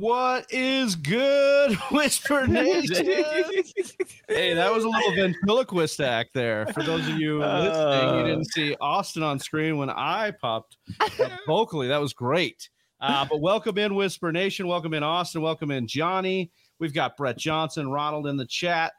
What 0.00 0.46
is 0.50 0.96
good, 0.96 1.74
Whisper 1.90 2.46
Nation? 2.46 3.04
hey, 4.28 4.54
that 4.54 4.72
was 4.72 4.84
a 4.84 4.88
little 4.88 5.14
ventriloquist 5.14 6.00
act 6.00 6.32
there. 6.32 6.64
For 6.68 6.82
those 6.82 7.06
of 7.06 7.18
you 7.18 7.40
listening, 7.40 8.18
you 8.18 8.24
didn't 8.24 8.50
see 8.50 8.74
Austin 8.80 9.22
on 9.22 9.38
screen 9.38 9.76
when 9.76 9.90
I 9.90 10.30
popped 10.30 10.78
vocally. 11.46 11.86
That 11.88 12.00
was 12.00 12.14
great. 12.14 12.70
Uh, 12.98 13.26
but 13.26 13.42
welcome 13.42 13.76
in, 13.76 13.94
Whisper 13.94 14.32
Nation. 14.32 14.66
Welcome 14.66 14.94
in, 14.94 15.02
Austin. 15.02 15.42
Welcome 15.42 15.70
in, 15.70 15.86
Johnny. 15.86 16.50
We've 16.78 16.94
got 16.94 17.18
Brett 17.18 17.36
Johnson, 17.36 17.90
Ronald 17.90 18.26
in 18.26 18.38
the 18.38 18.46
chat. 18.46 18.94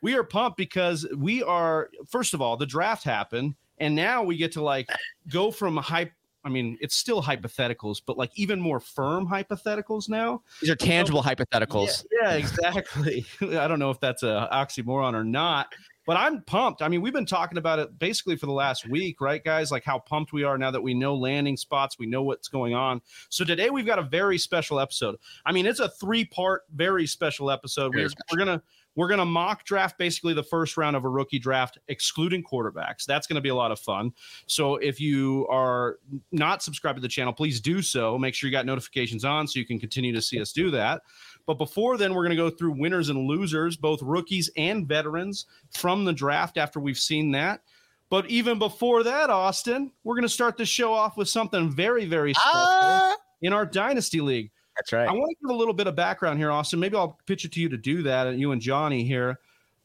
We 0.00 0.14
are 0.16 0.24
pumped 0.24 0.56
because 0.56 1.06
we 1.14 1.42
are, 1.42 1.90
first 2.08 2.32
of 2.32 2.40
all, 2.40 2.56
the 2.56 2.64
draft 2.64 3.04
happened, 3.04 3.54
and 3.76 3.94
now 3.94 4.22
we 4.22 4.38
get 4.38 4.52
to 4.52 4.62
like 4.62 4.88
go 5.28 5.50
from 5.50 5.76
hype 5.76 6.12
I 6.44 6.48
mean, 6.48 6.76
it's 6.80 6.96
still 6.96 7.22
hypotheticals, 7.22 8.02
but 8.04 8.18
like 8.18 8.30
even 8.34 8.60
more 8.60 8.80
firm 8.80 9.26
hypotheticals 9.26 10.08
now. 10.08 10.42
These 10.60 10.70
are 10.70 10.76
tangible 10.76 11.22
so, 11.22 11.30
hypotheticals. 11.30 12.04
Yeah, 12.10 12.30
yeah 12.30 12.34
exactly. 12.34 13.24
I 13.40 13.68
don't 13.68 13.78
know 13.78 13.90
if 13.90 14.00
that's 14.00 14.22
a 14.22 14.48
oxymoron 14.52 15.14
or 15.14 15.24
not, 15.24 15.72
but 16.04 16.16
I'm 16.16 16.42
pumped. 16.42 16.82
I 16.82 16.88
mean, 16.88 17.00
we've 17.00 17.12
been 17.12 17.26
talking 17.26 17.58
about 17.58 17.78
it 17.78 17.96
basically 17.98 18.36
for 18.36 18.46
the 18.46 18.52
last 18.52 18.88
week, 18.88 19.20
right, 19.20 19.42
guys? 19.42 19.70
Like 19.70 19.84
how 19.84 20.00
pumped 20.00 20.32
we 20.32 20.42
are 20.42 20.58
now 20.58 20.72
that 20.72 20.82
we 20.82 20.94
know 20.94 21.14
landing 21.14 21.56
spots, 21.56 21.98
we 21.98 22.06
know 22.06 22.22
what's 22.22 22.48
going 22.48 22.74
on. 22.74 23.00
So 23.28 23.44
today 23.44 23.70
we've 23.70 23.86
got 23.86 24.00
a 24.00 24.02
very 24.02 24.38
special 24.38 24.80
episode. 24.80 25.16
I 25.46 25.52
mean, 25.52 25.64
it's 25.64 25.80
a 25.80 25.90
three 25.90 26.24
part, 26.24 26.62
very 26.74 27.06
special 27.06 27.50
episode. 27.50 27.94
We're, 27.94 28.08
we're 28.30 28.38
gonna 28.38 28.62
we're 28.94 29.08
going 29.08 29.18
to 29.18 29.24
mock 29.24 29.64
draft 29.64 29.98
basically 29.98 30.34
the 30.34 30.42
first 30.42 30.76
round 30.76 30.96
of 30.96 31.04
a 31.04 31.08
rookie 31.08 31.38
draft, 31.38 31.78
excluding 31.88 32.42
quarterbacks. 32.42 33.04
That's 33.06 33.26
going 33.26 33.36
to 33.36 33.40
be 33.40 33.48
a 33.48 33.54
lot 33.54 33.72
of 33.72 33.78
fun. 33.78 34.12
So 34.46 34.76
if 34.76 35.00
you 35.00 35.46
are 35.48 35.98
not 36.30 36.62
subscribed 36.62 36.96
to 36.96 37.02
the 37.02 37.08
channel, 37.08 37.32
please 37.32 37.60
do 37.60 37.82
so. 37.82 38.18
Make 38.18 38.34
sure 38.34 38.48
you 38.48 38.52
got 38.52 38.66
notifications 38.66 39.24
on 39.24 39.46
so 39.46 39.58
you 39.58 39.66
can 39.66 39.78
continue 39.78 40.12
to 40.12 40.22
see 40.22 40.40
us 40.40 40.52
do 40.52 40.70
that. 40.72 41.02
But 41.46 41.54
before 41.54 41.96
then, 41.96 42.14
we're 42.14 42.22
going 42.22 42.36
to 42.36 42.36
go 42.36 42.50
through 42.50 42.72
winners 42.78 43.08
and 43.08 43.26
losers, 43.26 43.76
both 43.76 44.02
rookies 44.02 44.50
and 44.56 44.86
veterans 44.86 45.46
from 45.70 46.04
the 46.04 46.12
draft 46.12 46.58
after 46.58 46.78
we've 46.78 46.98
seen 46.98 47.32
that. 47.32 47.62
But 48.10 48.28
even 48.28 48.58
before 48.58 49.02
that, 49.04 49.30
Austin, 49.30 49.90
we're 50.04 50.14
going 50.14 50.22
to 50.22 50.28
start 50.28 50.58
the 50.58 50.66
show 50.66 50.92
off 50.92 51.16
with 51.16 51.30
something 51.30 51.70
very, 51.70 52.04
very 52.04 52.34
special 52.34 52.60
uh, 52.60 53.14
in 53.40 53.54
our 53.54 53.64
Dynasty 53.64 54.20
League. 54.20 54.50
That's 54.76 54.92
right. 54.92 55.08
I 55.08 55.12
want 55.12 55.30
to 55.30 55.46
give 55.46 55.54
a 55.54 55.58
little 55.58 55.74
bit 55.74 55.86
of 55.86 55.94
background 55.94 56.38
here, 56.38 56.50
Austin. 56.50 56.80
Maybe 56.80 56.96
I'll 56.96 57.18
pitch 57.26 57.44
it 57.44 57.52
to 57.52 57.60
you 57.60 57.68
to 57.68 57.76
do 57.76 58.02
that, 58.02 58.26
and 58.26 58.40
you 58.40 58.52
and 58.52 58.60
Johnny 58.60 59.04
here. 59.04 59.38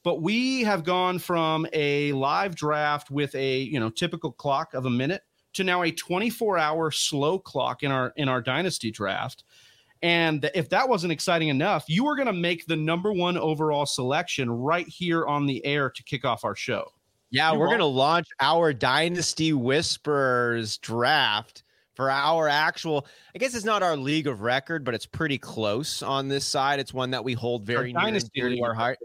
But 0.03 0.21
we 0.21 0.61
have 0.61 0.83
gone 0.83 1.19
from 1.19 1.67
a 1.73 2.13
live 2.13 2.55
draft 2.55 3.11
with 3.11 3.35
a 3.35 3.59
you 3.59 3.79
know 3.79 3.89
typical 3.89 4.31
clock 4.31 4.73
of 4.73 4.85
a 4.85 4.89
minute 4.89 5.23
to 5.53 5.63
now 5.63 5.83
a 5.83 5.91
24 5.91 6.57
hour 6.57 6.91
slow 6.91 7.37
clock 7.37 7.83
in 7.83 7.91
our 7.91 8.13
in 8.15 8.29
our 8.29 8.41
dynasty 8.41 8.91
draft. 8.91 9.43
And 10.03 10.49
if 10.53 10.69
that 10.69 10.87
wasn't 10.87 11.11
exciting 11.11 11.47
enough, 11.47 11.85
you 11.87 12.05
were 12.05 12.15
going 12.15 12.27
to 12.27 12.33
make 12.33 12.67
the 12.67 12.75
number 12.75 13.11
one 13.11 13.35
overall 13.35 13.85
selection 13.85 14.49
right 14.49 14.87
here 14.87 15.25
on 15.25 15.47
the 15.47 15.65
air 15.65 15.89
to 15.89 16.03
kick 16.03 16.23
off 16.23 16.45
our 16.45 16.55
show. 16.55 16.91
Yeah, 17.31 17.51
you 17.51 17.59
we're 17.59 17.67
going 17.67 17.79
to 17.79 17.85
launch 17.85 18.27
our 18.39 18.73
Dynasty 18.73 19.53
Whispers 19.53 20.77
draft 20.77 21.63
for 21.97 22.11
our 22.11 22.47
actual 22.47 23.07
i 23.35 23.39
guess 23.39 23.55
it's 23.55 23.65
not 23.65 23.81
our 23.81 23.97
league 23.97 24.27
of 24.27 24.41
record 24.41 24.85
but 24.85 24.93
it's 24.93 25.07
pretty 25.07 25.37
close 25.37 26.03
on 26.03 26.27
this 26.27 26.45
side 26.45 26.79
it's 26.79 26.93
one 26.93 27.09
that 27.09 27.23
we 27.23 27.33
hold 27.33 27.65
very 27.65 27.93
our 27.95 28.11
near 28.11 28.49
to 28.49 28.61
our 28.61 28.75
heart 28.75 28.99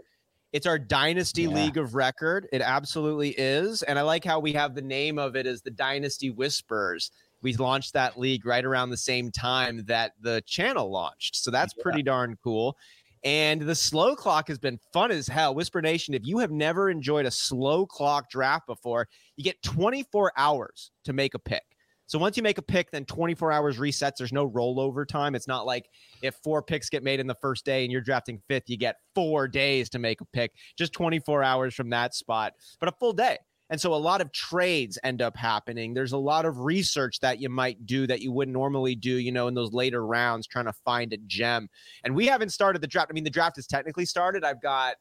it's 0.53 0.67
our 0.67 0.77
dynasty 0.77 1.41
yeah. 1.41 1.49
league 1.49 1.77
of 1.77 1.95
record 1.95 2.47
it 2.53 2.61
absolutely 2.61 3.31
is 3.31 3.81
and 3.81 3.97
i 3.97 4.03
like 4.03 4.23
how 4.23 4.39
we 4.39 4.53
have 4.53 4.75
the 4.75 4.81
name 4.81 5.17
of 5.17 5.35
it 5.35 5.47
as 5.47 5.63
the 5.63 5.71
dynasty 5.71 6.29
whispers 6.29 7.09
we 7.41 7.53
launched 7.55 7.93
that 7.93 8.17
league 8.17 8.45
right 8.45 8.63
around 8.63 8.91
the 8.91 8.95
same 8.95 9.31
time 9.31 9.83
that 9.85 10.11
the 10.21 10.41
channel 10.45 10.91
launched 10.91 11.35
so 11.35 11.49
that's 11.49 11.73
yeah. 11.75 11.81
pretty 11.81 12.03
darn 12.03 12.37
cool 12.43 12.77
and 13.23 13.61
the 13.61 13.75
slow 13.75 14.15
clock 14.15 14.49
has 14.49 14.59
been 14.59 14.77
fun 14.91 15.09
as 15.09 15.27
hell. 15.27 15.55
Whisper 15.55 15.81
Nation, 15.81 16.13
if 16.13 16.25
you 16.25 16.39
have 16.39 16.51
never 16.51 16.89
enjoyed 16.89 17.25
a 17.25 17.31
slow 17.31 17.85
clock 17.85 18.29
draft 18.29 18.67
before, 18.67 19.07
you 19.37 19.45
get 19.45 19.61
24 19.63 20.33
hours 20.35 20.91
to 21.05 21.13
make 21.13 21.33
a 21.33 21.39
pick. 21.39 21.63
So 22.05 22.19
once 22.19 22.37
you 22.37 22.43
make 22.43 22.57
a 22.57 22.63
pick, 22.63 22.91
then 22.91 23.05
24 23.05 23.51
hours 23.51 23.77
resets. 23.77 24.13
There's 24.17 24.33
no 24.33 24.49
rollover 24.49 25.07
time. 25.07 25.35
It's 25.35 25.47
not 25.47 25.65
like 25.65 25.89
if 26.21 26.35
four 26.43 26.61
picks 26.61 26.89
get 26.89 27.03
made 27.03 27.19
in 27.19 27.27
the 27.27 27.35
first 27.35 27.65
day 27.65 27.83
and 27.83 27.91
you're 27.91 28.01
drafting 28.01 28.41
fifth, 28.47 28.63
you 28.67 28.77
get 28.77 28.97
four 29.15 29.47
days 29.47 29.89
to 29.91 29.99
make 29.99 30.21
a 30.21 30.25
pick, 30.25 30.51
just 30.77 30.93
24 30.93 31.43
hours 31.43 31.73
from 31.73 31.89
that 31.91 32.13
spot, 32.13 32.53
but 32.79 32.89
a 32.89 32.93
full 32.99 33.13
day. 33.13 33.37
And 33.69 33.79
so 33.79 33.93
a 33.93 33.95
lot 33.95 34.21
of 34.21 34.31
trades 34.31 34.99
end 35.03 35.21
up 35.21 35.35
happening. 35.35 35.93
There's 35.93 36.11
a 36.11 36.17
lot 36.17 36.45
of 36.45 36.59
research 36.59 37.19
that 37.21 37.39
you 37.39 37.49
might 37.49 37.85
do 37.85 38.05
that 38.05 38.21
you 38.21 38.31
wouldn't 38.31 38.53
normally 38.53 38.93
do, 38.93 39.15
you 39.15 39.31
know, 39.31 39.47
in 39.47 39.55
those 39.55 39.71
later 39.71 40.05
rounds 40.05 40.45
trying 40.45 40.65
to 40.65 40.73
find 40.85 41.13
a 41.13 41.17
gem. 41.25 41.69
And 42.03 42.13
we 42.13 42.27
haven't 42.27 42.49
started 42.49 42.83
the 42.83 42.87
draft. 42.87 43.07
I 43.09 43.13
mean, 43.13 43.23
the 43.23 43.29
draft 43.29 43.57
is 43.57 43.65
technically 43.65 44.05
started. 44.05 44.43
I've 44.43 44.61
got 44.61 44.95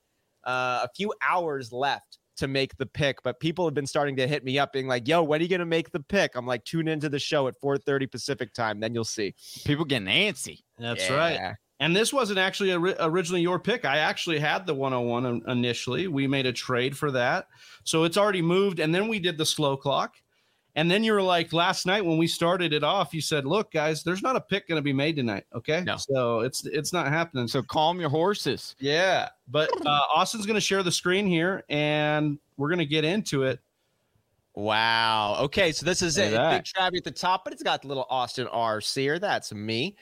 uh, 0.45 0.81
a 0.85 0.89
few 0.97 1.13
hours 1.29 1.73
left 1.73 2.19
to 2.43 2.49
make 2.49 2.77
the 2.77 2.87
pick, 2.87 3.23
but 3.23 3.39
people 3.39 3.65
have 3.65 3.75
been 3.75 3.87
starting 3.87 4.17
to 4.17 4.27
hit 4.27 4.43
me 4.43 4.59
up 4.59 4.73
being 4.73 4.89
like, 4.89 5.07
yo, 5.07 5.23
when 5.23 5.41
are 5.41 5.43
you 5.45 5.49
going 5.49 5.61
to 5.61 5.65
make 5.65 5.93
the 5.93 6.01
pick? 6.01 6.35
I'm 6.35 6.45
like, 6.45 6.65
tune 6.65 6.89
into 6.89 7.09
the 7.09 7.21
show 7.21 7.47
at 7.47 7.55
4.30 7.61 8.11
Pacific 8.11 8.53
time. 8.53 8.81
Then 8.81 8.95
you'll 8.95 9.05
see. 9.05 9.35
People 9.65 9.85
getting 9.85 10.09
antsy. 10.09 10.59
That's 10.77 11.09
yeah. 11.09 11.17
right. 11.17 11.55
And 11.79 11.95
this 11.95 12.13
wasn't 12.13 12.41
actually 12.41 12.73
originally 12.73 13.43
your 13.43 13.61
pick. 13.61 13.85
I 13.85 13.99
actually 13.99 14.41
had 14.41 14.67
the 14.67 14.75
101 14.75 15.43
initially. 15.49 16.09
We 16.09 16.27
made 16.27 16.47
a 16.47 16.53
trade 16.53 16.97
for 16.97 17.13
that. 17.13 17.47
So 17.85 18.03
it's 18.03 18.17
already 18.17 18.43
moved. 18.43 18.81
And 18.81 18.93
then 18.93 19.07
we 19.07 19.21
did 19.21 19.39
the 19.39 19.47
slow 19.47 19.77
clock. 19.77 20.17
And 20.75 20.91
then 20.91 21.05
you 21.05 21.13
were 21.13 21.23
like 21.23 21.53
last 21.53 21.85
night 21.85 22.05
when 22.05 22.17
we 22.17 22.27
started 22.27 22.73
it 22.73 22.83
off, 22.83 23.13
you 23.13 23.21
said, 23.21 23.45
"Look, 23.45 23.73
guys, 23.73 24.03
there's 24.03 24.23
not 24.23 24.37
a 24.37 24.41
pick 24.41 24.69
going 24.69 24.79
to 24.79 24.83
be 24.83 24.93
made 24.93 25.17
tonight. 25.17 25.45
Okay, 25.55 25.83
no. 25.85 25.97
so 25.99 26.41
it's 26.41 26.65
it's 26.65 26.95
not 26.95 27.09
happening. 27.09 27.47
So 27.47 27.63
calm 27.63 28.01
your 28.01 28.09
horses. 28.09 28.75
Yeah, 28.79 29.29
but 29.49 29.71
uh, 29.87 30.01
Austin's 30.15 30.47
going 30.47 30.55
to 30.55 30.63
share 30.63 30.83
the 30.83 30.93
screen 30.93 31.27
here, 31.27 31.63
and 31.69 32.39
we're 32.57 32.69
going 32.69 32.79
to 32.79 32.87
get 32.87 33.05
into 33.05 33.43
it. 33.43 33.61
Wow. 34.55 35.37
Okay, 35.41 35.73
so 35.73 35.85
this 35.85 36.01
is 36.01 36.17
Look 36.17 36.27
it. 36.27 36.31
Big 36.31 36.65
Travie 36.65 36.97
at 36.99 37.05
the 37.05 37.11
top, 37.11 37.45
but 37.45 37.53
it's 37.53 37.63
got 37.63 37.83
the 37.83 37.89
little 37.89 38.07
Austin 38.09 38.47
R. 38.49 38.81
Sear. 38.81 39.19
That's 39.19 39.53
me, 39.53 39.95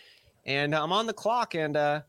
and 0.47 0.73
I'm 0.73 0.93
on 0.93 1.07
the 1.07 1.13
clock, 1.13 1.57
and 1.57 1.77
uh, 1.77 2.03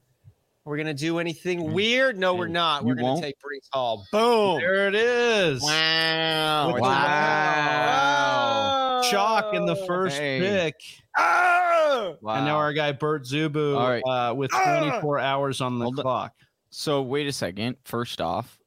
we're 0.66 0.77
gonna 0.77 0.94
do 0.94 1.19
anything 1.19 1.61
mm. 1.61 1.73
weird? 1.73 2.17
No, 2.17 2.35
we're 2.35 2.47
not. 2.47 2.85
We're 2.85 2.95
gonna 2.95 3.22
take 3.22 3.35
Breece 3.39 3.67
Hall. 3.73 4.05
Boom! 4.11 4.59
There 4.59 4.88
it 4.88 4.95
is. 4.95 5.61
Wow! 5.61 6.73
Wow! 6.73 6.79
wow. 6.81 8.11
Chalk 9.09 9.53
in 9.53 9.66
the 9.66 9.75
first 9.75 10.17
hey. 10.17 10.39
pick. 10.39 10.75
Oh! 11.17 12.17
Wow. 12.22 12.35
And 12.35 12.45
now 12.45 12.57
our 12.57 12.73
guy 12.73 12.91
Bert 12.91 13.25
Zubu 13.25 13.75
right. 13.75 14.03
uh, 14.05 14.33
with 14.33 14.51
24 14.51 15.19
ah! 15.19 15.23
hours 15.23 15.61
on 15.61 15.79
the 15.79 15.85
Hold 15.85 15.97
clock. 15.97 16.31
On. 16.39 16.47
So 16.69 17.01
wait 17.01 17.28
a 17.28 17.33
second. 17.33 17.78
First 17.83 18.22
off, 18.22 18.59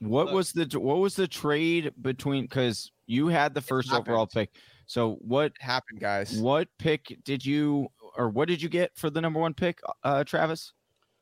what 0.00 0.26
Look. 0.26 0.34
was 0.34 0.52
the 0.52 0.78
what 0.78 0.98
was 0.98 1.14
the 1.14 1.28
trade 1.28 1.92
between? 2.02 2.44
Because 2.44 2.90
you 3.06 3.28
had 3.28 3.54
the 3.54 3.62
first 3.62 3.92
overall 3.92 4.26
pick. 4.26 4.50
So 4.86 5.18
what 5.20 5.52
happened, 5.60 6.00
guys? 6.00 6.38
What 6.38 6.68
pick 6.78 7.16
did 7.24 7.44
you 7.44 7.88
or 8.16 8.28
what 8.28 8.48
did 8.48 8.60
you 8.60 8.68
get 8.68 8.90
for 8.96 9.08
the 9.08 9.20
number 9.20 9.38
one 9.38 9.54
pick, 9.54 9.80
uh, 10.02 10.24
Travis? 10.24 10.72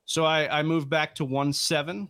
So 0.06 0.24
I, 0.24 0.60
I 0.60 0.62
moved 0.62 0.88
back 0.88 1.16
to 1.16 1.24
one 1.24 1.52
seven. 1.52 2.08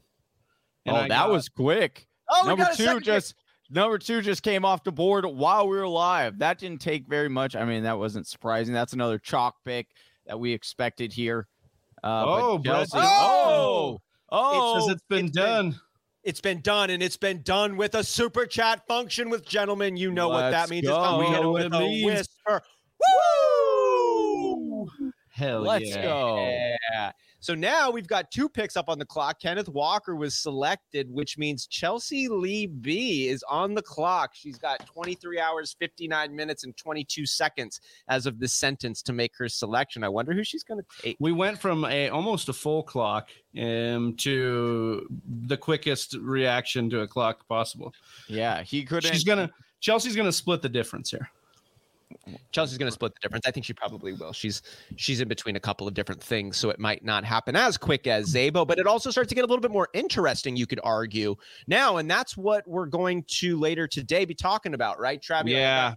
oh, 0.87 0.95
I 0.95 1.09
that 1.09 1.09
got, 1.09 1.31
was 1.31 1.49
quick. 1.49 2.07
Oh, 2.31 2.47
number 2.47 2.69
two 2.75 3.01
just 3.01 3.35
number 3.71 3.99
two 3.99 4.21
just 4.21 4.43
came 4.43 4.65
off 4.65 4.85
the 4.85 4.93
board 4.93 5.25
while 5.25 5.67
we 5.67 5.77
were 5.77 5.89
live. 5.89 6.39
That 6.39 6.59
didn't 6.59 6.81
take 6.81 7.09
very 7.09 7.29
much. 7.29 7.57
I 7.57 7.65
mean, 7.65 7.83
that 7.85 7.99
wasn't 7.99 8.27
surprising. 8.27 8.75
That's 8.75 8.93
another 8.93 9.19
chalk 9.19 9.57
pick 9.65 9.89
that 10.27 10.39
we 10.39 10.53
expected 10.53 11.13
here. 11.13 11.49
Uh, 12.05 12.25
oh, 12.27 12.63
Chelsea, 12.63 12.93
oh, 12.95 13.99
oh, 14.29 14.79
it 14.79 14.83
says 14.83 14.91
it's 14.93 15.05
been 15.09 15.27
it's 15.27 15.37
done. 15.37 15.71
Been, 15.71 15.81
it's 16.23 16.41
been 16.41 16.61
done, 16.61 16.91
and 16.91 17.03
it's 17.03 17.17
been 17.17 17.43
done 17.43 17.77
with 17.77 17.95
a 17.95 18.05
super 18.05 18.45
chat 18.47 18.87
function 18.87 19.31
with 19.31 19.47
gentlemen. 19.47 19.97
You 19.97 20.13
know 20.13 20.29
Let's 20.29 20.43
what 20.43 20.51
that 20.51 20.71
means. 20.71 20.87
Go. 20.87 21.23
It's 21.23 21.31
done 21.33 21.53
with 21.53 21.73
a 21.73 22.05
whisper. 22.05 22.63
Woo! 23.01 24.89
Hell 25.31 25.63
Let's 25.63 25.89
yeah. 25.89 26.03
go. 26.03 26.37
Yeah. 26.37 27.13
So 27.47 27.55
now 27.55 27.93
we've 27.93 28.09
got 28.09 28.33
two 28.33 28.49
picks 28.49 28.77
up 28.77 28.89
on 28.89 28.99
the 28.99 29.05
clock. 29.05 29.39
Kenneth 29.41 29.69
Walker 29.69 30.17
was 30.17 30.37
selected, 30.37 31.09
which 31.09 31.39
means 31.39 31.69
Chelsea 31.69 32.27
Lee 32.27 32.67
B 32.67 33.29
is 33.29 33.45
on 33.49 33.73
the 33.73 33.83
clock. 33.83 34.33
She's 34.35 34.59
got 34.59 34.85
23 34.85 35.39
hours, 35.39 35.77
59 35.79 36.35
minutes, 36.35 36.65
and 36.65 36.77
22 36.77 37.25
seconds 37.25 37.81
as 38.09 38.27
of 38.27 38.41
this 38.41 38.53
sentence 38.53 39.01
to 39.03 39.13
make 39.13 39.31
her 39.39 39.49
selection. 39.49 40.03
I 40.03 40.09
wonder 40.09 40.33
who 40.33 40.43
she's 40.43 40.65
going 40.65 40.81
to 40.81 40.87
take. 41.01 41.17
We 41.21 41.31
went 41.31 41.61
from 41.61 41.85
a 41.85 42.09
almost 42.09 42.49
a 42.49 42.53
full 42.53 42.83
clock 42.83 43.29
um, 43.57 44.17
to 44.17 45.07
the 45.47 45.57
quickest 45.57 46.17
reaction 46.17 46.91
to 46.91 47.03
a 47.03 47.07
clock 47.07 47.47
possible. 47.47 47.95
Yeah, 48.27 48.65
he 48.65 48.83
could. 48.83 49.05
She's 49.05 49.23
gonna. 49.23 49.53
Chelsea's 49.79 50.17
gonna 50.17 50.33
split 50.33 50.63
the 50.63 50.69
difference 50.69 51.13
here. 51.13 51.31
Chelsea's 52.53 52.79
going 52.79 52.89
to 52.89 52.93
split 52.93 53.15
the 53.15 53.21
difference. 53.21 53.47
I 53.47 53.51
think 53.51 53.67
she 53.67 53.73
probably 53.73 54.13
will. 54.13 54.33
She's 54.33 54.63
she's 54.97 55.21
in 55.21 55.29
between 55.29 55.57
a 55.57 55.61
couple 55.61 55.87
of 55.87 55.95
different 55.95 56.23
things, 56.23 56.57
so 56.57 56.71
it 56.71 56.79
might 56.79 57.05
not 57.05 57.25
happen 57.25 57.57
as 57.57 57.77
quick 57.77 58.07
as 58.07 58.33
Zabo, 58.33 58.67
but 58.67 58.79
it 58.79 58.87
also 58.87 59.11
starts 59.11 59.29
to 59.29 59.35
get 59.35 59.43
a 59.43 59.47
little 59.47 59.61
bit 59.61 59.71
more 59.71 59.89
interesting. 59.93 60.57
You 60.57 60.67
could 60.67 60.81
argue 60.83 61.37
now, 61.67 61.97
and 61.97 62.11
that's 62.11 62.37
what 62.37 62.67
we're 62.67 62.87
going 62.87 63.25
to 63.29 63.59
later 63.59 63.87
today 63.87 64.25
be 64.25 64.35
talking 64.35 64.75
about, 64.75 64.99
right, 64.99 65.21
Travis? 65.21 65.53
Yeah. 65.53 65.95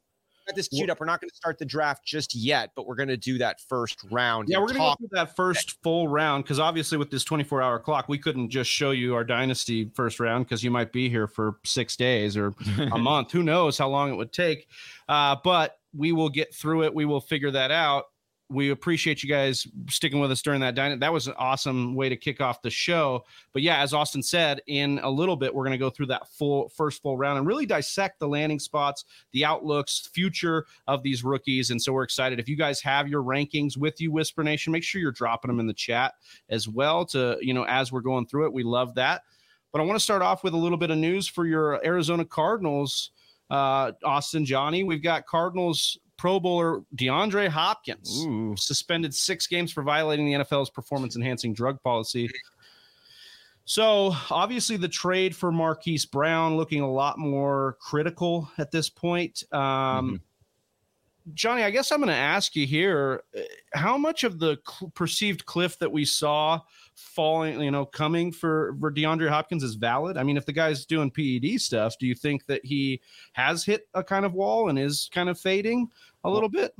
got 0.47 0.55
this 0.55 0.67
queued 0.67 0.89
up. 0.89 0.99
We're 0.99 1.05
not 1.05 1.21
going 1.21 1.29
to 1.29 1.35
start 1.35 1.57
the 1.59 1.65
draft 1.65 2.03
just 2.05 2.35
yet, 2.35 2.71
but 2.75 2.87
we're 2.87 2.95
going 2.95 3.09
to 3.09 3.17
do 3.17 3.37
that 3.37 3.61
first 3.61 3.99
round. 4.11 4.49
Yeah, 4.49 4.57
we're 4.59 4.67
going 4.67 4.75
to 4.75 4.79
go 4.79 4.95
through 4.97 5.09
that 5.13 5.35
first 5.35 5.77
full 5.83 6.07
round 6.07 6.43
because 6.43 6.59
obviously 6.59 6.97
with 6.97 7.11
this 7.11 7.23
24 7.23 7.61
hour 7.61 7.79
clock, 7.79 8.09
we 8.09 8.17
couldn't 8.17 8.49
just 8.49 8.69
show 8.69 8.91
you 8.91 9.15
our 9.15 9.23
dynasty 9.23 9.89
first 9.93 10.19
round 10.19 10.45
because 10.45 10.63
you 10.63 10.71
might 10.71 10.91
be 10.91 11.09
here 11.09 11.27
for 11.27 11.57
six 11.63 11.95
days 11.95 12.35
or 12.35 12.53
a 12.91 12.97
month. 12.99 13.31
Who 13.31 13.43
knows 13.43 13.77
how 13.77 13.89
long 13.89 14.11
it 14.11 14.15
would 14.15 14.33
take? 14.33 14.67
Uh, 15.07 15.35
but 15.43 15.78
we 15.95 16.11
will 16.11 16.29
get 16.29 16.53
through 16.53 16.83
it. 16.83 16.93
We 16.93 17.05
will 17.05 17.21
figure 17.21 17.51
that 17.51 17.71
out 17.71 18.05
we 18.51 18.71
appreciate 18.71 19.21
you 19.21 19.29
guys 19.29 19.67
sticking 19.89 20.19
with 20.19 20.31
us 20.31 20.41
during 20.41 20.59
that. 20.61 20.75
That 20.75 21.13
was 21.13 21.27
an 21.27 21.35
awesome 21.37 21.93
way 21.93 22.09
to 22.09 22.15
kick 22.15 22.41
off 22.41 22.63
the 22.63 22.71
show. 22.71 23.23
But 23.53 23.61
yeah, 23.61 23.79
as 23.79 23.93
Austin 23.93 24.23
said, 24.23 24.61
in 24.65 24.99
a 25.03 25.09
little 25.09 25.35
bit, 25.35 25.53
we're 25.53 25.63
going 25.63 25.73
to 25.73 25.77
go 25.77 25.91
through 25.91 26.07
that 26.07 26.27
full 26.27 26.69
first 26.69 27.03
full 27.03 27.15
round 27.15 27.37
and 27.37 27.45
really 27.45 27.67
dissect 27.67 28.19
the 28.19 28.27
landing 28.27 28.57
spots, 28.57 29.05
the 29.33 29.45
outlooks, 29.45 30.09
future 30.11 30.65
of 30.87 31.03
these 31.03 31.23
rookies. 31.23 31.69
And 31.69 31.79
so 31.79 31.93
we're 31.93 32.03
excited. 32.03 32.39
If 32.39 32.49
you 32.49 32.55
guys 32.55 32.81
have 32.81 33.07
your 33.07 33.23
rankings 33.23 33.77
with 33.77 34.01
you, 34.01 34.11
Whisper 34.11 34.43
Nation, 34.43 34.73
make 34.73 34.83
sure 34.83 34.99
you're 34.99 35.11
dropping 35.11 35.49
them 35.49 35.59
in 35.59 35.67
the 35.67 35.73
chat 35.73 36.15
as 36.49 36.67
well. 36.67 37.05
To 37.05 37.37
you 37.41 37.53
know, 37.53 37.65
as 37.65 37.91
we're 37.91 38.01
going 38.01 38.25
through 38.25 38.45
it, 38.45 38.53
we 38.53 38.63
love 38.63 38.95
that. 38.95 39.21
But 39.71 39.81
I 39.81 39.83
want 39.83 39.99
to 39.99 40.03
start 40.03 40.23
off 40.23 40.43
with 40.43 40.55
a 40.55 40.57
little 40.57 40.79
bit 40.79 40.89
of 40.89 40.97
news 40.97 41.27
for 41.27 41.45
your 41.45 41.85
Arizona 41.85 42.25
Cardinals. 42.25 43.11
Uh, 43.49 43.91
Austin, 44.03 44.45
Johnny, 44.45 44.83
we've 44.83 45.03
got 45.03 45.25
Cardinals 45.25 45.97
Pro 46.17 46.39
Bowler 46.39 46.81
DeAndre 46.95 47.47
Hopkins 47.47 48.25
Ooh. 48.25 48.53
suspended 48.57 49.15
six 49.15 49.47
games 49.47 49.71
for 49.71 49.83
violating 49.83 50.25
the 50.25 50.33
NFL's 50.33 50.69
performance 50.69 51.15
enhancing 51.15 51.53
drug 51.53 51.81
policy. 51.81 52.29
So 53.69 54.15
obviously, 54.31 54.77
the 54.77 54.89
trade 54.89 55.35
for 55.35 55.51
Marquise 55.51 56.05
Brown 56.05 56.57
looking 56.57 56.81
a 56.81 56.91
lot 56.91 57.17
more 57.19 57.77
critical 57.79 58.49
at 58.57 58.71
this 58.71 58.89
point. 58.89 59.43
Um, 59.51 59.61
mm-hmm. 59.61 60.15
Johnny, 61.35 61.63
I 61.63 61.69
guess 61.69 61.91
I'm 61.91 61.99
going 61.99 62.09
to 62.09 62.15
ask 62.15 62.55
you 62.55 62.65
here: 62.65 63.23
How 63.73 63.95
much 63.95 64.23
of 64.23 64.39
the 64.39 64.57
cl- 64.67 64.91
perceived 64.95 65.45
cliff 65.45 65.77
that 65.79 65.91
we 65.91 66.03
saw 66.03 66.61
falling, 66.99 67.61
you 67.61 67.71
know, 67.71 67.85
coming 67.85 68.31
for 68.31 68.75
for 68.79 68.91
DeAndre 68.91 69.29
Hopkins 69.29 69.63
is 69.63 69.75
valid? 69.75 70.17
I 70.17 70.23
mean, 70.23 70.37
if 70.37 70.45
the 70.45 70.53
guy's 70.53 70.85
doing 70.85 71.11
PED 71.11 71.59
stuff, 71.59 71.95
do 71.99 72.07
you 72.07 72.15
think 72.15 72.45
that 72.47 72.63
he 72.65 73.01
has 73.33 73.63
hit 73.63 73.87
a 73.93 74.03
kind 74.03 74.25
of 74.25 74.33
wall 74.33 74.69
and 74.69 74.77
is 74.77 75.09
kind 75.13 75.29
of 75.29 75.39
fading 75.39 75.89
a 76.23 76.29
little 76.29 76.49
bit? 76.49 76.73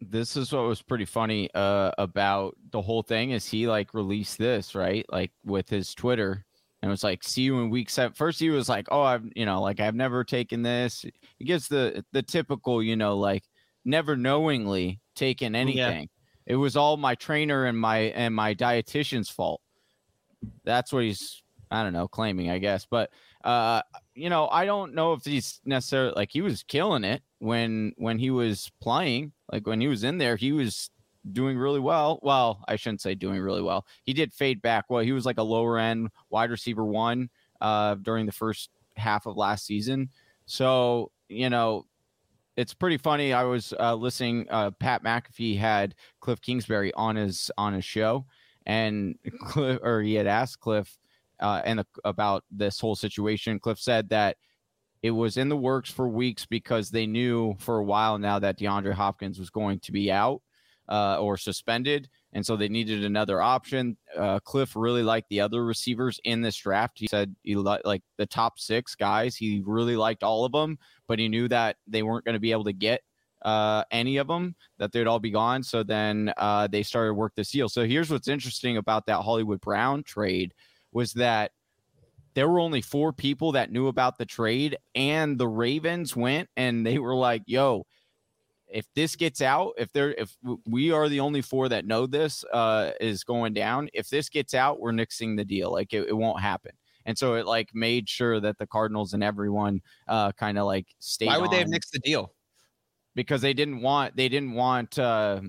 This 0.00 0.36
is 0.36 0.52
what 0.52 0.64
was 0.64 0.82
pretty 0.82 1.04
funny 1.04 1.48
uh, 1.54 1.92
about 1.98 2.56
the 2.70 2.82
whole 2.82 3.02
thing 3.02 3.30
is 3.30 3.48
he 3.48 3.66
like 3.66 3.94
released 3.94 4.38
this 4.38 4.74
right, 4.74 5.06
like 5.10 5.32
with 5.44 5.68
his 5.68 5.94
Twitter, 5.94 6.44
and 6.82 6.90
it 6.90 6.92
was 6.92 7.04
like, 7.04 7.22
"See 7.22 7.42
you 7.42 7.58
in 7.60 7.70
week 7.70 7.88
seven. 7.88 8.12
First, 8.14 8.38
he 8.38 8.50
was 8.50 8.68
like, 8.68 8.86
"Oh, 8.90 9.02
I've 9.02 9.24
you 9.34 9.46
know, 9.46 9.62
like 9.62 9.80
I've 9.80 9.94
never 9.94 10.24
taken 10.24 10.62
this." 10.62 11.04
He 11.38 11.44
gives 11.44 11.68
the 11.68 12.04
the 12.12 12.22
typical, 12.22 12.82
you 12.82 12.96
know, 12.96 13.16
like 13.16 13.44
never 13.84 14.16
knowingly 14.16 15.00
taken 15.14 15.54
anything. 15.54 16.02
Yeah. 16.46 16.54
It 16.54 16.56
was 16.56 16.76
all 16.76 16.96
my 16.96 17.14
trainer 17.14 17.64
and 17.64 17.78
my 17.78 17.98
and 17.98 18.34
my 18.34 18.54
dietitian's 18.54 19.30
fault. 19.30 19.60
That's 20.64 20.92
what 20.92 21.04
he's 21.04 21.42
I 21.70 21.82
don't 21.82 21.92
know 21.92 22.08
claiming, 22.08 22.50
I 22.50 22.58
guess. 22.58 22.86
But 22.88 23.10
uh, 23.44 23.82
you 24.14 24.30
know, 24.30 24.48
I 24.48 24.64
don't 24.64 24.94
know 24.94 25.12
if 25.12 25.24
he's 25.24 25.60
necessarily 25.64 26.12
like 26.16 26.30
he 26.30 26.40
was 26.40 26.62
killing 26.62 27.04
it 27.04 27.22
when 27.38 27.92
when 27.96 28.18
he 28.18 28.30
was 28.30 28.70
playing. 28.80 29.32
Like 29.52 29.66
when 29.66 29.80
he 29.80 29.88
was 29.88 30.04
in 30.04 30.18
there, 30.18 30.36
he 30.36 30.52
was 30.52 30.90
doing 31.32 31.58
really 31.58 31.80
well. 31.80 32.20
Well, 32.22 32.64
I 32.68 32.76
shouldn't 32.76 33.00
say 33.00 33.14
doing 33.14 33.40
really 33.40 33.62
well. 33.62 33.86
He 34.04 34.12
did 34.12 34.32
fade 34.32 34.62
back. 34.62 34.86
Well, 34.88 35.02
he 35.02 35.12
was 35.12 35.26
like 35.26 35.38
a 35.38 35.42
lower 35.42 35.78
end 35.78 36.10
wide 36.30 36.50
receiver 36.50 36.84
one 36.84 37.30
uh, 37.60 37.96
during 37.96 38.26
the 38.26 38.32
first 38.32 38.70
half 38.96 39.26
of 39.26 39.36
last 39.36 39.66
season. 39.66 40.10
So 40.46 41.10
you 41.28 41.50
know, 41.50 41.86
it's 42.56 42.74
pretty 42.74 42.98
funny. 42.98 43.32
I 43.32 43.44
was 43.44 43.74
uh, 43.78 43.94
listening. 43.94 44.46
Uh, 44.50 44.70
Pat 44.70 45.02
McAfee 45.02 45.58
had 45.58 45.94
Cliff 46.20 46.40
Kingsbury 46.40 46.92
on 46.94 47.16
his 47.16 47.50
on 47.58 47.72
his 47.72 47.84
show, 47.84 48.26
and 48.66 49.16
Cliff, 49.40 49.78
or 49.82 50.02
he 50.02 50.14
had 50.14 50.26
asked 50.26 50.60
Cliff 50.60 50.98
uh, 51.40 51.62
and 51.64 51.84
about 52.04 52.44
this 52.50 52.80
whole 52.80 52.96
situation. 52.96 53.58
Cliff 53.58 53.78
said 53.78 54.08
that 54.10 54.36
it 55.02 55.10
was 55.10 55.36
in 55.36 55.48
the 55.48 55.56
works 55.56 55.90
for 55.90 56.08
weeks 56.08 56.46
because 56.46 56.90
they 56.90 57.06
knew 57.06 57.54
for 57.58 57.78
a 57.78 57.84
while 57.84 58.18
now 58.18 58.38
that 58.38 58.58
DeAndre 58.58 58.94
Hopkins 58.94 59.38
was 59.38 59.50
going 59.50 59.78
to 59.80 59.92
be 59.92 60.10
out 60.10 60.40
uh, 60.88 61.18
or 61.20 61.36
suspended, 61.36 62.08
and 62.32 62.44
so 62.44 62.56
they 62.56 62.68
needed 62.68 63.04
another 63.04 63.40
option. 63.42 63.96
Uh, 64.16 64.38
Cliff 64.40 64.74
really 64.74 65.02
liked 65.02 65.28
the 65.28 65.40
other 65.40 65.64
receivers 65.64 66.20
in 66.24 66.40
this 66.40 66.56
draft. 66.56 66.98
He 66.98 67.06
said 67.06 67.34
he 67.42 67.54
li- 67.54 67.80
like 67.84 68.02
the 68.16 68.26
top 68.26 68.58
six 68.58 68.94
guys. 68.94 69.36
He 69.36 69.62
really 69.64 69.96
liked 69.96 70.22
all 70.22 70.44
of 70.44 70.52
them, 70.52 70.78
but 71.06 71.18
he 71.18 71.28
knew 71.28 71.48
that 71.48 71.76
they 71.86 72.02
weren't 72.02 72.24
going 72.24 72.34
to 72.34 72.40
be 72.40 72.52
able 72.52 72.64
to 72.64 72.72
get 72.72 73.02
uh, 73.44 73.84
any 73.90 74.16
of 74.16 74.26
them, 74.26 74.54
that 74.78 74.92
they'd 74.92 75.06
all 75.06 75.20
be 75.20 75.30
gone. 75.30 75.62
So 75.62 75.82
then 75.82 76.32
uh, 76.36 76.66
they 76.66 76.82
started 76.82 77.14
work 77.14 77.34
this 77.34 77.50
deal. 77.50 77.68
So 77.68 77.84
here's 77.84 78.10
what's 78.10 78.28
interesting 78.28 78.76
about 78.76 79.06
that 79.06 79.20
Hollywood 79.20 79.60
Brown 79.60 80.02
trade 80.02 80.54
was 80.92 81.12
that 81.14 81.52
there 82.34 82.48
were 82.48 82.60
only 82.60 82.80
four 82.80 83.12
people 83.12 83.52
that 83.52 83.70
knew 83.70 83.88
about 83.88 84.18
the 84.18 84.26
trade, 84.26 84.76
and 84.94 85.38
the 85.38 85.48
Ravens 85.48 86.16
went 86.16 86.48
and 86.56 86.84
they 86.84 86.98
were 86.98 87.14
like, 87.14 87.42
"Yo, 87.46 87.86
if 88.66 88.86
this 88.94 89.14
gets 89.14 89.40
out, 89.40 89.74
if 89.78 89.92
there, 89.92 90.12
if 90.14 90.36
we 90.66 90.90
are 90.90 91.08
the 91.08 91.20
only 91.20 91.42
four 91.42 91.68
that 91.68 91.86
know 91.86 92.06
this 92.06 92.44
uh, 92.52 92.90
is 93.00 93.22
going 93.22 93.52
down, 93.52 93.88
if 93.94 94.08
this 94.08 94.28
gets 94.28 94.52
out, 94.52 94.80
we're 94.80 94.92
nixing 94.92 95.36
the 95.36 95.44
deal. 95.44 95.70
Like 95.70 95.92
it, 95.92 96.08
it 96.08 96.16
won't 96.16 96.40
happen." 96.40 96.72
And 97.06 97.16
so 97.16 97.34
it 97.34 97.46
like 97.46 97.68
made 97.74 98.08
sure 98.08 98.40
that 98.40 98.58
the 98.58 98.66
Cardinals 98.66 99.12
and 99.12 99.22
everyone 99.22 99.82
uh, 100.08 100.32
kind 100.32 100.58
of 100.58 100.66
like 100.66 100.86
stayed. 100.98 101.26
Why 101.26 101.38
would 101.38 101.46
on. 101.46 101.50
they 101.50 101.58
have 101.58 101.68
nixed 101.68 101.90
the 101.92 102.00
deal? 102.00 102.32
Because 103.14 103.40
they 103.40 103.54
didn't 103.54 103.80
want 103.80 104.16
they 104.16 104.28
didn't 104.28 104.52
want 104.52 104.98
uh, 104.98 105.40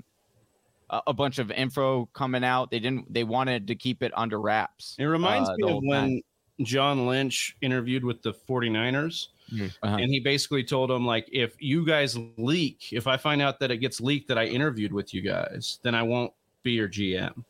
a 0.90 1.14
bunch 1.14 1.40
of 1.40 1.52
info 1.52 2.08
coming 2.14 2.44
out. 2.44 2.72
They 2.72 2.80
didn't. 2.80 3.12
They 3.12 3.24
wanted 3.24 3.68
to 3.68 3.76
keep 3.76 4.04
it 4.04 4.12
under 4.16 4.40
wraps. 4.40 4.96
It 5.00 5.06
reminds 5.06 5.50
uh, 5.50 5.56
me 5.58 5.72
of 5.72 5.84
when 5.84 6.02
time. 6.02 6.22
John 6.64 7.08
Lynch 7.08 7.56
interviewed 7.62 8.04
with 8.04 8.22
the 8.22 8.34
49ers. 8.34 9.28
Mm-hmm. 9.54 9.66
Uh-huh. 9.84 9.98
And 9.98 10.12
he 10.12 10.20
basically 10.20 10.64
told 10.64 10.90
them, 10.90 11.06
like, 11.06 11.28
if 11.32 11.56
you 11.60 11.86
guys 11.86 12.18
leak, 12.38 12.92
if 12.92 13.08
I 13.08 13.18
find 13.18 13.42
out 13.42 13.60
that 13.60 13.72
it 13.72 13.78
gets 13.78 14.02
leaked 14.02 14.28
that 14.30 14.38
I 14.38 14.46
interviewed 14.46 14.94
with 14.94 15.14
you 15.14 15.22
guys, 15.22 15.80
then 15.84 15.94
I 15.94 16.04
won't 16.04 16.34
be 16.64 16.72
your 16.72 16.88
GM. 16.88 17.44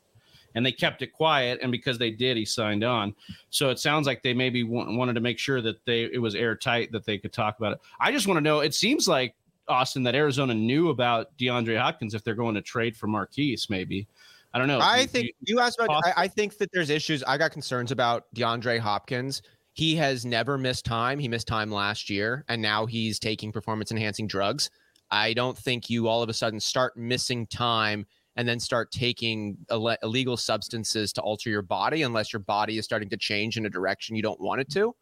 And 0.56 0.66
they 0.66 0.72
kept 0.72 1.02
it 1.02 1.12
quiet, 1.12 1.60
and 1.62 1.70
because 1.70 1.98
they 1.98 2.12
did, 2.12 2.38
he 2.38 2.46
signed 2.46 2.84
on. 2.84 3.14
So 3.50 3.70
it 3.70 3.80
sounds 3.80 4.08
like 4.08 4.24
they 4.24 4.34
maybe 4.34 4.64
wanted 4.64 5.14
to 5.14 5.20
make 5.20 5.38
sure 5.38 5.62
that 5.62 5.84
they 5.86 6.04
it 6.04 6.22
was 6.22 6.34
airtight 6.34 6.94
that 6.94 7.06
they 7.06 7.18
could 7.18 7.34
talk 7.34 7.58
about 7.58 7.74
it. 7.74 7.80
I 8.00 8.14
just 8.14 8.26
want 8.26 8.38
to 8.38 8.42
know. 8.42 8.62
It 8.62 8.74
seems 8.74 9.06
like 9.06 9.36
Austin 9.68 10.04
that 10.04 10.16
Arizona 10.16 10.54
knew 10.54 10.90
about 10.90 11.36
DeAndre 11.38 11.80
Hopkins 11.80 12.14
if 12.14 12.24
they're 12.24 12.36
going 12.36 12.56
to 12.56 12.62
trade 12.62 12.96
for 12.96 13.08
Marquise, 13.08 13.68
maybe. 13.70 14.08
I 14.54 14.58
don't 14.58 14.68
know. 14.68 14.80
I 14.80 15.02
you, 15.02 15.08
think 15.08 15.26
you, 15.26 15.34
you 15.42 15.60
asked 15.60 15.80
about. 15.80 16.04
I, 16.06 16.24
I, 16.24 16.28
think 16.28 16.58
that 16.60 16.70
there's 16.72 16.90
issues. 16.90 17.24
I 17.24 17.38
got 17.38 17.52
concerns 17.52 17.92
about 17.92 18.24
DeAndre 18.36 18.80
Hopkins. 18.80 19.42
He 19.74 19.96
has 19.98 20.26
never 20.26 20.58
missed 20.58 20.86
time. 20.86 21.20
He 21.20 21.28
missed 21.28 21.48
time 21.48 21.70
last 21.70 22.10
year, 22.10 22.46
and 22.48 22.62
now 22.62 22.86
he's 22.86 23.20
taking 23.20 23.52
performance 23.52 23.92
enhancing 23.92 24.28
drugs. 24.28 24.70
I 25.12 25.34
don't 25.34 25.58
think 25.58 25.90
you 25.90 26.08
all 26.08 26.24
of 26.24 26.30
a 26.30 26.34
sudden 26.34 26.60
start 26.60 26.96
missing 26.96 27.48
time 27.48 28.06
and 28.38 28.48
then 28.48 28.60
start 28.60 28.92
taking 28.92 29.58
Ill- 29.70 29.98
illegal 30.04 30.38
substances 30.38 31.12
to 31.14 31.22
alter 31.22 31.50
your 31.50 31.62
body 31.62 32.04
unless 32.04 32.32
your 32.32 32.40
body 32.40 32.78
is 32.78 32.86
starting 32.86 33.10
to 33.10 33.18
change 33.18 33.58
in 33.58 33.66
a 33.66 33.70
direction 33.70 34.16
you 34.16 34.22
don't 34.22 34.40
want 34.40 34.62
it 34.62 34.70
to 34.72 34.96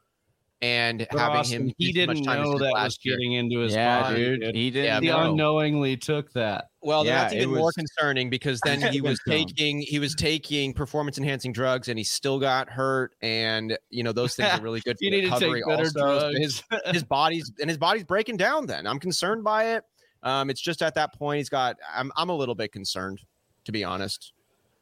and 0.64 1.06
but 1.12 1.20
having 1.20 1.38
Austin, 1.38 1.68
him 1.68 1.74
he 1.78 1.92
didn't 1.92 2.22
know 2.22 2.58
that 2.58 2.72
was 2.72 2.98
year. 3.04 3.18
getting 3.18 3.34
into 3.34 3.60
his 3.60 3.74
yeah, 3.74 4.02
body. 4.02 4.38
Dude, 4.38 4.56
he 4.56 4.72
didn't. 4.72 5.04
He 5.04 5.10
unknowingly 5.10 5.98
took 5.98 6.32
that. 6.34 6.70
Well, 6.82 7.06
yeah, 7.06 7.24
that's 7.24 7.34
even 7.34 7.52
was, 7.52 7.60
more 7.60 7.72
concerning 7.74 8.30
because 8.30 8.62
then 8.66 8.82
he 8.82 9.02
was 9.02 9.20
taking 9.28 9.82
he 9.82 10.00
was 10.00 10.16
taking 10.16 10.74
performance 10.74 11.18
enhancing 11.18 11.52
drugs 11.52 11.90
and 11.90 11.98
he 11.98 12.06
still 12.06 12.40
got 12.40 12.70
hurt. 12.70 13.14
And 13.22 13.78
you 13.90 14.04
know 14.04 14.14
those 14.14 14.36
things 14.36 14.58
are 14.58 14.62
really 14.62 14.80
good 14.80 14.98
for 15.02 15.10
recovery. 15.12 15.64
also, 15.64 16.32
his 16.32 16.64
his 16.86 17.04
body's 17.04 17.52
and 17.60 17.70
his 17.70 17.78
body's 17.78 18.06
breaking 18.06 18.38
down. 18.38 18.66
Then 18.66 18.88
I'm 18.88 19.00
concerned 19.00 19.44
by 19.44 19.76
it. 19.76 19.84
Um, 20.24 20.50
it's 20.50 20.62
just 20.62 20.82
at 20.82 20.96
that 20.96 21.14
point 21.14 21.40
he's 21.40 21.50
got. 21.50 21.76
I'm 21.94 22.10
I'm 22.16 22.30
a 22.30 22.36
little 22.36 22.56
bit 22.56 22.72
concerned, 22.72 23.20
to 23.66 23.74
be 23.74 23.84
honest. 23.84 24.32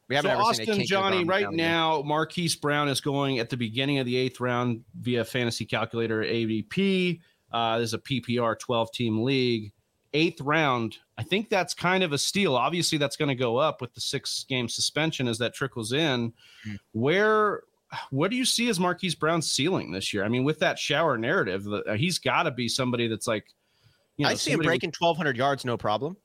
We 0.08 0.16
haven't 0.16 0.32
so 0.32 0.38
Austin 0.38 0.84
Johnny 0.84 1.24
right 1.24 1.50
now. 1.50 2.02
Marquise 2.04 2.56
Brown 2.56 2.88
is 2.88 3.00
going 3.00 3.38
at 3.38 3.50
the 3.50 3.56
beginning 3.56 3.98
of 3.98 4.06
the 4.06 4.16
eighth 4.16 4.40
round 4.40 4.82
via 5.00 5.24
Fantasy 5.24 5.64
Calculator 5.64 6.22
ADP. 6.22 7.20
Uh, 7.52 7.78
this 7.78 7.90
is 7.90 7.94
a 7.94 7.98
PPR 7.98 8.58
12 8.58 8.92
team 8.92 9.22
league. 9.22 9.72
Eighth 10.14 10.40
round. 10.42 10.98
I 11.16 11.22
think 11.22 11.48
that's 11.48 11.72
kind 11.72 12.04
of 12.04 12.12
a 12.12 12.18
steal. 12.18 12.54
Obviously, 12.54 12.98
that's 12.98 13.16
going 13.16 13.30
to 13.30 13.34
go 13.34 13.56
up 13.56 13.80
with 13.80 13.94
the 13.94 14.00
six 14.00 14.44
game 14.46 14.68
suspension 14.68 15.26
as 15.26 15.38
that 15.38 15.54
trickles 15.54 15.92
in. 15.92 16.32
Mm-hmm. 16.66 16.74
Where 16.92 17.62
what 18.10 18.30
do 18.30 18.36
you 18.36 18.44
see 18.44 18.68
as 18.68 18.80
Marquise 18.80 19.14
Brown's 19.14 19.50
ceiling 19.50 19.92
this 19.92 20.12
year? 20.12 20.24
I 20.24 20.28
mean, 20.28 20.44
with 20.44 20.58
that 20.60 20.78
shower 20.78 21.18
narrative, 21.18 21.66
he's 21.96 22.18
got 22.18 22.44
to 22.44 22.50
be 22.50 22.68
somebody 22.68 23.08
that's 23.08 23.26
like, 23.26 23.46
you 24.16 24.24
know, 24.24 24.30
I 24.30 24.34
see 24.34 24.52
him 24.52 24.60
breaking 24.60 24.92
1,200 24.98 25.36
yards, 25.36 25.64
no 25.64 25.76
problem. 25.76 26.16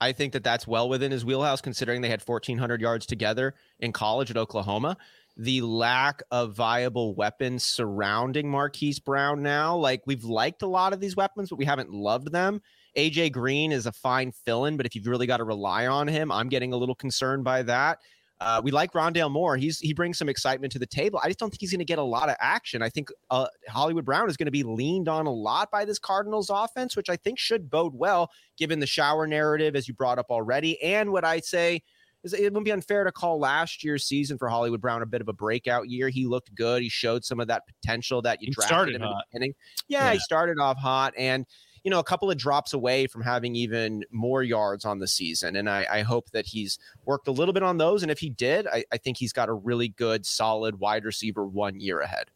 I 0.00 0.12
think 0.12 0.32
that 0.32 0.44
that's 0.44 0.66
well 0.66 0.88
within 0.88 1.10
his 1.10 1.24
wheelhouse, 1.24 1.60
considering 1.60 2.00
they 2.02 2.08
had 2.08 2.22
1,400 2.22 2.80
yards 2.80 3.04
together 3.06 3.54
in 3.80 3.92
college 3.92 4.30
at 4.30 4.36
Oklahoma. 4.36 4.96
the 5.38 5.60
lack 5.60 6.20
of 6.32 6.52
viable 6.52 7.14
weapons 7.14 7.62
surrounding 7.62 8.50
Marquise 8.50 8.98
Brown 8.98 9.40
now. 9.40 9.76
Like 9.76 10.02
we've 10.04 10.24
liked 10.24 10.62
a 10.62 10.66
lot 10.66 10.92
of 10.92 10.98
these 10.98 11.14
weapons, 11.14 11.48
but 11.48 11.58
we 11.58 11.64
haven't 11.64 11.92
loved 11.92 12.32
them. 12.32 12.60
AJ 12.96 13.32
Green 13.32 13.70
is 13.70 13.86
a 13.86 13.92
fine 13.92 14.32
fill 14.32 14.64
in, 14.64 14.76
but 14.76 14.84
if 14.84 14.96
you've 14.96 15.06
really 15.06 15.28
got 15.28 15.36
to 15.36 15.44
rely 15.44 15.86
on 15.86 16.08
him, 16.08 16.32
I'm 16.32 16.48
getting 16.48 16.72
a 16.72 16.76
little 16.76 16.96
concerned 16.96 17.44
by 17.44 17.62
that. 17.62 18.00
Uh, 18.40 18.60
we 18.62 18.70
like 18.70 18.92
Rondale 18.92 19.30
Moore. 19.30 19.56
He's 19.56 19.80
he 19.80 19.92
brings 19.92 20.16
some 20.16 20.28
excitement 20.28 20.72
to 20.72 20.78
the 20.78 20.86
table. 20.86 21.20
I 21.22 21.26
just 21.26 21.38
don't 21.38 21.50
think 21.50 21.60
he's 21.60 21.72
going 21.72 21.80
to 21.80 21.84
get 21.84 21.98
a 21.98 22.04
lot 22.04 22.28
of 22.28 22.36
action. 22.38 22.82
I 22.82 22.88
think 22.88 23.08
uh, 23.30 23.46
Hollywood 23.68 24.04
Brown 24.04 24.28
is 24.30 24.36
going 24.36 24.46
to 24.46 24.52
be 24.52 24.62
leaned 24.62 25.08
on 25.08 25.26
a 25.26 25.32
lot 25.32 25.70
by 25.70 25.84
this 25.84 25.98
Cardinals 25.98 26.48
offense, 26.48 26.96
which 26.96 27.10
I 27.10 27.16
think 27.16 27.38
should 27.38 27.68
bode 27.68 27.94
well 27.94 28.30
given 28.56 28.78
the 28.78 28.86
shower 28.86 29.26
narrative 29.26 29.74
as 29.74 29.88
you 29.88 29.94
brought 29.94 30.18
up 30.18 30.26
already, 30.30 30.80
and 30.82 31.10
what 31.10 31.24
I 31.24 31.40
say 31.40 31.82
is 32.24 32.32
it 32.32 32.42
wouldn't 32.42 32.64
be 32.64 32.72
unfair 32.72 33.04
to 33.04 33.12
call 33.12 33.38
last 33.38 33.84
year's 33.84 34.04
season 34.04 34.38
for 34.38 34.48
Hollywood 34.48 34.80
Brown 34.80 35.02
a 35.02 35.06
bit 35.06 35.20
of 35.20 35.28
a 35.28 35.32
breakout 35.32 35.88
year. 35.88 36.08
He 36.08 36.26
looked 36.26 36.54
good. 36.54 36.82
He 36.82 36.88
showed 36.88 37.24
some 37.24 37.40
of 37.40 37.48
that 37.48 37.62
potential 37.66 38.22
that 38.22 38.40
you 38.40 38.46
he 38.46 38.52
drafted 38.52 38.96
him 38.96 39.02
hot. 39.02 39.10
in 39.10 39.16
the 39.16 39.22
beginning. 39.32 39.54
Yeah, 39.88 40.06
yeah, 40.06 40.12
he 40.14 40.18
started 40.18 40.58
off 40.60 40.78
hot 40.78 41.14
and 41.16 41.46
you 41.88 41.90
know, 41.90 42.00
a 42.00 42.04
couple 42.04 42.30
of 42.30 42.36
drops 42.36 42.74
away 42.74 43.06
from 43.06 43.22
having 43.22 43.56
even 43.56 44.04
more 44.10 44.42
yards 44.42 44.84
on 44.84 44.98
the 44.98 45.08
season. 45.08 45.56
And 45.56 45.70
I, 45.70 45.86
I 45.90 46.02
hope 46.02 46.28
that 46.32 46.44
he's 46.44 46.78
worked 47.06 47.28
a 47.28 47.30
little 47.30 47.54
bit 47.54 47.62
on 47.62 47.78
those. 47.78 48.02
And 48.02 48.12
if 48.12 48.18
he 48.18 48.28
did, 48.28 48.66
I, 48.66 48.84
I 48.92 48.98
think 48.98 49.16
he's 49.16 49.32
got 49.32 49.48
a 49.48 49.54
really 49.54 49.88
good, 49.88 50.26
solid 50.26 50.78
wide 50.78 51.06
receiver 51.06 51.46
one 51.46 51.80
year 51.80 52.00
ahead. 52.00 52.26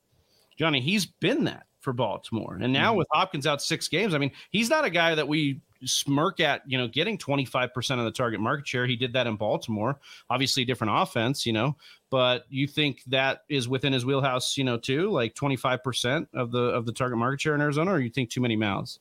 Johnny, 0.56 0.80
he's 0.80 1.04
been 1.04 1.44
that 1.44 1.66
for 1.80 1.92
Baltimore. 1.92 2.58
And 2.62 2.72
now 2.72 2.92
mm-hmm. 2.92 3.00
with 3.00 3.08
Hopkins 3.12 3.46
out 3.46 3.60
six 3.60 3.88
games, 3.88 4.14
I 4.14 4.18
mean, 4.18 4.30
he's 4.48 4.70
not 4.70 4.86
a 4.86 4.90
guy 4.90 5.14
that 5.14 5.28
we 5.28 5.60
smirk 5.84 6.40
at, 6.40 6.62
you 6.66 6.78
know, 6.78 6.88
getting 6.88 7.18
25% 7.18 7.98
of 7.98 8.06
the 8.06 8.10
target 8.10 8.40
market 8.40 8.66
share. 8.66 8.86
He 8.86 8.96
did 8.96 9.12
that 9.12 9.26
in 9.26 9.36
Baltimore. 9.36 10.00
Obviously, 10.30 10.64
different 10.64 10.94
offense, 10.96 11.44
you 11.44 11.52
know, 11.52 11.76
but 12.08 12.46
you 12.48 12.66
think 12.66 13.02
that 13.08 13.42
is 13.50 13.68
within 13.68 13.92
his 13.92 14.06
wheelhouse, 14.06 14.56
you 14.56 14.64
know, 14.64 14.78
too, 14.78 15.10
like 15.10 15.34
25% 15.34 16.28
of 16.32 16.52
the 16.52 16.58
of 16.58 16.86
the 16.86 16.92
target 16.92 17.18
market 17.18 17.42
share 17.42 17.54
in 17.54 17.60
Arizona, 17.60 17.92
or 17.92 18.00
you 18.00 18.08
think 18.08 18.30
too 18.30 18.40
many 18.40 18.56
mouths? 18.56 18.98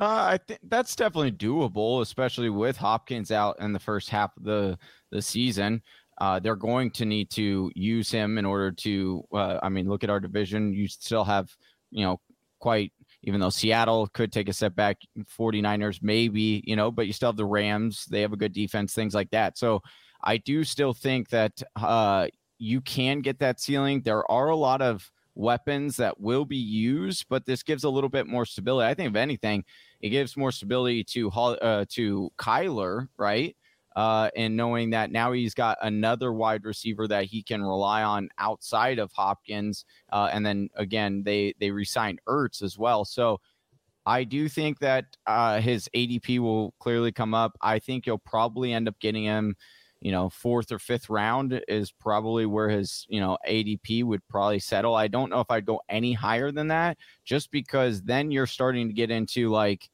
Uh, 0.00 0.26
I 0.32 0.38
think 0.38 0.60
that's 0.64 0.96
definitely 0.96 1.32
doable, 1.32 2.00
especially 2.00 2.50
with 2.50 2.76
Hopkins 2.76 3.30
out 3.30 3.60
in 3.60 3.72
the 3.72 3.78
first 3.78 4.08
half 4.08 4.36
of 4.36 4.44
the 4.44 4.78
the 5.10 5.20
season. 5.22 5.82
Uh, 6.18 6.38
they're 6.38 6.56
going 6.56 6.90
to 6.92 7.04
need 7.04 7.30
to 7.30 7.70
use 7.74 8.10
him 8.10 8.38
in 8.38 8.44
order 8.44 8.72
to. 8.72 9.22
Uh, 9.32 9.58
I 9.62 9.68
mean, 9.68 9.88
look 9.88 10.04
at 10.04 10.10
our 10.10 10.20
division. 10.20 10.72
You 10.72 10.88
still 10.88 11.24
have, 11.24 11.54
you 11.90 12.04
know, 12.04 12.20
quite. 12.58 12.92
Even 13.24 13.38
though 13.38 13.50
Seattle 13.50 14.08
could 14.08 14.32
take 14.32 14.48
a 14.48 14.52
step 14.52 14.74
back, 14.74 14.98
49ers 15.38 16.00
maybe, 16.02 16.64
you 16.66 16.74
know, 16.74 16.90
but 16.90 17.06
you 17.06 17.12
still 17.12 17.28
have 17.28 17.36
the 17.36 17.44
Rams. 17.44 18.04
They 18.06 18.20
have 18.20 18.32
a 18.32 18.36
good 18.36 18.52
defense, 18.52 18.94
things 18.94 19.14
like 19.14 19.30
that. 19.30 19.56
So 19.56 19.80
I 20.24 20.38
do 20.38 20.64
still 20.64 20.92
think 20.92 21.28
that 21.28 21.62
uh, 21.76 22.26
you 22.58 22.80
can 22.80 23.20
get 23.20 23.38
that 23.38 23.60
ceiling. 23.60 24.02
There 24.02 24.28
are 24.28 24.48
a 24.48 24.56
lot 24.56 24.82
of 24.82 25.08
weapons 25.34 25.96
that 25.96 26.20
will 26.20 26.44
be 26.44 26.56
used, 26.56 27.26
but 27.28 27.46
this 27.46 27.62
gives 27.62 27.84
a 27.84 27.90
little 27.90 28.10
bit 28.10 28.26
more 28.26 28.44
stability. 28.46 28.88
I 28.88 28.94
think, 28.94 29.10
if 29.10 29.16
anything, 29.16 29.64
it 30.00 30.10
gives 30.10 30.36
more 30.36 30.52
stability 30.52 31.04
to 31.04 31.30
uh, 31.30 31.84
to 31.90 32.30
Kyler, 32.38 33.08
right? 33.16 33.56
Uh, 33.94 34.30
and 34.36 34.56
knowing 34.56 34.90
that 34.90 35.10
now 35.10 35.32
he's 35.32 35.52
got 35.54 35.76
another 35.82 36.32
wide 36.32 36.64
receiver 36.64 37.06
that 37.06 37.26
he 37.26 37.42
can 37.42 37.62
rely 37.62 38.02
on 38.02 38.28
outside 38.38 38.98
of 38.98 39.12
Hopkins, 39.12 39.84
uh, 40.10 40.30
and 40.32 40.44
then 40.44 40.68
again 40.76 41.22
they 41.24 41.54
they 41.60 41.70
resigned 41.70 42.20
Ertz 42.26 42.62
as 42.62 42.78
well. 42.78 43.04
So 43.04 43.40
I 44.06 44.24
do 44.24 44.48
think 44.48 44.80
that 44.80 45.16
uh, 45.26 45.60
his 45.60 45.88
ADP 45.94 46.40
will 46.40 46.74
clearly 46.80 47.12
come 47.12 47.34
up. 47.34 47.56
I 47.60 47.78
think 47.78 48.06
you'll 48.06 48.18
probably 48.18 48.72
end 48.72 48.88
up 48.88 48.98
getting 48.98 49.24
him 49.24 49.56
you 50.02 50.10
know, 50.10 50.28
fourth 50.28 50.72
or 50.72 50.80
fifth 50.80 51.08
round 51.08 51.62
is 51.68 51.92
probably 51.92 52.44
where 52.44 52.68
his, 52.68 53.06
you 53.08 53.20
know, 53.20 53.38
ADP 53.48 54.02
would 54.02 54.26
probably 54.28 54.58
settle. 54.58 54.96
I 54.96 55.06
don't 55.06 55.30
know 55.30 55.38
if 55.38 55.50
I'd 55.50 55.64
go 55.64 55.80
any 55.88 56.12
higher 56.12 56.50
than 56.50 56.68
that 56.68 56.98
just 57.24 57.52
because 57.52 58.02
then 58.02 58.32
you're 58.32 58.48
starting 58.48 58.88
to 58.88 58.94
get 58.94 59.12
into 59.12 59.48
like, 59.48 59.88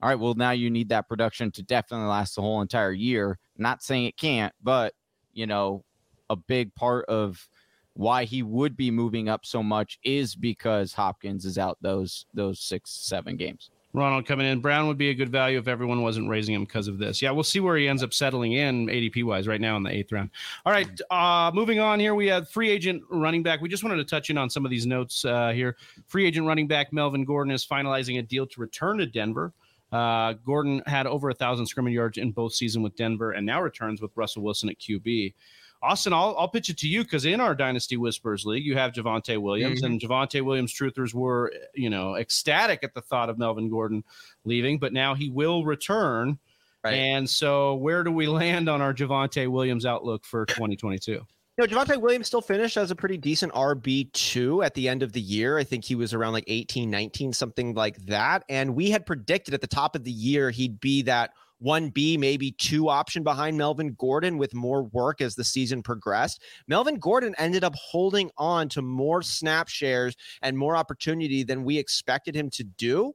all 0.00 0.08
right, 0.08 0.18
well, 0.18 0.34
now 0.34 0.52
you 0.52 0.70
need 0.70 0.88
that 0.90 1.08
production 1.08 1.50
to 1.50 1.64
definitely 1.64 2.06
last 2.06 2.36
the 2.36 2.42
whole 2.42 2.62
entire 2.62 2.92
year. 2.92 3.40
Not 3.58 3.82
saying 3.82 4.04
it 4.04 4.16
can't, 4.16 4.54
but, 4.62 4.94
you 5.32 5.48
know, 5.48 5.84
a 6.30 6.36
big 6.36 6.72
part 6.76 7.04
of 7.06 7.48
why 7.94 8.24
he 8.24 8.44
would 8.44 8.76
be 8.76 8.92
moving 8.92 9.28
up 9.28 9.44
so 9.44 9.64
much 9.64 9.98
is 10.04 10.36
because 10.36 10.92
Hopkins 10.94 11.44
is 11.44 11.58
out 11.58 11.76
those 11.80 12.24
those 12.32 12.60
six, 12.60 12.92
seven 12.92 13.36
games. 13.36 13.70
Ronald 13.92 14.26
coming 14.26 14.46
in. 14.46 14.60
Brown 14.60 14.86
would 14.86 14.98
be 14.98 15.10
a 15.10 15.14
good 15.14 15.30
value 15.30 15.58
if 15.58 15.66
everyone 15.66 16.02
wasn't 16.02 16.28
raising 16.28 16.54
him 16.54 16.64
because 16.64 16.86
of 16.86 16.98
this. 16.98 17.20
Yeah, 17.20 17.32
we'll 17.32 17.42
see 17.42 17.60
where 17.60 17.76
he 17.76 17.88
ends 17.88 18.02
up 18.02 18.14
settling 18.14 18.52
in 18.52 18.86
ADP 18.86 19.24
wise 19.24 19.48
right 19.48 19.60
now 19.60 19.76
in 19.76 19.82
the 19.82 19.90
eighth 19.90 20.12
round. 20.12 20.30
All 20.64 20.72
right, 20.72 20.88
uh, 21.10 21.50
moving 21.52 21.80
on 21.80 21.98
here. 21.98 22.14
We 22.14 22.26
have 22.28 22.48
free 22.48 22.70
agent 22.70 23.02
running 23.10 23.42
back. 23.42 23.60
We 23.60 23.68
just 23.68 23.82
wanted 23.82 23.96
to 23.96 24.04
touch 24.04 24.30
in 24.30 24.38
on 24.38 24.48
some 24.48 24.64
of 24.64 24.70
these 24.70 24.86
notes 24.86 25.24
uh, 25.24 25.50
here. 25.50 25.76
Free 26.06 26.26
agent 26.26 26.46
running 26.46 26.68
back 26.68 26.92
Melvin 26.92 27.24
Gordon 27.24 27.52
is 27.52 27.66
finalizing 27.66 28.18
a 28.18 28.22
deal 28.22 28.46
to 28.46 28.60
return 28.60 28.98
to 28.98 29.06
Denver. 29.06 29.52
Uh, 29.90 30.34
Gordon 30.46 30.82
had 30.86 31.08
over 31.08 31.30
a 31.30 31.34
thousand 31.34 31.66
scrimmage 31.66 31.94
yards 31.94 32.16
in 32.16 32.30
both 32.30 32.54
season 32.54 32.82
with 32.82 32.94
Denver 32.94 33.32
and 33.32 33.44
now 33.44 33.60
returns 33.60 34.00
with 34.00 34.12
Russell 34.14 34.42
Wilson 34.42 34.68
at 34.68 34.78
QB. 34.78 35.34
Austin, 35.82 36.12
I'll, 36.12 36.36
I'll 36.38 36.48
pitch 36.48 36.68
it 36.68 36.76
to 36.78 36.88
you 36.88 37.02
because 37.02 37.24
in 37.24 37.40
our 37.40 37.54
Dynasty 37.54 37.96
Whispers 37.96 38.44
League, 38.44 38.64
you 38.64 38.76
have 38.76 38.92
Javonte 38.92 39.40
Williams, 39.40 39.82
mm-hmm. 39.82 39.92
and 39.92 40.00
Javonte 40.00 40.42
Williams 40.42 40.74
truthers 40.74 41.14
were, 41.14 41.52
you 41.74 41.88
know, 41.88 42.16
ecstatic 42.16 42.84
at 42.84 42.92
the 42.92 43.00
thought 43.00 43.30
of 43.30 43.38
Melvin 43.38 43.70
Gordon 43.70 44.04
leaving, 44.44 44.78
but 44.78 44.92
now 44.92 45.14
he 45.14 45.30
will 45.30 45.64
return. 45.64 46.38
Right. 46.84 46.94
And 46.94 47.28
so, 47.28 47.74
where 47.74 48.04
do 48.04 48.10
we 48.10 48.26
land 48.26 48.68
on 48.68 48.80
our 48.82 48.92
Javonte 48.92 49.48
Williams 49.48 49.86
outlook 49.86 50.24
for 50.24 50.46
2022? 50.46 51.12
You 51.12 51.66
know, 51.66 51.66
Javonte 51.66 52.00
Williams 52.00 52.26
still 52.26 52.40
finished 52.40 52.76
as 52.76 52.90
a 52.90 52.96
pretty 52.96 53.18
decent 53.18 53.52
RB2 53.52 54.64
at 54.64 54.72
the 54.74 54.88
end 54.88 55.02
of 55.02 55.12
the 55.12 55.20
year. 55.20 55.58
I 55.58 55.64
think 55.64 55.84
he 55.84 55.94
was 55.94 56.14
around 56.14 56.32
like 56.32 56.44
18, 56.46 56.90
19, 56.90 57.34
something 57.34 57.74
like 57.74 57.96
that. 58.06 58.44
And 58.48 58.74
we 58.74 58.90
had 58.90 59.04
predicted 59.04 59.52
at 59.52 59.60
the 59.60 59.66
top 59.66 59.94
of 59.94 60.04
the 60.04 60.10
year 60.10 60.50
he'd 60.50 60.80
be 60.80 61.02
that 61.02 61.32
1B, 61.64 62.18
maybe 62.18 62.52
two 62.52 62.88
option 62.88 63.22
behind 63.22 63.56
Melvin 63.56 63.94
Gordon 63.98 64.38
with 64.38 64.54
more 64.54 64.84
work 64.84 65.20
as 65.20 65.34
the 65.34 65.44
season 65.44 65.82
progressed. 65.82 66.42
Melvin 66.68 66.98
Gordon 66.98 67.34
ended 67.38 67.64
up 67.64 67.74
holding 67.74 68.30
on 68.38 68.68
to 68.70 68.82
more 68.82 69.22
snap 69.22 69.68
shares 69.68 70.16
and 70.42 70.56
more 70.56 70.76
opportunity 70.76 71.42
than 71.42 71.64
we 71.64 71.78
expected 71.78 72.34
him 72.34 72.50
to 72.50 72.64
do. 72.64 73.12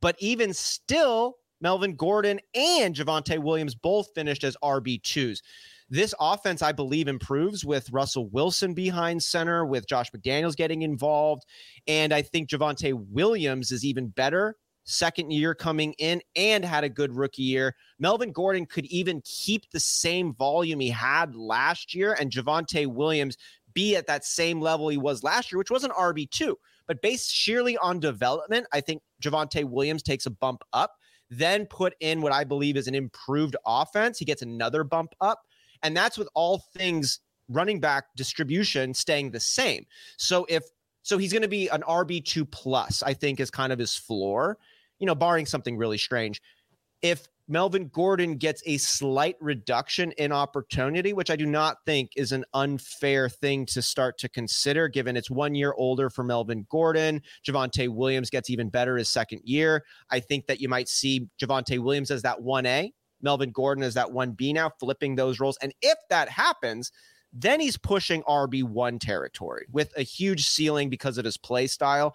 But 0.00 0.16
even 0.18 0.52
still, 0.52 1.36
Melvin 1.60 1.94
Gordon 1.94 2.40
and 2.54 2.94
Javonte 2.94 3.38
Williams 3.38 3.74
both 3.74 4.08
finished 4.14 4.44
as 4.44 4.56
RB2s. 4.62 5.38
This 5.88 6.14
offense, 6.18 6.62
I 6.62 6.72
believe, 6.72 7.06
improves 7.06 7.64
with 7.64 7.92
Russell 7.92 8.28
Wilson 8.30 8.74
behind 8.74 9.22
center, 9.22 9.66
with 9.66 9.86
Josh 9.86 10.10
McDaniels 10.10 10.56
getting 10.56 10.82
involved. 10.82 11.44
And 11.86 12.14
I 12.14 12.22
think 12.22 12.48
Javonte 12.48 12.94
Williams 13.10 13.70
is 13.70 13.84
even 13.84 14.08
better 14.08 14.56
second 14.84 15.30
year 15.32 15.54
coming 15.54 15.94
in 15.98 16.20
and 16.36 16.64
had 16.64 16.84
a 16.84 16.88
good 16.88 17.14
rookie 17.14 17.42
year. 17.42 17.74
Melvin 17.98 18.32
Gordon 18.32 18.66
could 18.66 18.86
even 18.86 19.22
keep 19.24 19.70
the 19.70 19.80
same 19.80 20.34
volume 20.34 20.80
he 20.80 20.90
had 20.90 21.34
last 21.34 21.94
year, 21.94 22.16
and 22.18 22.30
Javonte 22.30 22.86
Williams 22.86 23.36
be 23.74 23.96
at 23.96 24.06
that 24.06 24.24
same 24.24 24.60
level 24.60 24.88
he 24.88 24.98
was 24.98 25.22
last 25.22 25.50
year, 25.50 25.58
which 25.58 25.70
was 25.70 25.84
an 25.84 25.90
RB2. 25.90 26.54
But 26.86 27.00
based 27.00 27.30
sheerly 27.30 27.76
on 27.78 28.00
development, 28.00 28.66
I 28.72 28.80
think 28.80 29.02
Javonte 29.22 29.64
Williams 29.64 30.02
takes 30.02 30.26
a 30.26 30.30
bump 30.30 30.62
up. 30.72 30.94
Then 31.30 31.64
put 31.66 31.94
in 32.00 32.20
what 32.20 32.32
I 32.32 32.44
believe 32.44 32.76
is 32.76 32.88
an 32.88 32.94
improved 32.94 33.56
offense. 33.64 34.18
He 34.18 34.24
gets 34.24 34.42
another 34.42 34.84
bump 34.84 35.14
up. 35.20 35.40
And 35.82 35.96
that's 35.96 36.18
with 36.18 36.28
all 36.34 36.64
things 36.76 37.20
running 37.48 37.80
back 37.80 38.04
distribution 38.16 38.92
staying 38.94 39.30
the 39.30 39.40
same. 39.40 39.86
So 40.18 40.46
if 40.48 40.64
so 41.02 41.18
he's 41.18 41.32
going 41.32 41.42
to 41.42 41.48
be 41.48 41.68
an 41.68 41.82
RB2 41.82 42.50
plus, 42.50 43.02
I 43.02 43.12
think 43.12 43.40
is 43.40 43.50
kind 43.50 43.72
of 43.72 43.78
his 43.78 43.96
floor 43.96 44.58
you 45.02 45.06
know, 45.06 45.16
barring 45.16 45.46
something 45.46 45.76
really 45.76 45.98
strange, 45.98 46.40
if 47.02 47.26
Melvin 47.48 47.88
Gordon 47.88 48.36
gets 48.36 48.62
a 48.66 48.76
slight 48.76 49.34
reduction 49.40 50.12
in 50.12 50.30
opportunity, 50.30 51.12
which 51.12 51.28
I 51.28 51.34
do 51.34 51.44
not 51.44 51.78
think 51.84 52.12
is 52.14 52.30
an 52.30 52.44
unfair 52.54 53.28
thing 53.28 53.66
to 53.66 53.82
start 53.82 54.16
to 54.18 54.28
consider, 54.28 54.86
given 54.86 55.16
it's 55.16 55.28
one 55.28 55.56
year 55.56 55.74
older 55.76 56.08
for 56.08 56.22
Melvin 56.22 56.68
Gordon. 56.70 57.20
Javonte 57.44 57.88
Williams 57.88 58.30
gets 58.30 58.48
even 58.48 58.68
better 58.68 58.96
his 58.96 59.08
second 59.08 59.40
year. 59.42 59.84
I 60.08 60.20
think 60.20 60.46
that 60.46 60.60
you 60.60 60.68
might 60.68 60.88
see 60.88 61.26
Javonte 61.42 61.80
Williams 61.80 62.12
as 62.12 62.22
that 62.22 62.38
1A, 62.38 62.92
Melvin 63.22 63.50
Gordon 63.50 63.82
as 63.82 63.94
that 63.94 64.06
1B 64.06 64.54
now, 64.54 64.70
flipping 64.78 65.16
those 65.16 65.40
roles. 65.40 65.58
And 65.60 65.74
if 65.82 65.98
that 66.10 66.28
happens, 66.28 66.92
then 67.32 67.58
he's 67.58 67.76
pushing 67.76 68.22
RB1 68.22 69.00
territory 69.00 69.66
with 69.72 69.92
a 69.96 70.02
huge 70.02 70.46
ceiling 70.46 70.88
because 70.88 71.18
of 71.18 71.24
his 71.24 71.36
play 71.36 71.66
style 71.66 72.14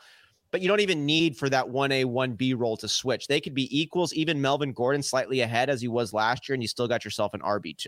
but 0.51 0.61
you 0.61 0.67
don't 0.67 0.79
even 0.79 1.05
need 1.05 1.37
for 1.37 1.49
that 1.49 1.65
1A, 1.65 2.05
1B 2.05 2.57
role 2.57 2.77
to 2.77 2.87
switch. 2.87 3.27
They 3.27 3.41
could 3.41 3.53
be 3.53 3.79
equals, 3.79 4.13
even 4.13 4.41
Melvin 4.41 4.73
Gordon 4.73 5.03
slightly 5.03 5.41
ahead 5.41 5.69
as 5.69 5.81
he 5.81 5.87
was 5.87 6.13
last 6.13 6.47
year, 6.47 6.53
and 6.53 6.63
you 6.63 6.67
still 6.67 6.87
got 6.87 7.03
yourself 7.03 7.33
an 7.33 7.41
RB2. 7.41 7.87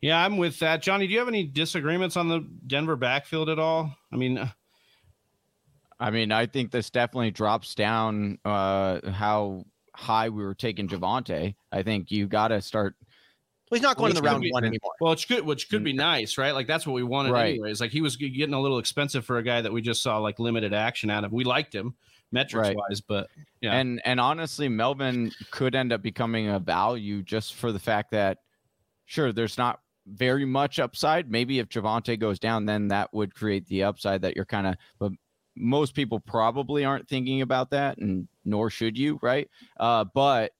Yeah, 0.00 0.22
I'm 0.22 0.36
with 0.36 0.58
that. 0.58 0.82
Johnny, 0.82 1.06
do 1.06 1.12
you 1.12 1.18
have 1.18 1.28
any 1.28 1.44
disagreements 1.44 2.16
on 2.16 2.28
the 2.28 2.46
Denver 2.66 2.96
backfield 2.96 3.48
at 3.48 3.58
all? 3.58 3.96
I 4.12 4.16
mean, 4.16 4.38
uh, 4.38 4.48
I 5.98 6.10
mean, 6.10 6.32
I 6.32 6.46
think 6.46 6.70
this 6.70 6.90
definitely 6.90 7.30
drops 7.30 7.74
down 7.74 8.38
uh, 8.44 9.10
how 9.10 9.64
high 9.94 10.28
we 10.28 10.44
were 10.44 10.54
taking 10.54 10.88
Javonte. 10.88 11.54
I 11.72 11.82
think 11.82 12.10
you 12.10 12.26
got 12.26 12.48
to 12.48 12.60
start 12.60 12.96
Well, 13.70 13.78
he's 13.78 13.82
not 13.82 13.96
going 13.96 14.12
to 14.12 14.20
the 14.20 14.22
round 14.22 14.42
be, 14.42 14.52
one 14.52 14.64
anymore. 14.64 14.92
Well, 15.00 15.12
it's 15.12 15.24
good, 15.24 15.44
which 15.44 15.70
could 15.70 15.82
be 15.82 15.94
mm. 15.94 15.96
nice, 15.96 16.36
right? 16.36 16.52
Like 16.52 16.66
that's 16.66 16.86
what 16.86 16.92
we 16.92 17.02
wanted, 17.02 17.32
right. 17.32 17.50
anyways. 17.54 17.80
Like 17.80 17.90
he 17.90 18.02
was 18.02 18.16
getting 18.16 18.52
a 18.52 18.60
little 18.60 18.78
expensive 18.78 19.24
for 19.24 19.38
a 19.38 19.42
guy 19.42 19.62
that 19.62 19.72
we 19.72 19.80
just 19.80 20.02
saw 20.02 20.18
like 20.18 20.38
limited 20.38 20.74
action 20.74 21.08
out 21.08 21.24
of. 21.24 21.32
We 21.32 21.44
liked 21.44 21.74
him 21.74 21.94
metrics 22.30 22.68
right. 22.68 22.76
wise, 22.76 23.00
but 23.00 23.30
yeah. 23.62 23.72
And 23.72 24.02
and 24.04 24.20
honestly, 24.20 24.68
Melvin 24.68 25.32
could 25.50 25.74
end 25.74 25.92
up 25.92 26.02
becoming 26.02 26.48
a 26.48 26.58
value 26.58 27.22
just 27.22 27.54
for 27.54 27.72
the 27.72 27.78
fact 27.78 28.10
that 28.10 28.38
sure, 29.06 29.32
there's 29.32 29.56
not 29.56 29.80
very 30.06 30.44
much 30.44 30.78
upside. 30.78 31.30
Maybe 31.30 31.58
if 31.58 31.68
Javonte 31.68 32.18
goes 32.18 32.38
down, 32.38 32.66
then 32.66 32.88
that 32.88 33.12
would 33.14 33.34
create 33.34 33.66
the 33.66 33.84
upside 33.84 34.22
that 34.22 34.36
you're 34.36 34.44
kind 34.44 34.66
of. 34.66 34.76
But 34.98 35.12
most 35.56 35.94
people 35.94 36.20
probably 36.20 36.84
aren't 36.84 37.08
thinking 37.08 37.40
about 37.40 37.70
that, 37.70 37.98
and 37.98 38.28
nor 38.44 38.68
should 38.68 38.98
you, 38.98 39.18
right? 39.22 39.48
Uh, 39.78 40.04
but 40.04 40.52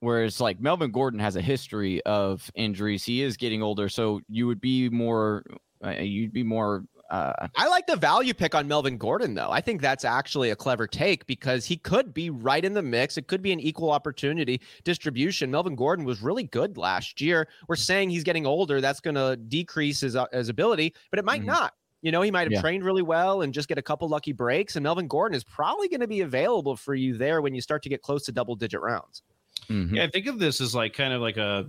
whereas 0.00 0.40
like 0.40 0.60
Melvin 0.60 0.90
Gordon 0.90 1.20
has 1.20 1.36
a 1.36 1.42
history 1.42 2.02
of 2.04 2.50
injuries, 2.54 3.04
he 3.04 3.22
is 3.22 3.36
getting 3.36 3.62
older, 3.62 3.88
so 3.88 4.20
you 4.28 4.46
would 4.46 4.60
be 4.60 4.88
more. 4.88 5.44
Uh, 5.84 5.90
you'd 5.90 6.32
be 6.32 6.42
more 6.42 6.84
uh, 7.10 7.46
I 7.54 7.68
like 7.68 7.86
the 7.86 7.96
value 7.96 8.34
pick 8.34 8.54
on 8.54 8.66
Melvin 8.66 8.98
Gordon, 8.98 9.34
though. 9.34 9.50
I 9.50 9.60
think 9.60 9.80
that's 9.80 10.04
actually 10.04 10.50
a 10.50 10.56
clever 10.56 10.86
take 10.86 11.26
because 11.26 11.64
he 11.64 11.76
could 11.76 12.12
be 12.12 12.30
right 12.30 12.64
in 12.64 12.74
the 12.74 12.82
mix. 12.82 13.16
It 13.16 13.28
could 13.28 13.42
be 13.42 13.52
an 13.52 13.60
equal 13.60 13.90
opportunity 13.90 14.60
distribution. 14.84 15.50
Melvin 15.50 15.76
Gordon 15.76 16.04
was 16.04 16.20
really 16.20 16.44
good 16.44 16.76
last 16.76 17.20
year. 17.20 17.48
We're 17.68 17.76
saying 17.76 18.10
he's 18.10 18.24
getting 18.24 18.46
older. 18.46 18.80
That's 18.80 19.00
going 19.00 19.14
to 19.14 19.36
decrease 19.36 20.00
his, 20.00 20.16
uh, 20.16 20.26
his 20.32 20.48
ability, 20.48 20.94
but 21.10 21.18
it 21.18 21.24
might 21.24 21.40
mm-hmm. 21.40 21.50
not. 21.50 21.74
You 22.02 22.12
know, 22.12 22.22
he 22.22 22.30
might 22.30 22.42
have 22.42 22.52
yeah. 22.52 22.60
trained 22.60 22.84
really 22.84 23.02
well 23.02 23.42
and 23.42 23.54
just 23.54 23.68
get 23.68 23.78
a 23.78 23.82
couple 23.82 24.08
lucky 24.08 24.32
breaks. 24.32 24.76
And 24.76 24.82
Melvin 24.84 25.08
Gordon 25.08 25.34
is 25.34 25.44
probably 25.44 25.88
going 25.88 26.00
to 26.00 26.06
be 26.06 26.20
available 26.20 26.76
for 26.76 26.94
you 26.94 27.16
there 27.16 27.40
when 27.40 27.54
you 27.54 27.60
start 27.60 27.82
to 27.84 27.88
get 27.88 28.02
close 28.02 28.24
to 28.26 28.32
double 28.32 28.54
digit 28.54 28.80
rounds. 28.80 29.22
Mm-hmm. 29.68 29.96
Yeah, 29.96 30.04
I 30.04 30.10
think 30.10 30.26
of 30.26 30.38
this 30.38 30.60
as 30.60 30.74
like 30.74 30.94
kind 30.94 31.12
of 31.12 31.20
like 31.20 31.36
a 31.36 31.66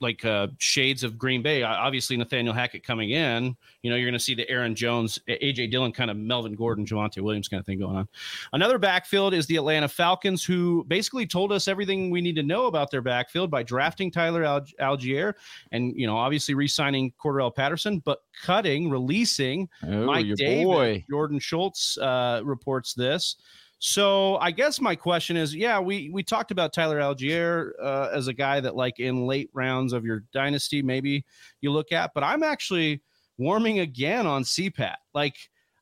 like 0.00 0.24
uh, 0.24 0.48
shades 0.58 1.04
of 1.04 1.18
Green 1.18 1.42
Bay. 1.42 1.62
Obviously, 1.62 2.16
Nathaniel 2.16 2.54
Hackett 2.54 2.84
coming 2.84 3.10
in. 3.10 3.56
You 3.82 3.90
know, 3.90 3.96
you're 3.96 4.06
going 4.06 4.18
to 4.18 4.24
see 4.24 4.34
the 4.34 4.48
Aaron 4.50 4.74
Jones, 4.74 5.18
AJ 5.28 5.70
Dillon, 5.70 5.92
kind 5.92 6.10
of 6.10 6.16
Melvin 6.16 6.54
Gordon, 6.54 6.84
Javonte 6.84 7.20
Williams 7.20 7.48
kind 7.48 7.60
of 7.60 7.66
thing 7.66 7.78
going 7.78 7.96
on. 7.96 8.08
Another 8.52 8.78
backfield 8.78 9.34
is 9.34 9.46
the 9.46 9.56
Atlanta 9.56 9.88
Falcons, 9.88 10.44
who 10.44 10.84
basically 10.88 11.26
told 11.26 11.52
us 11.52 11.68
everything 11.68 12.10
we 12.10 12.20
need 12.20 12.36
to 12.36 12.42
know 12.42 12.66
about 12.66 12.90
their 12.90 13.02
backfield 13.02 13.50
by 13.50 13.62
drafting 13.62 14.10
Tyler 14.10 14.42
Allgeier 14.80 15.34
and 15.72 15.92
you 15.96 16.06
know 16.06 16.16
obviously 16.16 16.54
re-signing 16.54 17.12
Cordarrelle 17.22 17.54
Patterson, 17.54 18.00
but 18.00 18.20
cutting, 18.42 18.90
releasing 18.90 19.68
oh, 19.84 20.06
Mike 20.06 20.26
Davis. 20.36 20.64
Boy. 20.64 21.04
Jordan 21.08 21.38
Schultz 21.38 21.98
uh, 21.98 22.40
reports 22.44 22.94
this. 22.94 23.36
So 23.78 24.36
I 24.36 24.50
guess 24.52 24.80
my 24.80 24.94
question 24.94 25.36
is, 25.36 25.54
yeah, 25.54 25.78
we 25.78 26.10
we 26.10 26.22
talked 26.22 26.50
about 26.50 26.72
Tyler 26.72 26.98
Allgeier 26.98 27.72
uh, 27.82 28.08
as 28.12 28.26
a 28.28 28.32
guy 28.32 28.60
that 28.60 28.74
like 28.74 28.98
in 29.00 29.26
late 29.26 29.50
rounds 29.52 29.92
of 29.92 30.04
your 30.04 30.24
dynasty 30.32 30.82
maybe 30.82 31.24
you 31.60 31.70
look 31.70 31.92
at, 31.92 32.12
but 32.14 32.24
I'm 32.24 32.42
actually 32.42 33.02
warming 33.38 33.80
again 33.80 34.26
on 34.26 34.44
CPAT. 34.44 34.96
Like 35.14 35.36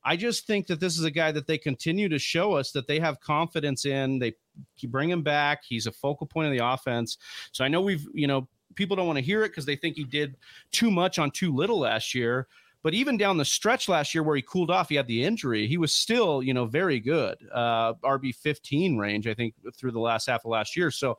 I 0.05 0.17
just 0.17 0.47
think 0.47 0.67
that 0.67 0.81
this 0.81 0.99
is 0.99 1.05
a 1.05 1.11
guy 1.11 1.33
that 1.33 1.47
they 1.47 1.57
continue 1.57 2.09
to 2.09 2.19
show 2.19 2.53
us 2.53 2.73
that 2.73 2.87
they 2.87 2.99
have 2.99 3.21
confidence 3.21 3.85
in. 3.85 4.19
They 4.19 4.35
bring 4.89 5.09
him 5.09 5.23
back. 5.23 5.63
He's 5.67 5.87
a 5.87 5.93
focal 5.93 6.27
point 6.27 6.47
of 6.47 6.53
the 6.53 6.67
offense. 6.67 7.17
So 7.53 7.65
I 7.65 7.69
know 7.69 7.81
we've 7.81 8.07
you 8.13 8.27
know 8.27 8.49
people 8.75 8.97
don't 8.97 9.07
want 9.07 9.19
to 9.19 9.25
hear 9.25 9.45
it 9.45 9.51
because 9.51 9.67
they 9.67 9.77
think 9.77 9.97
he 9.97 10.05
did 10.05 10.37
too 10.73 10.91
much 10.91 11.19
on 11.19 11.31
too 11.31 11.55
little 11.55 11.79
last 11.79 12.15
year. 12.15 12.49
But 12.85 12.93
even 12.93 13.17
down 13.17 13.39
the 13.39 13.47
stretch 13.47 13.89
last 13.89 14.15
year 14.15 14.23
where 14.23 14.37
he 14.37 14.43
cooled 14.43 14.71
off, 14.71 14.91
he 14.91 14.95
had 14.95 15.07
the 15.07 15.25
injury. 15.25 15.67
He 15.67 15.79
was 15.79 15.91
still, 15.91 16.43
you 16.43 16.53
know, 16.53 16.67
very 16.67 17.01
good. 17.01 17.39
Uh, 17.51 17.95
RB 18.05 18.35
15 18.35 18.99
range, 18.99 19.27
I 19.27 19.33
think, 19.33 19.55
through 19.75 19.93
the 19.93 20.01
last 20.01 20.27
half 20.27 20.45
of 20.45 20.51
last 20.51 20.77
year. 20.77 20.91
So 20.91 21.17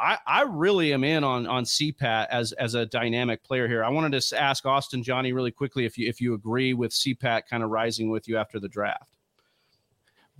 I, 0.00 0.16
I 0.26 0.42
really 0.42 0.94
am 0.94 1.04
in 1.04 1.22
on 1.22 1.46
on 1.46 1.64
CPAT 1.64 2.28
as 2.30 2.52
as 2.52 2.74
a 2.74 2.86
dynamic 2.86 3.44
player 3.44 3.68
here. 3.68 3.84
I 3.84 3.90
wanted 3.90 4.18
to 4.18 4.40
ask 4.40 4.64
Austin 4.64 5.02
Johnny 5.02 5.34
really 5.34 5.50
quickly 5.50 5.84
if 5.84 5.98
you 5.98 6.08
if 6.08 6.18
you 6.18 6.32
agree 6.32 6.72
with 6.72 6.92
CPAT 6.92 7.42
kind 7.46 7.62
of 7.62 7.68
rising 7.68 8.08
with 8.08 8.26
you 8.26 8.38
after 8.38 8.58
the 8.58 8.68
draft. 8.68 9.18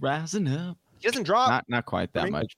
Rising 0.00 0.48
up. 0.48 0.78
He 0.98 1.06
doesn't 1.06 1.24
drop. 1.24 1.50
Not 1.50 1.68
not 1.68 1.84
quite 1.84 2.14
that 2.14 2.22
I 2.22 2.24
mean, 2.24 2.32
much. 2.32 2.56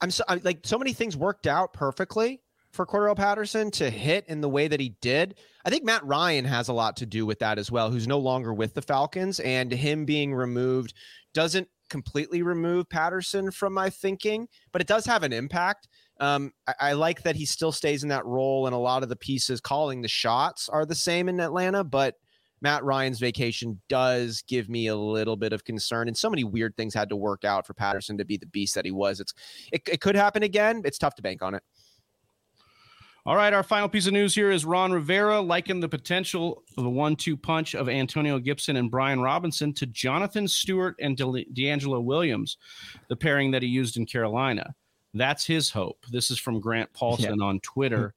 I'm 0.00 0.12
so 0.12 0.22
I, 0.28 0.36
like 0.44 0.60
so 0.62 0.78
many 0.78 0.92
things 0.92 1.16
worked 1.16 1.48
out 1.48 1.72
perfectly 1.72 2.40
for 2.72 2.86
Cordarrelle 2.86 3.16
Patterson 3.16 3.70
to 3.72 3.90
hit 3.90 4.24
in 4.28 4.40
the 4.40 4.48
way 4.48 4.66
that 4.68 4.80
he 4.80 4.96
did. 5.00 5.38
I 5.64 5.70
think 5.70 5.84
Matt 5.84 6.04
Ryan 6.04 6.44
has 6.46 6.68
a 6.68 6.72
lot 6.72 6.96
to 6.98 7.06
do 7.06 7.26
with 7.26 7.38
that 7.40 7.58
as 7.58 7.70
well, 7.70 7.90
who's 7.90 8.08
no 8.08 8.18
longer 8.18 8.54
with 8.54 8.74
the 8.74 8.82
Falcons, 8.82 9.40
and 9.40 9.70
him 9.70 10.04
being 10.04 10.34
removed 10.34 10.94
doesn't 11.34 11.68
completely 11.90 12.42
remove 12.42 12.88
Patterson 12.88 13.50
from 13.50 13.74
my 13.74 13.90
thinking, 13.90 14.48
but 14.72 14.80
it 14.80 14.88
does 14.88 15.04
have 15.04 15.22
an 15.22 15.32
impact. 15.32 15.88
Um, 16.20 16.52
I, 16.66 16.74
I, 16.80 16.92
like 16.92 17.22
that 17.22 17.36
he 17.36 17.44
still 17.44 17.72
stays 17.72 18.02
in 18.02 18.08
that 18.08 18.24
role, 18.24 18.66
and 18.66 18.74
a 18.74 18.78
lot 18.78 19.02
of 19.02 19.08
the 19.08 19.16
pieces 19.16 19.60
calling 19.60 20.00
the 20.00 20.08
shots 20.08 20.68
are 20.68 20.86
the 20.86 20.94
same 20.94 21.28
in 21.28 21.40
Atlanta, 21.40 21.84
but 21.84 22.14
Matt 22.62 22.84
Ryan's 22.84 23.18
vacation 23.18 23.80
does 23.88 24.42
give 24.46 24.68
me 24.68 24.86
a 24.86 24.94
little 24.94 25.36
bit 25.36 25.52
of 25.52 25.64
concern, 25.64 26.06
and 26.06 26.16
so 26.16 26.30
many 26.30 26.44
weird 26.44 26.76
things 26.76 26.94
had 26.94 27.08
to 27.08 27.16
work 27.16 27.44
out 27.44 27.66
for 27.66 27.74
Patterson 27.74 28.16
to 28.18 28.24
be 28.24 28.36
the 28.36 28.46
beast 28.46 28.76
that 28.76 28.84
he 28.84 28.92
was. 28.92 29.20
It's 29.20 29.34
it, 29.72 29.82
it 29.88 30.00
could 30.00 30.14
happen 30.14 30.44
again. 30.44 30.82
It's 30.84 30.98
tough 30.98 31.16
to 31.16 31.22
bank 31.22 31.42
on 31.42 31.54
it. 31.56 31.62
All 33.24 33.36
right, 33.36 33.52
our 33.52 33.62
final 33.62 33.88
piece 33.88 34.08
of 34.08 34.12
news 34.12 34.34
here 34.34 34.50
is 34.50 34.64
Ron 34.64 34.90
Rivera 34.90 35.40
likened 35.40 35.80
the 35.80 35.88
potential 35.88 36.64
of 36.76 36.82
the 36.82 36.90
one-two 36.90 37.36
punch 37.36 37.76
of 37.76 37.88
Antonio 37.88 38.40
Gibson 38.40 38.74
and 38.74 38.90
Brian 38.90 39.20
Robinson 39.20 39.72
to 39.74 39.86
Jonathan 39.86 40.48
Stewart 40.48 40.96
and 40.98 41.16
De- 41.16 41.46
DeAngelo 41.54 42.02
Williams, 42.02 42.56
the 43.06 43.14
pairing 43.14 43.52
that 43.52 43.62
he 43.62 43.68
used 43.68 43.96
in 43.96 44.06
Carolina. 44.06 44.74
That's 45.14 45.46
his 45.46 45.70
hope. 45.70 46.04
This 46.10 46.32
is 46.32 46.40
from 46.40 46.58
Grant 46.58 46.92
Paulsen 46.94 47.38
yeah. 47.38 47.44
on 47.44 47.60
Twitter. 47.60 48.14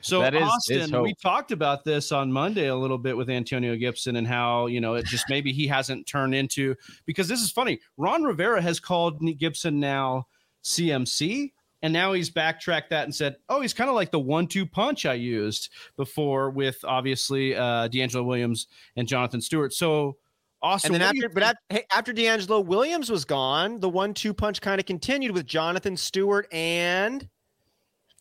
So 0.00 0.20
that 0.20 0.34
is 0.34 0.42
Austin, 0.42 1.02
we 1.02 1.14
talked 1.14 1.52
about 1.52 1.84
this 1.84 2.10
on 2.10 2.32
Monday 2.32 2.68
a 2.68 2.76
little 2.76 2.96
bit 2.96 3.16
with 3.16 3.28
Antonio 3.28 3.76
Gibson 3.76 4.16
and 4.16 4.26
how 4.26 4.66
you 4.66 4.80
know 4.80 4.94
it 4.94 5.04
just 5.04 5.24
maybe 5.28 5.52
he 5.52 5.66
hasn't 5.66 6.06
turned 6.06 6.34
into 6.34 6.74
because 7.04 7.28
this 7.28 7.42
is 7.42 7.50
funny. 7.50 7.80
Ron 7.96 8.22
Rivera 8.22 8.62
has 8.62 8.80
called 8.80 9.20
Gibson 9.38 9.80
now 9.80 10.26
CMC 10.62 11.50
and 11.82 11.92
now 11.92 12.12
he's 12.12 12.30
backtracked 12.30 12.90
that 12.90 13.04
and 13.04 13.14
said, 13.14 13.36
"Oh, 13.48 13.60
he's 13.60 13.74
kind 13.74 13.88
of 13.88 13.96
like 13.96 14.10
the 14.10 14.18
one-two 14.18 14.66
punch 14.66 15.06
I 15.06 15.14
used 15.14 15.70
before 15.96 16.50
with 16.50 16.84
obviously 16.84 17.54
uh, 17.54 17.88
DeAngelo 17.88 18.24
Williams 18.24 18.66
and 18.96 19.06
Jonathan 19.06 19.40
Stewart." 19.40 19.72
So, 19.72 20.16
Austin, 20.62 20.94
and 20.94 21.02
then 21.02 21.08
after, 21.08 21.28
but 21.28 21.42
after, 21.42 21.84
after 21.92 22.12
DeAngelo 22.12 22.64
Williams 22.64 23.10
was 23.10 23.24
gone, 23.24 23.80
the 23.80 23.88
one-two 23.88 24.34
punch 24.34 24.60
kind 24.60 24.80
of 24.80 24.86
continued 24.86 25.32
with 25.32 25.46
Jonathan 25.46 25.96
Stewart 25.96 26.48
and 26.52 27.28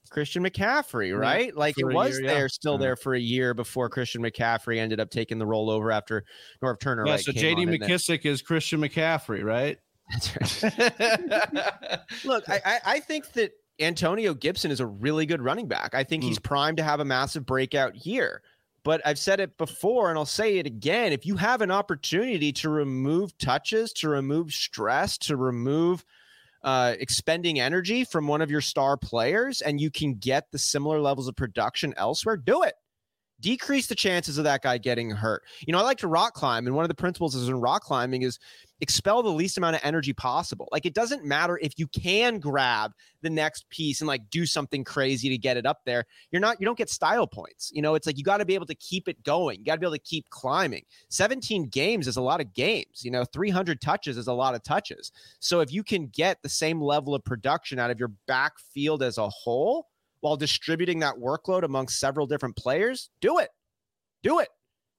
Christian 0.10 0.44
McCaffrey, 0.44 1.18
right? 1.18 1.48
Yeah, 1.48 1.60
like 1.60 1.76
it 1.78 1.86
was 1.86 2.20
year, 2.20 2.28
there, 2.28 2.42
yeah. 2.42 2.48
still 2.48 2.78
there 2.78 2.96
for 2.96 3.16
a 3.16 3.20
year 3.20 3.54
before 3.54 3.90
Christian 3.90 4.22
McCaffrey 4.22 4.78
ended 4.78 5.00
up 5.00 5.10
taking 5.10 5.38
the 5.38 5.46
role 5.46 5.70
over 5.70 5.92
after 5.92 6.24
Norv 6.64 6.80
Turner. 6.80 7.06
Yeah, 7.06 7.14
right, 7.14 7.20
so 7.20 7.32
J.D. 7.32 7.66
McKissic 7.66 8.26
is 8.26 8.42
Christian 8.42 8.80
McCaffrey, 8.80 9.44
right? 9.44 9.80
That's 10.10 10.64
right. 10.64 12.00
Look, 12.26 12.48
I, 12.48 12.80
I 12.86 13.00
think 13.00 13.34
that 13.34 13.52
Antonio 13.80 14.34
Gibson 14.34 14.72
is 14.72 14.80
a 14.80 14.86
really 14.86 15.26
good 15.26 15.42
running 15.42 15.68
back. 15.68 15.94
I 15.94 16.04
think 16.04 16.24
mm. 16.24 16.28
he's 16.28 16.40
primed 16.40 16.78
to 16.78 16.84
have 16.84 17.00
a 17.00 17.06
massive 17.06 17.46
breakout 17.46 18.06
year. 18.06 18.42
But 18.84 19.02
I've 19.06 19.20
said 19.20 19.42
it 19.42 19.58
before 19.58 20.10
and 20.10 20.18
I'll 20.18 20.26
say 20.26 20.60
it 20.60 20.66
again. 20.66 21.12
If 21.12 21.26
you 21.26 21.36
have 21.36 21.62
an 21.62 21.72
opportunity 21.72 22.54
to 22.54 22.70
remove 22.70 23.38
touches, 23.38 23.92
to 23.94 24.10
remove 24.10 24.54
stress, 24.54 25.18
to 25.20 25.36
remove 25.36 26.06
uh, 26.64 26.96
expending 26.98 27.60
energy 27.60 28.06
from 28.06 28.28
one 28.28 28.42
of 28.42 28.50
your 28.50 28.62
star 28.62 28.96
players, 28.96 29.62
and 29.62 29.82
you 29.82 29.92
can 29.92 30.16
get 30.16 30.52
the 30.52 30.58
similar 30.58 31.02
levels 31.02 31.28
of 31.28 31.36
production 31.36 31.94
elsewhere, 31.98 32.38
do 32.38 32.64
it 32.64 32.76
decrease 33.40 33.88
the 33.88 33.96
chances 33.96 34.38
of 34.38 34.44
that 34.44 34.62
guy 34.62 34.78
getting 34.78 35.10
hurt. 35.10 35.44
You 35.66 35.74
know, 35.74 35.80
I 35.80 35.84
like 35.84 36.00
to 36.00 36.08
rock 36.08 36.34
climb, 36.34 36.66
and 36.66 36.76
one 36.76 36.84
of 36.84 36.90
the 36.90 36.96
principles 36.96 37.36
is 37.36 37.50
in 37.50 37.56
rock 37.60 37.84
climbing 37.84 38.24
is 38.24 38.40
expel 38.82 39.24
the 39.24 39.30
least 39.30 39.58
amount 39.58 39.76
of 39.76 39.82
energy 39.84 40.14
possible. 40.14 40.68
Like 40.72 40.86
it 40.86 40.94
doesn't 40.94 41.26
matter 41.26 41.58
if 41.62 41.74
you 41.78 41.88
can 41.88 42.40
grab 42.40 42.92
the 43.22 43.30
next 43.30 43.68
piece 43.70 44.02
and 44.02 44.08
like 44.08 44.30
do 44.30 44.46
something 44.46 44.84
crazy 44.84 45.30
to 45.30 45.38
get 45.38 45.58
it 45.58 45.66
up 45.66 45.80
there. 45.86 46.06
You're 46.32 46.42
not 46.42 46.60
you 46.60 46.66
don't 46.66 46.78
get 46.78 46.90
style 46.90 47.28
points. 47.28 47.72
You 47.74 47.82
know, 47.82 47.96
it's 47.96 48.06
like 48.06 48.18
you 48.18 48.24
got 48.24 48.38
to 48.38 48.46
be 48.46 48.56
able 48.56 48.68
to 48.68 48.76
keep 48.76 49.08
it 49.08 49.22
going. 49.24 49.60
You 49.60 49.66
got 49.66 49.76
to 49.76 49.80
be 49.80 49.86
able 49.86 49.96
to 49.96 50.02
keep 50.02 50.30
climbing. 50.30 50.84
17 51.10 51.68
games 51.70 52.08
is 52.08 52.18
a 52.18 52.22
lot 52.22 52.42
of 52.42 52.54
games. 52.54 53.02
You 53.04 53.12
know, 53.12 53.26
300 53.26 53.82
touches 53.82 54.18
is 54.18 54.28
a 54.28 54.34
lot 54.34 54.56
of 54.56 54.64
touches. 54.64 55.12
So 55.40 55.62
if 55.62 55.72
you 55.72 55.84
can 55.84 56.08
get 56.08 56.42
the 56.42 56.50
same 56.50 56.82
level 56.82 57.16
of 57.16 57.24
production 57.24 57.80
out 57.80 57.92
of 57.92 58.00
your 58.00 58.12
backfield 58.28 59.02
as 59.02 59.18
a 59.18 59.30
whole 59.30 59.88
while 60.22 60.36
distributing 60.36 61.00
that 61.00 61.16
workload 61.16 61.64
amongst 61.64 62.00
several 62.00 62.26
different 62.26 62.56
players, 62.56 63.10
do 63.22 63.40
it. 63.40 63.50
Do 64.24 64.40
it. 64.40 64.50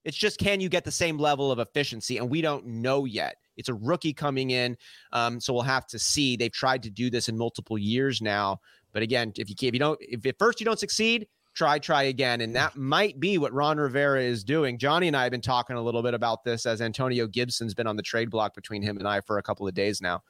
It's 0.05 0.17
just 0.17 0.39
can 0.39 0.61
you 0.61 0.69
get 0.69 0.85
the 0.85 0.91
same 0.91 1.19
level 1.19 1.51
of 1.53 1.59
efficiency? 1.59 2.19
And 2.19 2.31
we 2.31 2.41
don't 2.41 2.67
know 2.67 3.05
yet. 3.05 3.37
It's 3.57 3.69
a 3.69 3.75
rookie 3.75 4.15
coming 4.15 4.51
in, 4.51 4.77
um, 5.13 5.41
so 5.41 5.53
we'll 5.53 5.63
have 5.63 5.87
to 5.89 5.99
see. 5.99 6.37
They've 6.37 6.53
tried 6.53 6.83
to 6.85 6.91
do 6.91 7.11
this 7.11 7.29
in 7.29 7.37
multiple 7.37 7.77
years 7.77 8.23
now, 8.23 8.61
but 8.93 9.03
again, 9.03 9.33
if 9.37 9.49
you 9.51 9.57
if 9.61 9.75
you 9.75 9.81
don't, 9.81 9.99
if 10.01 10.25
at 10.27 10.39
first 10.39 10.61
you 10.61 10.65
don't 10.65 10.79
succeed, 10.79 11.27
try 11.55 11.79
try 11.81 12.05
again, 12.05 12.41
and 12.41 12.55
that 12.55 12.77
might 12.77 13.19
be 13.19 13.37
what 13.37 13.53
Ron 13.53 13.79
Rivera 13.79 14.23
is 14.23 14.45
doing. 14.45 14.79
Johnny 14.79 15.09
and 15.09 15.17
I 15.17 15.25
have 15.25 15.33
been 15.33 15.41
talking 15.41 15.77
a 15.77 15.83
little 15.83 16.03
bit 16.03 16.15
about 16.15 16.45
this 16.45 16.67
as 16.67 16.81
Antonio 16.81 17.27
Gibson's 17.27 17.75
been 17.75 17.89
on 17.89 17.97
the 17.97 18.03
trade 18.03 18.31
block 18.31 18.55
between 18.55 18.81
him 18.81 18.97
and 18.99 19.09
I 19.09 19.21
for 19.21 19.39
a 19.39 19.43
couple 19.43 19.67
of 19.67 19.75
days 19.75 20.01
now. 20.01 20.23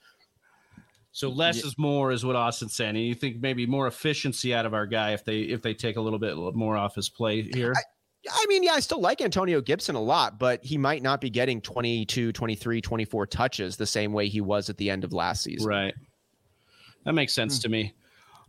So 1.13 1.31
less 1.31 1.59
yeah. 1.59 1.67
is 1.67 1.79
more 1.79 2.13
is 2.13 2.25
what 2.25 2.37
Austin's 2.37 2.75
saying. 2.75 2.97
And 2.97 3.05
you 3.05 3.15
think 3.15 3.41
maybe 3.41 3.67
more 3.67 3.87
efficiency 3.87 4.55
out 4.55 4.67
of 4.67 4.75
our 4.75 4.87
guy 4.87 5.13
if 5.13 5.25
they 5.25 5.41
if 5.41 5.63
they 5.63 5.75
take 5.75 5.97
a 5.97 6.01
little 6.01 6.19
bit 6.19 6.37
more 6.37 6.77
off 6.77 6.95
his 6.95 7.09
play 7.09 7.43
here. 7.43 7.73
I, 7.77 7.81
I 8.31 8.47
mean, 8.49 8.63
yeah, 8.63 8.73
I 8.73 8.81
still 8.81 9.01
like 9.01 9.21
Antonio 9.21 9.61
Gibson 9.61 9.95
a 9.95 10.03
lot, 10.03 10.39
but 10.39 10.63
he 10.65 10.77
might 10.77 11.03
not 11.03 11.21
be 11.21 11.31
getting 11.31 11.61
22, 11.61 12.33
23, 12.33 12.81
24 12.81 13.27
touches 13.27 13.77
the 13.77 13.87
same 13.87 14.13
way 14.13 14.29
he 14.29 14.41
was 14.41 14.69
at 14.69 14.77
the 14.77 14.91
end 14.91 15.05
of 15.05 15.13
last 15.13 15.43
season. 15.43 15.69
Right. 15.69 15.95
That 17.05 17.15
makes 17.15 17.33
sense 17.33 17.57
hmm. 17.57 17.63
to 17.63 17.69
me. 17.69 17.95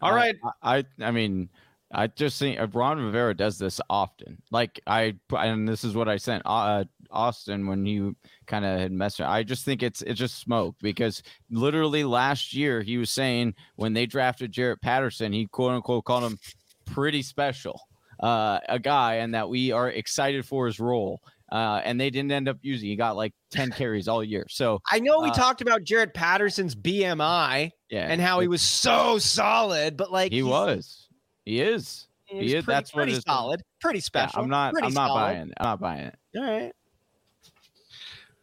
All 0.02 0.14
right. 0.14 0.36
I, 0.62 0.78
I, 0.78 0.84
I 1.02 1.12
mean, 1.12 1.50
I 1.92 2.08
just 2.08 2.38
think 2.38 2.60
uh, 2.60 2.68
Ron 2.68 3.04
Rivera 3.04 3.34
does 3.34 3.58
this 3.58 3.82
often. 3.90 4.42
Like 4.52 4.80
I, 4.86 5.16
and 5.32 5.68
this 5.68 5.84
is 5.84 5.96
what 5.96 6.08
I 6.08 6.18
sent 6.18 6.44
uh, 6.46 6.84
Austin 7.10 7.66
when 7.68 7.86
he 7.86 8.12
kind 8.46 8.64
of 8.64 8.80
had 8.80 8.92
messed. 8.92 9.22
I 9.22 9.44
just 9.44 9.66
think 9.66 9.82
it's 9.82 10.02
it's 10.04 10.20
just 10.20 10.40
smoke 10.40 10.76
because 10.82 11.24
literally 11.50 12.04
last 12.04 12.54
year 12.54 12.82
he 12.82 12.98
was 12.98 13.10
saying 13.10 13.56
when 13.76 13.94
they 13.94 14.06
drafted 14.06 14.54
Jaret 14.54 14.82
Patterson, 14.82 15.34
he 15.34 15.48
quote 15.48 15.72
unquote 15.72 16.06
called 16.06 16.24
him 16.24 16.38
pretty 16.86 17.24
special, 17.24 17.82
uh, 18.20 18.60
a 18.70 18.78
guy, 18.78 19.16
and 19.16 19.34
that 19.34 19.50
we 19.50 19.72
are 19.72 19.90
excited 19.90 20.46
for 20.46 20.68
his 20.68 20.80
role. 20.80 21.22
Uh, 21.52 21.82
and 21.84 22.00
they 22.00 22.12
didn't 22.12 22.32
end 22.32 22.48
up 22.48 22.60
using. 22.62 22.90
He 22.90 22.96
got 22.96 23.16
like 23.16 23.34
ten 23.50 23.72
carries 23.72 24.08
all 24.08 24.24
year. 24.24 24.46
So 24.50 24.80
I 24.92 25.00
know 25.00 25.22
we 25.22 25.32
uh, 25.32 25.34
talked 25.34 25.62
about 25.62 25.84
Jaret 25.84 26.14
Patterson's 26.14 26.76
BMI, 26.76 27.72
yeah, 27.90 28.08
and 28.08 28.22
how 28.22 28.40
he 28.40 28.48
was 28.48 28.62
so 28.62 29.18
solid, 29.18 29.98
but 29.98 30.12
like 30.12 30.32
he 30.32 30.44
was 30.44 31.09
he 31.50 31.62
is. 31.62 32.08
He 32.26 32.38
is. 32.38 32.52
Pretty, 32.52 32.66
That's 32.68 32.92
pretty 32.92 33.14
what 33.14 33.26
solid. 33.26 33.64
Pretty 33.82 34.02
special. 34.02 34.40
Yeah, 34.40 34.44
I'm 34.44 34.50
not. 34.50 34.74
Pretty 34.74 34.88
I'm 34.88 34.94
not 34.94 35.08
solid. 35.08 35.20
buying. 35.20 35.48
It. 35.48 35.54
I'm 35.58 35.66
not 35.66 35.80
buying 35.80 36.06
it. 36.06 36.16
All 36.38 36.44
right. 36.44 36.72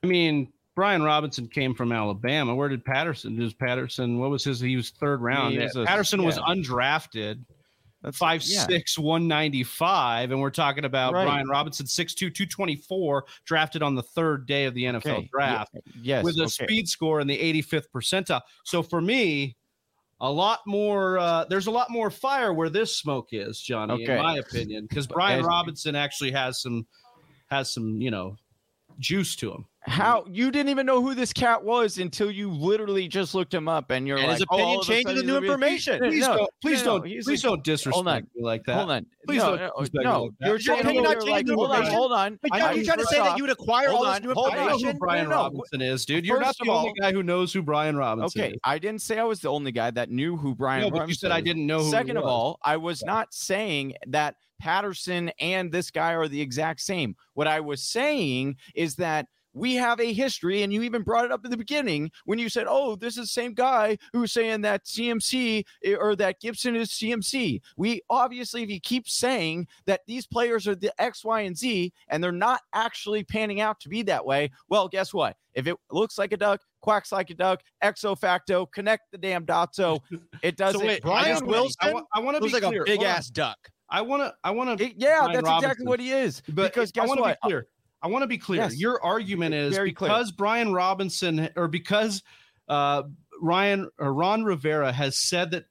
I 0.03 0.07
mean, 0.07 0.53
Brian 0.75 1.03
Robinson 1.03 1.47
came 1.47 1.73
from 1.73 1.93
Alabama. 1.93 2.53
Where 2.53 2.69
did 2.69 2.85
Patterson? 2.85 3.37
Does 3.37 3.55
Patterson? 3.55 4.19
What 4.19 4.31
was 4.31 4.43
his? 4.43 4.59
He 4.59 4.75
was 4.75 4.91
third 4.91 5.23
round. 5.23 5.55
Yeah, 5.55 5.65
was 5.65 5.77
a, 5.77 5.85
Patterson 5.85 6.21
yeah. 6.21 6.27
was 6.27 6.39
undrafted. 6.39 7.45
That's 8.03 8.17
five 8.17 8.43
yeah. 8.43 8.67
six 8.67 8.99
one 8.99 9.29
ninety 9.29 9.63
five, 9.63 10.33
and 10.33 10.41
we're 10.41 10.51
talking 10.51 10.85
about 10.85 11.15
right. 11.15 11.25
Brian 11.25 11.49
Robinson 11.49 11.87
six 11.87 12.13
two 12.13 12.29
two 12.29 12.47
twenty 12.47 12.75
four, 12.75 13.25
drafted 13.45 13.85
on 13.85 13.95
the 13.95 14.03
third 14.03 14.47
day 14.47 14.65
of 14.65 14.75
the 14.75 14.85
NFL 14.85 15.07
okay. 15.07 15.29
draft. 15.33 15.77
Yes, 16.03 16.25
with 16.25 16.39
a 16.39 16.43
okay. 16.43 16.65
speed 16.65 16.89
score 16.89 17.21
in 17.21 17.29
the 17.29 17.39
eighty 17.39 17.63
fifth 17.63 17.93
percentile. 17.93 18.43
So 18.65 18.83
for 18.83 19.01
me, 19.01 19.57
a 20.21 20.31
lot 20.31 20.61
more 20.67 21.19
uh, 21.19 21.45
there's 21.49 21.67
a 21.67 21.71
lot 21.71 21.91
more 21.91 22.11
fire 22.11 22.53
where 22.53 22.71
this 22.71 22.97
smoke 22.97 23.29
is 23.33 23.61
johnny 23.61 23.95
okay. 23.95 24.17
in 24.17 24.23
my 24.23 24.37
opinion 24.39 24.87
because 24.89 25.07
brian 25.07 25.45
robinson 25.45 25.95
actually 25.95 26.31
has 26.31 26.61
some 26.61 26.87
has 27.49 27.73
some 27.73 28.01
you 28.01 28.11
know 28.11 28.37
juice 28.99 29.37
to 29.37 29.53
him 29.53 29.67
how 29.87 30.25
you 30.29 30.51
didn't 30.51 30.69
even 30.69 30.85
know 30.85 31.01
who 31.01 31.15
this 31.15 31.33
cat 31.33 31.63
was 31.63 31.99
until 31.99 32.31
you 32.31 32.51
literally 32.51 33.07
just 33.07 33.35
looked 33.35 33.55
him 33.55 33.69
up 33.69 33.91
and 33.91 34.07
you're 34.07 34.19
and 34.19 34.27
like, 34.27 34.41
oh, 34.51 34.57
his 34.57 34.77
opinion 34.77 34.79
oh, 34.79 34.83
changed 34.83 35.09
the 35.09 35.23
new 35.23 35.37
information. 35.37 35.99
Please 36.01 36.21
no, 36.21 36.37
don't, 36.37 36.51
please 36.61 36.85
no, 36.85 36.99
don't, 36.99 37.03
please 37.03 37.29
like, 37.29 37.41
don't 37.41 37.65
disrespect 37.65 38.27
me 38.35 38.43
like 38.43 38.65
that. 38.65 38.75
Hold 38.75 38.91
on, 38.91 39.07
please 39.27 39.39
no, 39.39 39.57
don't. 39.57 39.95
No, 39.95 40.03
no. 40.03 40.47
you're 40.47 40.59
your 40.59 40.81
opinion 40.81 41.05
not 41.05 41.21
changed 41.21 41.51
hold 41.51 41.71
on, 41.71 41.87
hold 41.87 42.13
on. 42.13 42.39
But 42.43 42.61
are 42.61 42.75
you 42.75 42.85
trying 42.85 42.99
to 42.99 43.07
say 43.07 43.19
that 43.19 43.37
you 43.37 43.45
would 43.45 43.53
acquire 43.53 43.91
all 43.91 44.05
this 44.05 44.23
new 44.23 44.31
information? 44.31 44.59
I 44.59 44.67
know 44.67 44.79
who 44.79 44.95
Brian 44.95 45.29
Robinson 45.29 45.81
is, 45.81 46.05
dude. 46.05 46.27
You're 46.27 46.41
not 46.41 46.57
the 46.63 46.71
only 46.71 46.93
guy 47.01 47.13
who 47.13 47.23
knows 47.23 47.53
who 47.53 47.63
Brian 47.63 47.97
Robinson 47.97 48.41
is. 48.41 48.47
Okay, 48.47 48.59
I 48.65 48.79
didn't 48.79 49.03
say 49.03 49.19
I 49.19 49.25
was 49.25 49.41
the 49.41 49.51
only 49.51 49.73
guy 49.73 49.91
that 49.93 50.11
knew 50.11 50.37
who 50.37 50.55
Brian. 50.55 50.83
No, 50.83 50.91
but 50.91 51.09
you 51.09 51.15
said 51.15 51.31
I 51.31 51.41
didn't 51.41 51.67
know. 51.67 51.91
Second 51.91 52.17
of 52.17 52.25
all, 52.25 52.59
I 52.65 52.77
was 52.77 53.05
not 53.05 53.33
saying 53.33 53.95
that 54.09 54.35
Patterson 54.59 55.31
and 55.39 55.71
this 55.71 55.91
guy 55.91 56.15
are 56.15 56.29
the 56.29 56.41
exact 56.41 56.81
same. 56.81 57.15
What 57.35 57.47
I 57.47 57.61
was 57.61 57.83
saying 57.83 58.57
is 58.75 58.97
that 58.97 59.27
we 59.57 59.75
have 59.75 60.01
a 60.01 60.13
history, 60.13 60.63
and 60.63 60.73
you 60.73 60.83
even 60.83 61.03
brought 61.03 61.25
it 61.25 61.33
up 61.33 61.45
in 61.45 61.51
the 61.51 61.57
beginning 61.57 62.11
when 62.27 62.39
you 62.39 62.49
said, 62.49 62.67
"Oh, 62.69 62.95
this 62.95 63.15
is 63.17 63.25
the 63.25 63.27
same 63.27 63.55
guy 63.55 63.97
who's 64.13 64.33
saying 64.33 64.61
that 64.61 64.85
CMC 64.85 65.65
eh, 65.83 65.95
or 65.99 66.15
that 66.17 66.41
Gibson 66.41 66.77
is 66.77 66.91
CMC." 66.91 67.63
We 67.77 68.03
obviously, 68.11 68.63
if 68.63 68.69
you 68.69 68.81
keep 68.81 69.09
saying 69.09 69.67
that 69.87 70.03
these 70.07 70.27
players 70.27 70.69
are 70.69 70.75
the 70.75 70.93
X, 71.01 71.25
Y, 71.25 71.41
and 71.41 71.57
Z, 71.57 71.93
and 72.09 72.23
they're 72.23 72.33
not 72.33 72.61
actually 72.75 73.25
panning 73.25 73.61
out 73.61 73.81
to 73.81 73.89
be 73.89 74.03
that 74.03 74.25
way, 74.25 74.51
well, 74.69 74.89
guess 74.89 75.15
what? 75.15 75.37
If 75.55 75.67
it 75.67 75.77
looks 75.91 76.19
like 76.19 76.33
a 76.33 76.37
duck, 76.37 76.61
quacks 76.83 77.11
like 77.11 77.31
a 77.31 77.35
duck, 77.35 77.63
exo 77.83 78.17
facto, 78.19 78.67
connect 78.67 79.11
the 79.11 79.19
damn 79.19 79.47
dots. 79.47 79.79
So 79.79 80.03
it 80.43 80.59
doesn't. 80.59 80.81
so 80.81 80.87
wait, 80.87 81.03
Brian 81.03 81.47
Wilson, 81.47 81.95
I, 82.13 82.21
want 82.21 82.37
to 82.37 82.43
be 82.43 82.53
like 82.53 82.63
clear. 82.63 82.83
a 82.83 82.85
big 82.85 83.03
ass 83.03 83.31
duck. 83.31 83.59
I 83.89 84.03
want 84.03 84.23
to. 84.23 84.35
I 84.45 84.51
want 84.51 84.79
to. 84.79 84.85
Yeah, 84.85 85.21
Brian 85.21 85.33
that's 85.33 85.45
Robinson. 85.45 85.71
exactly 85.71 85.87
what 85.87 86.01
he 86.01 86.11
is. 86.11 86.43
But 86.49 86.75
because 86.75 86.93
guess 86.93 87.11
I 87.11 87.15
what? 87.15 87.41
Be 87.43 87.49
clear. 87.49 87.67
I 88.03 88.09
want 88.09 88.23
to 88.23 88.27
be 88.27 88.39
clear. 88.39 88.63
Yes. 88.63 88.79
Your 88.79 89.03
argument 89.03 89.55
is 89.55 89.75
Very 89.75 89.91
because 89.91 90.31
clear. 90.31 90.37
Brian 90.37 90.73
Robinson 90.73 91.49
or 91.57 91.69
because 91.69 92.23
uh, 92.69 93.05
Ryan 93.41 93.89
or 93.99 94.13
Ron 94.13 94.45
Rivera 94.45 94.93
has 94.93 95.19
said 95.19 95.51
that 95.53 95.65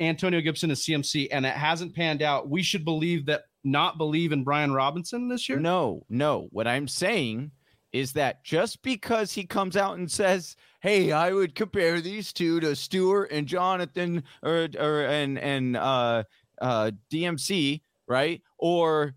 Antonio 0.00 0.40
Gibson 0.40 0.70
is 0.70 0.84
CMC 0.84 1.28
and 1.30 1.46
it 1.46 1.54
hasn't 1.54 1.94
panned 1.94 2.22
out, 2.22 2.48
we 2.48 2.62
should 2.62 2.84
believe 2.84 3.26
that 3.26 3.44
not 3.64 3.98
believe 3.98 4.32
in 4.32 4.44
Brian 4.44 4.72
Robinson 4.72 5.28
this 5.28 5.48
year? 5.48 5.58
No, 5.58 6.04
no. 6.08 6.48
What 6.50 6.66
I'm 6.66 6.86
saying 6.86 7.50
is 7.92 8.12
that 8.12 8.44
just 8.44 8.82
because 8.82 9.32
he 9.32 9.44
comes 9.44 9.76
out 9.76 9.96
and 9.96 10.10
says, 10.10 10.56
"Hey, 10.80 11.12
I 11.12 11.32
would 11.32 11.54
compare 11.54 12.00
these 12.00 12.32
two 12.32 12.60
to 12.60 12.76
Stewart 12.76 13.30
and 13.30 13.46
Jonathan 13.46 14.24
or 14.42 14.68
or 14.78 15.06
and 15.06 15.38
and 15.38 15.76
uh, 15.76 16.24
uh, 16.60 16.90
DMC, 17.10 17.82
right?" 18.06 18.42
Or 18.58 19.14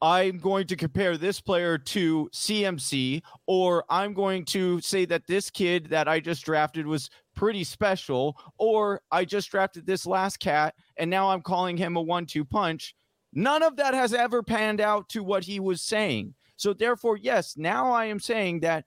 I'm 0.00 0.38
going 0.38 0.66
to 0.68 0.76
compare 0.76 1.16
this 1.16 1.40
player 1.40 1.76
to 1.76 2.30
CMC, 2.32 3.22
or 3.46 3.84
I'm 3.90 4.14
going 4.14 4.44
to 4.46 4.80
say 4.80 5.04
that 5.06 5.26
this 5.26 5.50
kid 5.50 5.86
that 5.90 6.06
I 6.06 6.20
just 6.20 6.44
drafted 6.44 6.86
was 6.86 7.10
pretty 7.34 7.64
special, 7.64 8.36
or 8.58 9.00
I 9.10 9.24
just 9.24 9.50
drafted 9.50 9.86
this 9.86 10.06
last 10.06 10.38
cat 10.38 10.74
and 10.98 11.10
now 11.10 11.30
I'm 11.30 11.42
calling 11.42 11.76
him 11.76 11.96
a 11.96 12.02
one 12.02 12.26
two 12.26 12.44
punch. 12.44 12.94
None 13.32 13.62
of 13.62 13.76
that 13.76 13.94
has 13.94 14.14
ever 14.14 14.42
panned 14.42 14.80
out 14.80 15.08
to 15.10 15.22
what 15.22 15.44
he 15.44 15.60
was 15.60 15.82
saying. 15.82 16.34
So, 16.56 16.72
therefore, 16.72 17.16
yes, 17.16 17.56
now 17.56 17.92
I 17.92 18.06
am 18.06 18.18
saying 18.18 18.60
that 18.60 18.84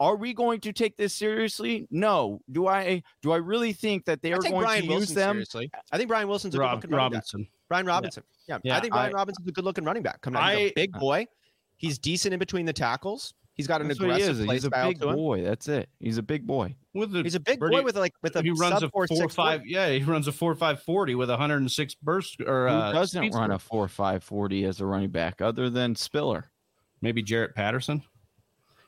are 0.00 0.16
we 0.16 0.34
going 0.34 0.60
to 0.60 0.72
take 0.72 0.96
this 0.96 1.14
seriously? 1.14 1.86
No. 1.90 2.40
Do 2.50 2.66
I 2.66 3.02
do 3.22 3.30
I 3.30 3.36
really 3.36 3.72
think 3.72 4.04
that 4.06 4.20
they 4.20 4.32
are 4.32 4.38
going 4.38 4.60
Brian 4.60 4.82
to 4.82 4.88
Wilson 4.88 5.00
use 5.00 5.14
them? 5.14 5.34
Seriously. 5.36 5.70
I 5.92 5.96
think 5.96 6.08
Brian 6.08 6.26
Wilson's 6.26 6.56
a 6.56 6.58
Rob, 6.58 6.84
Robinson. 6.88 7.46
Brian 7.68 7.86
Robinson. 7.86 8.24
Yeah. 8.26 8.41
Yeah. 8.48 8.76
I 8.76 8.80
think 8.80 8.92
Brian 8.92 9.14
I, 9.14 9.16
Robinson's 9.16 9.48
a 9.48 9.52
good 9.52 9.64
looking 9.64 9.84
running 9.84 10.02
back. 10.02 10.20
Coming 10.20 10.38
out, 10.38 10.44
I, 10.44 10.52
a 10.52 10.72
big 10.74 10.92
boy. 10.92 11.26
He's 11.76 11.98
decent 11.98 12.32
in 12.32 12.38
between 12.38 12.66
the 12.66 12.72
tackles. 12.72 13.34
He's 13.54 13.66
got 13.66 13.82
an 13.82 13.90
aggressive 13.90 14.38
he 14.38 14.44
play 14.46 14.54
He's 14.54 14.64
a 14.64 14.70
big 14.70 14.98
boy. 14.98 15.42
That's 15.42 15.68
it. 15.68 15.88
He's 16.00 16.16
a 16.16 16.22
big 16.22 16.46
boy. 16.46 16.74
With 16.94 17.12
the, 17.12 17.22
he's 17.22 17.34
a 17.34 17.40
big 17.40 17.60
boy 17.60 17.82
with 17.82 17.96
like 17.96 18.14
with 18.22 18.34
a 18.36 18.42
he 18.42 18.50
runs 18.50 18.82
a 18.82 18.88
four, 18.88 19.06
four 19.06 19.28
five. 19.28 19.66
Yeah, 19.66 19.90
he 19.90 20.02
runs 20.02 20.26
a 20.26 20.32
four 20.32 20.54
five 20.54 20.82
forty 20.82 21.14
with 21.14 21.28
a 21.28 21.36
hundred 21.36 21.58
and 21.58 21.70
six 21.70 21.94
burst. 21.94 22.40
Or 22.40 22.68
who 22.68 22.74
uh, 22.74 22.92
doesn't 22.92 23.30
run 23.34 23.50
a 23.50 23.58
four 23.58 23.88
five 23.88 24.24
forty 24.24 24.64
as 24.64 24.80
a 24.80 24.86
running 24.86 25.10
back 25.10 25.42
other 25.42 25.68
than 25.68 25.94
Spiller? 25.94 26.50
Maybe 27.02 27.22
Jaret 27.22 27.54
Patterson. 27.54 28.02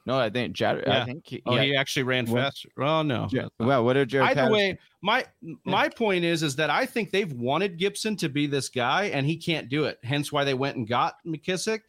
No, 0.07 0.19
I 0.19 0.29
think 0.29 0.55
Jared. 0.55 0.85
Yeah. 0.87 1.03
I 1.03 1.05
think 1.07 1.27
he, 1.27 1.43
oh, 1.47 1.57
he 1.57 1.75
actually 1.75 2.03
ran 2.03 2.27
faster. 2.27 2.69
Well, 2.77 3.03
no. 3.05 3.29
well, 3.59 3.85
what 3.85 3.95
did 3.95 4.09
Jared? 4.09 4.29
Either 4.29 4.43
Patterson? 4.43 4.53
way, 4.53 4.79
my 5.03 5.25
my 5.65 5.89
point 5.89 6.25
is 6.25 6.43
is 6.43 6.57
that 6.57 6.69
I 6.69 6.85
think 6.85 7.11
they've 7.11 7.33
wanted 7.33 7.79
Gibson 7.79 8.17
to 8.17 8.29
be 8.29 8.47
this 8.47 8.69
guy, 8.69 9.05
and 9.05 9.27
he 9.27 9.37
can't 9.37 9.69
do 9.69 9.85
it. 9.85 9.99
Hence 10.03 10.31
why 10.31 10.45
they 10.45 10.55
went 10.55 10.77
and 10.77 10.87
got 10.87 11.15
McKissic. 11.27 11.81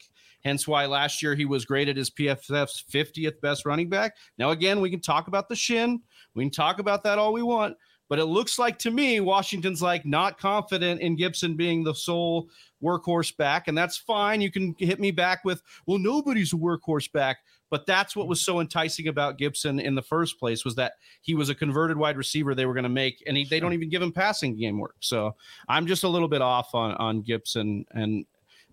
Hence 0.44 0.66
why 0.66 0.86
last 0.86 1.22
year 1.22 1.34
he 1.34 1.44
was 1.44 1.64
graded 1.64 1.98
as 1.98 2.08
PFF's 2.08 2.84
50th 2.90 3.40
best 3.40 3.66
running 3.66 3.88
back. 3.88 4.14
Now 4.38 4.50
again, 4.50 4.80
we 4.80 4.90
can 4.90 5.00
talk 5.00 5.28
about 5.28 5.48
the 5.48 5.56
shin. 5.56 6.00
We 6.34 6.44
can 6.44 6.52
talk 6.52 6.78
about 6.78 7.02
that 7.02 7.18
all 7.18 7.32
we 7.32 7.42
want. 7.42 7.76
But 8.08 8.20
it 8.20 8.26
looks 8.26 8.58
like 8.58 8.78
to 8.80 8.90
me, 8.90 9.20
Washington's 9.20 9.82
like 9.82 10.06
not 10.06 10.38
confident 10.38 11.00
in 11.00 11.16
Gibson 11.16 11.56
being 11.56 11.82
the 11.82 11.94
sole 11.94 12.48
workhorse 12.82 13.36
back. 13.36 13.68
And 13.68 13.76
that's 13.76 13.96
fine. 13.96 14.40
You 14.40 14.50
can 14.50 14.76
hit 14.78 15.00
me 15.00 15.10
back 15.10 15.44
with, 15.44 15.62
well, 15.86 15.98
nobody's 15.98 16.52
a 16.52 16.56
workhorse 16.56 17.10
back. 17.10 17.38
But 17.70 17.86
that's 17.86 18.14
what 18.14 18.28
was 18.28 18.40
so 18.40 18.60
enticing 18.60 19.08
about 19.08 19.38
Gibson 19.38 19.80
in 19.80 19.94
the 19.94 20.02
first 20.02 20.38
place 20.38 20.64
was 20.64 20.76
that 20.76 20.94
he 21.22 21.34
was 21.34 21.48
a 21.48 21.54
converted 21.54 21.96
wide 21.96 22.16
receiver 22.16 22.54
they 22.54 22.66
were 22.66 22.74
going 22.74 22.84
to 22.84 22.88
make, 22.88 23.22
and 23.26 23.36
he, 23.36 23.44
they 23.44 23.58
don't 23.58 23.72
even 23.72 23.88
give 23.88 24.02
him 24.02 24.12
passing 24.12 24.56
game 24.56 24.78
work. 24.78 24.96
So 25.00 25.34
I'm 25.68 25.86
just 25.86 26.04
a 26.04 26.08
little 26.08 26.28
bit 26.28 26.42
off 26.42 26.74
on 26.74 26.94
on 26.94 27.22
Gibson, 27.22 27.84
and 27.90 28.24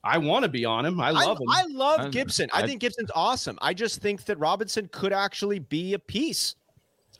I 0.03 0.17
want 0.17 0.43
to 0.43 0.49
be 0.49 0.65
on 0.65 0.85
him. 0.85 0.99
I 0.99 1.11
love 1.11 1.39
I, 1.49 1.61
him. 1.61 1.71
I 1.71 1.73
love 1.73 2.11
Gibson. 2.11 2.49
I, 2.53 2.61
I, 2.61 2.67
think 2.67 2.81
Gibson's 2.81 3.11
awesome. 3.15 3.57
I 3.61 3.73
just 3.73 4.01
think 4.01 4.25
that 4.25 4.37
Robinson 4.37 4.89
could 4.91 5.13
actually 5.13 5.59
be 5.59 5.93
a 5.93 5.99
piece. 5.99 6.55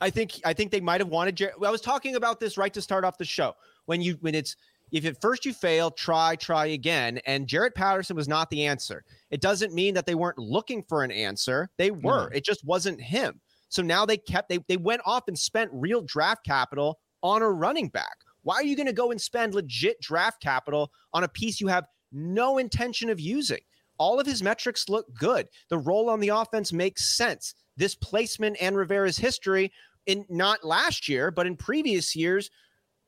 I 0.00 0.10
think 0.10 0.40
I 0.44 0.52
think 0.52 0.70
they 0.70 0.80
might 0.80 1.00
have 1.00 1.08
wanted. 1.08 1.36
Jer- 1.36 1.54
I 1.64 1.70
was 1.70 1.80
talking 1.80 2.16
about 2.16 2.40
this 2.40 2.58
right 2.58 2.72
to 2.74 2.82
start 2.82 3.04
off 3.04 3.16
the 3.16 3.24
show 3.24 3.54
when 3.86 4.02
you 4.02 4.16
when 4.20 4.34
it's 4.34 4.56
if 4.94 5.04
at 5.04 5.20
first 5.20 5.44
you 5.44 5.52
fail, 5.52 5.90
try, 5.90 6.36
try 6.36 6.66
again. 6.66 7.18
And 7.26 7.48
Jaret 7.48 7.74
Patterson 7.74 8.14
was 8.14 8.28
not 8.28 8.48
the 8.48 8.64
answer. 8.64 9.04
It 9.30 9.40
doesn't 9.40 9.74
mean 9.74 9.92
that 9.94 10.06
they 10.06 10.14
weren't 10.14 10.38
looking 10.38 10.84
for 10.84 11.02
an 11.02 11.10
answer. 11.10 11.68
They 11.78 11.90
were. 11.90 12.30
It 12.32 12.44
just 12.44 12.64
wasn't 12.64 13.00
him. 13.00 13.40
So 13.68 13.82
now 13.82 14.06
they 14.06 14.16
kept 14.16 14.48
they 14.48 14.58
they 14.68 14.76
went 14.76 15.02
off 15.04 15.24
and 15.26 15.36
spent 15.36 15.68
real 15.72 16.00
draft 16.02 16.44
capital 16.46 17.00
on 17.24 17.42
a 17.42 17.50
running 17.50 17.88
back. 17.88 18.16
Why 18.42 18.54
are 18.54 18.64
you 18.64 18.76
going 18.76 18.86
to 18.86 18.92
go 18.92 19.10
and 19.10 19.20
spend 19.20 19.54
legit 19.54 20.00
draft 20.00 20.40
capital 20.40 20.92
on 21.12 21.24
a 21.24 21.28
piece 21.28 21.60
you 21.60 21.66
have 21.66 21.86
no 22.12 22.58
intention 22.58 23.10
of 23.10 23.18
using? 23.18 23.60
All 23.98 24.20
of 24.20 24.26
his 24.26 24.44
metrics 24.44 24.88
look 24.88 25.06
good. 25.18 25.48
The 25.70 25.78
role 25.78 26.08
on 26.08 26.20
the 26.20 26.28
offense 26.28 26.72
makes 26.72 27.16
sense. 27.16 27.54
This 27.76 27.96
placement 27.96 28.58
and 28.60 28.76
Rivera's 28.76 29.16
history 29.16 29.72
in 30.06 30.24
not 30.28 30.64
last 30.64 31.08
year, 31.08 31.32
but 31.32 31.46
in 31.46 31.56
previous 31.56 32.14
years 32.14 32.50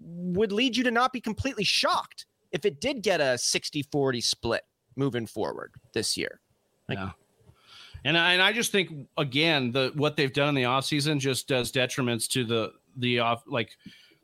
would 0.00 0.52
lead 0.52 0.76
you 0.76 0.84
to 0.84 0.90
not 0.90 1.12
be 1.12 1.20
completely 1.20 1.64
shocked 1.64 2.26
if 2.52 2.64
it 2.64 2.80
did 2.80 3.02
get 3.02 3.20
a 3.20 3.36
60 3.38 3.82
40 3.90 4.20
split 4.20 4.62
moving 4.96 5.26
forward 5.26 5.72
this 5.92 6.16
year. 6.16 6.40
Like, 6.88 6.98
yeah. 6.98 7.10
And 8.04 8.16
I, 8.16 8.34
and 8.34 8.42
I 8.42 8.52
just 8.52 8.72
think 8.72 9.08
again 9.16 9.72
the 9.72 9.90
what 9.94 10.16
they've 10.16 10.32
done 10.32 10.50
in 10.50 10.54
the 10.54 10.62
offseason 10.62 11.18
just 11.18 11.48
does 11.48 11.72
detriments 11.72 12.28
to 12.28 12.44
the 12.44 12.72
the 12.96 13.18
off 13.18 13.42
like 13.46 13.70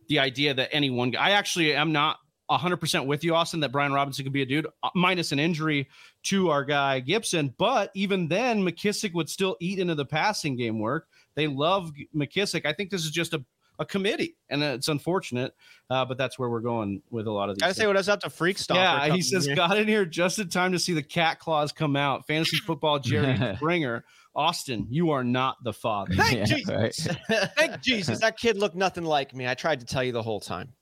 the 0.08 0.18
idea 0.18 0.54
that 0.54 0.68
any 0.72 0.88
one 0.88 1.10
guy 1.10 1.28
I 1.28 1.30
actually 1.30 1.74
am 1.74 1.90
not 1.90 2.18
100% 2.50 3.06
with 3.06 3.24
you 3.24 3.34
Austin 3.34 3.60
that 3.60 3.72
Brian 3.72 3.92
Robinson 3.92 4.24
could 4.24 4.32
be 4.32 4.42
a 4.42 4.46
dude 4.46 4.66
uh, 4.82 4.90
minus 4.94 5.32
an 5.32 5.38
injury 5.38 5.88
to 6.24 6.48
our 6.50 6.64
guy 6.64 7.00
Gibson 7.00 7.54
but 7.58 7.90
even 7.94 8.28
then 8.28 8.64
McKissic 8.64 9.14
would 9.14 9.28
still 9.28 9.56
eat 9.60 9.80
into 9.80 9.96
the 9.96 10.04
passing 10.04 10.56
game 10.56 10.78
work 10.78 11.08
they 11.34 11.48
love 11.48 11.90
McKissic 12.14 12.64
I 12.66 12.72
think 12.72 12.90
this 12.90 13.04
is 13.04 13.10
just 13.10 13.34
a 13.34 13.44
a 13.82 13.86
committee, 13.86 14.36
and 14.48 14.62
it's 14.62 14.88
unfortunate, 14.88 15.54
uh, 15.90 16.04
but 16.04 16.16
that's 16.16 16.38
where 16.38 16.48
we're 16.48 16.60
going 16.60 17.02
with 17.10 17.26
a 17.26 17.30
lot 17.30 17.50
of 17.50 17.56
these. 17.56 17.60
Gotta 17.60 17.74
say 17.74 17.86
what 17.86 17.96
else 17.96 18.08
up 18.08 18.20
to 18.20 18.30
Freak 18.30 18.58
Stop. 18.58 18.76
Yeah, 18.76 19.14
he 19.14 19.20
says 19.20 19.44
here. 19.44 19.54
got 19.54 19.76
in 19.76 19.86
here 19.86 20.06
just 20.06 20.38
in 20.38 20.48
time 20.48 20.72
to 20.72 20.78
see 20.78 20.94
the 20.94 21.02
cat 21.02 21.38
claws 21.38 21.72
come 21.72 21.96
out. 21.96 22.26
Fantasy 22.26 22.56
football, 22.56 22.98
Jerry 22.98 23.38
Springer. 23.56 24.04
Austin, 24.34 24.86
you 24.88 25.10
are 25.10 25.22
not 25.22 25.62
the 25.62 25.72
father. 25.72 26.14
Thank 26.14 26.38
yeah, 26.38 26.44
Jesus. 26.44 27.08
Right. 27.28 27.50
Thank 27.56 27.82
Jesus. 27.82 28.20
That 28.20 28.38
kid 28.38 28.56
looked 28.56 28.76
nothing 28.76 29.04
like 29.04 29.34
me. 29.34 29.46
I 29.46 29.54
tried 29.54 29.80
to 29.80 29.86
tell 29.86 30.02
you 30.02 30.12
the 30.12 30.22
whole 30.22 30.40
time. 30.40 30.72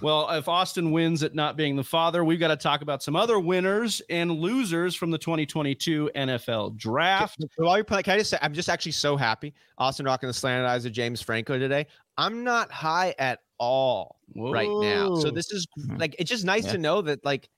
Well, 0.00 0.28
if 0.30 0.48
Austin 0.48 0.90
wins 0.90 1.22
at 1.22 1.34
not 1.34 1.56
being 1.56 1.76
the 1.76 1.84
father, 1.84 2.24
we've 2.24 2.40
got 2.40 2.48
to 2.48 2.56
talk 2.56 2.82
about 2.82 3.02
some 3.02 3.16
other 3.16 3.38
winners 3.38 4.02
and 4.10 4.30
losers 4.30 4.94
from 4.94 5.10
the 5.10 5.18
2022 5.18 6.10
NFL 6.14 6.76
draft. 6.76 7.44
While 7.56 7.76
you're 7.76 7.84
playing, 7.84 8.04
can 8.04 8.14
I 8.14 8.18
just 8.18 8.30
say, 8.30 8.38
I'm 8.42 8.52
just 8.52 8.68
actually 8.68 8.92
so 8.92 9.16
happy. 9.16 9.54
Austin 9.78 10.06
rocking 10.06 10.26
the 10.26 10.34
slanted 10.34 10.66
eyes 10.66 10.84
of 10.84 10.92
James 10.92 11.22
Franco 11.22 11.58
today. 11.58 11.86
I'm 12.16 12.44
not 12.44 12.70
high 12.70 13.14
at 13.18 13.40
all 13.58 14.16
Whoa. 14.32 14.52
right 14.52 14.70
now. 14.70 15.16
So 15.16 15.30
this 15.30 15.50
is 15.50 15.66
hmm. 15.76 15.96
like, 15.96 16.16
it's 16.18 16.30
just 16.30 16.44
nice 16.44 16.66
yeah. 16.66 16.72
to 16.72 16.78
know 16.78 17.02
that, 17.02 17.24
like, 17.24 17.48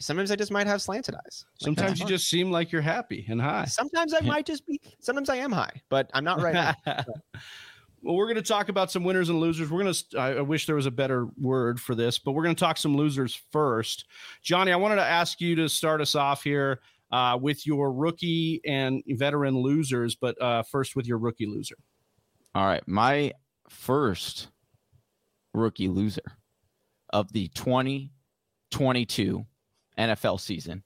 sometimes 0.00 0.30
I 0.30 0.36
just 0.36 0.50
might 0.50 0.66
have 0.66 0.80
slanted 0.80 1.14
eyes. 1.14 1.44
Sometimes 1.60 2.00
you 2.00 2.06
just 2.06 2.28
seem 2.28 2.50
like 2.50 2.70
you're 2.70 2.82
happy 2.82 3.26
and 3.28 3.40
high. 3.40 3.64
Sometimes 3.64 4.14
I 4.14 4.20
might 4.20 4.46
just 4.46 4.66
be, 4.66 4.80
sometimes 5.00 5.28
I 5.28 5.36
am 5.36 5.52
high, 5.52 5.82
but 5.88 6.10
I'm 6.14 6.24
not 6.24 6.40
right 6.40 6.54
now. 6.86 7.04
Well, 8.02 8.14
we're 8.14 8.26
going 8.26 8.36
to 8.36 8.42
talk 8.42 8.68
about 8.68 8.92
some 8.92 9.02
winners 9.02 9.28
and 9.28 9.40
losers. 9.40 9.70
We're 9.70 9.82
going 9.82 9.92
to, 9.92 10.18
I 10.20 10.40
wish 10.40 10.66
there 10.66 10.76
was 10.76 10.86
a 10.86 10.90
better 10.90 11.26
word 11.36 11.80
for 11.80 11.94
this, 11.94 12.18
but 12.18 12.32
we're 12.32 12.44
going 12.44 12.54
to 12.54 12.60
talk 12.60 12.76
some 12.76 12.96
losers 12.96 13.34
first. 13.50 14.04
Johnny, 14.42 14.70
I 14.70 14.76
wanted 14.76 14.96
to 14.96 15.04
ask 15.04 15.40
you 15.40 15.56
to 15.56 15.68
start 15.68 16.00
us 16.00 16.14
off 16.14 16.44
here 16.44 16.80
uh, 17.10 17.36
with 17.40 17.66
your 17.66 17.92
rookie 17.92 18.60
and 18.64 19.02
veteran 19.08 19.58
losers, 19.58 20.14
but 20.14 20.40
uh, 20.40 20.62
first 20.62 20.94
with 20.94 21.06
your 21.06 21.18
rookie 21.18 21.46
loser. 21.46 21.76
All 22.54 22.66
right. 22.66 22.82
My 22.86 23.32
first 23.70 24.48
rookie 25.54 25.88
loser 25.88 26.20
of 27.10 27.32
the 27.32 27.48
2022 27.48 29.46
NFL 29.98 30.40
season 30.40 30.82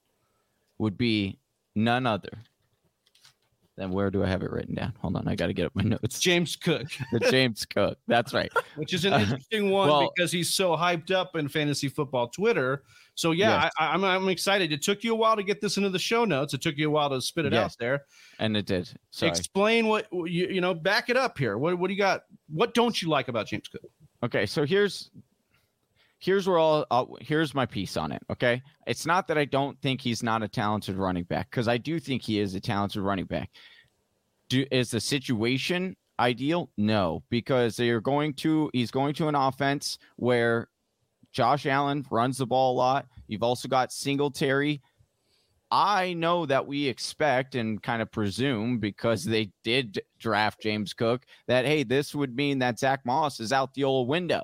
would 0.77 0.97
be 0.97 1.39
none 1.75 2.05
other 2.05 2.31
than 3.75 3.91
where 3.91 4.11
do 4.11 4.23
I 4.23 4.27
have 4.27 4.43
it 4.43 4.51
written 4.51 4.75
down? 4.75 4.93
Hold 4.99 5.15
on, 5.15 5.27
I 5.27 5.35
got 5.35 5.47
to 5.47 5.53
get 5.53 5.65
up 5.65 5.75
my 5.75 5.83
notes. 5.83 6.19
James 6.19 6.55
Cook. 6.55 6.87
the 7.11 7.19
James 7.19 7.65
Cook. 7.65 7.97
That's 8.07 8.33
right. 8.33 8.51
Which 8.75 8.93
is 8.93 9.05
an 9.05 9.13
interesting 9.13 9.69
one 9.69 9.89
well, 9.89 10.11
because 10.15 10.31
he's 10.31 10.53
so 10.53 10.75
hyped 10.75 11.11
up 11.11 11.35
in 11.35 11.47
fantasy 11.47 11.89
football 11.89 12.27
Twitter. 12.27 12.83
So 13.15 13.31
yeah, 13.31 13.63
yes. 13.63 13.71
I, 13.79 13.93
am 13.93 14.03
I'm, 14.03 14.23
I'm 14.23 14.29
excited. 14.29 14.71
It 14.71 14.81
took 14.81 15.03
you 15.03 15.13
a 15.13 15.15
while 15.15 15.35
to 15.35 15.43
get 15.43 15.61
this 15.61 15.77
into 15.77 15.89
the 15.89 15.99
show 15.99 16.25
notes. 16.25 16.53
It 16.53 16.61
took 16.61 16.77
you 16.77 16.87
a 16.87 16.91
while 16.91 17.09
to 17.09 17.21
spit 17.21 17.45
it 17.45 17.53
yes. 17.53 17.63
out 17.63 17.75
there. 17.79 18.05
And 18.39 18.57
it 18.57 18.65
did. 18.65 18.89
Sorry. 19.11 19.29
Explain 19.29 19.87
what 19.87 20.07
you 20.11 20.47
you 20.47 20.61
know. 20.61 20.73
Back 20.73 21.09
it 21.09 21.17
up 21.17 21.37
here. 21.37 21.57
What 21.57 21.77
what 21.77 21.87
do 21.87 21.93
you 21.93 21.99
got? 21.99 22.23
What 22.49 22.73
don't 22.73 22.99
you 23.01 23.09
like 23.09 23.27
about 23.27 23.47
James 23.47 23.67
Cook? 23.67 23.89
Okay, 24.23 24.45
so 24.45 24.65
here's 24.65 25.11
here's 26.19 26.47
where 26.47 26.57
I'll, 26.57 26.85
I'll, 26.89 27.17
here's 27.19 27.53
my 27.53 27.65
piece 27.65 27.97
on 27.97 28.11
it. 28.11 28.23
Okay, 28.31 28.61
it's 28.87 29.05
not 29.05 29.27
that 29.27 29.37
I 29.37 29.45
don't 29.45 29.79
think 29.81 30.01
he's 30.01 30.23
not 30.23 30.41
a 30.41 30.47
talented 30.47 30.95
running 30.95 31.25
back 31.25 31.49
because 31.51 31.67
I 31.67 31.77
do 31.77 31.99
think 31.99 32.21
he 32.23 32.39
is 32.39 32.55
a 32.55 32.61
talented 32.61 33.01
running 33.01 33.25
back. 33.25 33.51
Do 34.49 34.65
is 34.71 34.89
the 34.89 35.01
situation 35.01 35.95
ideal? 36.19 36.69
No, 36.77 37.23
because 37.29 37.75
they 37.75 37.89
are 37.89 38.01
going 38.01 38.33
to 38.35 38.69
he's 38.73 38.91
going 38.91 39.13
to 39.15 39.27
an 39.27 39.35
offense 39.35 39.97
where 40.15 40.69
Josh 41.33 41.65
Allen 41.65 42.05
runs 42.09 42.37
the 42.37 42.45
ball 42.45 42.73
a 42.73 42.77
lot. 42.77 43.07
You've 43.27 43.43
also 43.43 43.67
got 43.67 43.91
Singletary. 43.91 44.81
I 45.71 46.13
know 46.13 46.45
that 46.45 46.67
we 46.67 46.87
expect 46.87 47.55
and 47.55 47.81
kind 47.81 48.01
of 48.01 48.11
presume 48.11 48.77
because 48.77 49.25
they 49.25 49.51
did 49.63 50.01
draft 50.19 50.61
James 50.61 50.93
Cook 50.93 51.25
that 51.47 51.65
hey, 51.65 51.83
this 51.83 52.13
would 52.13 52.35
mean 52.35 52.59
that 52.59 52.79
Zach 52.79 53.05
Moss 53.05 53.39
is 53.39 53.51
out 53.51 53.73
the 53.73 53.83
old 53.83 54.07
window 54.07 54.43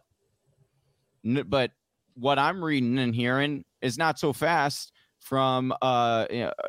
but 1.24 1.72
what 2.16 2.40
I'm 2.40 2.64
reading 2.64 3.00
and 3.00 3.14
hearing 3.14 3.64
is 3.82 3.98
not 3.98 4.20
so 4.20 4.34
fast 4.34 4.92
from 5.20 5.74
uh 5.82 6.26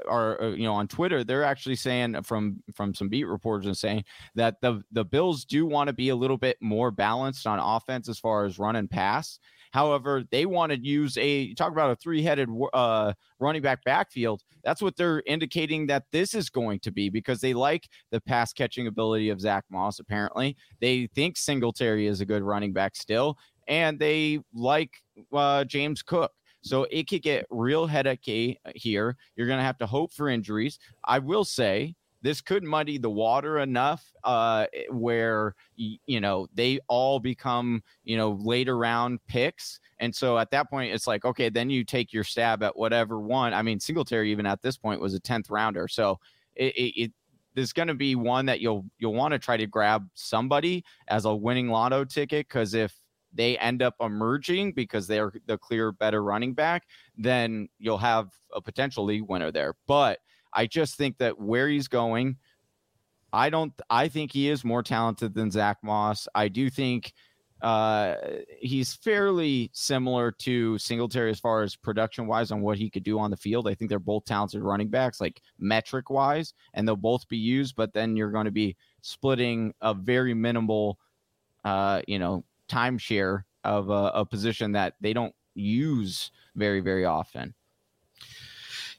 or 0.07 0.43
uh, 0.43 0.49
you 0.49 0.65
know 0.65 0.75
on 0.75 0.89
Twitter 0.89 1.23
they're 1.23 1.45
actually 1.45 1.77
saying 1.77 2.21
from 2.25 2.61
from 2.75 2.93
some 2.93 3.09
beat 3.09 3.25
reporters 3.25 3.67
and 3.67 3.77
saying 3.77 4.05
that 4.35 4.61
the 4.61 4.83
the 4.91 5.05
Bills 5.05 5.45
do 5.45 5.67
want 5.67 5.87
to 5.87 5.93
be 5.93 6.09
a 6.09 6.17
little 6.17 6.37
bit 6.37 6.57
more 6.61 6.91
balanced 6.91 7.47
on 7.47 7.61
offense 7.61 8.09
as 8.09 8.19
far 8.19 8.45
as 8.45 8.59
run 8.59 8.77
and 8.77 8.91
pass. 8.91 9.39
However, 9.71 10.25
they 10.31 10.47
want 10.47 10.73
to 10.73 10.79
use 10.79 11.17
a 11.17 11.55
talk 11.55 11.73
about 11.73 11.91
a 11.91 11.97
three-headed 11.97 12.49
uh, 12.73 13.13
running 13.39 13.63
back 13.63 13.85
backfield. 13.85 14.43
That's 14.65 14.83
what 14.83 14.97
they're 14.97 15.23
indicating 15.27 15.87
that 15.87 16.05
this 16.13 16.35
is 16.35 16.51
going 16.51 16.81
to 16.81 16.91
be 16.91 17.09
because 17.09 17.41
they 17.41 17.55
like 17.55 17.89
the 18.11 18.21
pass 18.21 18.53
catching 18.53 18.87
ability 18.87 19.31
of 19.31 19.41
Zach 19.41 19.65
Moss. 19.71 20.01
Apparently, 20.01 20.57
they 20.81 21.09
think 21.15 21.37
Singletary 21.37 22.07
is 22.07 22.21
a 22.21 22.27
good 22.27 22.43
running 22.43 22.73
back 22.73 22.97
still, 22.97 23.39
and 23.69 23.99
they 23.99 24.41
like 24.53 24.91
uh, 25.33 25.65
James 25.65 26.03
Cook. 26.03 26.33
So 26.63 26.87
it 26.91 27.09
could 27.09 27.23
get 27.23 27.47
real 27.49 27.87
headache 27.87 28.59
here. 28.75 29.17
You're 29.35 29.47
going 29.47 29.59
to 29.59 29.65
have 29.65 29.79
to 29.79 29.87
hope 29.87 30.13
for 30.13 30.29
injuries. 30.29 30.79
I 31.05 31.19
will 31.19 31.45
say 31.45 31.95
this 32.23 32.41
could 32.41 32.63
muddy 32.63 32.99
the 32.99 33.11
water 33.11 33.59
enough 33.59 34.05
uh, 34.25 34.67
where 34.91 35.55
you 35.77 36.21
know 36.21 36.47
they 36.55 36.79
all 36.89 37.19
become 37.19 37.83
you 38.05 38.17
know 38.17 38.33
later 38.41 38.77
round 38.77 39.21
picks, 39.27 39.81
and 39.99 40.15
so 40.15 40.39
at 40.39 40.51
that 40.51 40.71
point 40.71 40.93
it's 40.93 41.07
like 41.07 41.25
okay, 41.25 41.49
then 41.49 41.71
you 41.71 41.85
take 41.85 42.13
your 42.13 42.25
stab 42.25 42.63
at 42.63 42.77
whatever 42.77 43.21
one. 43.21 43.55
I 43.55 43.63
mean, 43.63 43.81
Singletary 43.81 44.31
even 44.31 44.47
at 44.47 44.63
this 44.63 44.77
point 44.77 45.01
was 45.01 45.15
a 45.15 45.21
tenth 45.21 45.51
rounder, 45.51 45.89
so 45.89 46.19
it, 46.55 46.75
it, 46.75 47.03
it 47.03 47.13
there's 47.55 47.73
going 47.73 47.89
to 47.89 47.95
be 47.95 48.15
one 48.15 48.47
that 48.47 48.61
you'll 48.61 48.85
you'll 48.99 49.15
want 49.15 49.33
to 49.33 49.39
try 49.39 49.57
to 49.57 49.67
grab 49.67 50.09
somebody 50.15 50.85
as 51.09 51.25
a 51.25 51.35
winning 51.35 51.69
lotto 51.69 52.05
ticket 52.05 52.47
because 52.49 52.75
if 52.75 52.95
they 53.33 53.57
end 53.59 53.83
up 53.83 53.95
emerging 54.01 54.73
because 54.73 55.07
they're 55.07 55.33
the 55.47 55.57
clear 55.57 55.93
better 55.93 56.23
running 56.23 56.53
back, 56.53 56.85
then 57.17 57.69
you'll 57.79 57.99
have 57.99 58.29
a 58.55 58.61
potential 58.61 59.05
league 59.05 59.23
winner 59.29 59.53
there. 59.53 59.75
But 59.87 60.19
I 60.53 60.67
just 60.67 60.97
think 60.97 61.19
that 61.19 61.39
where 61.41 61.69
he's 61.69 61.89
going, 61.89 62.37
I 63.33 63.51
don't. 63.51 63.73
I 63.89 64.09
think 64.09 64.33
he 64.33 64.49
is 64.49 64.65
more 64.65 64.83
talented 64.83 65.35
than 65.35 65.51
Zach 65.51 65.79
Moss. 65.83 66.27
I 66.35 66.49
do 66.49 66.69
think 66.69 67.13
uh, 67.63 68.17
he's 68.61 68.95
fairly 68.95 69.71
similar 69.73 70.33
to 70.33 70.79
Singletary 70.79 71.31
as 71.31 71.39
far 71.39 71.63
as 71.63 71.77
production 71.77 72.27
wise 72.27 72.51
on 72.51 72.63
what 72.63 72.79
he 72.79 72.89
could 72.89 73.03
do 73.03 73.19
on 73.19 73.31
the 73.31 73.37
field. 73.37 73.69
I 73.69 73.75
think 73.75 73.89
they're 73.89 73.99
both 73.99 74.25
talented 74.25 74.63
running 74.63 74.89
backs, 74.89 75.21
like 75.21 75.43
metric 75.59 76.11
wise, 76.11 76.55
and 76.75 76.89
they'll 76.89 76.97
both 76.97 77.29
be 77.29 77.37
used. 77.37 77.77
But 77.77 77.93
then 77.93 78.17
you're 78.17 78.31
going 78.31 78.47
to 78.47 78.51
be 78.51 78.77
splitting 79.03 79.75
a 79.81 79.95
very 79.95 80.35
minimal, 80.35 80.99
uh, 81.65 82.03
you 82.09 82.19
know, 82.19 82.45
timeshare 82.69 83.45
of 83.65 83.91
a, 83.91 84.13
a 84.15 84.25
position 84.25 84.73
that 84.73 84.95
they 85.01 85.13
don't 85.13 85.35
use 85.55 86.31
very, 86.57 86.81
very 86.81 87.05
often. 87.05 87.55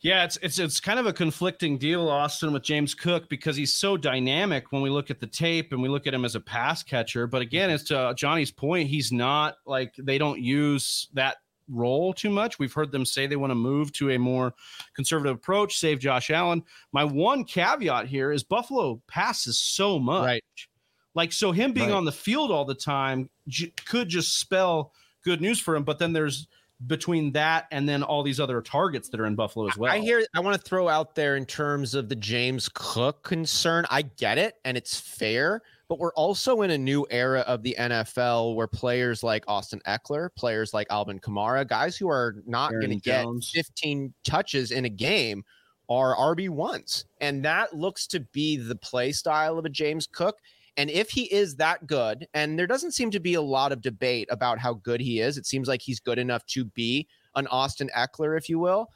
Yeah, 0.02 0.24
it's 0.24 0.38
it's 0.42 0.58
it's 0.58 0.80
kind 0.80 1.00
of 1.00 1.06
a 1.06 1.14
conflicting 1.14 1.78
deal, 1.78 2.10
Austin, 2.10 2.52
with 2.54 2.64
James 2.64 2.96
Cook 2.96 3.30
because 3.30 3.56
he's 3.56 3.74
so 3.74 3.98
dynamic 3.98 4.72
when 4.72 4.82
we 4.82 4.90
look 4.90 5.12
at 5.12 5.20
the 5.20 5.28
tape 5.28 5.72
and 5.72 5.82
we 5.82 5.90
look 5.90 6.08
at 6.08 6.14
him 6.14 6.26
as 6.26 6.34
a 6.36 6.40
pass 6.40 6.82
catcher. 6.82 7.28
But 7.28 7.44
again, 7.44 7.70
mm-hmm. 7.70 7.76
as 7.76 7.84
to 7.86 8.00
uh, 8.00 8.14
Johnny's 8.16 8.52
point, 8.52 8.90
he's 8.90 9.12
not 9.12 9.58
like 9.66 9.94
they 9.98 10.18
don't 10.18 10.42
use 10.42 11.08
that 11.14 11.38
role 11.70 12.14
too 12.14 12.32
much. 12.32 12.58
We've 12.58 12.74
heard 12.74 12.92
them 12.92 13.06
say 13.06 13.28
they 13.28 13.36
want 13.36 13.52
to 13.52 13.56
move 13.56 13.94
to 13.94 14.10
a 14.10 14.18
more 14.18 14.56
conservative 14.96 15.36
approach, 15.36 15.78
save 15.78 16.00
Josh 16.00 16.32
Allen. 16.32 16.64
My 16.92 17.04
one 17.04 17.44
caveat 17.44 18.08
here 18.08 18.32
is 18.32 18.44
Buffalo 18.44 19.02
passes 19.08 19.60
so 19.60 20.00
much. 20.00 20.26
Right. 20.26 20.44
Like 21.14 21.32
so, 21.32 21.52
him 21.52 21.74
being 21.74 21.90
right. 21.90 21.98
on 21.98 22.06
the 22.06 22.12
field 22.12 22.52
all 22.52 22.66
the 22.66 22.74
time 22.74 23.30
j- 23.48 23.74
could 23.86 24.10
just 24.10 24.40
spell 24.40 24.94
good 25.24 25.42
news 25.42 25.60
for 25.60 25.76
him. 25.76 25.84
But 25.84 26.00
then 26.00 26.14
there's 26.14 26.48
between 26.88 27.32
that 27.34 27.67
and 27.72 27.88
then 27.88 28.04
all 28.04 28.24
these 28.24 28.39
other 28.39 28.62
targets 28.62 29.10
that 29.10 29.20
are 29.20 29.26
in 29.26 29.36
Buffalo 29.36 29.67
as 29.67 29.78
well. 29.78 29.91
I 29.91 30.00
hear 30.00 30.26
I 30.36 30.39
want 30.39 30.56
to 30.56 30.62
throw 30.62 30.89
out 30.89 31.15
there 31.15 31.36
in 31.36 31.46
terms 31.46 31.94
of 31.94 32.10
the 32.10 32.15
James 32.15 32.70
Cook 32.74 33.24
concern. 33.24 33.86
I 33.89 34.04
get 34.04 34.38
it 34.38 34.56
and 34.65 34.78
it's 34.78 35.00
fair, 35.00 35.62
but 35.88 36.00
we're 36.00 36.13
also 36.13 36.62
in 36.62 36.72
a 36.72 36.78
new 36.78 37.06
era 37.12 37.41
of 37.41 37.63
the 37.63 37.76
NFL 37.78 38.56
where 38.56 38.67
players 38.67 39.24
like 39.24 39.44
Austin 39.48 39.82
Ekeler, 39.88 40.30
players 40.36 40.74
like 40.74 40.88
Alvin 40.89 41.20
Kamara, 41.20 41.67
guys 41.67 41.98
who 41.98 42.10
are 42.10 42.38
not 42.46 42.72
going 42.72 42.89
to 42.89 42.96
get 42.96 43.26
15 43.54 44.13
touches 44.24 44.72
in 44.72 44.86
a 44.86 44.89
game 44.89 45.44
are 45.89 46.15
RB1s. 46.15 47.04
And 47.20 47.44
that 47.44 47.76
looks 47.76 48.08
to 48.08 48.22
be 48.22 48.56
the 48.58 48.76
play 48.76 49.12
style 49.12 49.60
of 49.60 49.65
a 49.65 49.70
James 49.70 50.08
Cook. 50.08 50.39
And 50.77 50.89
if 50.89 51.10
he 51.10 51.23
is 51.34 51.55
that 51.57 51.86
good, 51.86 52.27
and 52.34 52.57
there 52.57 52.67
doesn't 52.67 52.93
seem 52.93 53.12
to 53.12 53.19
be 53.19 53.34
a 53.34 53.41
lot 53.41 53.71
of 53.71 53.81
debate 53.81 54.27
about 54.31 54.60
how 54.60 54.75
good 54.75 55.01
he 55.01 55.19
is, 55.19 55.38
it 55.38 55.45
seems 55.45 55.67
like 55.67 55.81
he's 55.81 55.99
good 55.99 56.17
enough 56.17 56.45
to 56.47 56.65
be 56.65 57.07
an 57.36 57.47
Austin 57.47 57.89
Ekeler, 57.95 58.38
if 58.38 58.47
you 58.47 58.57
will. 58.60 58.88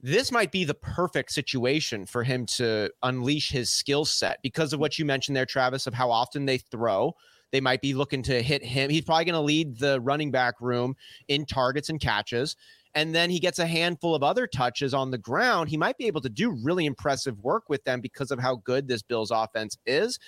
This 0.00 0.30
might 0.30 0.52
be 0.52 0.64
the 0.64 0.74
perfect 0.74 1.32
situation 1.32 2.06
for 2.06 2.22
him 2.22 2.46
to 2.46 2.90
unleash 3.02 3.50
his 3.50 3.70
skill 3.70 4.04
set 4.04 4.38
because 4.42 4.72
of 4.72 4.78
hmm. 4.78 4.82
what 4.82 4.98
you 4.98 5.04
mentioned 5.04 5.36
there, 5.36 5.46
Travis, 5.46 5.86
of 5.86 5.94
how 5.94 6.10
often 6.10 6.44
they 6.46 6.58
throw. 6.58 7.14
They 7.50 7.60
might 7.62 7.80
be 7.80 7.94
looking 7.94 8.22
to 8.24 8.42
hit 8.42 8.62
him. 8.62 8.90
He's 8.90 9.04
probably 9.04 9.24
going 9.24 9.32
to 9.32 9.40
lead 9.40 9.78
the 9.78 10.00
running 10.02 10.30
back 10.30 10.60
room 10.60 10.94
in 11.28 11.46
targets 11.46 11.88
and 11.88 11.98
catches 11.98 12.54
and 12.94 13.14
then 13.14 13.30
he 13.30 13.38
gets 13.38 13.58
a 13.58 13.66
handful 13.66 14.14
of 14.14 14.22
other 14.22 14.46
touches 14.46 14.94
on 14.94 15.10
the 15.10 15.18
ground, 15.18 15.68
he 15.68 15.76
might 15.76 15.98
be 15.98 16.06
able 16.06 16.20
to 16.22 16.28
do 16.28 16.50
really 16.50 16.86
impressive 16.86 17.38
work 17.40 17.68
with 17.68 17.84
them 17.84 18.00
because 18.00 18.30
of 18.30 18.38
how 18.38 18.56
good 18.56 18.88
this 18.88 19.02
Bills 19.02 19.30
offense 19.30 19.76
is. 19.86 20.18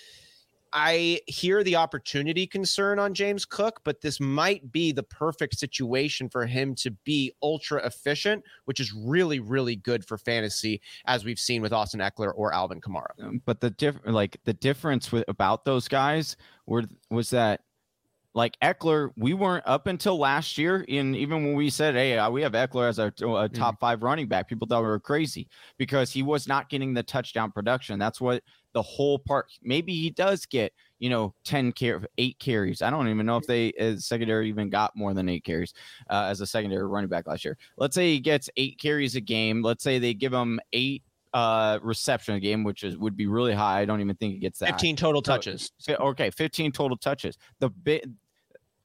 I 0.72 1.20
hear 1.26 1.64
the 1.64 1.76
opportunity 1.76 2.46
concern 2.46 2.98
on 2.98 3.14
James 3.14 3.44
Cook, 3.44 3.80
but 3.85 4.00
this 4.00 4.20
might 4.20 4.70
be 4.70 4.92
the 4.92 5.02
perfect 5.02 5.59
situation 5.59 6.28
for 6.28 6.46
him 6.46 6.74
to 6.76 6.90
be 7.04 7.33
ultra 7.42 7.85
efficient, 7.85 8.44
which 8.66 8.80
is 8.80 8.92
really, 8.92 9.40
really 9.40 9.76
good 9.76 10.04
for 10.04 10.16
fantasy, 10.16 10.80
as 11.06 11.24
we've 11.24 11.38
seen 11.38 11.62
with 11.62 11.72
Austin 11.72 12.00
Ekeler 12.00 12.33
or 12.35 12.54
Alvin 12.54 12.80
Kamara. 12.80 13.11
Um, 13.22 13.42
but 13.44 13.61
the 13.61 13.70
diff- 13.70 14.00
like 14.04 14.38
the 14.44 14.54
difference 14.54 15.11
with 15.11 15.24
about 15.28 15.64
those 15.64 15.88
guys 15.88 16.37
were 16.66 16.85
was 17.11 17.30
that 17.30 17.62
like 18.35 18.56
Ekeler, 18.61 19.11
we 19.16 19.35
weren't 19.35 19.66
up 19.66 19.87
until 19.87 20.18
last 20.18 20.56
year. 20.56 20.85
And 20.88 21.16
even 21.16 21.44
when 21.44 21.54
we 21.54 21.68
said, 21.68 21.94
"Hey, 21.94 22.16
uh, 22.16 22.30
we 22.30 22.42
have 22.42 22.52
Ekeler 22.52 22.88
as 22.88 22.98
our 22.98 23.09
uh, 23.09 23.48
top 23.48 23.74
mm-hmm. 23.74 23.80
five 23.80 24.02
running 24.02 24.28
back," 24.28 24.48
people 24.48 24.68
thought 24.68 24.83
we 24.83 24.88
were 24.88 25.00
crazy 25.00 25.48
because 25.78 26.12
he 26.12 26.22
was 26.22 26.46
not 26.46 26.68
getting 26.68 26.94
the 26.94 27.02
touchdown 27.02 27.50
production. 27.50 27.98
That's 27.98 28.20
what 28.20 28.42
the 28.72 28.83
whole 28.83 29.18
part. 29.18 29.46
Maybe 29.62 29.94
he 29.94 30.11
does 30.11 30.46
get, 30.46 30.72
you 30.98 31.11
know, 31.11 31.35
ten 31.44 31.72
car- 31.72 32.06
eight 32.18 32.38
carries. 32.38 32.83
I 32.83 32.90
don't 32.90 33.09
even 33.09 33.26
know 33.26 33.37
if 33.37 33.46
they 33.46 33.72
as 33.72 34.06
secondary 34.06 34.48
even 34.48 34.70
got 34.70 34.94
more 34.96 35.14
than 35.14 35.28
eight 35.28 35.44
carries 35.44 35.74
uh, 36.09 36.26
as 36.30 36.40
a 36.40 36.46
secondary 36.46 36.87
running 36.87 37.09
back 37.09 37.26
last 37.26 37.44
year. 37.44 37.56
Let's 37.76 37.94
say 37.94 38.12
he 38.12 38.20
gets 38.20 38.48
eight 38.56 38.78
carries 38.78 39.16
a 39.16 39.20
game. 39.20 39.62
Let's 39.62 39.83
say 39.83 39.98
they 39.98 40.14
give 40.14 40.33
him 40.33 40.61
eight 40.72 41.02
uh 41.33 41.78
reception 41.83 42.35
a 42.35 42.40
game, 42.40 42.64
which 42.64 42.83
is 42.83 42.96
would 42.96 43.16
be 43.16 43.26
really 43.26 43.54
high. 43.54 43.80
I 43.80 43.85
don't 43.85 44.00
even 44.00 44.16
think 44.16 44.35
it 44.35 44.38
gets 44.38 44.59
that. 44.61 44.70
15 44.70 44.96
total 44.96 45.22
touches. 45.22 45.72
So, 45.78 45.94
okay, 45.94 46.30
15 46.30 46.72
total 46.72 46.96
touches. 46.96 47.38
The 47.61 47.70
bit 47.70 48.04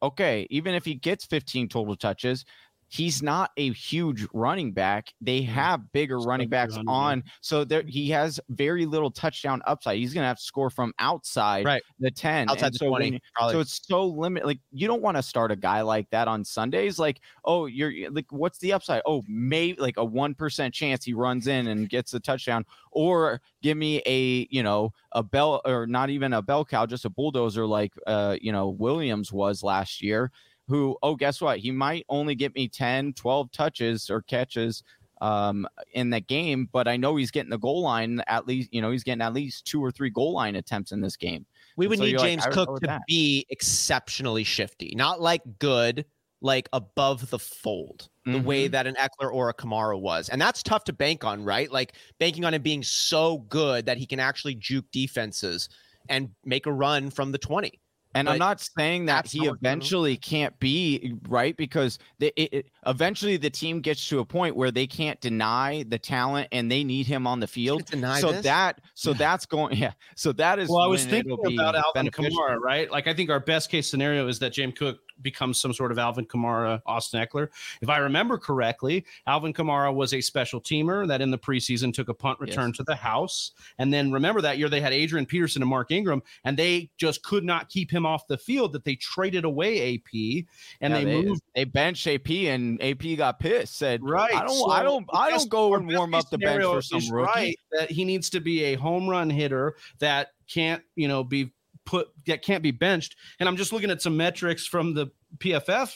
okay, 0.02 0.45
even 0.50 0.76
if 0.76 0.86
he 0.86 0.95
gets 0.95 1.26
15 1.26 1.67
total 1.69 1.95
touches, 1.95 2.45
he's 2.88 3.21
not 3.24 3.52
a 3.58 3.71
huge 3.74 4.28
running 4.34 4.71
back. 4.71 5.13
They 5.21 5.41
have 5.43 5.91
bigger 5.91 6.19
running 6.19 6.50
backs 6.50 6.78
on, 6.88 7.24
so 7.41 7.63
there 7.63 7.84
he 7.88 8.10
has 8.12 8.39
very 8.50 8.86
little 8.86 9.12
touchdown 9.12 9.62
upside. 9.65 9.98
He's 9.98 10.13
gonna 10.13 10.28
have 10.28 10.38
to 10.38 10.43
score 10.43 10.69
from 10.69 10.93
outside 11.00 11.65
right. 11.65 11.82
the 12.00 12.12
10. 12.12 12.50
Outside 12.50 12.74
the 12.74 12.78
so 12.78 12.88
20. 12.88 13.12
When, 13.12 13.21
so 13.52 13.60
it's 13.60 13.82
so 13.86 14.06
limited. 14.06 14.45
Like 14.45 14.60
you 14.71 14.88
don't 14.88 15.02
want 15.02 15.17
to 15.17 15.24
start 15.24 15.52
a 15.52 15.56
guy 15.56 15.82
like 15.82 16.10
that 16.12 16.28
on 16.28 16.43
Sundays. 16.43 17.00
Like, 17.00 17.21
oh, 17.43 17.65
you're 17.65 18.12
like, 18.12 18.32
what's 18.32 18.60
the 18.60 18.74
upside? 18.74 19.02
Oh, 19.06 19.24
maybe 19.28 19.80
like 19.82 19.98
a 19.98 20.06
one 20.06 20.34
percent 20.34 20.74
chance 20.74 21.04
he 21.04 21.13
runs 21.13 21.48
in 21.48 21.67
and 21.67 21.89
gets 21.89 22.13
a 22.13 22.19
touchdown, 22.19 22.65
or 22.91 23.41
give 23.62 23.78
me 23.78 24.02
a 24.06 24.48
you 24.50 24.63
know 24.63 24.93
a 25.12 25.24
bell 25.24 25.62
or 25.65 25.88
not 25.88 26.10
even 26.10 26.34
a 26.34 26.41
bell 26.41 26.63
cow, 26.65 26.86
just 26.86 27.06
a 27.06 27.10
bulldozer 27.10 27.65
like 27.65 27.93
uh 28.08 28.38
you 28.39 28.52
know 28.52 28.69
Williams 28.69 29.32
was 29.32 29.63
last 29.63 30.02
year 30.02 30.32
who, 30.67 30.97
oh, 31.04 31.15
guess 31.15 31.41
what? 31.41 31.60
He 31.60 31.71
might 31.71 32.06
only 32.10 32.36
get 32.36 32.56
me 32.56 32.67
10, 32.67 33.13
12 33.13 33.51
touches 33.51 34.10
or 34.10 34.21
catches 34.21 34.84
um, 35.21 35.67
in 35.93 36.10
that 36.12 36.28
game, 36.28 36.69
but 36.71 36.88
I 36.88 36.97
know 36.97 37.15
he's 37.15 37.32
getting 37.32 37.49
the 37.49 37.58
goal 37.58 37.82
line 37.82 38.21
at 38.28 38.47
least, 38.47 38.73
you 38.73 38.82
know, 38.82 38.91
he's 38.91 39.04
getting 39.04 39.21
at 39.21 39.34
least 39.34 39.65
two 39.65 39.84
or 39.84 39.91
three 39.91 40.10
goal 40.10 40.34
line 40.34 40.56
attempts 40.56 40.91
in 40.91 41.01
this 41.01 41.15
game. 41.15 41.45
We 41.78 41.88
would 41.88 41.99
so 41.99 42.06
need 42.06 42.17
James 42.19 42.43
like, 42.45 42.54
Cook 42.54 42.80
to 42.82 42.88
that. 42.88 43.01
be 43.08 43.45
exceptionally 43.49 44.43
shifty, 44.43 44.93
not 44.95 45.21
like 45.21 45.41
good, 45.60 46.06
like 46.41 46.69
above 46.73 47.30
the 47.30 47.39
fold, 47.39 48.10
the 48.25 48.32
mm-hmm. 48.32 48.45
way 48.45 48.67
that 48.67 48.88
an 48.88 48.95
Ekeler 48.95 49.32
or 49.32 49.49
a 49.49 49.54
Kamara 49.54 49.99
was. 49.99 50.30
And 50.30 50.41
that's 50.41 50.63
tough 50.63 50.84
to 50.86 50.93
bank 50.93 51.23
on, 51.23 51.43
right? 51.43 51.71
Like 51.71 51.93
banking 52.19 52.45
on 52.45 52.54
him 52.54 52.62
being 52.62 52.84
so 52.84 53.39
good 53.49 53.86
that 53.88 53.97
he 53.97 54.06
can 54.06 54.19
actually 54.19 54.56
juke 54.56 54.86
defenses 54.91 55.69
and 56.10 56.30
make 56.43 56.65
a 56.65 56.71
run 56.71 57.10
from 57.10 57.32
the 57.32 57.38
20. 57.38 57.80
And 58.15 58.28
but 58.28 58.32
I'm 58.32 58.39
not 58.39 58.62
saying 58.62 59.06
that 59.08 59.28
he 59.28 59.45
eventually 59.45 60.15
can't 60.15 60.58
be 60.60 61.15
right 61.28 61.56
because 61.58 61.99
the, 62.19 62.34
it, 62.41 62.54
it, 62.54 62.65
eventually 62.88 63.36
the 63.36 63.49
team 63.49 63.82
gets 63.82 64.08
to 64.08 64.19
a 64.19 64.25
point 64.25 64.56
where 64.56 64.71
they 64.71 64.88
can't 64.88 65.19
deny 65.19 65.84
the 65.89 65.99
talent 65.99 66.47
and 66.54 66.71
they 66.71 66.86
need 66.86 67.08
him 67.08 67.28
on 67.28 67.41
the 67.41 67.47
field. 67.47 67.89
so 67.89 68.32
this? 68.32 68.43
that 68.43 68.80
so 68.93 69.12
yeah. 69.12 69.17
that's 69.17 69.45
going 69.45 69.75
yeah. 69.78 69.91
So 70.15 70.32
that 70.32 70.60
is 70.60 70.69
well. 70.69 70.80
I 70.80 70.88
was 70.88 71.06
thinking 71.06 71.38
about 71.54 71.75
Alvin 71.75 72.10
Kamara, 72.10 72.58
right? 72.58 72.89
Like 72.89 73.08
I 73.08 73.13
think 73.13 73.30
our 73.30 73.41
best 73.41 73.69
case 73.69 73.89
scenario 73.89 74.28
is 74.30 74.39
that 74.39 74.54
James 74.54 74.75
Cook 74.78 74.99
becomes 75.21 75.60
some 75.60 75.73
sort 75.73 75.91
of 75.91 75.99
Alvin 75.99 76.25
Kamara, 76.25 76.82
Austin 76.86 77.25
Ekeler. 77.25 77.49
If 77.82 77.89
I 77.89 77.97
remember 77.97 78.38
correctly, 78.38 79.06
Alvin 79.28 79.54
Kamara 79.54 79.93
was 79.93 80.13
a 80.13 80.21
special 80.21 80.62
teamer 80.62 81.08
that 81.08 81.21
in 81.21 81.32
the 81.32 81.38
preseason 81.38 81.93
took 81.93 82.10
a 82.10 82.13
punt 82.13 82.39
return 82.39 82.69
yes. 82.69 82.78
to 82.78 82.84
the 82.84 82.95
house. 82.95 83.51
And 83.78 83.93
then 83.93 84.12
remember 84.12 84.41
that 84.41 84.58
year 84.58 84.69
they 84.69 84.82
had 84.82 84.93
Adrian 84.93 85.25
Peterson 85.25 85.62
and 85.62 85.69
Mark 85.69 85.91
Ingram, 85.91 86.21
and 86.43 86.58
they 86.58 86.89
just 86.97 87.23
could 87.23 87.43
not 87.43 87.69
keep 87.69 87.91
him 87.91 88.06
off 88.06 88.28
the 88.28 88.38
field. 88.38 88.73
That 88.73 88.84
they 88.84 88.95
traded 88.95 89.45
away 89.45 89.95
AP 89.95 90.45
and 90.82 90.93
yeah, 90.93 90.99
they, 90.99 91.06
they, 91.06 91.21
moved. 91.21 91.41
They 91.56 91.63
benched 91.63 92.08
AP 92.08 92.30
and 92.30 92.82
AP 92.82 93.17
got 93.17 93.39
pissed. 93.39 93.78
Said, 93.78 94.04
"Right, 94.04 94.34
I 94.34 94.45
don't, 94.45 94.58
so 94.58 94.69
I 94.69 94.84
don't, 94.84 95.06
I 95.13 95.30
don't 95.30 95.49
go 95.49 95.75
and 95.75 95.88
warm 95.88 96.13
up 96.13 96.30
the 96.30 96.38
bench 96.38 96.63
for 96.63 96.82
some 96.82 97.10
rookie." 97.12 97.32
Right, 97.34 97.60
that 97.71 97.91
he 97.91 98.06
needs 98.06 98.30
to 98.32 98.39
be 98.39 98.63
a 98.65 98.75
home 98.75 99.10
run 99.10 99.30
hitter 99.30 99.75
that 99.99 100.30
can't, 100.47 100.84
you 100.95 101.08
know, 101.08 101.23
be 101.23 101.51
put 101.86 102.10
that 102.28 102.41
can't 102.41 102.63
be 102.63 102.71
benched. 102.71 103.15
And 103.39 103.48
I'm 103.48 103.58
just 103.58 103.71
looking 103.71 103.91
at 103.91 104.02
some 104.02 104.17
metrics 104.17 104.65
from 104.65 104.93
the 104.93 105.08
PFF 105.38 105.95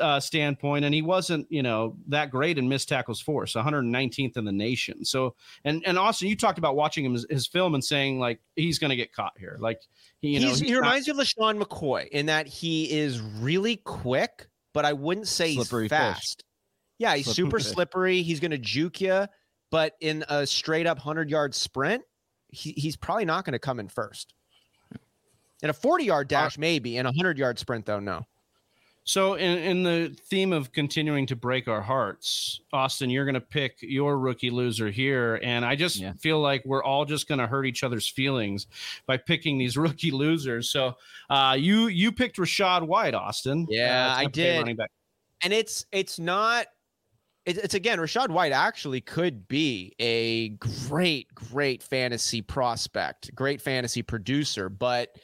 uh, 0.00 0.20
standpoint, 0.20 0.84
and 0.84 0.94
he 0.94 1.02
wasn't, 1.02 1.50
you 1.50 1.62
know, 1.62 1.96
that 2.08 2.30
great 2.30 2.58
in 2.58 2.68
missed 2.68 2.88
tackles 2.88 3.20
force, 3.20 3.54
119th 3.54 4.36
in 4.36 4.44
the 4.44 4.52
nation. 4.52 5.04
So, 5.04 5.34
and 5.64 5.82
and 5.86 5.98
Austin, 5.98 6.28
you 6.28 6.36
talked 6.36 6.58
about 6.58 6.76
watching 6.76 7.04
him 7.04 7.12
his, 7.14 7.26
his 7.28 7.46
film 7.46 7.74
and 7.74 7.84
saying 7.84 8.18
like 8.18 8.40
he's 8.56 8.78
going 8.78 8.90
to 8.90 8.96
get 8.96 9.12
caught 9.12 9.32
here. 9.38 9.56
Like 9.60 9.80
he, 10.20 10.30
you 10.30 10.40
know, 10.40 10.54
he 10.54 10.72
not- 10.72 10.80
reminds 10.80 11.08
me 11.08 11.12
of 11.12 11.16
LeSean 11.18 11.60
McCoy 11.60 12.08
in 12.08 12.26
that 12.26 12.46
he 12.46 12.90
is 12.90 13.20
really 13.20 13.76
quick, 13.76 14.48
but 14.72 14.84
I 14.84 14.92
wouldn't 14.92 15.28
say 15.28 15.54
slippery 15.54 15.84
he's 15.84 15.90
fast. 15.90 16.20
Fish. 16.20 16.44
Yeah, 16.98 17.16
he's 17.16 17.26
slippery 17.26 17.44
super 17.44 17.58
fish. 17.58 17.72
slippery. 17.72 18.22
He's 18.22 18.40
going 18.40 18.52
to 18.52 18.58
juke 18.58 19.00
you, 19.00 19.26
but 19.70 19.94
in 20.00 20.24
a 20.28 20.46
straight 20.46 20.86
up 20.86 20.98
100 20.98 21.28
yard 21.28 21.54
sprint, 21.54 22.04
he, 22.48 22.72
he's 22.72 22.96
probably 22.96 23.24
not 23.24 23.44
going 23.44 23.54
to 23.54 23.58
come 23.58 23.80
in 23.80 23.88
first. 23.88 24.34
In 25.64 25.70
a 25.70 25.72
40 25.72 26.04
yard 26.04 26.28
dash, 26.28 26.58
maybe. 26.58 26.98
In 26.98 27.06
a 27.06 27.08
100 27.08 27.38
yard 27.38 27.58
sprint, 27.58 27.86
though, 27.86 27.98
no. 27.98 28.26
So, 29.06 29.34
in, 29.34 29.58
in 29.58 29.82
the 29.82 30.14
theme 30.28 30.52
of 30.52 30.72
continuing 30.72 31.26
to 31.26 31.36
break 31.36 31.68
our 31.68 31.80
hearts, 31.80 32.60
Austin, 32.72 33.08
you're 33.08 33.24
going 33.24 33.34
to 33.34 33.40
pick 33.40 33.76
your 33.80 34.18
rookie 34.18 34.50
loser 34.50 34.90
here. 34.90 35.40
And 35.42 35.64
I 35.64 35.74
just 35.74 35.96
yeah. 35.96 36.12
feel 36.18 36.40
like 36.40 36.62
we're 36.66 36.84
all 36.84 37.06
just 37.06 37.28
going 37.28 37.38
to 37.38 37.46
hurt 37.46 37.64
each 37.64 37.82
other's 37.82 38.06
feelings 38.06 38.66
by 39.06 39.16
picking 39.16 39.56
these 39.56 39.76
rookie 39.78 40.10
losers. 40.10 40.68
So, 40.68 40.96
uh, 41.30 41.56
you 41.58 41.86
you 41.86 42.12
picked 42.12 42.36
Rachaad 42.36 42.86
White, 42.86 43.14
Austin. 43.14 43.66
Yeah, 43.70 44.12
uh, 44.12 44.18
I 44.18 44.26
did. 44.26 44.78
And 45.42 45.52
it's 45.52 45.86
it's 45.90 46.18
not 46.18 46.66
it's 47.46 47.74
again, 47.74 47.98
Rachaad 47.98 48.28
White 48.28 48.52
actually 48.52 49.00
could 49.00 49.48
be 49.48 49.94
a 49.98 50.50
great, 50.88 51.34
great 51.34 51.82
fantasy 51.82 52.42
prospect, 52.42 53.34
great 53.34 53.60
fantasy 53.60 54.02
producer, 54.02 54.68
but 54.68 55.16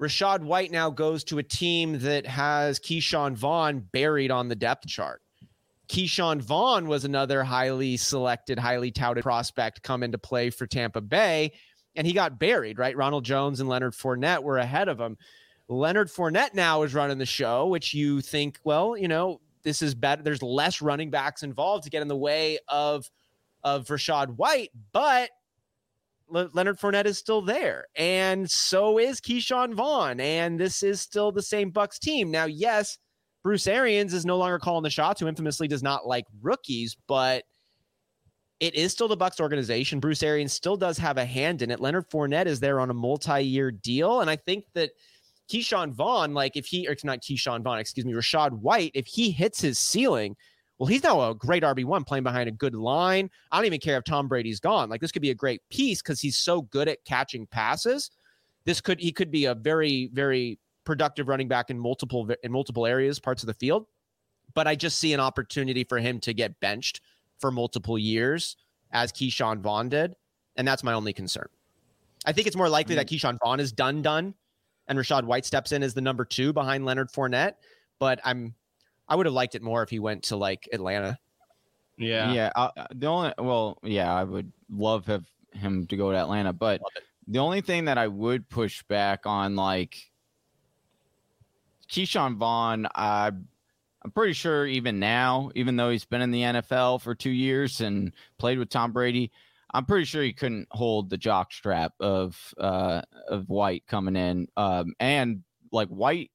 Rachaad 0.00 0.40
White 0.40 0.70
now 0.70 0.90
goes 0.90 1.22
to 1.24 1.38
a 1.38 1.42
team 1.42 2.00
that 2.00 2.26
has 2.26 2.80
Ke'Shawn 2.80 3.34
Vaughn 3.36 3.80
buried 3.92 4.30
on 4.30 4.48
the 4.48 4.56
depth 4.56 4.86
chart. 4.86 5.22
Ke'Shawn 5.88 6.40
Vaughn 6.40 6.88
was 6.88 7.04
another 7.04 7.44
highly 7.44 7.96
selected, 7.96 8.58
highly 8.58 8.90
touted 8.90 9.22
prospect 9.22 9.82
come 9.82 10.02
into 10.02 10.18
play 10.18 10.50
for 10.50 10.66
Tampa 10.66 11.00
Bay, 11.00 11.52
and 11.94 12.06
he 12.06 12.12
got 12.12 12.38
buried, 12.38 12.78
right? 12.78 12.96
Ronald 12.96 13.24
Jones 13.24 13.60
and 13.60 13.68
Leonard 13.68 13.92
Fournette 13.92 14.42
were 14.42 14.58
ahead 14.58 14.88
of 14.88 14.98
him. 14.98 15.16
Leonard 15.68 16.08
Fournette 16.08 16.54
now 16.54 16.82
is 16.82 16.94
running 16.94 17.18
the 17.18 17.26
show, 17.26 17.66
which 17.66 17.94
you 17.94 18.20
think, 18.20 18.58
well, 18.64 18.96
you 18.96 19.08
know, 19.08 19.40
this 19.62 19.80
is 19.80 19.94
better. 19.94 20.22
There's 20.22 20.42
less 20.42 20.82
running 20.82 21.10
backs 21.10 21.42
involved 21.42 21.84
to 21.84 21.90
get 21.90 22.02
in 22.02 22.08
the 22.08 22.16
way 22.16 22.58
of 22.68 23.08
of 23.62 23.86
Rachaad 23.86 24.36
White, 24.36 24.70
but 24.92 25.30
Le- 26.28 26.50
Leonard 26.52 26.78
Fournette 26.78 27.06
is 27.06 27.18
still 27.18 27.42
there, 27.42 27.86
and 27.96 28.50
so 28.50 28.98
is 28.98 29.20
Ke'Shawn 29.20 29.74
Vaughn, 29.74 30.20
and 30.20 30.58
this 30.58 30.82
is 30.82 31.00
still 31.00 31.32
the 31.32 31.42
same 31.42 31.70
Bucs 31.70 31.98
team. 31.98 32.30
Now, 32.30 32.46
yes, 32.46 32.98
Bruce 33.42 33.66
Arians 33.66 34.14
is 34.14 34.24
no 34.24 34.38
longer 34.38 34.58
calling 34.58 34.82
the 34.82 34.90
shots, 34.90 35.20
who 35.20 35.28
infamously 35.28 35.68
does 35.68 35.82
not 35.82 36.06
like 36.06 36.24
rookies, 36.42 36.96
but 37.06 37.44
it 38.58 38.74
is 38.74 38.92
still 38.92 39.08
the 39.08 39.16
Bucs 39.16 39.40
organization. 39.40 40.00
Bruce 40.00 40.22
Arians 40.22 40.52
still 40.52 40.76
does 40.76 40.96
have 40.98 41.18
a 41.18 41.24
hand 41.24 41.60
in 41.60 41.70
it. 41.70 41.80
Leonard 41.80 42.08
Fournette 42.08 42.46
is 42.46 42.60
there 42.60 42.80
on 42.80 42.90
a 42.90 42.94
multi-year 42.94 43.70
deal, 43.70 44.20
and 44.20 44.30
I 44.30 44.36
think 44.36 44.64
that 44.72 44.92
Ke'Shawn 45.50 45.92
Vaughn, 45.92 46.32
like 46.32 46.56
if 46.56 46.66
he, 46.66 46.88
or 46.88 46.92
it's 46.92 47.04
not 47.04 47.20
Ke'Shawn 47.20 47.62
Vaughn, 47.62 47.78
excuse 47.78 48.06
me, 48.06 48.14
Rachaad 48.14 48.52
White, 48.52 48.92
if 48.94 49.06
he 49.06 49.30
hits 49.30 49.60
his 49.60 49.78
ceiling– 49.78 50.36
well, 50.78 50.86
he's 50.86 51.02
now 51.02 51.30
a 51.30 51.34
great 51.34 51.62
RB1 51.62 52.06
playing 52.06 52.24
behind 52.24 52.48
a 52.48 52.52
good 52.52 52.74
line. 52.74 53.30
I 53.52 53.58
don't 53.58 53.66
even 53.66 53.80
care 53.80 53.96
if 53.96 54.04
Tom 54.04 54.28
Brady's 54.28 54.60
gone. 54.60 54.88
Like 54.90 55.00
this 55.00 55.12
could 55.12 55.22
be 55.22 55.30
a 55.30 55.34
great 55.34 55.62
piece 55.70 56.02
because 56.02 56.20
he's 56.20 56.36
so 56.36 56.62
good 56.62 56.88
at 56.88 57.04
catching 57.04 57.46
passes 57.46 58.10
this 58.64 58.80
could 58.80 59.00
he 59.00 59.12
could 59.12 59.30
be 59.30 59.46
a 59.46 59.54
very 59.54 60.10
very 60.12 60.58
productive 60.84 61.28
running 61.28 61.48
back 61.48 61.70
in 61.70 61.78
multiple 61.78 62.28
in 62.42 62.52
multiple 62.52 62.86
areas, 62.86 63.18
parts 63.18 63.42
of 63.42 63.46
the 63.46 63.54
field. 63.54 63.86
But 64.54 64.66
I 64.66 64.74
just 64.74 64.98
see 64.98 65.12
an 65.12 65.20
opportunity 65.20 65.84
for 65.84 65.98
him 65.98 66.20
to 66.20 66.34
get 66.34 66.58
benched 66.60 67.00
for 67.38 67.50
multiple 67.50 67.98
years 67.98 68.56
as 68.92 69.10
Ke'Shawn 69.12 69.60
Vaughn 69.60 69.88
did, 69.88 70.14
and 70.56 70.66
that's 70.66 70.84
my 70.84 70.92
only 70.92 71.12
concern. 71.12 71.48
I 72.24 72.32
think 72.32 72.46
it's 72.46 72.56
more 72.56 72.68
likely 72.68 72.94
that 72.94 73.08
mm. 73.08 73.18
Ke'Shawn 73.18 73.38
Vaughn 73.42 73.58
is 73.58 73.72
done 73.72 74.02
done, 74.02 74.34
and 74.86 74.98
Rachaad 74.98 75.24
White 75.24 75.44
steps 75.44 75.72
in 75.72 75.82
as 75.82 75.94
the 75.94 76.00
number 76.00 76.24
two 76.24 76.52
behind 76.52 76.84
Leonard 76.84 77.10
Fournette. 77.10 77.54
But 77.98 78.20
I'm 78.24 78.54
I 79.14 79.16
would 79.16 79.26
have 79.26 79.32
liked 79.32 79.54
it 79.54 79.62
more 79.62 79.80
if 79.84 79.90
he 79.90 80.00
went 80.00 80.24
to 80.24 80.36
like 80.36 80.68
Atlanta. 80.72 81.16
Yeah, 81.96 82.32
yeah. 82.32 82.50
Uh, 82.56 82.70
the 82.92 83.06
only 83.06 83.32
well, 83.38 83.78
yeah, 83.84 84.12
I 84.12 84.24
would 84.24 84.50
love 84.68 85.06
have 85.06 85.24
him 85.52 85.86
to 85.86 85.96
go 85.96 86.10
to 86.10 86.18
Atlanta, 86.18 86.52
but 86.52 86.80
the 87.28 87.38
only 87.38 87.60
thing 87.60 87.84
that 87.84 87.96
I 87.96 88.08
would 88.08 88.48
push 88.48 88.82
back 88.82 89.24
on, 89.24 89.54
like 89.54 90.10
Ke'Shawn 91.88 92.38
Vaughn, 92.38 92.88
I, 92.92 93.28
I'm 93.28 94.10
pretty 94.12 94.32
sure 94.32 94.66
even 94.66 94.98
now, 94.98 95.52
even 95.54 95.76
though 95.76 95.90
he's 95.90 96.04
been 96.04 96.20
in 96.20 96.32
the 96.32 96.42
NFL 96.42 97.00
for 97.00 97.14
two 97.14 97.30
years 97.30 97.80
and 97.80 98.10
played 98.36 98.58
with 98.58 98.68
Tom 98.68 98.90
Brady, 98.90 99.30
I'm 99.72 99.84
pretty 99.84 100.06
sure 100.06 100.24
he 100.24 100.32
couldn't 100.32 100.66
hold 100.72 101.08
the 101.08 101.18
jock 101.18 101.52
strap 101.52 101.92
of 102.00 102.52
uh, 102.58 103.02
of 103.28 103.48
White 103.48 103.84
coming 103.86 104.16
in, 104.16 104.48
um, 104.56 104.94
and 104.98 105.44
like 105.70 105.86
White 105.86 106.32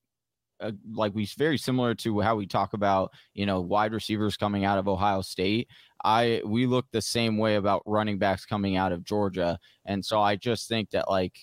uh, 0.62 0.72
like 0.92 1.14
we 1.14 1.28
very 1.38 1.58
similar 1.58 1.96
to 1.96 2.20
how 2.20 2.36
we 2.36 2.48
talk 2.48 2.74
about 2.74 3.12
you 3.34 3.46
know 3.46 3.62
wide 3.62 3.94
receivers 3.94 4.38
coming 4.38 4.66
out 4.66 4.78
of 4.78 4.88
Ohio 4.88 5.22
State. 5.22 5.68
I 6.04 6.42
we 6.46 6.66
look 6.66 6.86
the 6.92 7.02
same 7.02 7.38
way 7.38 7.56
about 7.56 7.84
running 7.86 8.18
backs 8.20 8.46
coming 8.46 8.78
out 8.78 8.92
of 8.92 9.04
Georgia, 9.04 9.60
and 9.86 10.04
so 10.06 10.22
I 10.22 10.36
just 10.36 10.68
think 10.68 10.92
that 10.92 11.10
like. 11.10 11.38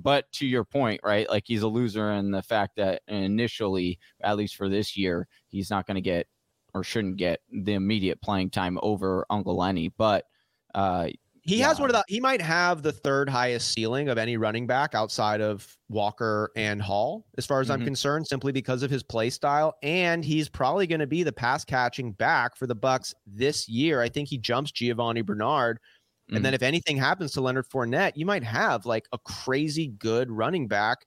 But 0.00 0.30
to 0.34 0.46
your 0.46 0.64
point, 0.64 1.00
right? 1.02 1.28
Like 1.28 1.42
he's 1.46 1.62
a 1.62 1.68
loser 1.68 2.12
in 2.12 2.30
the 2.30 2.42
fact 2.42 2.76
that 2.76 3.02
initially, 3.08 3.98
at 4.22 4.36
least 4.36 4.54
for 4.54 4.68
this 4.68 4.96
year, 4.96 5.26
he's 5.48 5.70
not 5.70 5.88
going 5.88 5.96
to 5.96 6.00
get 6.00 6.28
or 6.72 6.84
shouldn't 6.84 7.16
get 7.16 7.40
the 7.50 7.74
immediate 7.74 8.22
playing 8.22 8.50
time 8.50 8.78
over 8.80 9.26
Uncle 9.28 9.56
Lenny. 9.56 9.92
But 9.96 10.24
uh, 10.72 11.08
he 11.48 11.60
yeah. 11.60 11.68
has 11.68 11.80
one 11.80 11.88
of 11.88 11.94
the 11.94 12.04
he 12.08 12.20
might 12.20 12.42
have 12.42 12.82
the 12.82 12.92
third 12.92 13.28
highest 13.28 13.72
ceiling 13.72 14.10
of 14.10 14.18
any 14.18 14.36
running 14.36 14.66
back 14.66 14.94
outside 14.94 15.40
of 15.40 15.66
Walker 15.88 16.50
and 16.56 16.80
Hall, 16.82 17.24
as 17.38 17.46
far 17.46 17.60
as 17.60 17.68
mm-hmm. 17.68 17.80
I'm 17.80 17.84
concerned, 17.86 18.26
simply 18.26 18.52
because 18.52 18.82
of 18.82 18.90
his 18.90 19.02
play 19.02 19.30
style. 19.30 19.74
And 19.82 20.22
he's 20.22 20.50
probably 20.50 20.86
going 20.86 21.00
to 21.00 21.06
be 21.06 21.22
the 21.22 21.32
pass 21.32 21.64
catching 21.64 22.12
back 22.12 22.54
for 22.54 22.66
the 22.66 22.76
Bucs 22.76 23.14
this 23.26 23.66
year. 23.66 24.02
I 24.02 24.10
think 24.10 24.28
he 24.28 24.36
jumps 24.36 24.72
Giovani 24.72 25.22
Bernard. 25.22 25.78
Mm-hmm. 25.78 26.36
And 26.36 26.44
then 26.44 26.50
mm-hmm. 26.50 26.56
if 26.56 26.62
anything 26.62 26.98
happens 26.98 27.32
to 27.32 27.40
Leonard 27.40 27.66
Fournette, 27.70 28.12
you 28.14 28.26
might 28.26 28.44
have 28.44 28.84
like 28.84 29.06
a 29.12 29.18
crazy 29.18 29.88
good 29.88 30.30
running 30.30 30.68
back 30.68 30.98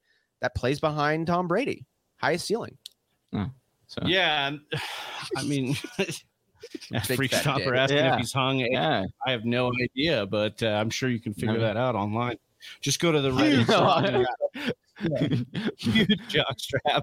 that 0.41 0.55
plays 0.55 0.79
behind 0.79 1.27
Tom 1.27 1.47
Brady. 1.47 1.85
Highest 2.17 2.47
ceiling. 2.47 2.79
Oh, 3.31 3.51
so. 3.85 4.01
Yeah. 4.05 4.55
I 5.37 5.43
mean 5.43 5.77
Freak 7.15 7.33
Stopper 7.33 7.75
asking 7.75 7.97
yeah. 7.97 8.13
if 8.13 8.19
he's 8.19 8.33
hung. 8.33 8.59
Yeah. 8.59 9.05
I 9.25 9.31
have 9.31 9.45
no 9.45 9.71
idea, 9.81 10.25
but 10.25 10.61
uh, 10.63 10.67
I'm 10.67 10.89
sure 10.89 11.09
you 11.09 11.19
can 11.19 11.33
figure 11.33 11.57
no. 11.57 11.61
that 11.61 11.77
out 11.77 11.95
online. 11.95 12.37
Just 12.81 12.99
go 12.99 13.11
to 13.11 13.21
the 13.21 13.31
Reddit. 13.31 13.65
Huge 15.77 16.19
jockstrap. 16.29 17.01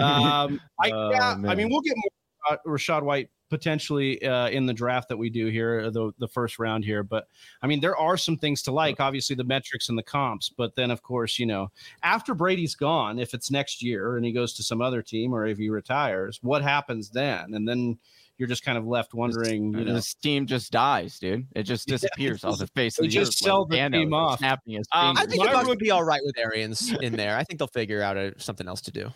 Um, 0.00 0.60
I, 0.80 0.90
oh, 0.92 1.10
yeah, 1.10 1.36
I 1.46 1.54
mean, 1.54 1.68
we'll 1.70 1.80
get 1.80 1.94
more 1.96 2.10
uh, 2.50 2.56
Rachaad 2.66 3.02
White 3.02 3.30
potentially 3.50 4.24
uh, 4.24 4.48
in 4.48 4.64
the 4.64 4.72
draft 4.72 5.08
that 5.08 5.16
we 5.16 5.28
do 5.28 5.48
here, 5.48 5.90
the 5.90 6.12
the 6.18 6.28
first 6.28 6.58
round 6.58 6.84
here. 6.84 7.02
But 7.02 7.26
I 7.62 7.66
mean, 7.66 7.80
there 7.80 7.96
are 7.96 8.16
some 8.16 8.36
things 8.36 8.62
to 8.62 8.72
like. 8.72 9.00
Obviously, 9.00 9.36
the 9.36 9.44
metrics 9.44 9.88
and 9.88 9.98
the 9.98 10.02
comps. 10.02 10.48
But 10.48 10.76
then, 10.76 10.90
of 10.90 11.02
course, 11.02 11.38
you 11.38 11.46
know, 11.46 11.70
after 12.02 12.34
Brady's 12.34 12.74
gone, 12.74 13.18
if 13.18 13.34
it's 13.34 13.50
next 13.50 13.82
year 13.82 14.16
and 14.16 14.24
he 14.24 14.32
goes 14.32 14.54
to 14.54 14.62
some 14.62 14.80
other 14.80 15.02
team, 15.02 15.34
or 15.34 15.46
if 15.46 15.58
he 15.58 15.68
retires, 15.68 16.38
what 16.42 16.62
happens 16.62 17.10
then? 17.10 17.54
And 17.54 17.68
then 17.68 17.98
you're 18.40 18.48
just 18.48 18.64
kind 18.64 18.78
of 18.78 18.86
left 18.86 19.12
wondering. 19.12 19.74
You 19.74 19.84
know, 19.84 19.94
this 19.94 20.14
team 20.14 20.46
just 20.46 20.72
dies, 20.72 21.18
dude. 21.18 21.46
It 21.54 21.64
just 21.64 21.86
disappears 21.86 22.42
yeah, 22.42 22.50
off 22.50 22.58
the 22.58 22.66
face 22.68 22.98
of 22.98 23.02
the 23.02 23.08
just 23.08 23.38
sell 23.38 23.66
the 23.66 23.76
team 23.76 24.14
off. 24.14 24.42
Um, 24.42 24.56
I 24.92 25.26
think 25.26 25.42
the 25.42 25.48
Bucs 25.48 25.66
would 25.66 25.78
be 25.78 25.90
all 25.90 26.02
right 26.02 26.22
with 26.24 26.38
Arians 26.38 26.92
in 27.02 27.12
there. 27.16 27.36
I 27.36 27.44
think 27.44 27.58
they'll 27.58 27.68
figure 27.68 28.02
out 28.02 28.16
a, 28.16 28.32
something 28.38 28.66
else 28.66 28.80
to 28.82 28.90
do. 28.90 29.10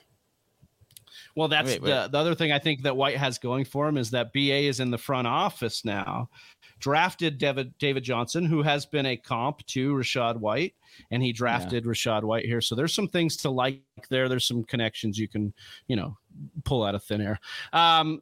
Well, 1.37 1.49
that's 1.49 1.69
wait, 1.69 1.83
wait. 1.83 1.91
The, 1.91 2.09
the 2.09 2.19
other 2.19 2.35
thing 2.35 2.53
I 2.53 2.59
think 2.59 2.83
that 2.83 2.97
White 2.97 3.17
has 3.17 3.39
going 3.39 3.65
for 3.65 3.89
him 3.89 3.97
is 3.97 4.11
that 4.11 4.33
BA 4.33 4.69
is 4.69 4.79
in 4.79 4.91
the 4.91 4.99
front 4.99 5.27
office 5.27 5.85
now. 5.85 6.29
Drafted 6.79 7.39
David 7.39 7.77
David 7.79 8.05
Johnson, 8.05 8.45
who 8.45 8.63
has 8.63 8.85
been 8.85 9.07
a 9.07 9.17
comp 9.17 9.65
to 9.69 9.95
Rachaad 9.95 10.37
White, 10.37 10.75
and 11.11 11.23
he 11.23 11.33
drafted 11.33 11.85
yeah. 11.85 11.91
Rachaad 11.91 12.25
White 12.25 12.45
here. 12.45 12.61
So 12.61 12.75
there's 12.75 12.95
some 12.95 13.09
things 13.09 13.37
to 13.39 13.51
like 13.51 13.81
there. 14.11 14.29
There's 14.29 14.47
some 14.47 14.65
connections 14.65 15.19
you 15.19 15.29
can, 15.29 15.55
you 15.89 15.97
know, 15.97 16.17
pull 16.65 16.85
out 16.85 16.95
of 16.95 17.03
thin 17.03 17.21
air. 17.23 17.41
Um, 17.73 18.21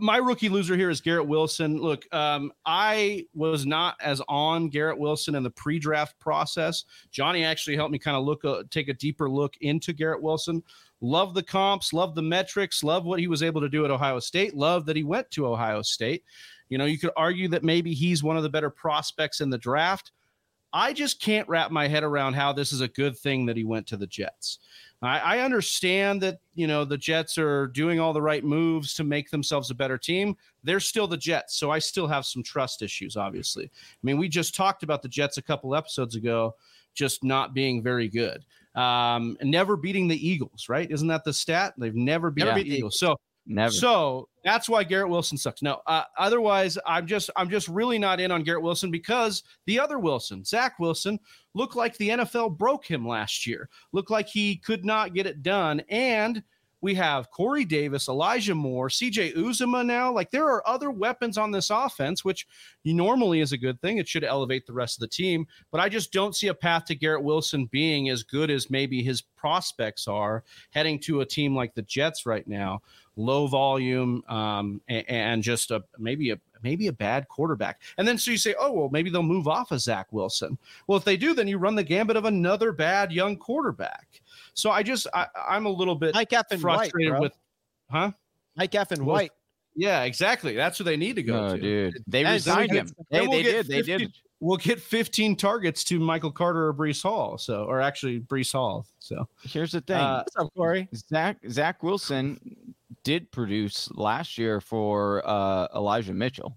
my 0.00 0.16
rookie 0.16 0.48
loser 0.48 0.76
here 0.76 0.90
is 0.90 1.00
Garrett 1.00 1.26
Wilson. 1.26 1.80
Look, 1.80 2.12
um, 2.14 2.52
I 2.66 3.26
was 3.34 3.66
not 3.66 3.96
as 4.00 4.20
on 4.28 4.68
Garrett 4.68 4.98
Wilson 4.98 5.34
in 5.34 5.42
the 5.42 5.50
pre-draft 5.50 6.18
process. 6.18 6.84
Johnny 7.10 7.44
actually 7.44 7.76
helped 7.76 7.92
me 7.92 7.98
kind 7.98 8.16
of 8.16 8.24
look, 8.24 8.44
uh, 8.44 8.62
take 8.70 8.88
a 8.88 8.94
deeper 8.94 9.28
look 9.28 9.54
into 9.60 9.92
Garrett 9.92 10.22
Wilson. 10.22 10.62
Love 11.00 11.34
the 11.34 11.42
comps, 11.42 11.92
love 11.92 12.14
the 12.14 12.22
metrics, 12.22 12.82
love 12.82 13.04
what 13.04 13.20
he 13.20 13.26
was 13.26 13.42
able 13.42 13.60
to 13.60 13.68
do 13.68 13.84
at 13.84 13.90
Ohio 13.90 14.18
State. 14.18 14.54
Love 14.54 14.86
that 14.86 14.96
he 14.96 15.04
went 15.04 15.30
to 15.32 15.46
Ohio 15.46 15.82
State. 15.82 16.24
You 16.68 16.78
know, 16.78 16.86
you 16.86 16.98
could 16.98 17.10
argue 17.16 17.48
that 17.48 17.62
maybe 17.62 17.92
he's 17.92 18.22
one 18.22 18.36
of 18.36 18.42
the 18.42 18.48
better 18.48 18.70
prospects 18.70 19.40
in 19.40 19.50
the 19.50 19.58
draft. 19.58 20.12
I 20.72 20.92
just 20.92 21.20
can't 21.20 21.48
wrap 21.48 21.70
my 21.70 21.86
head 21.86 22.02
around 22.02 22.34
how 22.34 22.52
this 22.52 22.72
is 22.72 22.80
a 22.80 22.88
good 22.88 23.16
thing 23.16 23.46
that 23.46 23.56
he 23.56 23.64
went 23.64 23.86
to 23.88 23.96
the 23.96 24.08
Jets. 24.08 24.58
I, 25.06 25.18
I 25.18 25.38
understand 25.40 26.20
that 26.22 26.38
you 26.54 26.66
know 26.66 26.84
the 26.84 26.98
Jets 26.98 27.38
are 27.38 27.66
doing 27.68 28.00
all 28.00 28.12
the 28.12 28.22
right 28.22 28.44
moves 28.44 28.94
to 28.94 29.04
make 29.04 29.30
themselves 29.30 29.70
a 29.70 29.74
better 29.74 29.98
team. 29.98 30.36
They're 30.62 30.80
still 30.80 31.06
the 31.06 31.16
Jets, 31.16 31.56
so 31.56 31.70
I 31.70 31.78
still 31.78 32.06
have 32.06 32.26
some 32.26 32.42
trust 32.42 32.82
issues. 32.82 33.16
Obviously, 33.16 33.64
I 33.64 33.98
mean 34.02 34.18
we 34.18 34.28
just 34.28 34.54
talked 34.54 34.82
about 34.82 35.02
the 35.02 35.08
Jets 35.08 35.36
a 35.36 35.42
couple 35.42 35.74
episodes 35.74 36.14
ago, 36.14 36.54
just 36.94 37.24
not 37.24 37.54
being 37.54 37.82
very 37.82 38.08
good, 38.08 38.44
um, 38.74 39.36
never 39.42 39.76
beating 39.76 40.08
the 40.08 40.28
Eagles. 40.28 40.68
Right? 40.68 40.90
Isn't 40.90 41.08
that 41.08 41.24
the 41.24 41.32
stat? 41.32 41.74
They've 41.76 41.94
never 41.94 42.30
beat 42.30 42.44
never 42.44 42.60
the 42.60 42.66
Eagles. 42.66 42.78
Eagles. 42.78 42.98
So 42.98 43.16
Never. 43.46 43.72
So 43.72 44.28
that's 44.42 44.68
why 44.68 44.84
Garrett 44.84 45.10
Wilson 45.10 45.36
sucks. 45.36 45.60
No, 45.60 45.82
uh, 45.86 46.04
otherwise, 46.18 46.78
I'm 46.86 47.06
just 47.06 47.28
I'm 47.36 47.50
just 47.50 47.68
really 47.68 47.98
not 47.98 48.20
in 48.20 48.30
on 48.30 48.42
Garrett 48.42 48.62
Wilson 48.62 48.90
because 48.90 49.42
the 49.66 49.78
other 49.78 49.98
Wilson, 49.98 50.44
Zach 50.44 50.78
Wilson, 50.78 51.18
looked 51.52 51.76
like 51.76 51.96
the 51.96 52.10
NFL 52.10 52.56
broke 52.56 52.86
him 52.86 53.06
last 53.06 53.46
year. 53.46 53.68
Looked 53.92 54.10
like 54.10 54.28
he 54.28 54.56
could 54.56 54.84
not 54.84 55.14
get 55.14 55.26
it 55.26 55.42
done, 55.42 55.82
and 55.90 56.42
we 56.84 56.94
have 56.94 57.30
Corey 57.30 57.64
Davis, 57.64 58.08
Elijah 58.08 58.54
Moore, 58.54 58.90
CJ 58.90 59.34
Uzomah 59.36 59.86
now. 59.86 60.12
Like 60.12 60.30
there 60.30 60.44
are 60.44 60.62
other 60.68 60.90
weapons 60.90 61.38
on 61.38 61.50
this 61.50 61.70
offense, 61.70 62.26
which 62.26 62.46
normally 62.84 63.40
is 63.40 63.52
a 63.52 63.56
good 63.56 63.80
thing. 63.80 63.96
It 63.96 64.06
should 64.06 64.22
elevate 64.22 64.66
the 64.66 64.74
rest 64.74 64.98
of 64.98 65.00
the 65.00 65.08
team. 65.08 65.46
But 65.70 65.80
I 65.80 65.88
just 65.88 66.12
don't 66.12 66.36
see 66.36 66.48
a 66.48 66.54
path 66.54 66.84
to 66.84 66.94
Garrett 66.94 67.24
Wilson 67.24 67.64
being 67.72 68.10
as 68.10 68.22
good 68.22 68.50
as 68.50 68.68
maybe 68.68 69.02
his 69.02 69.22
prospects 69.22 70.06
are 70.06 70.44
heading 70.72 70.98
to 71.00 71.22
a 71.22 71.26
team 71.26 71.56
like 71.56 71.74
the 71.74 71.80
Jets 71.80 72.26
right 72.26 72.46
now. 72.46 72.82
Low 73.16 73.46
volume 73.46 74.22
um, 74.28 74.82
and, 74.86 75.08
and 75.08 75.42
just 75.42 75.70
a 75.70 75.82
maybe 75.98 76.32
a 76.32 76.40
maybe 76.62 76.88
a 76.88 76.92
bad 76.92 77.28
quarterback. 77.28 77.80
And 77.96 78.06
then 78.06 78.18
so 78.18 78.30
you 78.30 78.38
say, 78.38 78.54
oh, 78.58 78.72
well, 78.72 78.88
maybe 78.90 79.08
they'll 79.08 79.22
move 79.22 79.48
off 79.48 79.70
of 79.70 79.80
Zach 79.80 80.08
Wilson. 80.10 80.58
Well, 80.86 80.98
if 80.98 81.04
they 81.04 81.16
do, 81.16 81.32
then 81.32 81.48
you 81.48 81.58
run 81.58 81.76
the 81.76 81.84
gambit 81.84 82.16
of 82.16 82.24
another 82.24 82.72
bad 82.72 83.10
young 83.10 83.36
quarterback. 83.36 84.20
So 84.54 84.70
I 84.70 84.82
just 84.82 85.06
I, 85.12 85.26
am 85.50 85.66
a 85.66 85.70
little 85.70 85.94
bit 85.94 86.14
Mike 86.14 86.32
F. 86.32 86.46
frustrated 86.60 87.12
White, 87.12 87.20
with, 87.20 87.32
huh? 87.90 88.12
Mike 88.56 88.74
F. 88.74 88.92
and 88.92 89.04
well, 89.04 89.16
White. 89.16 89.30
Yeah, 89.76 90.04
exactly. 90.04 90.54
That's 90.54 90.78
who 90.78 90.84
they 90.84 90.96
need 90.96 91.16
to 91.16 91.22
go 91.22 91.54
to. 91.54 91.60
Dude, 91.60 92.04
they 92.06 92.24
and 92.24 92.34
resigned 92.34 92.72
him. 92.72 92.88
Hey, 93.10 93.22
we'll 93.22 93.32
they 93.32 93.42
did. 93.42 93.66
50, 93.66 93.72
they 93.72 93.82
did. 93.82 94.12
We'll 94.40 94.58
get 94.58 94.80
15 94.80 95.36
targets 95.36 95.82
to 95.84 95.98
Michael 95.98 96.30
Carter 96.30 96.68
or 96.68 96.74
Breece 96.74 97.02
Hall. 97.02 97.38
So, 97.38 97.64
or 97.64 97.80
actually 97.80 98.20
Breece 98.20 98.52
Hall. 98.52 98.86
So 98.98 99.26
here's 99.42 99.72
the 99.72 99.80
thing. 99.80 99.96
Uh, 99.96 100.18
What's 100.18 100.36
up, 100.36 100.54
Corey? 100.54 100.88
Zach 100.94 101.38
Zach 101.48 101.82
Wilson 101.82 102.74
did 103.02 103.30
produce 103.32 103.90
last 103.92 104.38
year 104.38 104.60
for 104.60 105.22
uh, 105.26 105.68
Elijah 105.74 106.14
Mitchell. 106.14 106.56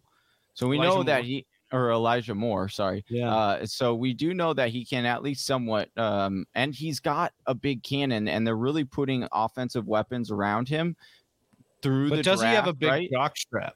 So 0.54 0.68
we 0.68 0.76
Elijah 0.76 0.90
know 0.90 0.96
Moore. 0.96 1.04
that 1.06 1.24
he 1.24 1.46
or 1.72 1.92
Elijah 1.92 2.36
Moore, 2.36 2.70
sorry. 2.70 3.04
Yeah. 3.10 3.34
Uh, 3.34 3.66
so 3.66 3.96
we 3.96 4.14
do 4.14 4.34
know 4.34 4.54
that 4.54 4.70
he 4.70 4.86
can 4.86 5.06
at 5.06 5.22
least 5.22 5.46
somewhat, 5.46 5.90
um, 5.98 6.46
and 6.56 6.74
he's 6.74 7.00
got 7.00 7.34
a 7.46 7.54
big 7.54 7.84
cannon, 7.84 8.28
and 8.28 8.46
they're 8.46 8.56
really 8.56 8.86
putting 8.86 9.28
offensive 9.32 9.88
weapons 9.88 10.32
around 10.32 10.70
him 10.70 10.96
through 11.82 12.10
but 12.10 12.18
the. 12.18 12.24
Does 12.24 12.40
draft, 12.40 12.52
he 12.52 12.56
have 12.56 12.68
a 12.68 12.74
big 12.74 12.90
right? 12.90 13.10
jock 13.12 13.38
strap? 13.38 13.76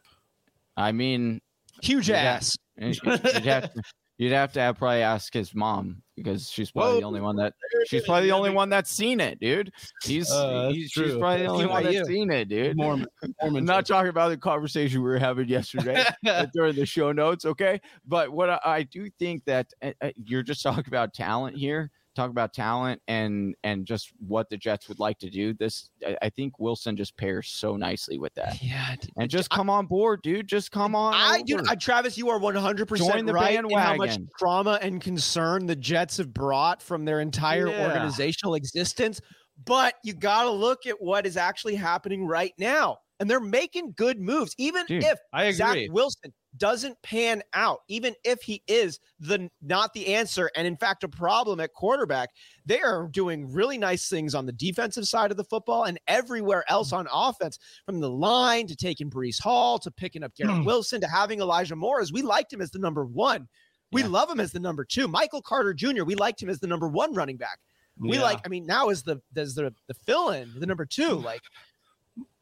I 0.77 0.91
mean, 0.91 1.41
huge 1.81 2.09
ass. 2.09 2.55
You'd 2.77 2.97
have, 3.05 3.73
to, 3.73 3.81
you'd 4.21 4.31
have 4.31 4.53
to 4.53 4.59
have 4.59 4.77
probably 4.77 5.01
ask 5.01 5.33
his 5.33 5.55
mom 5.55 5.99
because 6.15 6.47
she's 6.47 6.69
probably 6.69 6.93
Whoa. 6.93 6.99
the 6.99 7.05
only 7.07 7.21
one 7.21 7.35
that 7.37 7.53
she's 7.87 8.05
probably 8.05 8.27
the 8.27 8.35
only 8.35 8.51
one 8.51 8.69
that's 8.69 8.91
seen 8.91 9.19
it, 9.19 9.39
dude. 9.39 9.73
He's, 10.03 10.29
uh, 10.29 10.69
he's 10.71 10.91
she's 10.91 11.15
probably 11.15 11.41
the 11.41 11.51
only 11.51 11.65
one 11.65 11.83
that's 11.83 12.07
seen 12.07 12.31
it, 12.31 12.47
dude. 12.47 12.77
Mormon, 12.77 13.07
Mormon 13.41 13.65
not 13.65 13.87
talking 13.87 14.09
about 14.09 14.29
the 14.29 14.37
conversation 14.37 15.01
we 15.01 15.09
were 15.09 15.17
having 15.17 15.49
yesterday 15.49 16.05
during 16.53 16.75
the 16.75 16.85
show 16.85 17.11
notes, 17.11 17.45
okay? 17.45 17.81
But 18.05 18.31
what 18.31 18.51
I, 18.51 18.59
I 18.63 18.83
do 18.83 19.09
think 19.17 19.43
that 19.45 19.73
uh, 19.81 20.11
you're 20.23 20.43
just 20.43 20.61
talking 20.61 20.85
about 20.85 21.15
talent 21.15 21.57
here. 21.57 21.89
Talk 22.15 22.29
about 22.29 22.53
talent 22.53 23.01
and 23.07 23.55
and 23.63 23.85
just 23.85 24.11
what 24.19 24.49
the 24.49 24.57
Jets 24.57 24.87
would 24.87 24.99
like 24.99 25.17
to 25.19 25.29
do. 25.29 25.53
This 25.53 25.89
I, 26.05 26.17
I 26.23 26.29
think 26.29 26.59
Wilson 26.59 26.95
just 26.97 27.15
pairs 27.17 27.47
so 27.47 27.75
nicely 27.75 28.17
with 28.17 28.33
that. 28.35 28.61
Yeah, 28.61 28.95
and 29.17 29.29
just 29.29 29.49
come 29.49 29.69
on 29.69 29.85
board, 29.85 30.21
dude. 30.21 30.47
Just 30.47 30.71
come 30.71 30.95
on. 30.95 31.13
I 31.13 31.41
do. 31.43 31.59
Travis, 31.79 32.17
you 32.17 32.29
are 32.29 32.39
one 32.39 32.55
hundred 32.55 32.87
percent 32.87 33.29
right 33.29 33.57
in 33.57 33.69
how 33.69 33.95
much 33.95 34.17
trauma 34.37 34.79
and 34.81 35.01
concern 35.01 35.65
the 35.65 35.75
Jets 35.75 36.17
have 36.17 36.33
brought 36.33 36.81
from 36.81 37.05
their 37.05 37.21
entire 37.21 37.67
yeah. 37.67 37.87
organizational 37.87 38.55
existence. 38.55 39.21
But 39.63 39.95
you 40.03 40.13
got 40.13 40.43
to 40.43 40.49
look 40.49 40.87
at 40.87 40.95
what 40.99 41.27
is 41.27 41.37
actually 41.37 41.75
happening 41.75 42.25
right 42.25 42.53
now 42.57 42.97
and 43.21 43.29
they're 43.29 43.39
making 43.39 43.93
good 43.95 44.19
moves. 44.19 44.55
Even 44.57 44.85
Dude, 44.87 45.03
if 45.03 45.19
I 45.31 45.43
agree. 45.43 45.53
Zach 45.53 45.77
Wilson 45.91 46.33
doesn't 46.57 47.01
pan 47.01 47.41
out, 47.53 47.79
even 47.87 48.13
if 48.23 48.41
he 48.41 48.61
is 48.67 48.99
the 49.19 49.49
not 49.61 49.93
the 49.93 50.13
answer, 50.13 50.49
and 50.55 50.67
in 50.67 50.77
fact 50.77 51.03
a 51.03 51.07
problem 51.07 51.59
at 51.59 51.73
quarterback, 51.73 52.29
they 52.65 52.81
are 52.81 53.07
doing 53.07 53.51
really 53.51 53.77
nice 53.77 54.09
things 54.09 54.35
on 54.35 54.45
the 54.45 54.51
defensive 54.51 55.07
side 55.07 55.31
of 55.31 55.37
the 55.37 55.43
football 55.43 55.85
and 55.85 55.99
everywhere 56.07 56.63
else 56.69 56.91
on 56.93 57.07
offense, 57.11 57.57
from 57.85 57.99
the 57.99 58.09
line 58.09 58.67
to 58.67 58.75
taking 58.75 59.09
Breece 59.09 59.41
Hall 59.41 59.79
to 59.79 59.91
picking 59.91 60.23
up 60.23 60.35
Garrett 60.35 60.57
hmm. 60.57 60.65
Wilson 60.65 61.01
to 61.01 61.07
having 61.07 61.39
Elijah 61.39 61.75
Moore. 61.75 62.01
As 62.01 62.11
we 62.11 62.21
liked 62.21 62.51
him 62.51 62.61
as 62.61 62.71
the 62.71 62.79
number 62.79 63.05
one, 63.05 63.47
we 63.91 64.01
yeah. 64.01 64.07
love 64.07 64.29
him 64.29 64.39
as 64.39 64.51
the 64.51 64.59
number 64.59 64.85
two. 64.85 65.07
Michael 65.07 65.41
Carter 65.41 65.73
Jr. 65.73 66.03
We 66.03 66.15
liked 66.15 66.41
him 66.41 66.49
as 66.49 66.59
the 66.59 66.67
number 66.67 66.87
one 66.87 67.13
running 67.13 67.37
back. 67.37 67.59
We 67.97 68.17
yeah. 68.17 68.23
like, 68.23 68.39
I 68.45 68.49
mean, 68.49 68.65
now 68.65 68.89
is 68.89 69.03
the 69.03 69.21
does 69.33 69.53
the 69.55 69.73
the 69.87 69.93
fill 69.93 70.29
in 70.29 70.51
the 70.59 70.65
number 70.65 70.85
two 70.85 71.13
like 71.13 71.41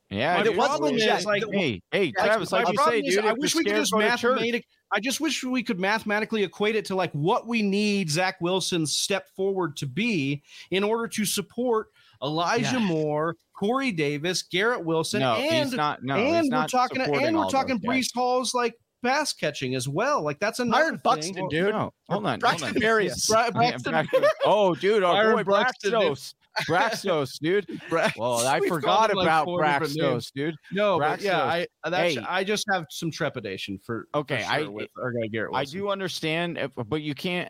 yeah, 0.09 0.43
it 0.43 0.55
wasn't 0.55 0.97
just 0.97 1.25
like, 1.25 1.43
hey, 1.51 1.81
hey, 1.91 2.11
Travis, 2.11 2.51
like 2.51 2.67
you 2.67 2.77
say, 2.83 3.01
dude. 3.01 3.25
I 3.25 3.33
wish 3.33 3.55
we 3.55 3.63
could 3.63 3.75
just 3.75 3.95
mathematically. 3.95 4.65
I 4.91 4.99
just 4.99 5.21
wish 5.21 5.43
we 5.43 5.61
could 5.61 5.79
mathematically 5.79 6.43
equate 6.43 6.75
it 6.75 6.85
to 6.85 6.95
like 6.95 7.11
what 7.11 7.47
we 7.47 7.61
need 7.61 8.09
Zach 8.09 8.41
Wilson's 8.41 8.97
step 8.97 9.27
forward 9.35 9.77
to 9.77 9.85
be 9.85 10.41
in 10.71 10.83
order 10.83 11.07
to 11.09 11.25
support 11.25 11.89
Elijah 12.23 12.79
yeah. 12.79 12.79
Moore, 12.79 13.35
Corey 13.53 13.91
Davis, 13.91 14.41
Garrett 14.41 14.83
Wilson, 14.83 15.19
no, 15.19 15.35
and 15.35 15.71
not, 15.73 16.03
no, 16.03 16.15
and 16.15 16.51
we're 16.51 16.65
talking 16.65 17.01
and 17.01 17.37
we're 17.37 17.49
talking 17.49 17.79
Breece 17.79 18.09
Hall's 18.13 18.55
like 18.55 18.73
pass 19.03 19.31
catching 19.31 19.75
as 19.75 19.87
well. 19.87 20.23
Like 20.23 20.39
that's 20.39 20.57
another 20.59 20.83
Byron 20.83 21.01
Buxton, 21.03 21.33
thing. 21.35 21.49
dude. 21.49 21.73
No, 21.75 21.93
hold 22.09 22.25
on, 22.25 22.39
Braxton 22.39 22.69
hold 22.69 22.81
Braxton. 23.53 24.07
oh, 24.45 24.73
dude, 24.73 25.03
our 25.03 25.35
boy 25.35 25.43
Braxton. 25.43 26.15
Braxos, 26.67 27.39
dude. 27.39 27.67
Brax- 27.89 28.17
well, 28.17 28.45
I 28.45 28.59
forgot 28.67 29.11
about 29.11 29.47
like 29.47 29.81
Braxos, 29.81 30.31
dude. 30.33 30.55
No, 30.71 30.99
Braxos. 30.99 31.21
yeah, 31.21 31.43
I 31.43 31.67
that's, 31.89 32.15
hey. 32.15 32.21
I 32.27 32.43
just 32.43 32.65
have 32.71 32.85
some 32.89 33.11
trepidation 33.11 33.79
for 33.85 34.07
okay. 34.15 34.37
For 34.37 34.43
sure 34.43 34.51
I 34.51 34.63
with 34.63 34.89
our 35.01 35.11
guy 35.11 35.27
Garrett. 35.27 35.51
Wilson. 35.51 35.77
I 35.77 35.79
do 35.79 35.89
understand, 35.89 36.71
but 36.87 37.01
you 37.01 37.15
can't. 37.15 37.49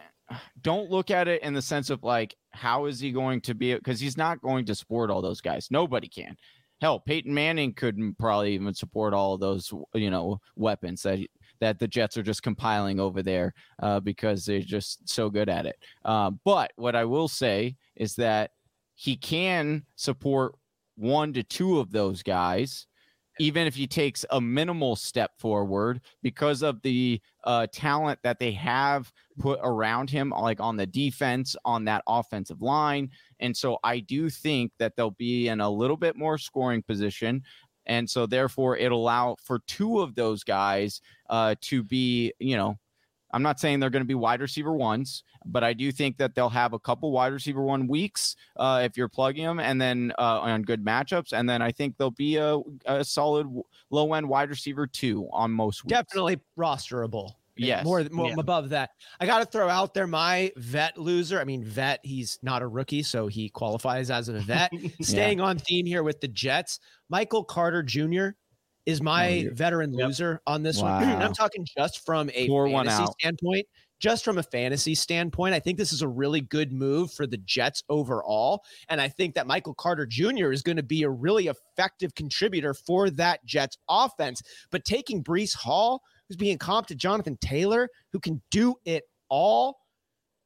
Don't 0.62 0.92
look 0.92 1.10
at 1.10 1.28
it 1.28 1.42
in 1.42 1.56
the 1.56 1.62
sense 1.62 1.90
of 1.90 2.04
like, 2.04 2.36
how 2.52 2.86
is 2.86 3.00
he 3.00 3.12
going 3.12 3.42
to 3.42 3.56
be? 3.56 3.74
Because 3.74 4.00
he's 4.00 4.18
not 4.18 4.42
going 4.42 4.64
to 4.66 4.76
support 4.76 5.10
all 5.10 5.22
those 5.22 5.42
guys. 5.42 5.70
Nobody 5.72 6.08
can. 6.08 6.38
Hell, 6.82 7.00
Peyton 7.00 7.34
Manning 7.34 7.74
couldn't 7.74 8.18
probably 8.20 8.54
even 8.54 8.74
support 8.74 9.14
all 9.14 9.34
of 9.34 9.42
those, 9.42 9.74
you 9.96 10.12
know, 10.12 10.40
weapons 10.56 11.02
that 11.02 11.18
he, 11.18 11.30
that 11.60 11.80
the 11.80 11.88
Jets 11.88 12.18
are 12.18 12.24
just 12.24 12.44
compiling 12.44 13.00
over 13.00 13.22
there 13.22 13.54
uh, 13.82 14.00
because 14.00 14.46
they're 14.46 14.62
just 14.62 15.08
so 15.08 15.30
good 15.30 15.50
at 15.50 15.66
it. 15.66 15.76
Uh, 16.06 16.32
but 16.46 16.72
what 16.76 16.96
I 16.96 17.06
will 17.06 17.28
say 17.28 17.76
is 17.96 18.16
that 18.16 18.52
he 19.00 19.16
can 19.16 19.86
support 19.96 20.56
one 20.96 21.32
to 21.32 21.42
two 21.42 21.80
of 21.80 21.90
those 21.90 22.22
guys 22.22 22.86
even 23.40 23.66
if 23.66 23.74
he 23.74 23.88
takes 23.88 24.26
a 24.32 24.42
minimal 24.42 24.98
step 24.98 25.32
forward 25.38 26.02
because 26.22 26.62
of 26.62 26.82
the 26.82 27.22
uh, 27.46 27.66
talent 27.72 28.20
that 28.22 28.38
they 28.38 28.52
have 28.52 29.14
put 29.40 29.58
around 29.64 30.10
him, 30.10 30.32
like 30.32 30.60
on 30.60 30.76
the 30.76 30.86
defense, 30.86 31.56
on 31.64 31.86
that 31.86 32.04
offensive 32.06 32.62
line. 32.62 33.10
And 33.40 33.56
so 33.56 33.80
I 33.82 34.02
do 34.02 34.30
think 34.30 34.74
that 34.78 34.98
they'll 34.98 35.12
be 35.12 35.48
in 35.48 35.62
a 35.62 35.70
little 35.70 35.96
bit 35.96 36.18
more 36.18 36.38
scoring 36.38 36.84
position. 36.84 37.42
And 37.86 38.10
so 38.10 38.26
therefore 38.26 38.76
it'll 38.76 39.02
allow 39.02 39.38
for 39.42 39.60
two 39.68 40.02
of 40.02 40.16
those 40.16 40.44
guys 40.44 41.00
uh, 41.30 41.56
to 41.62 41.82
be, 41.82 42.34
you 42.40 42.58
know, 42.58 42.78
I'm 43.32 43.44
not 43.44 43.60
saying 43.60 43.80
they're 43.80 43.90
going 43.90 44.04
to 44.04 44.08
be 44.08 44.16
wide 44.16 44.42
receiver 44.42 44.74
ones, 44.74 45.24
but 45.46 45.64
I 45.64 45.74
do 45.74 45.92
think 45.92 46.18
that 46.18 46.36
they'll 46.36 46.50
have 46.50 46.74
a 46.74 46.80
couple 46.80 47.12
wide 47.12 47.34
receiver 47.34 47.62
one 47.62 47.88
weeks 47.88 48.36
uh, 48.58 48.82
if 48.84 48.98
you're 48.98 49.10
plugging 49.10 49.46
them, 49.46 49.60
and 49.60 49.80
then 49.80 50.12
uh, 50.18 50.40
on 50.40 50.64
good 50.64 50.84
matchups, 50.84 51.34
and 51.34 51.50
then 51.50 51.62
I 51.62 51.72
think 51.72 51.98
they'll 51.98 52.12
be 52.12 52.38
a, 52.38 52.60
a 52.86 53.04
solid 53.04 53.48
low 53.90 54.14
end 54.14 54.28
wide 54.28 54.50
receiver 54.50 54.88
two 54.88 55.28
on 55.32 55.52
most 55.52 55.84
weeks. 55.84 55.92
Definitely 55.92 56.40
rosterable. 56.58 57.34
Yes, 57.56 57.84
more, 57.84 58.02
more 58.12 58.30
yeah. 58.30 58.36
above 58.38 58.70
that. 58.70 58.92
I 59.20 59.26
got 59.26 59.40
to 59.40 59.46
throw 59.46 59.68
out 59.68 59.94
there 59.94 60.08
my 60.08 60.52
vet 60.56 60.98
loser. 60.98 61.42
I 61.42 61.44
mean, 61.44 61.62
vet. 61.62 62.00
He's 62.04 62.40
not 62.42 62.62
a 62.62 62.68
rookie, 62.68 63.04
so 63.04 63.28
he 63.28 63.50
qualifies 63.50 64.10
as 64.10 64.30
a 64.30 64.40
vet. 64.40 64.72
Staying 65.02 65.40
yeah. 65.40 65.44
on 65.44 65.58
theme 65.58 65.86
here 65.86 66.02
with 66.02 66.22
the 66.22 66.30
Jets, 66.30 66.80
Michael 67.10 67.44
Carter 67.44 67.84
Jr 67.84 68.30
is 68.86 69.02
my 69.02 69.48
oh, 69.50 69.54
veteran 69.54 69.94
yep. 69.94 70.08
loser 70.08 70.42
on 70.48 70.64
this 70.64 70.82
wow. 70.82 71.00
one. 71.00 71.10
and 71.10 71.24
I'm 71.24 71.34
talking 71.34 71.66
just 71.78 72.06
from 72.06 72.30
a 72.34 72.48
Pour 72.48 72.68
fantasy 72.68 73.06
standpoint. 73.20 73.66
Just 74.00 74.24
from 74.24 74.38
a 74.38 74.44
fantasy 74.44 74.96
standpoint, 74.96 75.54
I 75.54 75.60
think 75.60 75.78
this 75.78 75.92
is 75.92 76.02
a 76.02 76.08
really 76.08 76.40
good 76.40 76.72
move 76.72 77.12
for 77.12 77.28
the 77.28 77.36
Jets 77.36 77.84
overall. 77.90 78.64
And 78.88 79.02
I 79.02 79.10
think 79.10 79.36
that 79.36 79.46
Michael 79.46 79.74
Carter 79.74 80.06
Jr. 80.06 80.54
is 80.54 80.62
going 80.62 80.78
to 80.78 80.84
be 80.84 81.04
a 81.04 81.10
really 81.10 81.48
effective 81.48 82.16
contributor 82.16 82.74
for 82.74 83.10
that 83.10 83.44
Jets 83.44 83.78
offense. 83.90 84.42
But 84.72 84.86
taking 84.86 85.22
Breece 85.22 85.54
Hall, 85.54 86.02
who's 86.30 86.38
being 86.38 86.58
comped 86.58 86.88
to 86.88 86.96
Jonathan 86.96 87.38
Taylor, 87.42 87.90
who 88.14 88.22
can 88.22 88.42
do 88.52 88.76
it 88.86 89.04
all, 89.28 89.80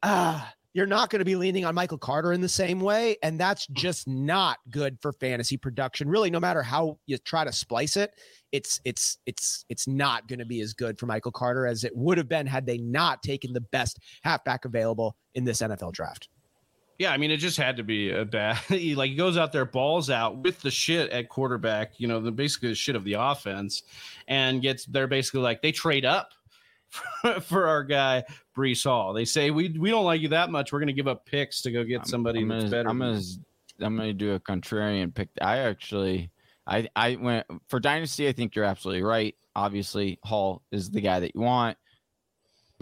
ah, 0.01 0.51
you're 0.73 0.87
not 0.87 1.09
going 1.09 1.19
to 1.19 1.25
be 1.25 1.35
leaning 1.35 1.65
on 1.65 1.75
Michael 1.75 1.99
Carter 1.99 2.33
in 2.33 2.41
the 2.41 2.49
same 2.49 2.79
way. 2.79 3.15
And 3.21 3.39
that's 3.39 3.67
just 3.67 4.07
not 4.07 4.57
good 4.71 4.97
for 5.01 5.13
fantasy 5.13 5.55
production. 5.55 6.09
Really, 6.09 6.31
no 6.31 6.39
matter 6.39 6.63
how 6.63 6.97
you 7.05 7.17
try 7.19 7.43
to 7.43 7.53
splice 7.53 7.95
it, 7.95 8.11
it's 8.51 8.81
it's 8.83 9.17
it's 9.25 9.65
it's 9.69 9.87
not 9.87 10.27
going 10.27 10.39
to 10.39 10.45
be 10.45 10.61
as 10.61 10.73
good 10.73 10.99
for 10.99 11.05
Michael 11.05 11.31
Carter 11.31 11.67
as 11.67 11.83
it 11.83 11.95
would 11.95 12.17
have 12.17 12.27
been 12.27 12.47
had 12.47 12.65
they 12.65 12.77
not 12.77 13.23
taken 13.23 13.53
the 13.53 13.61
best 13.61 13.99
halfback 14.23 14.65
available 14.65 15.15
in 15.35 15.43
this 15.43 15.61
NFL 15.61 15.93
draft. 15.93 16.29
Yeah, 16.99 17.11
I 17.11 17.17
mean, 17.17 17.31
it 17.31 17.37
just 17.37 17.57
had 17.57 17.77
to 17.77 17.83
be 17.83 18.11
a 18.11 18.23
bad. 18.23 18.57
he, 18.67 18.95
like 18.95 19.11
he 19.11 19.15
goes 19.15 19.37
out 19.37 19.51
there, 19.51 19.65
balls 19.65 20.09
out 20.09 20.37
with 20.37 20.61
the 20.61 20.71
shit 20.71 21.09
at 21.11 21.29
quarterback. 21.29 21.93
You 21.97 22.07
know, 22.07 22.19
the 22.19 22.31
basically 22.31 22.69
the 22.69 22.75
shit 22.75 22.95
of 22.95 23.03
the 23.03 23.13
offense, 23.13 23.83
and 24.27 24.61
gets. 24.61 24.85
They're 24.85 25.07
basically 25.07 25.41
like 25.41 25.61
they 25.61 25.71
trade 25.71 26.05
up 26.05 26.31
for 27.41 27.67
our 27.67 27.83
guy 27.83 28.23
Breece 28.55 28.83
Hall. 28.83 29.13
They 29.13 29.25
say 29.25 29.51
we 29.51 29.69
we 29.69 29.89
don't 29.89 30.05
like 30.05 30.21
you 30.21 30.29
that 30.29 30.49
much. 30.49 30.71
We're 30.71 30.79
going 30.79 30.87
to 30.87 30.93
give 30.93 31.07
up 31.07 31.25
picks 31.25 31.61
to 31.61 31.71
go 31.71 31.83
get 31.83 32.07
somebody 32.07 32.41
I'm, 32.41 32.51
I'm 32.51 32.59
that's 32.59 32.71
better. 32.71 32.89
I'm 32.89 32.99
to 32.99 33.21
I'm 33.81 33.95
going 33.95 34.09
to 34.09 34.13
do 34.13 34.33
a 34.33 34.39
contrarian 34.39 35.13
pick. 35.13 35.29
I 35.41 35.59
actually 35.59 36.31
I 36.67 36.87
I 36.95 37.15
went 37.15 37.45
for 37.67 37.79
dynasty. 37.79 38.27
I 38.27 38.31
think 38.31 38.55
you're 38.55 38.65
absolutely 38.65 39.03
right. 39.03 39.35
Obviously, 39.55 40.19
Hall 40.23 40.63
is 40.71 40.89
the 40.89 41.01
guy 41.01 41.19
that 41.19 41.35
you 41.35 41.41
want. 41.41 41.77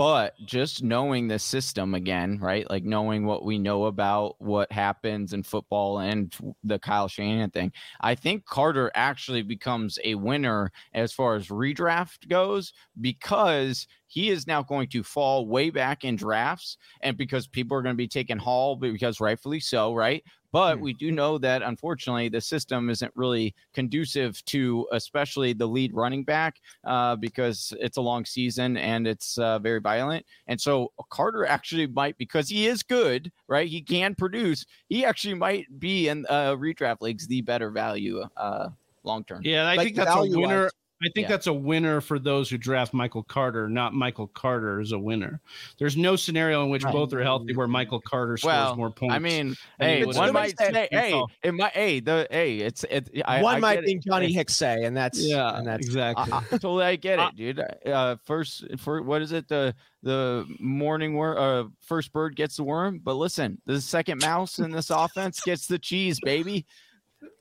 But 0.01 0.33
just 0.47 0.81
knowing 0.81 1.27
the 1.27 1.37
system 1.37 1.93
again, 1.93 2.39
right? 2.39 2.67
Like 2.67 2.83
knowing 2.83 3.23
what 3.27 3.45
we 3.45 3.59
know 3.59 3.85
about 3.85 4.33
what 4.39 4.71
happens 4.71 5.31
in 5.31 5.43
football 5.43 5.99
and 5.99 6.35
the 6.63 6.79
Kyle 6.79 7.07
Shanahan 7.07 7.51
thing, 7.51 7.71
I 7.99 8.15
think 8.15 8.45
Carter 8.45 8.91
actually 8.95 9.43
becomes 9.43 9.99
a 10.03 10.15
winner 10.15 10.71
as 10.95 11.13
far 11.13 11.35
as 11.35 11.49
redraft 11.49 12.29
goes 12.29 12.73
because 12.99 13.85
he 14.07 14.31
is 14.31 14.47
now 14.47 14.63
going 14.63 14.87
to 14.87 15.03
fall 15.03 15.45
way 15.45 15.69
back 15.69 16.03
in 16.03 16.15
drafts 16.15 16.77
and 17.01 17.15
because 17.15 17.45
people 17.45 17.77
are 17.77 17.83
going 17.83 17.93
to 17.93 17.97
be 17.97 18.07
taking 18.07 18.39
Hall 18.39 18.75
because 18.75 19.21
rightfully 19.21 19.59
so, 19.59 19.93
right? 19.93 20.23
But 20.51 20.77
mm. 20.77 20.81
we 20.81 20.93
do 20.93 21.11
know 21.11 21.37
that 21.37 21.61
unfortunately 21.61 22.29
the 22.29 22.41
system 22.41 22.89
isn't 22.89 23.11
really 23.15 23.55
conducive 23.73 24.43
to, 24.45 24.87
especially 24.91 25.53
the 25.53 25.65
lead 25.65 25.93
running 25.93 26.23
back, 26.23 26.57
uh, 26.83 27.15
because 27.15 27.73
it's 27.79 27.97
a 27.97 28.01
long 28.01 28.25
season 28.25 28.77
and 28.77 29.07
it's 29.07 29.37
uh, 29.37 29.59
very 29.59 29.79
violent. 29.79 30.25
And 30.47 30.59
so 30.59 30.91
Carter 31.09 31.45
actually 31.45 31.87
might, 31.87 32.17
because 32.17 32.49
he 32.49 32.67
is 32.67 32.83
good, 32.83 33.31
right? 33.47 33.67
He 33.67 33.81
can 33.81 34.15
produce. 34.15 34.65
He 34.89 35.05
actually 35.05 35.35
might 35.35 35.67
be 35.79 36.09
in 36.09 36.25
uh, 36.29 36.55
redraft 36.55 37.01
leagues 37.01 37.27
the 37.27 37.41
better 37.41 37.71
value 37.71 38.23
uh, 38.37 38.69
long 39.03 39.23
term. 39.23 39.41
Yeah, 39.43 39.67
I 39.67 39.75
like 39.75 39.85
think 39.85 39.95
that's 39.95 40.15
a 40.15 40.21
winner. 40.21 40.69
I 41.03 41.09
think 41.09 41.25
yeah. 41.25 41.29
that's 41.29 41.47
a 41.47 41.53
winner 41.53 41.99
for 41.99 42.19
those 42.19 42.49
who 42.49 42.57
draft 42.57 42.93
Michael 42.93 43.23
Carter, 43.23 43.67
not 43.67 43.93
Michael 43.93 44.27
Carter 44.27 44.79
is 44.79 44.91
a 44.91 44.99
winner. 44.99 45.41
There's 45.79 45.97
no 45.97 46.15
scenario 46.15 46.63
in 46.63 46.69
which 46.69 46.83
right. 46.83 46.93
both 46.93 47.11
are 47.13 47.23
healthy 47.23 47.55
where 47.55 47.67
Michael 47.67 47.99
Carter 47.99 48.37
scores 48.37 48.51
well, 48.51 48.75
more 48.75 48.91
points. 48.91 49.15
I 49.15 49.19
mean, 49.19 49.55
hey, 49.79 50.05
one 50.05 50.31
might 50.31 50.57
say, 50.59 50.87
hey, 50.91 51.23
it 51.41 51.53
might, 51.53 51.73
hey, 51.73 52.01
the, 52.01 52.27
hey, 52.29 52.59
it's, 52.59 52.83
it, 52.83 53.09
I, 53.25 53.41
one 53.41 53.55
I 53.55 53.59
might 53.59 53.83
think 53.83 54.03
Johnny 54.03 54.31
Hicks 54.31 54.55
say, 54.55 54.83
and 54.83 54.95
that's, 54.95 55.19
yeah, 55.19 55.57
and 55.57 55.65
that's 55.65 55.85
exactly. 55.85 56.31
I, 56.31 56.37
I, 56.37 56.41
totally, 56.49 56.85
I 56.85 56.95
get 56.97 57.19
it, 57.35 57.35
dude. 57.35 57.61
Uh, 57.85 58.17
first, 58.23 58.65
for 58.79 59.01
what 59.01 59.23
is 59.23 59.31
it? 59.31 59.47
The, 59.47 59.73
the 60.03 60.45
morning 60.59 61.15
worm, 61.15 61.37
uh, 61.37 61.69
first 61.79 62.13
bird 62.13 62.35
gets 62.35 62.57
the 62.57 62.63
worm, 62.63 62.99
but 63.03 63.15
listen, 63.15 63.59
the 63.65 63.81
second 63.81 64.21
mouse 64.21 64.59
in 64.59 64.71
this 64.71 64.91
offense 64.91 65.39
gets 65.41 65.65
the 65.65 65.79
cheese, 65.79 66.19
baby. 66.23 66.65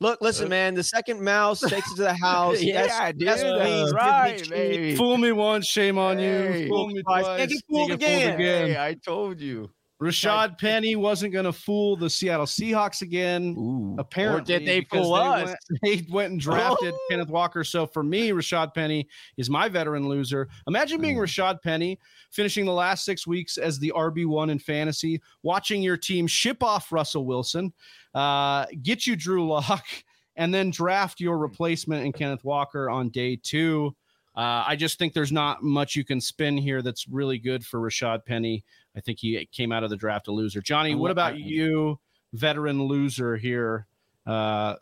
Look, 0.01 0.21
listen, 0.21 0.47
uh, 0.47 0.51
man. 0.51 0.75
The 0.75 0.83
second 0.83 1.23
mouse 1.23 1.61
takes 1.61 1.91
it 1.93 1.97
to 1.97 2.03
the 2.03 2.15
house. 2.23 2.63
yeah, 2.63 2.87
that's, 2.87 3.19
dude. 3.19 3.29
That's 3.29 3.43
that's 3.43 3.93
right, 3.93 4.51
baby. 4.51 4.97
Fool 4.97 5.19
me 5.19 5.33
once, 5.33 5.67
shame 5.67 5.99
on 5.99 6.19
hey. 6.19 6.63
you. 6.63 6.69
Fool 6.69 6.89
me 6.89 7.03
twice. 7.03 7.27
Can't 7.27 7.51
get 7.51 7.63
fooled 7.69 7.91
again. 7.91 8.35
again. 8.35 8.67
Hey, 8.69 8.79
I 8.79 8.95
told 8.95 9.41
you. 9.41 9.71
Rashad 10.01 10.59
Penny 10.59 10.97
wasn't 10.97 11.33
going 11.35 11.45
to 11.45 11.53
fool 11.53 11.95
the 11.95 12.09
Seattle 12.09 12.47
Seahawks 12.47 13.03
again. 13.03 13.55
Ooh. 13.59 13.97
Apparently, 13.99 14.55
or 14.55 14.59
did 14.59 14.67
they 14.67 14.81
fool 14.83 15.15
they 15.15 15.21
us? 15.21 15.49
Went, 15.49 15.59
they 15.83 16.07
went 16.11 16.33
and 16.33 16.41
drafted 16.41 16.95
Oh. 16.95 17.07
Kenneth 17.11 17.29
Walker. 17.29 17.63
So 17.65 17.87
for 17.87 18.03
me, 18.03 18.31
Rashad 18.31 18.73
Penny 18.75 19.07
is 19.37 19.51
my 19.51 19.69
veteran 19.69 20.09
loser. 20.09 20.49
Imagine 20.67 21.01
being 21.03 21.17
Mm. 21.17 21.25
Rashad 21.25 21.61
Penny, 21.63 21.99
finishing 22.31 22.65
the 22.65 22.73
last 22.73 23.05
six 23.05 23.27
weeks 23.27 23.59
as 23.59 23.79
the 23.79 23.93
RB 23.95 24.25
one 24.25 24.49
in 24.49 24.59
fantasy, 24.59 25.21
watching 25.43 25.83
your 25.83 25.99
team 25.99 26.27
ship 26.27 26.63
off 26.63 26.91
Russell 26.93 27.27
Wilson, 27.27 27.73
uh, 28.15 28.65
get 28.83 29.07
you 29.07 29.17
Drew 29.17 29.47
Lock, 29.47 29.85
and 30.37 30.55
then 30.55 30.71
draft 30.71 31.21
your 31.21 31.37
replacement 31.37 32.07
in 32.07 32.13
Kenneth 32.13 32.43
Walker 32.45 32.89
on 32.89 33.11
day 33.11 33.37
two. 33.37 33.95
Uh, 34.37 34.65
I 34.67 34.77
just 34.77 34.99
think 34.99 35.13
there's 35.13 35.33
not 35.33 35.63
much 35.63 35.97
you 35.97 36.05
can 36.05 36.21
spin 36.21 36.57
here 36.57 36.81
that's 36.83 37.07
really 37.09 37.37
good 37.37 37.67
for 37.67 37.81
Rashad 37.81 38.25
Penny. 38.25 38.65
I 38.97 39.01
think 39.01 39.19
he 39.21 39.49
came 39.53 39.73
out 39.73 39.85
of 39.85 39.91
the 39.91 39.97
draft 39.97 40.29
a 40.29 40.33
loser. 40.33 40.61
Johnny, 40.61 40.95
what 40.95 41.11
about 41.11 41.39
you, 41.39 41.99
veteran 42.33 42.83
loser 42.85 43.37
here? 43.37 43.87
Uh, 44.27 44.77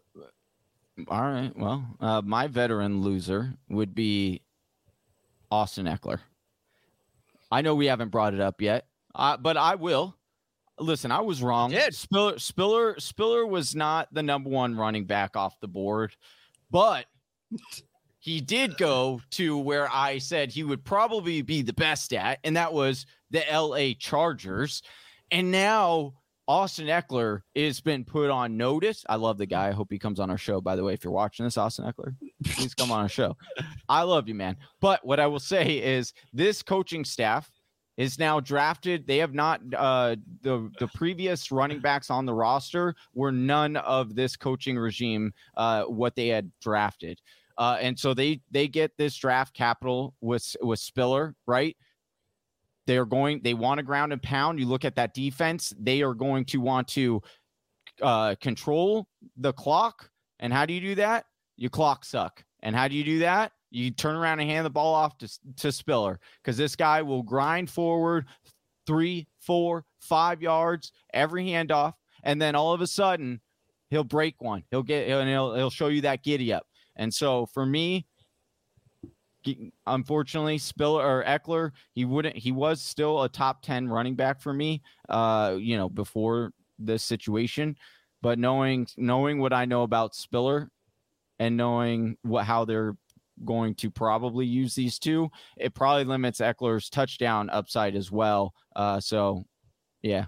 All 1.09 1.23
right. 1.23 1.53
Well, 1.57 1.85
uh, 2.01 2.23
my 2.25 2.47
veteran 2.47 3.03
loser 3.03 3.55
would 3.69 3.95
be 3.95 4.43
Austin 5.51 5.87
Ekeler. 5.87 6.21
I 7.51 7.63
know 7.63 7.75
we 7.75 7.87
haven't 7.87 8.11
brought 8.11 8.35
it 8.35 8.41
up 8.41 8.61
yet, 8.61 8.87
uh, 9.15 9.37
but 9.37 9.57
I 9.57 9.75
will. 9.77 10.15
Listen, 10.79 11.11
I 11.11 11.21
was 11.21 11.43
wrong. 11.43 11.73
Spiller, 11.91 12.39
Spiller, 12.39 13.01
Spiller 13.01 13.47
was 13.47 13.75
not 13.75 14.13
the 14.13 14.23
number 14.23 14.49
one 14.51 14.77
running 14.77 15.07
back 15.07 15.37
off 15.37 15.59
the 15.61 15.67
board, 15.69 16.15
but 16.71 17.07
he 18.21 18.41
did 18.41 18.77
go 18.77 19.21
to 19.31 19.59
where 19.59 19.89
I 19.93 20.19
said 20.19 20.53
he 20.53 20.63
would 20.63 20.85
probably 20.85 21.43
be 21.43 21.63
the 21.63 21.73
best 21.73 22.13
at, 22.13 22.39
and 22.45 22.57
that 22.57 22.73
was 22.73 23.07
the 23.31 23.43
LA 23.51 23.93
Chargers. 23.99 24.83
And 25.31 25.51
now 25.51 26.15
Austin 26.49 26.87
Ekeler 26.87 27.43
has 27.55 27.81
been 27.81 28.05
put 28.05 28.31
on 28.31 28.57
notice. 28.57 29.05
I 29.09 29.17
love 29.17 29.37
the 29.37 29.47
guy. 29.47 29.69
I 29.69 29.73
hope 29.73 29.89
he 29.91 29.99
comes 29.99 30.19
on 30.19 30.31
our 30.31 30.39
show. 30.39 30.63
By 30.63 30.77
the 30.77 30.83
way, 30.85 30.95
if 30.95 31.05
you're 31.05 31.13
watching 31.13 31.45
this, 31.45 31.59
Austin 31.59 31.85
Ekeler, 31.85 32.15
please 32.45 32.75
come 32.75 32.91
on 32.91 33.03
our 33.03 33.09
show. 33.09 33.37
I 33.89 34.03
love 34.03 34.29
you, 34.29 34.35
man. 34.35 34.57
But 34.81 35.05
what 35.05 35.21
I 35.21 35.27
will 35.27 35.41
say 35.41 35.79
is 35.79 36.15
this 36.33 36.63
coaching 36.63 37.05
staff 37.05 37.51
is 37.99 38.19
now 38.19 38.41
drafted. 38.41 39.07
They 39.07 39.19
have 39.19 39.35
not 39.35 39.61
uh 39.77 40.17
the 40.43 40.71
the 40.79 40.89
previous 40.95 41.51
running 41.53 41.81
backs 41.81 42.11
on 42.11 42.25
the 42.25 42.33
roster 42.33 42.95
were 43.13 43.33
none 43.33 43.77
of 43.77 44.15
this 44.15 44.37
coaching 44.37 44.79
regime 44.79 45.33
uh 45.57 45.83
what 45.83 46.15
they 46.15 46.29
had 46.29 46.51
drafted. 46.63 47.21
Uh, 47.59 47.77
and 47.81 47.99
so 47.99 48.15
they 48.15 48.41
they 48.53 48.69
get 48.69 48.97
this 48.97 49.17
draft 49.17 49.53
capital 49.53 50.15
with 50.21 50.57
with 50.63 50.79
Spiller, 50.79 51.35
right? 51.45 51.77
They 52.89 52.97
are 52.97 53.05
going. 53.05 53.43
They 53.45 53.53
want 53.53 53.79
to 53.79 53.85
ground 53.85 54.15
and 54.15 54.23
pound. 54.23 54.59
You 54.59 54.65
look 54.65 54.87
at 54.87 54.97
that 54.97 55.13
defense. 55.13 55.75
They 55.79 56.01
are 56.01 56.15
going 56.15 56.47
to 56.47 56.59
want 56.59 56.89
to 56.89 57.21
uh, 58.01 58.35
control 58.41 59.07
the 59.37 59.53
clock. 59.53 60.11
And 60.41 60.55
how 60.55 60.65
do 60.65 60.73
you 60.73 60.81
do 60.81 60.95
that? 60.95 61.27
You 61.59 61.69
clock 61.69 62.07
suck. 62.07 62.43
And 62.63 62.75
how 62.75 62.89
do 62.89 62.97
you 62.97 63.05
do 63.05 63.19
that? 63.19 63.53
You 63.71 63.91
turn 63.91 64.17
around 64.17 64.41
and 64.41 64.49
hand 64.49 64.65
the 64.65 64.71
ball 64.71 64.95
off 64.95 65.19
to 65.19 65.29
to 65.59 65.71
Spiller 65.71 66.19
because 66.43 66.57
this 66.57 66.75
guy 66.75 67.03
will 67.03 67.23
grind 67.23 67.69
forward 67.69 68.25
three, 68.87 69.29
four, 69.39 69.85
five 70.01 70.41
yards 70.41 70.91
every 71.13 71.45
handoff, 71.45 71.93
and 72.25 72.41
then 72.41 72.55
all 72.55 72.73
of 72.73 72.81
a 72.81 72.87
sudden 72.87 73.43
he'll 73.91 74.03
break 74.03 74.41
one. 74.41 74.65
He'll 74.71 74.83
get 74.83 75.11
and 75.11 75.29
he'll 75.29 75.55
he'll 75.55 75.69
show 75.69 75.89
you 75.89 76.01
that 76.01 76.25
giddy 76.25 76.55
up. 76.55 76.67
And 76.97 77.13
so 77.13 77.45
for 77.53 77.67
me, 77.67 78.07
unfortunately, 79.87 80.59
Spiller 80.59 81.03
or 81.03 81.25
Ekeler, 81.25 81.73
he 81.93 82.05
wouldn't. 82.05 82.37
He 82.37 82.53
was 82.53 82.81
still 82.81 83.23
a 83.23 83.29
top 83.29 83.63
ten 83.63 83.89
running 83.89 84.15
back 84.15 84.41
for 84.41 84.53
me. 84.53 84.83
Uh, 85.09 85.57
you 85.59 85.77
know, 85.77 85.89
before 85.89 86.53
this 86.79 87.03
situation, 87.03 87.77
but 88.23 88.39
knowing 88.39 88.87
knowing 88.97 89.41
what 89.41 89.53
I 89.53 89.65
know 89.65 89.83
about 89.83 90.15
Spiller, 90.15 90.71
and 91.39 91.57
knowing 91.57 92.17
what 92.23 92.45
how 92.45 92.65
they're 92.65 92.97
going 93.45 93.75
to 93.77 93.91
probably 93.91 94.47
use 94.47 94.75
these 94.75 94.99
two, 94.99 95.31
it 95.57 95.75
probably 95.75 96.05
limits 96.05 96.41
Ekeler's 96.41 96.91
touchdown 96.91 97.49
upside 97.51 97.95
as 97.95 98.11
well. 98.11 98.53
Uh, 98.75 98.99
so 99.01 99.45
yeah, 100.03 100.27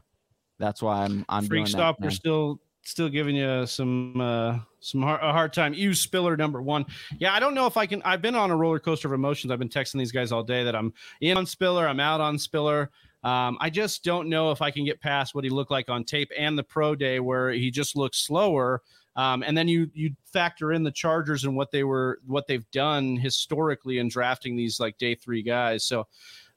that's 0.59 0.83
why 0.83 1.05
I'm 1.05 1.25
I'm 1.29 1.47
Freak 1.47 1.65
doing 1.65 1.67
Stop, 1.67 1.99
that. 1.99 2.05
we're 2.05 2.11
still 2.11 2.61
still 2.91 3.09
giving 3.09 3.37
you 3.37 3.67
some 3.67 4.21
uh 4.21 4.59
some 4.81 5.03
hard, 5.03 5.21
a 5.23 5.33
hard 5.33 5.53
time. 5.53 5.75
You 5.75 5.95
Spiller 5.95 6.37
number 6.37 6.63
one. 6.63 6.87
Yeah, 7.19 7.35
I 7.35 7.41
don't 7.41 7.55
know 7.55 7.67
if 7.67 7.77
I 7.77 7.87
can. 7.87 8.03
I've 8.03 8.23
been 8.23 8.35
on 8.35 8.51
a 8.51 8.57
roller 8.57 8.79
coaster 8.79 9.09
of 9.09 9.13
emotions. 9.13 9.51
I've 9.53 9.59
been 9.59 9.69
texting 9.69 9.99
these 9.99 10.13
guys 10.13 10.33
all 10.33 10.43
day 10.43 10.65
that 10.65 10.75
I'm 10.75 10.93
in 11.21 11.37
on 11.37 11.47
Spiller. 11.47 11.87
I'm 11.87 12.01
out 12.01 12.21
on 12.21 12.39
Spiller. 12.39 12.91
Um, 13.23 13.59
I 13.61 13.69
just 13.69 14.03
don't 14.03 14.29
know 14.29 14.51
if 14.51 14.63
I 14.63 14.71
can 14.71 14.85
get 14.85 15.01
past 15.01 15.35
what 15.35 15.45
he 15.45 15.51
looked 15.51 15.71
like 15.71 15.91
on 15.91 16.05
tape 16.05 16.31
and 16.37 16.57
the 16.59 16.63
pro 16.63 16.95
day 16.95 17.21
where 17.21 17.51
he 17.51 17.71
just 17.71 17.95
looks 17.95 18.19
slower. 18.19 18.83
Um, 19.17 19.43
and 19.43 19.57
then 19.57 19.69
you 19.69 19.91
you 19.93 20.15
factor 20.25 20.73
in 20.73 20.83
the 20.83 20.91
Chargers 20.91 21.45
and 21.45 21.55
what 21.55 21.71
they 21.71 21.85
were 21.85 22.21
what 22.27 22.47
they've 22.47 22.71
done 22.71 23.17
historically 23.17 23.99
in 23.99 24.09
drafting 24.09 24.57
these 24.57 24.81
like 24.81 24.97
day 24.99 25.15
three 25.15 25.43
guys. 25.43 25.85
So 25.85 26.07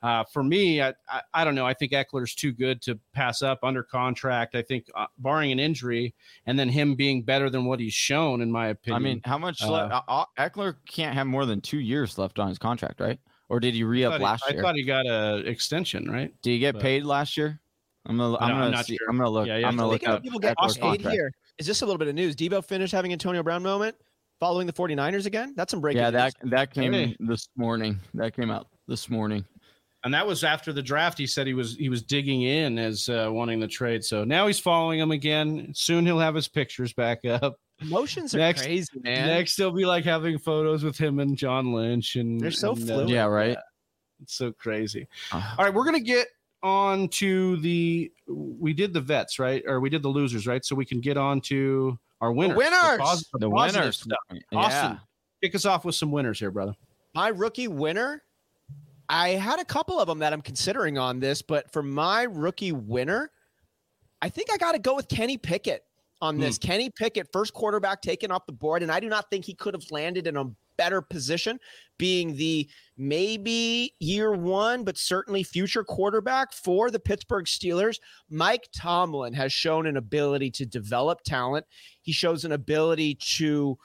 uh, 0.04 0.24
for 0.32 0.44
me, 0.44 0.82
I, 0.82 0.94
I 1.10 1.22
I 1.34 1.44
don't 1.44 1.56
know. 1.56 1.66
I 1.66 1.74
think 1.74 1.94
Ekeler's 1.94 2.36
too 2.36 2.52
good 2.52 2.82
to 2.84 3.00
pass 3.14 3.42
up 3.42 3.60
under 3.64 3.82
contract. 3.82 4.54
I 4.54 4.62
think 4.62 4.86
uh, 4.96 5.08
barring 5.18 5.52
an 5.52 5.60
injury 5.60 6.14
and 6.46 6.60
then 6.60 6.70
him 6.70 6.94
being 6.96 7.24
better 7.24 7.50
than 7.50 7.66
what 7.66 7.80
he's 7.80 7.94
shown, 7.94 8.42
in 8.42 8.52
my 8.52 8.68
opinion. 8.68 9.02
I 9.02 9.04
mean, 9.04 9.22
how 9.26 9.38
much 9.38 9.64
Uh, 9.64 9.72
left? 9.72 10.04
Uh, 10.08 10.26
Ekeler 10.38 10.76
can't 10.88 11.16
have 11.16 11.26
more 11.26 11.46
than 11.46 11.62
two 11.62 11.80
years 11.80 12.18
left 12.18 12.38
on 12.38 12.50
his 12.50 12.58
contract, 12.60 13.00
right? 13.00 13.20
Or 13.50 13.60
did 13.60 13.74
he 13.74 13.84
re 13.84 14.04
I 14.04 14.08
up 14.08 14.14
thought 14.14 14.20
he- 14.20 14.26
last 14.26 14.44
I 14.50 14.62
thought 14.62 14.76
he 14.76 14.84
got 14.84 15.06
a 15.06 15.38
extension, 15.48 16.10
right? 16.12 16.34
Did 16.42 16.50
he 16.52 16.60
get 16.60 16.74
but- 16.74 16.82
paid 16.82 17.06
last 17.06 17.36
year? 17.38 17.60
I'm 18.06 18.18
gonna. 18.18 18.36
I'm 18.38 18.44
I'm 18.52 18.58
gonna. 18.60 18.72
not 18.72 18.86
see, 18.86 18.98
sure. 18.98 19.08
I'm 19.10 19.18
gonna 19.18 19.30
look. 19.30 19.48
Yeah, 19.48 19.58
you 19.58 19.64
have 19.64 19.72
I'm 19.72 19.78
gonna 19.78 19.90
look 19.90 20.02
look 20.02 20.10
up. 20.10 20.24
people 20.24 20.40
get 20.40 20.58
Ekeler's 20.58 20.74
paid 20.78 20.82
contract. 20.82 21.14
here, 21.16 21.32
is 21.58 21.66
this 21.66 21.82
a 21.82 21.86
little 21.86 21.98
bit 21.98 22.10
of 22.10 22.16
news? 22.16 22.36
Deebo 22.36 22.66
finished 22.66 22.92
having 22.92 23.14
Antonio 23.14 23.42
Brown 23.42 23.64
moment 23.64 23.96
following 24.42 24.68
the 24.68 24.74
49ers 24.74 25.26
again? 25.26 25.54
That's 25.56 25.72
some 25.72 25.80
breaking 25.80 26.02
Yeah, 26.02 26.10
news. 26.10 26.34
that 26.42 26.50
that 26.50 26.74
came 26.74 26.92
Hey. 26.92 27.16
this 27.22 27.48
morning. 27.56 27.98
That 28.16 28.36
came 28.36 28.52
out 28.52 28.68
this 28.90 29.10
morning. 29.10 29.46
And 30.04 30.14
that 30.14 30.28
was 30.28 30.44
after 30.44 30.74
the 30.74 30.82
draft. 30.82 31.18
He 31.18 31.26
said 31.28 31.48
he 31.48 31.54
was 31.54 31.76
he 31.78 31.88
was 31.90 32.02
digging 32.04 32.42
in 32.42 32.78
as 32.78 33.08
uh, 33.08 33.30
wanting 33.32 33.60
the 33.60 33.68
trade. 33.68 34.04
So 34.04 34.24
now 34.26 34.48
he's 34.48 34.60
following 34.60 35.00
him 35.00 35.12
again. 35.12 35.72
Soon 35.74 36.06
he'll 36.06 36.20
have 36.20 36.36
his 36.36 36.48
pictures 36.50 36.92
back 36.94 37.24
up. 37.26 37.56
Emotions 37.82 38.36
are 38.36 38.40
Next- 38.40 38.64
crazy, 38.64 38.88
man. 39.02 39.28
Next, 39.28 39.56
he'll 39.56 39.72
be 39.72 39.86
like 39.86 40.04
having 40.06 40.38
photos 40.38 40.84
with 40.84 40.98
him 40.98 41.20
and 41.20 41.38
John 41.38 41.74
Lynch, 41.74 42.16
and 42.18 42.40
They're 42.40 42.52
so 42.52 42.74
and, 42.74 42.84
uh, 42.84 42.86
fluid. 42.96 43.10
Yeah, 43.10 43.26
right. 43.26 43.58
It's 44.22 44.36
so 44.36 44.52
crazy. 44.52 45.08
Uh, 45.32 45.56
All 45.58 45.66
right, 45.66 45.74
we're 45.74 45.86
gonna 45.86 46.00
get 46.00 46.28
on 46.62 47.08
to 47.10 47.58
the. 47.58 48.12
We 48.28 48.74
did 48.74 48.94
the 48.94 49.02
vets, 49.02 49.40
right? 49.40 49.64
Or 49.68 49.80
we 49.80 49.90
did 49.90 50.02
the 50.04 50.10
losers, 50.10 50.48
right? 50.48 50.64
So 50.64 50.76
we 50.76 50.86
can 50.86 51.00
get 51.02 51.18
on 51.18 51.42
to 51.42 51.98
our 52.22 52.32
winners. 52.32 52.58
winners! 52.58 53.00
pos- 53.00 53.30
the 53.34 53.50
positive 53.50 53.82
winners. 53.82 53.98
stuff. 53.98 54.18
Yeah. 54.32 54.40
Austin, 54.58 55.00
kick 55.42 55.56
us 55.56 55.66
off 55.66 55.84
with 55.86 55.96
some 55.96 56.12
winners 56.12 56.40
here, 56.40 56.52
brother. 56.52 56.74
my 57.16 57.30
rookie 57.30 57.68
winner, 57.68 58.24
I 59.10 59.30
had 59.30 59.60
a 59.60 59.66
couple 59.66 60.00
of 60.00 60.08
them 60.08 60.20
that 60.20 60.34
I'm 60.34 60.42
considering 60.42 60.98
on 60.98 61.20
this, 61.20 61.42
but 61.42 61.72
for 61.72 61.84
my 61.84 62.24
rookie 62.24 62.72
winner, 62.72 63.32
I 64.22 64.30
think 64.30 64.50
I 64.52 64.58
got 64.58 64.74
to 64.74 64.80
go 64.80 64.96
with 64.96 65.08
Kenny 65.08 65.38
Pickett 65.38 65.84
on 66.22 66.40
this. 66.40 66.58
Hmm. 66.58 66.68
Kenny 66.68 66.90
Pickett, 66.90 67.28
first 67.34 67.54
quarterback 67.54 68.02
taken 68.02 68.32
off 68.32 68.46
the 68.46 68.54
board, 68.54 68.82
and 68.82 68.92
I 68.92 69.00
do 69.00 69.10
not 69.10 69.30
think 69.30 69.46
he 69.46 69.54
could 69.54 69.74
have 69.74 69.84
landed 69.92 70.28
in 70.28 70.38
a 70.38 70.46
better 70.78 71.02
position, 71.02 71.60
being 71.98 72.36
the 72.36 72.68
maybe 72.98 73.94
year 74.00 74.32
one, 74.32 74.84
but 74.84 74.98
certainly 74.98 75.44
future 75.44 75.84
quarterback 75.84 76.54
for 76.54 76.90
the 76.90 77.00
Pittsburgh 77.00 77.46
Steelers. 77.46 78.00
Mike 78.30 78.70
Tomlin 78.76 79.34
has 79.34 79.54
shown 79.54 79.86
an 79.86 79.98
ability 79.98 80.50
to 80.52 80.66
develop 80.66 81.22
talent. 81.24 81.66
He 82.02 82.12
shows 82.12 82.46
an 82.46 82.54
ability 82.54 83.16
to 83.16 83.78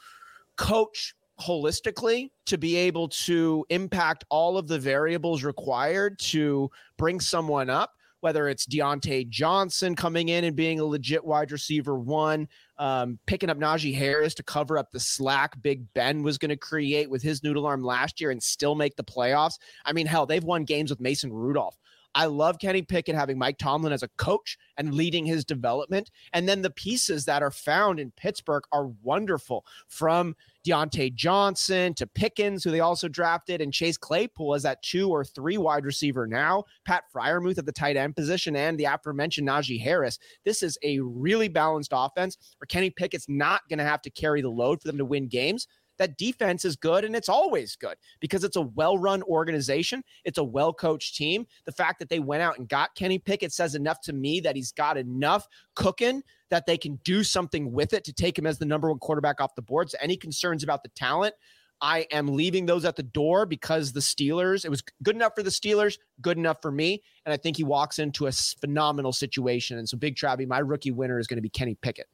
coach 0.56 1.14
holistically 1.40 2.30
to 2.46 2.58
be 2.58 2.76
able 2.76 3.08
to 3.08 3.64
impact 3.70 4.24
all 4.28 4.58
of 4.58 4.68
the 4.68 4.78
variables 4.78 5.44
required 5.44 6.18
to 6.18 6.70
bring 6.96 7.20
someone 7.20 7.70
up, 7.70 7.92
whether 8.20 8.48
it's 8.48 8.66
Diontae 8.66 9.28
Johnson 9.28 9.94
coming 9.94 10.30
in 10.30 10.44
and 10.44 10.56
being 10.56 10.80
a 10.80 10.84
legit 10.84 11.24
wide 11.24 11.52
receiver 11.52 11.98
one, 11.98 12.48
um, 12.78 13.18
picking 13.26 13.50
up 13.50 13.58
Najee 13.58 13.94
Harris 13.94 14.34
to 14.34 14.42
cover 14.42 14.78
up 14.78 14.90
the 14.90 15.00
slack 15.00 15.60
Big 15.62 15.84
Ben 15.94 16.22
was 16.22 16.38
going 16.38 16.48
to 16.50 16.56
create 16.56 17.08
with 17.08 17.22
his 17.22 17.42
noodle 17.42 17.66
arm 17.66 17.82
last 17.82 18.20
year 18.20 18.30
and 18.30 18.42
still 18.42 18.74
make 18.74 18.96
the 18.96 19.04
playoffs. 19.04 19.58
I 19.84 19.92
mean, 19.92 20.06
hell, 20.06 20.26
they've 20.26 20.42
won 20.42 20.64
games 20.64 20.90
with 20.90 21.00
Mason 21.00 21.32
Rudolph. 21.32 21.78
I 22.14 22.26
love 22.26 22.58
Kenny 22.58 22.82
Pickett 22.82 23.14
having 23.14 23.38
Mike 23.38 23.58
Tomlin 23.58 23.92
as 23.92 24.02
a 24.02 24.08
coach 24.16 24.58
and 24.76 24.94
leading 24.94 25.24
his 25.24 25.44
development. 25.44 26.10
And 26.32 26.48
then 26.48 26.62
the 26.62 26.70
pieces 26.70 27.24
that 27.26 27.42
are 27.42 27.50
found 27.50 28.00
in 28.00 28.10
Pittsburgh 28.12 28.64
are 28.72 28.88
wonderful 29.02 29.64
from 29.86 30.34
Diontae 30.68 31.14
Johnson 31.14 31.94
to 31.94 32.06
Pickens, 32.06 32.62
who 32.62 32.70
they 32.70 32.80
also 32.80 33.08
drafted, 33.08 33.60
and 33.60 33.72
Chase 33.72 33.96
Claypool 33.96 34.54
as 34.54 34.62
that 34.64 34.82
two 34.82 35.08
or 35.08 35.24
three 35.24 35.56
wide 35.56 35.86
receiver 35.86 36.26
now, 36.26 36.64
Pat 36.84 37.04
Freiermuth 37.14 37.58
at 37.58 37.64
the 37.66 37.72
tight 37.72 37.96
end 37.96 38.14
position, 38.14 38.54
and 38.54 38.78
the 38.78 38.84
aforementioned 38.84 39.48
Najee 39.48 39.80
Harris. 39.80 40.18
This 40.44 40.62
is 40.62 40.76
a 40.82 40.98
really 41.00 41.48
balanced 41.48 41.92
offense 41.94 42.36
where 42.58 42.66
Kenny 42.66 42.90
Pickett's 42.90 43.28
not 43.28 43.62
going 43.68 43.78
to 43.78 43.84
have 43.84 44.02
to 44.02 44.10
carry 44.10 44.42
the 44.42 44.50
load 44.50 44.82
for 44.82 44.88
them 44.88 44.98
to 44.98 45.04
win 45.04 45.28
games. 45.28 45.66
that 45.98 46.16
defense 46.16 46.64
is 46.64 46.76
good 46.76 47.04
and 47.04 47.14
it's 47.14 47.28
always 47.28 47.76
good 47.76 47.96
because 48.20 48.44
it's 48.44 48.56
a 48.56 48.62
well 48.62 48.96
run 48.96 49.22
organization. 49.24 50.02
It's 50.24 50.38
a 50.38 50.44
well 50.44 50.72
coached 50.72 51.16
team. 51.16 51.46
The 51.64 51.72
fact 51.72 51.98
that 51.98 52.08
they 52.08 52.20
went 52.20 52.42
out 52.42 52.58
and 52.58 52.68
got 52.68 52.94
Kenny 52.94 53.18
Pickett 53.18 53.52
says 53.52 53.74
enough 53.74 54.00
to 54.02 54.12
me 54.12 54.40
that 54.40 54.56
he's 54.56 54.72
got 54.72 54.96
enough 54.96 55.46
cooking 55.74 56.22
that 56.50 56.66
they 56.66 56.76
can 56.76 56.96
do 57.04 57.22
something 57.22 57.72
with 57.72 57.92
it 57.92 58.04
to 58.04 58.12
take 58.12 58.38
him 58.38 58.46
as 58.46 58.58
the 58.58 58.64
number 58.64 58.88
one 58.88 58.98
quarterback 58.98 59.40
off 59.40 59.54
the 59.54 59.62
board. 59.62 59.90
So, 59.90 59.98
any 60.00 60.16
concerns 60.16 60.62
about 60.62 60.82
the 60.82 60.90
talent? 60.90 61.34
I 61.80 62.06
am 62.10 62.26
leaving 62.26 62.66
those 62.66 62.84
at 62.84 62.96
the 62.96 63.04
door 63.04 63.46
because 63.46 63.92
the 63.92 64.00
Steelers, 64.00 64.64
it 64.64 64.68
was 64.68 64.82
good 65.04 65.14
enough 65.14 65.32
for 65.36 65.44
the 65.44 65.50
Steelers, 65.50 65.96
good 66.20 66.36
enough 66.36 66.60
for 66.60 66.72
me. 66.72 67.02
And 67.24 67.32
I 67.32 67.36
think 67.36 67.56
he 67.56 67.62
walks 67.62 68.00
into 68.00 68.26
a 68.26 68.32
phenomenal 68.32 69.12
situation. 69.12 69.78
And 69.78 69.88
so, 69.88 69.96
Big 69.96 70.16
Travie, 70.16 70.46
my 70.46 70.58
rookie 70.58 70.90
winner 70.90 71.18
is 71.18 71.26
going 71.26 71.38
to 71.38 71.42
be 71.42 71.50
Kenny 71.50 71.76
Pickett. 71.76 72.06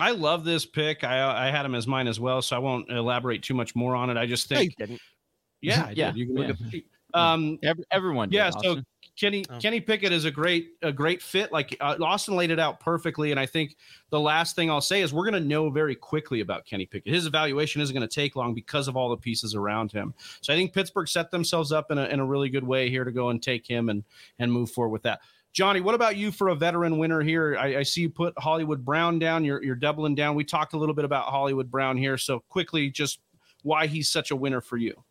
I 0.00 0.12
love 0.12 0.44
this 0.44 0.64
pick. 0.64 1.04
I, 1.04 1.48
I 1.48 1.50
had 1.50 1.66
him 1.66 1.74
as 1.74 1.86
mine 1.86 2.08
as 2.08 2.18
well, 2.18 2.40
so 2.40 2.56
I 2.56 2.58
won't 2.58 2.90
elaborate 2.90 3.42
too 3.42 3.54
much 3.54 3.76
more 3.76 3.94
on 3.94 4.08
it. 4.08 4.16
I 4.16 4.24
just 4.24 4.48
think, 4.48 4.74
no, 4.78 4.86
yeah, 5.60 5.86
I 5.88 5.90
yeah, 5.96 6.10
did. 6.12 6.16
You 6.16 6.26
can 6.26 6.34
look 6.34 6.46
yeah. 6.46 6.66
at 6.66 6.70
the 6.70 6.84
um, 7.14 7.58
Every, 7.62 7.84
everyone, 7.90 8.30
did, 8.30 8.36
yeah. 8.36 8.46
Austin. 8.48 8.76
So 8.76 8.82
Kenny 9.18 9.44
Oh. 9.50 9.58
Kenny 9.58 9.80
Pickett 9.80 10.12
is 10.12 10.24
a 10.24 10.30
great 10.30 10.70
a 10.82 10.92
great 10.92 11.22
fit. 11.22 11.52
Like 11.52 11.76
uh, 11.80 11.96
Austin 12.00 12.34
laid 12.34 12.50
it 12.50 12.58
out 12.58 12.80
perfectly, 12.80 13.30
and 13.30 13.38
I 13.38 13.46
think 13.46 13.76
the 14.10 14.18
last 14.20 14.56
thing 14.56 14.70
I'll 14.70 14.80
say 14.80 15.02
is 15.02 15.12
we're 15.12 15.28
going 15.28 15.40
to 15.42 15.48
know 15.48 15.68
very 15.70 15.94
quickly 15.94 16.40
about 16.40 16.64
Kenny 16.64 16.86
Pickett. 16.86 17.12
His 17.12 17.26
evaluation 17.26 17.82
isn't 17.82 17.94
going 17.94 18.06
to 18.06 18.14
take 18.14 18.36
long 18.36 18.54
because 18.54 18.88
of 18.88 18.96
all 18.96 19.10
the 19.10 19.16
pieces 19.16 19.54
around 19.54 19.92
him. 19.92 20.14
So 20.40 20.52
I 20.52 20.56
think 20.56 20.72
Pittsburgh 20.72 21.08
set 21.08 21.30
themselves 21.30 21.72
up 21.72 21.90
in 21.90 21.98
a 21.98 22.06
in 22.06 22.20
a 22.20 22.24
really 22.24 22.48
good 22.48 22.64
way 22.64 22.88
here 22.88 23.04
to 23.04 23.12
go 23.12 23.28
and 23.28 23.42
take 23.42 23.66
him 23.66 23.88
and 23.90 24.02
and 24.38 24.50
move 24.50 24.70
forward 24.70 24.92
with 24.92 25.02
that. 25.02 25.20
Johnny, 25.52 25.82
what 25.82 25.94
about 25.94 26.16
you 26.16 26.32
for 26.32 26.48
a 26.48 26.54
veteran 26.54 26.96
winner 26.96 27.20
here? 27.20 27.58
I, 27.60 27.78
I 27.78 27.82
see 27.82 28.00
you 28.00 28.10
put 28.10 28.32
Hollywood 28.38 28.84
Brown 28.84 29.18
down. 29.18 29.44
You're 29.44 29.62
you're 29.62 29.74
doubling 29.74 30.14
down. 30.14 30.34
We 30.34 30.44
talked 30.44 30.72
a 30.72 30.78
little 30.78 30.94
bit 30.94 31.04
about 31.04 31.26
Hollywood 31.26 31.70
Brown 31.70 31.98
here, 31.98 32.16
so 32.16 32.40
quickly, 32.48 32.90
just 32.90 33.20
why 33.62 33.86
he's 33.86 34.08
such 34.08 34.30
a 34.30 34.36
winner 34.36 34.62
for 34.62 34.78
you. 34.78 35.04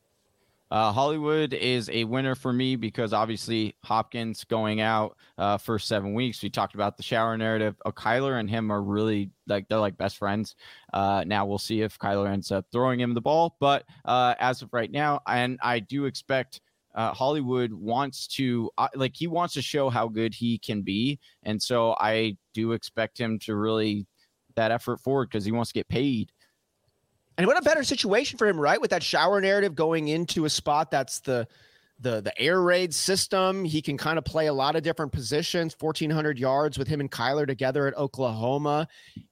Uh, 0.72 0.94
Hollywood 0.94 1.54
is 1.54 1.90
a 1.90 2.06
winner 2.06 2.34
for 2.34 2.54
me 2.54 2.78
because 2.78 3.12
obviously 3.12 3.76
Hopkins 3.84 4.46
going 4.46 4.80
out 4.80 5.18
uh, 5.38 5.58
for 5.58 5.78
seven 5.78 6.14
weeks. 6.14 6.42
We 6.42 6.50
talked 6.50 6.76
about 6.76 6.96
the 6.96 7.04
shower 7.04 7.38
narrative. 7.38 7.76
Oh, 7.86 7.92
Kyler 7.92 8.40
and 8.40 8.50
him 8.50 8.72
are 8.72 8.82
really 8.82 9.32
like 9.48 9.68
they're 9.68 9.80
like 9.80 9.98
best 9.98 10.18
friends. 10.18 10.56
Uh, 10.94 11.26
now 11.28 11.46
we'll 11.46 11.58
see 11.58 11.82
if 11.82 12.00
Kyler 12.00 12.32
ends 12.32 12.54
up 12.54 12.66
throwing 12.72 13.02
him 13.02 13.14
the 13.14 13.20
ball, 13.20 13.58
but 13.60 13.84
uh, 14.06 14.34
as 14.40 14.62
of 14.62 14.70
right 14.72 14.90
now, 14.90 15.20
and 15.28 15.60
I 15.62 15.80
do 15.80 16.06
expect 16.06 16.62
uh, 16.96 17.12
Hollywood 17.14 17.74
wants 17.74 18.26
to 18.28 18.72
uh, 18.78 18.88
like 18.96 19.14
he 19.14 19.28
wants 19.28 19.54
to 19.56 19.62
show 19.62 19.90
how 19.90 20.08
good 20.08 20.34
he 20.34 20.58
can 20.58 20.84
be, 20.84 21.20
and 21.44 21.62
so 21.62 21.98
I 22.00 22.38
do 22.54 22.72
expect 22.72 23.18
him 23.20 23.40
to 23.40 23.58
really 23.58 24.08
that 24.56 24.72
effort 24.72 25.02
forward 25.02 25.30
because 25.30 25.44
he 25.44 25.52
wants 25.52 25.72
to 25.72 25.80
get 25.80 25.90
paid. 25.90 26.32
And 27.38 27.48
what 27.48 27.58
a 27.58 27.62
better 27.62 27.84
situation 27.84 28.38
for 28.38 28.48
him, 28.48 28.60
right? 28.60 28.80
With 28.80 28.92
that 28.92 29.04
shower 29.04 29.42
narrative 29.42 29.76
going 29.76 30.10
into 30.10 30.46
a 30.46 30.50
spot 30.50 30.92
that's 30.92 31.20
the 31.22 31.48
the 32.02 32.22
the 32.22 32.40
air 32.40 32.62
raid 32.62 32.94
system. 32.94 33.66
He 33.66 33.82
can 33.82 33.98
kind 33.98 34.18
of 34.18 34.24
play 34.24 34.48
a 34.48 34.54
lot 34.54 34.76
of 34.76 34.84
different 34.84 35.12
positions, 35.12 35.76
1400 35.80 36.40
yards 36.40 36.78
with 36.78 36.88
him 36.88 37.00
and 37.00 37.12
Kyler 37.12 37.48
together 37.48 37.88
at 37.88 37.98
Oklahoma. 37.98 38.88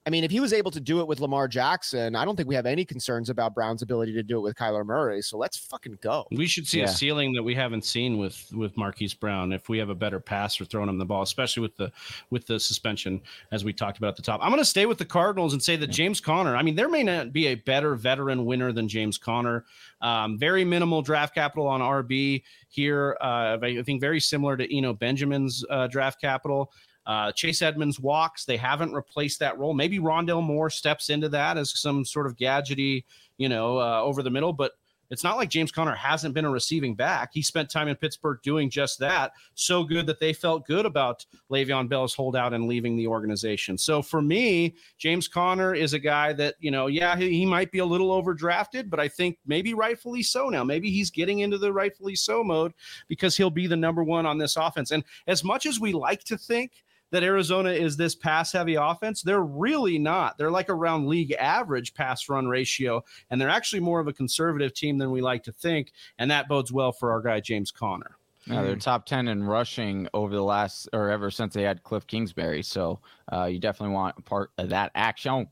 I 0.06 0.10
mean, 0.10 0.24
if 0.24 0.30
he 0.30 0.40
was 0.40 0.52
able 0.52 0.70
to 0.72 0.80
do 0.80 1.00
it 1.00 1.06
with 1.06 1.20
Lamar 1.20 1.46
Jackson, 1.48 2.16
I 2.16 2.24
don't 2.24 2.36
think 2.36 2.48
we 2.48 2.54
have 2.54 2.66
any 2.66 2.84
concerns 2.84 3.30
about 3.30 3.54
Brown's 3.54 3.82
ability 3.82 4.12
to 4.14 4.22
do 4.22 4.38
it 4.38 4.42
with 4.42 4.56
Kyler 4.56 4.84
Murray. 4.84 5.22
So 5.22 5.38
let's 5.38 5.56
fucking 5.56 5.98
go. 6.00 6.26
We 6.32 6.46
should 6.46 6.66
see 6.66 6.78
Yeah. 6.80 6.86
a 6.86 6.88
ceiling 6.88 7.32
that 7.34 7.42
we 7.42 7.54
haven't 7.54 7.84
seen 7.84 8.18
with 8.18 8.52
with 8.52 8.76
Marquise 8.76 9.14
Brown 9.14 9.52
if 9.52 9.68
we 9.68 9.78
have 9.78 9.90
a 9.90 9.94
better 9.94 10.18
pass 10.18 10.40
passer 10.40 10.64
throwing 10.64 10.88
him 10.88 10.96
the 10.96 11.04
ball, 11.04 11.20
especially 11.22 11.60
with 11.60 11.76
the 11.76 11.92
with 12.30 12.46
the 12.46 12.58
suspension 12.58 13.20
as 13.52 13.62
we 13.62 13.72
talked 13.74 13.98
about 13.98 14.08
at 14.08 14.16
the 14.16 14.22
top. 14.22 14.40
I'm 14.42 14.50
going 14.50 14.60
to 14.60 14.64
stay 14.64 14.86
with 14.86 14.96
the 14.96 15.04
Cardinals 15.04 15.52
and 15.52 15.62
say 15.62 15.76
that 15.76 15.88
James 15.88 16.18
Conner. 16.18 16.56
I 16.56 16.62
mean, 16.62 16.76
there 16.76 16.88
may 16.88 17.02
not 17.02 17.32
be 17.32 17.48
a 17.48 17.56
better 17.56 17.94
veteran 17.94 18.46
winner 18.46 18.72
than 18.72 18.88
James 18.88 19.18
Conner. 19.18 19.64
Um, 20.00 20.38
very 20.38 20.64
minimal 20.64 21.02
draft 21.02 21.34
capital 21.34 21.66
on 21.66 21.80
RB 21.80 22.42
here. 22.68 23.16
Uh, 23.20 23.58
I 23.62 23.82
think 23.84 24.00
very 24.00 24.20
similar 24.20 24.56
to 24.56 24.76
Eno 24.76 24.94
Benjamin's 24.94 25.64
uh, 25.68 25.86
draft 25.86 26.20
capital. 26.20 26.72
Uh, 27.06 27.32
Chase 27.32 27.62
Edmonds 27.62 27.98
walks. 27.98 28.44
They 28.44 28.56
haven't 28.56 28.92
replaced 28.92 29.40
that 29.40 29.58
role. 29.58 29.74
Maybe 29.74 29.98
Rondale 29.98 30.42
Moore 30.42 30.70
steps 30.70 31.10
into 31.10 31.28
that 31.30 31.56
as 31.58 31.78
some 31.78 32.04
sort 32.04 32.26
of 32.26 32.36
gadgety, 32.36 33.04
you 33.38 33.48
know, 33.48 33.78
uh, 33.78 34.00
over 34.00 34.22
the 34.22 34.30
middle. 34.30 34.52
But 34.52 34.72
it's 35.10 35.24
not 35.24 35.36
like 35.36 35.50
James 35.50 35.72
Conner 35.72 35.94
hasn't 35.94 36.34
been 36.34 36.44
a 36.44 36.50
receiving 36.50 36.94
back. 36.94 37.30
He 37.32 37.42
spent 37.42 37.70
time 37.70 37.88
in 37.88 37.96
Pittsburgh 37.96 38.38
doing 38.42 38.70
just 38.70 38.98
that. 39.00 39.32
So 39.54 39.84
good 39.84 40.06
that 40.06 40.20
they 40.20 40.32
felt 40.32 40.66
good 40.66 40.86
about 40.86 41.26
Le'Veon 41.50 41.88
Bell's 41.88 42.14
holdout 42.14 42.54
and 42.54 42.66
leaving 42.66 42.96
the 42.96 43.06
organization. 43.06 43.76
So 43.76 44.02
for 44.02 44.22
me, 44.22 44.76
James 44.98 45.28
Conner 45.28 45.74
is 45.74 45.92
a 45.92 45.98
guy 45.98 46.32
that, 46.34 46.54
you 46.60 46.70
know, 46.70 46.86
yeah, 46.86 47.16
he, 47.16 47.30
he 47.30 47.46
might 47.46 47.72
be 47.72 47.80
a 47.80 47.84
little 47.84 48.10
overdrafted, 48.10 48.88
but 48.88 49.00
I 49.00 49.08
think 49.08 49.38
maybe 49.46 49.74
rightfully 49.74 50.22
so 50.22 50.48
now. 50.48 50.64
Maybe 50.64 50.90
he's 50.90 51.10
getting 51.10 51.40
into 51.40 51.58
the 51.58 51.72
rightfully 51.72 52.14
so 52.14 52.44
mode 52.44 52.72
because 53.08 53.36
he'll 53.36 53.50
be 53.50 53.66
the 53.66 53.76
number 53.76 54.04
one 54.04 54.26
on 54.26 54.38
this 54.38 54.56
offense. 54.56 54.90
And 54.92 55.04
as 55.26 55.42
much 55.42 55.66
as 55.66 55.80
we 55.80 55.92
like 55.92 56.24
to 56.24 56.38
think, 56.38 56.84
that 57.10 57.22
Arizona 57.22 57.70
is 57.70 57.96
this 57.96 58.14
pass 58.14 58.52
heavy 58.52 58.74
offense. 58.74 59.22
They're 59.22 59.42
really 59.42 59.98
not. 59.98 60.38
They're 60.38 60.50
like 60.50 60.68
around 60.68 61.08
league 61.08 61.32
average 61.32 61.94
pass 61.94 62.28
run 62.28 62.46
ratio, 62.46 63.04
and 63.30 63.40
they're 63.40 63.48
actually 63.48 63.80
more 63.80 64.00
of 64.00 64.08
a 64.08 64.12
conservative 64.12 64.74
team 64.74 64.98
than 64.98 65.10
we 65.10 65.20
like 65.20 65.42
to 65.44 65.52
think. 65.52 65.92
And 66.18 66.30
that 66.30 66.48
bodes 66.48 66.72
well 66.72 66.92
for 66.92 67.10
our 67.12 67.20
guy, 67.20 67.40
James 67.40 67.70
Conner. 67.70 68.16
Yeah, 68.46 68.62
they're 68.62 68.76
top 68.76 69.04
10 69.04 69.28
in 69.28 69.44
rushing 69.44 70.08
over 70.14 70.34
the 70.34 70.42
last 70.42 70.88
or 70.92 71.10
ever 71.10 71.30
since 71.30 71.52
they 71.52 71.62
had 71.62 71.82
Cliff 71.82 72.06
Kingsbury. 72.06 72.62
So 72.62 73.00
uh, 73.30 73.44
you 73.44 73.58
definitely 73.58 73.94
want 73.94 74.16
a 74.18 74.22
part 74.22 74.50
of 74.56 74.70
that 74.70 74.92
action. 74.94 75.46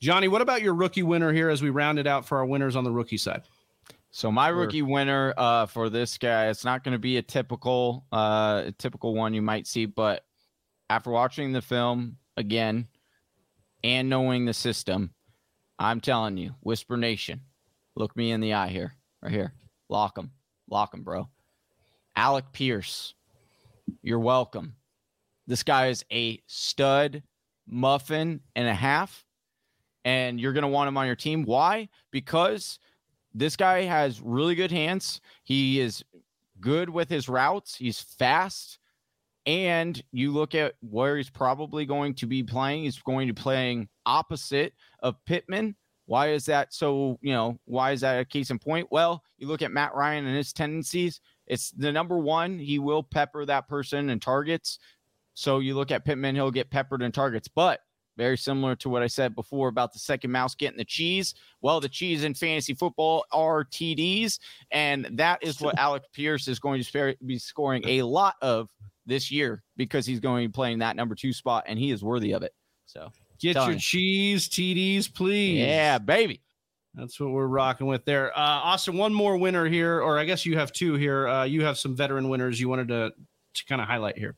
Johnny, 0.00 0.28
what 0.28 0.42
about 0.42 0.60
your 0.60 0.74
rookie 0.74 1.02
winner 1.02 1.32
here 1.32 1.48
as 1.48 1.62
we 1.62 1.70
round 1.70 1.98
it 1.98 2.06
out 2.06 2.26
for 2.26 2.36
our 2.36 2.44
winners 2.44 2.76
on 2.76 2.84
the 2.84 2.92
rookie 2.92 3.16
side? 3.16 3.42
So 4.14 4.30
my 4.30 4.50
Sure. 4.50 4.58
rookie 4.58 4.82
winner 4.82 5.34
uh, 5.36 5.66
for 5.66 5.90
this 5.90 6.18
guy, 6.18 6.46
it's 6.46 6.64
not 6.64 6.84
going 6.84 6.92
to 6.92 7.00
be 7.00 7.16
a 7.16 7.22
typical, 7.22 8.06
uh, 8.12 8.70
typical 8.78 9.12
one 9.12 9.34
you 9.34 9.42
might 9.42 9.66
see, 9.66 9.86
but 9.86 10.24
after 10.88 11.10
watching 11.10 11.50
the 11.50 11.60
film 11.60 12.18
again 12.36 12.86
and 13.82 14.08
knowing 14.08 14.44
the 14.44 14.54
system, 14.54 15.12
I'm 15.80 16.00
telling 16.00 16.36
you, 16.36 16.54
Whisper 16.60 16.96
Nation, 16.96 17.40
look 17.96 18.16
me 18.16 18.30
in 18.30 18.40
the 18.40 18.54
eye 18.54 18.68
here, 18.68 18.94
right 19.20 19.32
here, 19.32 19.52
lock 19.88 20.16
him, 20.16 20.30
lock 20.70 20.94
him, 20.94 21.02
bro. 21.02 21.28
Alec 22.14 22.44
Pierce, 22.52 23.14
you're 24.00 24.20
welcome. 24.20 24.76
This 25.48 25.64
guy 25.64 25.88
is 25.88 26.04
a 26.12 26.40
stud 26.46 27.24
muffin 27.66 28.42
and 28.54 28.68
a 28.68 28.74
half, 28.74 29.24
and 30.04 30.40
you're 30.40 30.52
going 30.52 30.62
to 30.62 30.68
want 30.68 30.86
him 30.86 30.98
on 30.98 31.06
your 31.06 31.16
team. 31.16 31.42
Why? 31.42 31.88
Because 32.12 32.78
this 33.34 33.56
guy 33.56 33.82
has 33.82 34.20
really 34.20 34.54
good 34.54 34.70
hands. 34.70 35.20
He 35.42 35.80
is 35.80 36.04
good 36.60 36.88
with 36.88 37.08
his 37.08 37.28
routes. 37.28 37.74
He's 37.76 38.00
fast. 38.00 38.78
And 39.46 40.02
you 40.12 40.32
look 40.32 40.54
at 40.54 40.74
where 40.80 41.16
he's 41.16 41.28
probably 41.28 41.84
going 41.84 42.14
to 42.14 42.26
be 42.26 42.42
playing. 42.42 42.84
He's 42.84 43.00
going 43.00 43.26
to 43.26 43.34
be 43.34 43.42
playing 43.42 43.88
opposite 44.06 44.72
of 45.00 45.22
Pittman. 45.26 45.76
Why 46.06 46.28
is 46.30 46.46
that 46.46 46.72
so? 46.72 47.18
You 47.20 47.32
know, 47.32 47.58
why 47.64 47.92
is 47.92 48.00
that 48.02 48.20
a 48.20 48.24
case 48.24 48.50
in 48.50 48.58
point? 48.58 48.88
Well, 48.90 49.22
you 49.38 49.46
look 49.46 49.62
at 49.62 49.72
Matt 49.72 49.94
Ryan 49.94 50.26
and 50.26 50.36
his 50.36 50.52
tendencies. 50.52 51.20
It's 51.46 51.70
the 51.72 51.92
number 51.92 52.18
one. 52.18 52.58
He 52.58 52.78
will 52.78 53.02
pepper 53.02 53.44
that 53.44 53.68
person 53.68 54.10
and 54.10 54.20
targets. 54.20 54.78
So 55.34 55.58
you 55.58 55.74
look 55.74 55.90
at 55.90 56.04
Pittman, 56.04 56.34
he'll 56.34 56.50
get 56.50 56.70
peppered 56.70 57.02
in 57.02 57.12
targets. 57.12 57.48
But 57.48 57.80
very 58.16 58.36
similar 58.36 58.76
to 58.76 58.88
what 58.88 59.02
I 59.02 59.06
said 59.06 59.34
before 59.34 59.68
about 59.68 59.92
the 59.92 59.98
second 59.98 60.30
mouse 60.30 60.54
getting 60.54 60.78
the 60.78 60.84
cheese. 60.84 61.34
Well, 61.60 61.80
the 61.80 61.88
cheese 61.88 62.24
in 62.24 62.34
fantasy 62.34 62.74
football 62.74 63.24
are 63.32 63.64
TDs, 63.64 64.38
and 64.70 65.08
that 65.12 65.42
is 65.42 65.60
what 65.60 65.78
Alec 65.78 66.02
Pierce 66.12 66.48
is 66.48 66.58
going 66.58 66.82
to 66.82 67.16
be 67.26 67.38
scoring 67.38 67.82
a 67.86 68.02
lot 68.02 68.36
of 68.42 68.68
this 69.06 69.30
year 69.30 69.62
because 69.76 70.06
he's 70.06 70.20
going 70.20 70.44
to 70.44 70.48
be 70.48 70.52
playing 70.52 70.78
that 70.78 70.96
number 70.96 71.14
two 71.14 71.32
spot, 71.32 71.64
and 71.66 71.78
he 71.78 71.90
is 71.90 72.02
worthy 72.02 72.32
of 72.32 72.42
it. 72.42 72.52
So, 72.86 73.10
Get 73.40 73.56
your 73.56 73.72
you. 73.72 73.78
cheese, 73.78 74.48
TDs, 74.48 75.12
please. 75.12 75.58
yeah, 75.58 75.98
baby. 75.98 76.40
That's 76.94 77.18
what 77.18 77.30
we're 77.30 77.48
rocking 77.48 77.88
with 77.88 78.04
there. 78.04 78.30
Uh, 78.38 78.40
Austin, 78.40 78.96
one 78.96 79.12
more 79.12 79.36
winner 79.36 79.66
here, 79.66 80.00
or 80.00 80.18
I 80.18 80.24
guess 80.24 80.46
you 80.46 80.56
have 80.56 80.72
two 80.72 80.94
here. 80.94 81.26
Uh, 81.26 81.44
you 81.44 81.64
have 81.64 81.76
some 81.76 81.96
veteran 81.96 82.28
winners 82.28 82.60
you 82.60 82.68
wanted 82.68 82.88
to, 82.88 83.12
to 83.54 83.64
kind 83.64 83.80
of 83.80 83.88
highlight 83.88 84.16
here. 84.16 84.36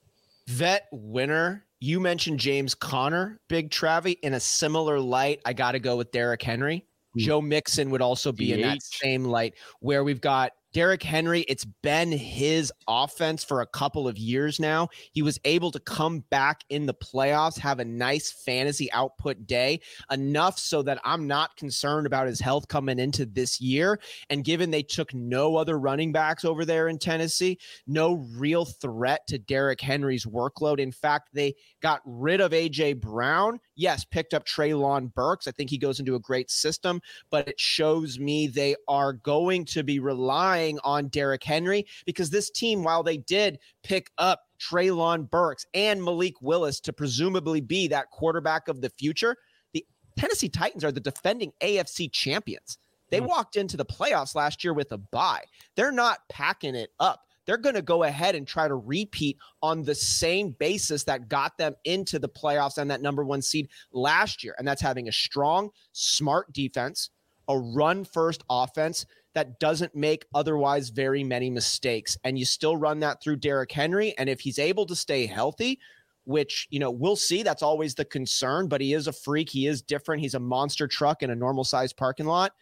Vet 0.48 0.86
winner. 0.90 1.65
You 1.80 2.00
mentioned 2.00 2.40
James 2.40 2.74
Conner, 2.74 3.38
Big 3.48 3.70
Travie. 3.70 4.18
In 4.22 4.34
a 4.34 4.40
similar 4.40 4.98
light, 4.98 5.40
I 5.44 5.52
got 5.52 5.72
to 5.72 5.78
go 5.78 5.96
with 5.96 6.10
Derrick 6.10 6.42
Henry. 6.42 6.86
Hmm. 7.14 7.20
Joe 7.20 7.40
Mixon 7.40 7.90
would 7.90 8.02
also 8.02 8.32
be 8.32 8.52
in 8.52 8.62
that 8.62 8.82
same 8.82 9.24
light 9.24 9.54
where 9.80 10.02
we've 10.02 10.20
got 10.20 10.52
Derrick 10.76 11.02
Henry, 11.02 11.40
it's 11.48 11.64
been 11.64 12.12
his 12.12 12.70
offense 12.86 13.42
for 13.42 13.62
a 13.62 13.66
couple 13.66 14.06
of 14.06 14.18
years 14.18 14.60
now. 14.60 14.88
He 15.10 15.22
was 15.22 15.40
able 15.46 15.70
to 15.70 15.80
come 15.80 16.20
back 16.28 16.64
in 16.68 16.84
the 16.84 16.92
playoffs, 16.92 17.58
have 17.58 17.78
a 17.78 17.84
nice 17.86 18.30
fantasy 18.30 18.92
output 18.92 19.46
day, 19.46 19.80
enough 20.12 20.58
so 20.58 20.82
that 20.82 21.00
I'm 21.02 21.26
not 21.26 21.56
concerned 21.56 22.06
about 22.06 22.26
his 22.26 22.40
health 22.40 22.68
coming 22.68 22.98
into 22.98 23.24
this 23.24 23.58
year. 23.58 23.98
And 24.28 24.44
given 24.44 24.70
they 24.70 24.82
took 24.82 25.14
no 25.14 25.56
other 25.56 25.78
running 25.78 26.12
backs 26.12 26.44
over 26.44 26.66
there 26.66 26.88
in 26.88 26.98
Tennessee, 26.98 27.58
no 27.86 28.26
real 28.36 28.66
threat 28.66 29.26
to 29.28 29.38
Derrick 29.38 29.80
Henry's 29.80 30.26
workload. 30.26 30.78
In 30.78 30.92
fact, 30.92 31.30
they 31.32 31.54
got 31.80 32.02
rid 32.04 32.42
of 32.42 32.52
AJ 32.52 33.00
Brown. 33.00 33.60
Yes, 33.76 34.04
picked 34.04 34.34
up 34.34 34.44
Treylon 34.44 35.14
Burks. 35.14 35.48
I 35.48 35.52
think 35.52 35.70
he 35.70 35.78
goes 35.78 36.00
into 36.00 36.16
a 36.16 36.20
great 36.20 36.50
system, 36.50 37.00
but 37.30 37.48
it 37.48 37.58
shows 37.58 38.18
me 38.18 38.46
they 38.46 38.76
are 38.88 39.14
going 39.14 39.64
to 39.66 39.82
be 39.82 40.00
relying 40.00 40.65
relying 40.66 40.78
on 40.84 41.08
Derrick 41.08 41.44
Henry 41.44 41.86
because 42.04 42.30
this 42.30 42.50
team, 42.50 42.82
while 42.82 43.02
they 43.02 43.16
did 43.16 43.58
pick 43.82 44.10
up 44.18 44.40
Treylon 44.58 45.28
Burks 45.30 45.66
and 45.74 46.02
Malik 46.02 46.40
Willis 46.40 46.80
to 46.80 46.92
presumably 46.92 47.60
be 47.60 47.88
that 47.88 48.10
quarterback 48.10 48.68
of 48.68 48.80
the 48.80 48.90
future, 48.90 49.36
the 49.72 49.84
Tennessee 50.16 50.48
Titans 50.48 50.84
are 50.84 50.92
the 50.92 51.00
defending 51.00 51.52
AFC 51.60 52.10
champions. 52.10 52.78
They 53.10 53.18
mm-hmm. 53.18 53.28
walked 53.28 53.56
into 53.56 53.76
the 53.76 53.84
playoffs 53.84 54.34
last 54.34 54.64
year 54.64 54.74
with 54.74 54.92
a 54.92 54.98
bye. 54.98 55.44
They're 55.76 55.92
not 55.92 56.18
packing 56.28 56.74
it 56.74 56.90
up. 56.98 57.20
They're 57.44 57.56
going 57.56 57.76
to 57.76 57.82
go 57.82 58.02
ahead 58.02 58.34
and 58.34 58.44
try 58.44 58.66
to 58.66 58.74
repeat 58.74 59.38
on 59.62 59.84
the 59.84 59.94
same 59.94 60.50
basis 60.58 61.04
that 61.04 61.28
got 61.28 61.56
them 61.56 61.76
into 61.84 62.18
the 62.18 62.28
playoffs 62.28 62.78
and 62.78 62.90
that 62.90 63.00
number 63.00 63.24
one 63.24 63.40
seed 63.40 63.68
last 63.92 64.42
year. 64.42 64.56
And 64.58 64.66
that's 64.66 64.82
having 64.82 65.06
a 65.06 65.12
strong, 65.12 65.70
smart 65.92 66.52
defense, 66.52 67.10
a 67.46 67.56
run 67.56 68.04
first 68.04 68.42
offense 68.50 69.06
that 69.36 69.60
doesn't 69.60 69.94
make 69.94 70.24
otherwise 70.34 70.88
very 70.88 71.22
many 71.22 71.50
mistakes. 71.50 72.16
And 72.24 72.38
you 72.38 72.46
still 72.46 72.74
run 72.74 73.00
that 73.00 73.22
through 73.22 73.36
Derrick 73.36 73.70
Henry. 73.70 74.14
And 74.16 74.30
if 74.30 74.40
he's 74.40 74.58
able 74.58 74.86
to 74.86 74.96
stay 74.96 75.26
healthy, 75.26 75.78
which, 76.24 76.66
you 76.70 76.78
know, 76.78 76.90
we'll 76.90 77.16
see, 77.16 77.42
that's 77.42 77.62
always 77.62 77.94
the 77.94 78.06
concern, 78.06 78.66
but 78.66 78.80
he 78.80 78.94
is 78.94 79.08
a 79.08 79.12
freak. 79.12 79.50
He 79.50 79.66
is 79.66 79.82
different. 79.82 80.22
He's 80.22 80.32
a 80.32 80.40
monster 80.40 80.88
truck 80.88 81.22
in 81.22 81.28
a 81.28 81.34
normal 81.34 81.64
sized 81.64 81.98
parking 81.98 82.24
lot. 82.24 82.52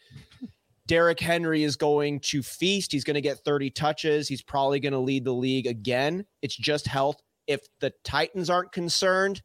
Derrick 0.89 1.21
Henry 1.21 1.63
is 1.63 1.77
going 1.77 2.19
to 2.21 2.43
feast. 2.43 2.91
He's 2.91 3.05
going 3.05 3.15
to 3.15 3.21
get 3.21 3.39
30 3.45 3.71
touches. 3.71 4.27
He's 4.27 4.43
probably 4.43 4.81
going 4.81 4.95
to 4.95 4.99
lead 4.99 5.25
the 5.25 5.33
league 5.33 5.69
again. 5.69 6.27
It's 6.43 6.57
just 6.57 6.89
health. 6.89 7.23
If 7.47 7.61
the 7.79 7.93
Titans 8.03 8.51
aren't 8.51 8.73
concerned, 8.73 9.43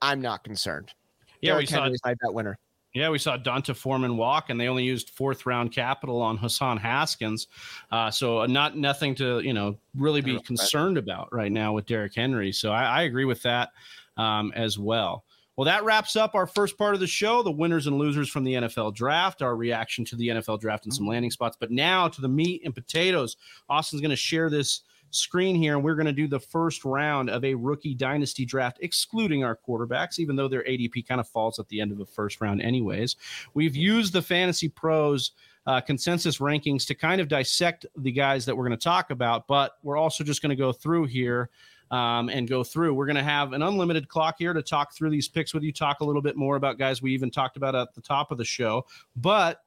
I'm 0.00 0.20
not 0.20 0.44
concerned. 0.44 0.92
Yeah, 1.40 1.54
Derrick 1.54 1.70
we 1.70 1.74
Henry's 1.74 2.00
saw 2.04 2.10
my 2.10 2.14
bet 2.22 2.32
winner. 2.32 2.56
Yeah, 2.94 3.08
we 3.08 3.18
saw 3.18 3.38
D'Onta 3.38 3.74
Foreman 3.74 4.18
walk, 4.18 4.50
and 4.50 4.60
they 4.60 4.68
only 4.68 4.84
used 4.84 5.10
fourth 5.10 5.46
round 5.46 5.72
capital 5.72 6.20
on 6.20 6.36
Hassan 6.36 6.76
Haskins. 6.76 7.48
Uh, 7.90 8.10
so 8.10 8.40
uh, 8.40 8.46
not 8.46 8.76
nothing 8.76 9.14
to 9.14 9.40
you 9.40 9.54
know 9.54 9.78
really 9.96 10.20
be 10.20 10.38
concerned 10.40 10.98
about 10.98 11.32
right 11.32 11.50
now 11.50 11.72
with 11.72 11.86
Derrick 11.86 12.14
Henry. 12.14 12.52
So 12.52 12.70
I, 12.70 12.84
I 12.84 13.02
agree 13.02 13.24
with 13.24 13.42
that 13.42 13.70
um, 14.16 14.52
as 14.54 14.78
well. 14.78 15.24
Well, 15.56 15.66
that 15.66 15.84
wraps 15.84 16.16
up 16.16 16.34
our 16.34 16.46
first 16.46 16.78
part 16.78 16.94
of 16.94 17.00
the 17.00 17.06
show 17.06 17.42
the 17.42 17.50
winners 17.50 17.86
and 17.86 17.98
losers 17.98 18.28
from 18.28 18.44
the 18.44 18.54
NFL 18.54 18.94
draft, 18.94 19.42
our 19.42 19.54
reaction 19.54 20.04
to 20.06 20.16
the 20.16 20.28
NFL 20.28 20.60
draft 20.60 20.84
and 20.84 20.94
some 20.94 21.06
landing 21.06 21.30
spots. 21.30 21.56
But 21.58 21.70
now 21.70 22.08
to 22.08 22.20
the 22.20 22.28
meat 22.28 22.62
and 22.64 22.74
potatoes. 22.74 23.36
Austin's 23.68 24.00
going 24.00 24.10
to 24.10 24.16
share 24.16 24.48
this 24.48 24.80
screen 25.12 25.54
here, 25.54 25.74
and 25.74 25.84
we're 25.84 25.94
going 25.94 26.06
to 26.06 26.12
do 26.12 26.26
the 26.26 26.40
first 26.40 26.84
round 26.84 27.30
of 27.30 27.44
a 27.44 27.54
rookie 27.54 27.94
dynasty 27.94 28.44
draft, 28.44 28.78
excluding 28.80 29.44
our 29.44 29.56
quarterbacks, 29.56 30.18
even 30.18 30.36
though 30.36 30.48
their 30.48 30.64
ADP 30.64 31.06
kind 31.06 31.20
of 31.20 31.28
falls 31.28 31.58
at 31.58 31.68
the 31.68 31.80
end 31.80 31.92
of 31.92 31.98
the 31.98 32.06
first 32.06 32.40
round, 32.40 32.60
anyways. 32.60 33.16
We've 33.54 33.76
used 33.76 34.12
the 34.12 34.22
Fantasy 34.22 34.68
Pros. 34.68 35.32
Uh, 35.64 35.80
consensus 35.80 36.38
rankings 36.38 36.84
to 36.84 36.92
kind 36.92 37.20
of 37.20 37.28
dissect 37.28 37.86
the 37.98 38.10
guys 38.10 38.44
that 38.44 38.56
we're 38.56 38.66
going 38.66 38.76
to 38.76 38.82
talk 38.82 39.12
about, 39.12 39.46
but 39.46 39.74
we're 39.84 39.96
also 39.96 40.24
just 40.24 40.42
going 40.42 40.50
to 40.50 40.56
go 40.56 40.72
through 40.72 41.04
here 41.04 41.50
um, 41.92 42.30
and 42.30 42.48
go 42.48 42.64
through. 42.64 42.94
We're 42.94 43.06
going 43.06 43.16
to 43.16 43.22
have 43.22 43.52
an 43.52 43.62
unlimited 43.62 44.08
clock 44.08 44.36
here 44.38 44.52
to 44.52 44.62
talk 44.62 44.94
through 44.94 45.10
these 45.10 45.28
picks 45.28 45.54
with 45.54 45.62
you, 45.62 45.72
talk 45.72 46.00
a 46.00 46.04
little 46.04 46.22
bit 46.22 46.36
more 46.36 46.56
about 46.56 46.78
guys 46.78 47.00
we 47.00 47.12
even 47.12 47.30
talked 47.30 47.56
about 47.56 47.76
at 47.76 47.94
the 47.94 48.00
top 48.00 48.32
of 48.32 48.38
the 48.38 48.44
show. 48.44 48.86
But 49.14 49.62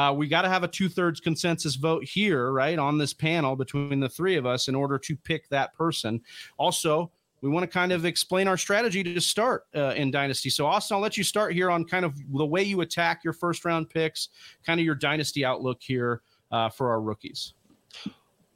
uh, 0.00 0.10
we 0.10 0.26
got 0.26 0.42
to 0.42 0.48
have 0.48 0.64
a 0.64 0.68
two 0.68 0.88
thirds 0.88 1.20
consensus 1.20 1.74
vote 1.74 2.02
here, 2.02 2.52
right, 2.52 2.78
on 2.78 2.96
this 2.96 3.12
panel 3.12 3.54
between 3.54 4.00
the 4.00 4.08
three 4.08 4.36
of 4.36 4.46
us 4.46 4.66
in 4.68 4.74
order 4.74 4.98
to 4.98 5.14
pick 5.14 5.46
that 5.50 5.74
person. 5.74 6.22
Also, 6.56 7.10
we 7.42 7.50
want 7.50 7.64
to 7.64 7.66
kind 7.66 7.92
of 7.92 8.06
explain 8.06 8.48
our 8.48 8.56
strategy 8.56 9.04
to 9.04 9.20
start 9.20 9.64
uh, 9.76 9.92
in 9.96 10.10
Dynasty. 10.10 10.48
So, 10.48 10.64
Austin, 10.64 10.94
I'll 10.94 11.02
let 11.02 11.18
you 11.18 11.24
start 11.24 11.52
here 11.52 11.70
on 11.70 11.84
kind 11.84 12.06
of 12.06 12.14
the 12.32 12.46
way 12.46 12.62
you 12.62 12.80
attack 12.80 13.24
your 13.24 13.34
first 13.34 13.66
round 13.66 13.90
picks, 13.90 14.30
kind 14.64 14.80
of 14.80 14.86
your 14.86 14.94
Dynasty 14.94 15.44
outlook 15.44 15.82
here 15.82 16.22
uh, 16.50 16.70
for 16.70 16.88
our 16.88 17.02
rookies. 17.02 17.52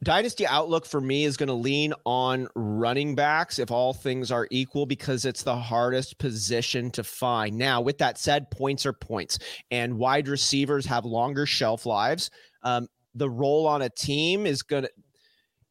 Dynasty 0.05 0.47
outlook 0.47 0.87
for 0.87 1.01
me 1.01 1.25
is 1.25 1.37
going 1.37 1.49
to 1.49 1.55
lean 1.55 1.95
on 2.05 2.47
running 2.55 3.15
backs 3.15 3.59
if 3.59 3.71
all 3.71 3.93
things 3.93 4.31
are 4.31 4.47
equal 4.51 4.87
because 4.87 5.25
it's 5.25 5.43
the 5.43 5.57
hardest 5.57 6.19
position 6.19 6.91
to 6.93 7.03
find. 7.03 7.57
Now, 7.57 7.81
with 7.81 7.99
that 7.99 8.19
said, 8.19 8.51
points 8.51 8.85
are 8.87 8.93
points, 8.93 9.39
and 9.71 9.99
wide 9.99 10.29
receivers 10.29 10.87
have 10.87 11.05
longer 11.05 11.47
shelf 11.47 11.87
lives. 11.87 12.31
Um, 12.63 12.87
the 13.15 13.31
role 13.31 13.67
on 13.67 13.83
a 13.83 13.89
team 13.89 14.47
is 14.47 14.63
going 14.63 14.85
to 14.85 14.91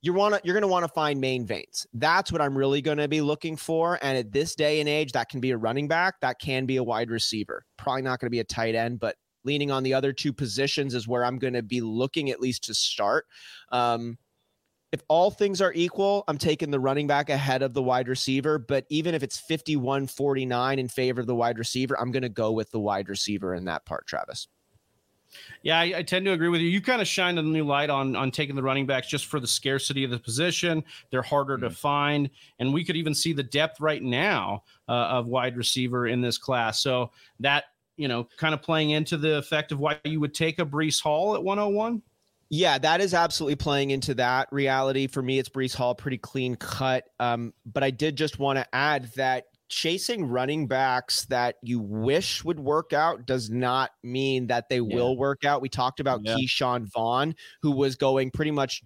you 0.01 0.13
want 0.13 0.35
to 0.35 0.41
you're 0.43 0.53
going 0.53 0.63
to 0.63 0.67
want 0.67 0.83
to 0.83 0.91
find 0.93 1.21
main 1.21 1.45
veins. 1.45 1.87
That's 1.93 2.31
what 2.31 2.41
I'm 2.41 2.57
really 2.57 2.81
going 2.81 2.97
to 2.97 3.07
be 3.07 3.21
looking 3.21 3.55
for. 3.55 3.97
And 4.01 4.17
at 4.17 4.31
this 4.33 4.53
day 4.53 4.81
and 4.81 4.89
age, 4.89 5.13
that 5.13 5.29
can 5.29 5.39
be 5.39 5.51
a 5.51 5.57
running 5.57 5.87
back, 5.87 6.15
that 6.21 6.39
can 6.39 6.65
be 6.65 6.75
a 6.75 6.83
wide 6.83 7.09
receiver. 7.09 7.63
Probably 7.77 8.01
not 8.01 8.19
going 8.19 8.27
to 8.27 8.31
be 8.31 8.41
a 8.41 8.43
tight 8.43 8.75
end, 8.75 8.99
but 8.99 9.15
leaning 9.43 9.71
on 9.71 9.83
the 9.83 9.93
other 9.93 10.13
two 10.13 10.33
positions 10.33 10.93
is 10.93 11.07
where 11.07 11.25
I'm 11.25 11.39
going 11.39 11.53
to 11.53 11.63
be 11.63 11.81
looking 11.81 12.29
at 12.29 12.39
least 12.39 12.63
to 12.65 12.73
start. 12.73 13.25
Um, 13.71 14.17
if 14.93 15.01
all 15.07 15.31
things 15.31 15.59
are 15.59 15.73
equal, 15.73 16.23
I'm 16.27 16.37
taking 16.37 16.69
the 16.69 16.79
running 16.79 17.07
back 17.07 17.31
ahead 17.31 17.63
of 17.63 17.73
the 17.73 17.81
wide 17.81 18.07
receiver. 18.07 18.59
But 18.59 18.85
even 18.89 19.15
if 19.15 19.23
it's 19.23 19.39
51 19.39 20.05
49 20.05 20.79
in 20.79 20.87
favor 20.87 21.21
of 21.21 21.27
the 21.27 21.33
wide 21.33 21.57
receiver, 21.57 21.99
I'm 21.99 22.11
going 22.11 22.21
to 22.23 22.29
go 22.29 22.51
with 22.51 22.69
the 22.69 22.79
wide 22.79 23.09
receiver 23.09 23.55
in 23.55 23.65
that 23.65 23.85
part, 23.85 24.05
Travis. 24.05 24.47
Yeah, 25.63 25.79
I, 25.79 25.93
I, 25.97 26.03
tend 26.03 26.25
to 26.25 26.31
agree 26.33 26.49
with 26.49 26.61
you. 26.61 26.69
You 26.69 26.81
kind 26.81 27.01
of 27.01 27.07
shined 27.07 27.39
a 27.39 27.41
new 27.41 27.63
light 27.63 27.89
on 27.89 28.15
on 28.15 28.29
taking 28.29 28.55
the 28.55 28.61
running 28.61 28.85
backs 28.85 29.07
just 29.07 29.25
for 29.25 29.39
the 29.39 29.47
scarcity 29.47 30.03
of 30.03 30.11
the 30.11 30.19
position. 30.19 30.83
They're 31.09 31.23
harder 31.23 31.55
mm-hmm. 31.55 31.69
to 31.69 31.69
find, 31.71 32.29
and 32.59 32.71
we 32.71 32.83
could 32.83 32.95
even 32.95 33.15
see 33.15 33.33
the 33.33 33.43
depth 33.43 33.79
right 33.79 34.03
now 34.03 34.63
uh, 34.87 34.91
of 34.91 35.27
wide 35.27 35.57
receiver 35.57 36.07
in 36.07 36.21
this 36.21 36.37
class. 36.37 36.81
So 36.81 37.11
that 37.39 37.65
you 37.97 38.07
know, 38.07 38.27
kind 38.37 38.53
of 38.53 38.61
playing 38.61 38.91
into 38.91 39.17
the 39.17 39.37
effect 39.37 39.71
of 39.71 39.79
why 39.79 39.99
you 40.03 40.19
would 40.19 40.33
take 40.33 40.59
a 40.59 40.65
Breece 40.65 41.01
Hall 41.01 41.35
at 41.35 41.43
101. 41.43 42.01
Yeah, 42.49 42.77
that 42.77 43.01
is 43.01 43.13
absolutely 43.13 43.55
playing 43.55 43.91
into 43.91 44.13
that 44.15 44.47
reality. 44.51 45.07
For 45.07 45.21
me, 45.21 45.39
it's 45.39 45.49
Breece 45.49 45.75
Hall, 45.75 45.95
pretty 45.95 46.19
clean 46.19 46.55
cut. 46.55 47.05
Um, 47.19 47.53
but 47.65 47.83
I 47.83 47.89
did 47.89 48.15
just 48.15 48.37
want 48.37 48.59
to 48.59 48.75
add 48.75 49.09
that 49.15 49.45
chasing 49.69 50.25
running 50.25 50.67
backs 50.67 51.25
that 51.25 51.55
you 51.63 51.79
wish 51.79 52.43
would 52.43 52.59
work 52.59 52.93
out 52.93 53.25
does 53.25 53.49
not 53.49 53.89
mean 54.03 54.45
that 54.47 54.69
they 54.69 54.75
yeah. 54.75 54.95
will 54.95 55.17
work 55.17 55.43
out. 55.45 55.61
We 55.61 55.69
talked 55.69 55.99
about 55.99 56.21
yeah. 56.23 56.35
Ke'Shawn 56.35 56.85
Vaughn, 56.93 57.33
who 57.63 57.71
was 57.71 57.95
going 57.95 58.29
pretty 58.29 58.51
much 58.51 58.83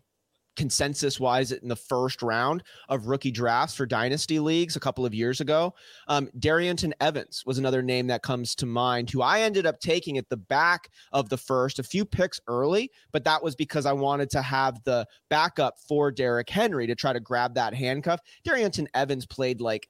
consensus 0.58 1.20
wise 1.20 1.54
in 1.54 1.70
the 1.70 1.76
first 1.76 2.22
round 2.22 2.64
of 2.90 3.08
rookie 3.08 3.32
drafts 3.32 3.76
for 3.76 3.86
dynasty 3.86 4.40
leagues 4.40 4.76
a 4.76 4.80
couple 4.80 5.06
of 5.06 5.14
years 5.14 5.40
ago. 5.40 5.74
Um, 6.10 6.28
Darrynton 6.38 6.92
Evans 7.00 7.44
was 7.46 7.58
another 7.58 7.82
name 7.82 8.08
that 8.08 8.24
comes 8.24 8.56
to 8.56 8.66
mind, 8.66 9.10
who 9.10 9.22
I 9.22 9.42
ended 9.42 9.66
up 9.66 9.80
taking 9.80 10.18
at 10.18 10.28
the 10.30 10.38
back 10.38 10.90
of 11.14 11.30
the 11.30 11.38
first, 11.38 11.80
a 11.80 11.84
few 11.84 12.04
picks 12.04 12.42
early, 12.48 12.92
but 13.14 13.24
that 13.24 13.42
was 13.42 13.56
because 13.56 13.86
I 13.86 13.94
wanted 13.94 14.30
to 14.32 14.42
have 14.42 14.84
the 14.84 15.06
backup 15.30 15.76
for 15.88 16.12
Derrick 16.12 16.50
Henry 16.50 16.88
to 16.88 16.96
try 16.96 17.14
to 17.14 17.20
grab 17.20 17.54
that 17.54 17.74
handcuff. 17.74 18.20
Darrynton 18.46 18.88
Evans 18.94 19.26
played 19.26 19.62
like 19.62 19.88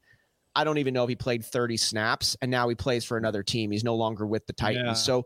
I 0.57 0.63
don't 0.63 0.79
even 0.79 0.95
know 0.95 1.03
if 1.03 1.09
he 1.09 1.15
played 1.15 1.45
30 1.45 1.77
snaps 1.77 2.35
and 2.41 2.49
now 2.49 2.67
he 2.67 2.73
plays 2.73 3.05
for 3.05 3.15
another 3.15 3.43
team. 3.43 3.69
He's 3.69 3.83
no 3.83 3.93
longer 3.93 4.25
with 4.25 4.47
the 4.47 4.53
Titans. 4.53 4.85
Yeah. 4.87 4.93
So 4.93 5.25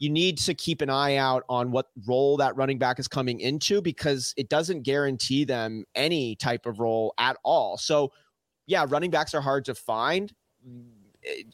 you 0.00 0.10
need 0.10 0.38
to 0.38 0.54
keep 0.54 0.80
an 0.80 0.90
eye 0.90 1.16
out 1.16 1.44
on 1.48 1.70
what 1.70 1.90
role 2.08 2.38
that 2.38 2.56
running 2.56 2.78
back 2.78 2.98
is 2.98 3.06
coming 3.06 3.38
into 3.38 3.80
because 3.80 4.34
it 4.36 4.48
doesn't 4.48 4.82
guarantee 4.82 5.44
them 5.44 5.84
any 5.94 6.34
type 6.36 6.66
of 6.66 6.80
role 6.80 7.14
at 7.18 7.36
all. 7.44 7.76
So, 7.76 8.10
yeah, 8.66 8.86
running 8.88 9.10
backs 9.10 9.34
are 9.34 9.42
hard 9.42 9.66
to 9.66 9.74
find, 9.74 10.32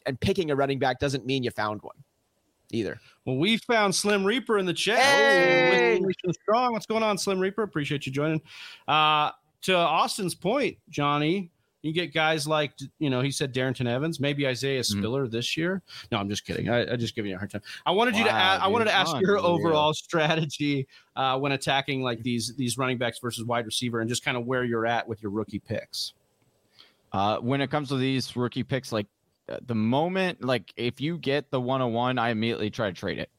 and 0.05 0.19
picking 0.21 0.49
a 0.49 0.55
running 0.55 0.79
back 0.79 0.97
doesn't 0.97 1.25
mean 1.25 1.43
you 1.43 1.51
found 1.51 1.81
one 1.81 1.97
either. 2.71 2.99
Well, 3.25 3.37
we 3.37 3.57
found 3.57 3.93
Slim 3.93 4.23
Reaper 4.23 4.57
in 4.57 4.65
the 4.65 4.73
chat. 4.73 4.99
Hey! 4.99 5.99
Oh, 6.01 6.31
strong. 6.31 6.71
What's 6.71 6.85
going 6.85 7.03
on, 7.03 7.17
Slim 7.17 7.39
Reaper? 7.39 7.63
Appreciate 7.63 8.05
you 8.05 8.11
joining. 8.11 8.41
Uh, 8.87 9.31
to 9.63 9.75
Austin's 9.75 10.35
point, 10.35 10.77
Johnny, 10.89 11.51
you 11.87 11.93
get 11.93 12.13
guys 12.13 12.47
like, 12.47 12.73
you 12.99 13.09
know, 13.09 13.21
he 13.21 13.31
said 13.31 13.53
Darrynton 13.53 13.87
Evans, 13.87 14.19
maybe 14.19 14.45
Isaiah 14.45 14.81
mm-hmm. 14.81 14.99
Spiller 14.99 15.23
mm-hmm. 15.23 15.31
this 15.31 15.55
year. 15.57 15.81
No, 16.11 16.17
I'm 16.17 16.29
just 16.29 16.45
kidding. 16.45 16.69
I, 16.69 16.93
I 16.93 16.95
just 16.95 17.15
giving 17.15 17.29
you 17.29 17.35
a 17.35 17.39
hard 17.39 17.49
time. 17.49 17.61
I 17.85 17.91
wanted 17.91 18.13
wow, 18.13 18.19
you 18.19 18.25
to 18.25 18.31
ask, 18.31 18.61
I 18.61 18.67
wanted 18.67 18.85
to 18.85 18.93
ask 18.93 19.19
your 19.21 19.37
overall 19.39 19.93
strategy 19.93 20.87
uh, 21.15 21.39
when 21.39 21.53
attacking 21.53 22.01
like 22.01 22.21
these 22.21 22.53
these 22.57 22.77
running 22.77 22.97
backs 22.97 23.19
versus 23.19 23.45
wide 23.45 23.65
receiver, 23.65 24.01
and 24.01 24.09
just 24.09 24.23
kind 24.23 24.37
of 24.37 24.45
where 24.45 24.63
you're 24.63 24.85
at 24.85 25.07
with 25.07 25.21
your 25.23 25.31
rookie 25.31 25.59
picks. 25.59 26.13
Uh, 27.13 27.37
when 27.37 27.61
it 27.61 27.71
comes 27.71 27.89
to 27.89 27.97
these 27.97 28.35
rookie 28.35 28.63
picks, 28.63 28.91
like 28.91 29.07
uh, 29.49 29.57
the 29.65 29.75
moment, 29.75 30.43
like 30.43 30.73
if 30.75 30.99
you 30.99 31.17
get 31.17 31.49
the 31.51 31.59
101, 31.59 32.19
I 32.19 32.29
immediately 32.29 32.69
try 32.69 32.87
to 32.87 32.93
trade 32.93 33.17
it. 33.17 33.29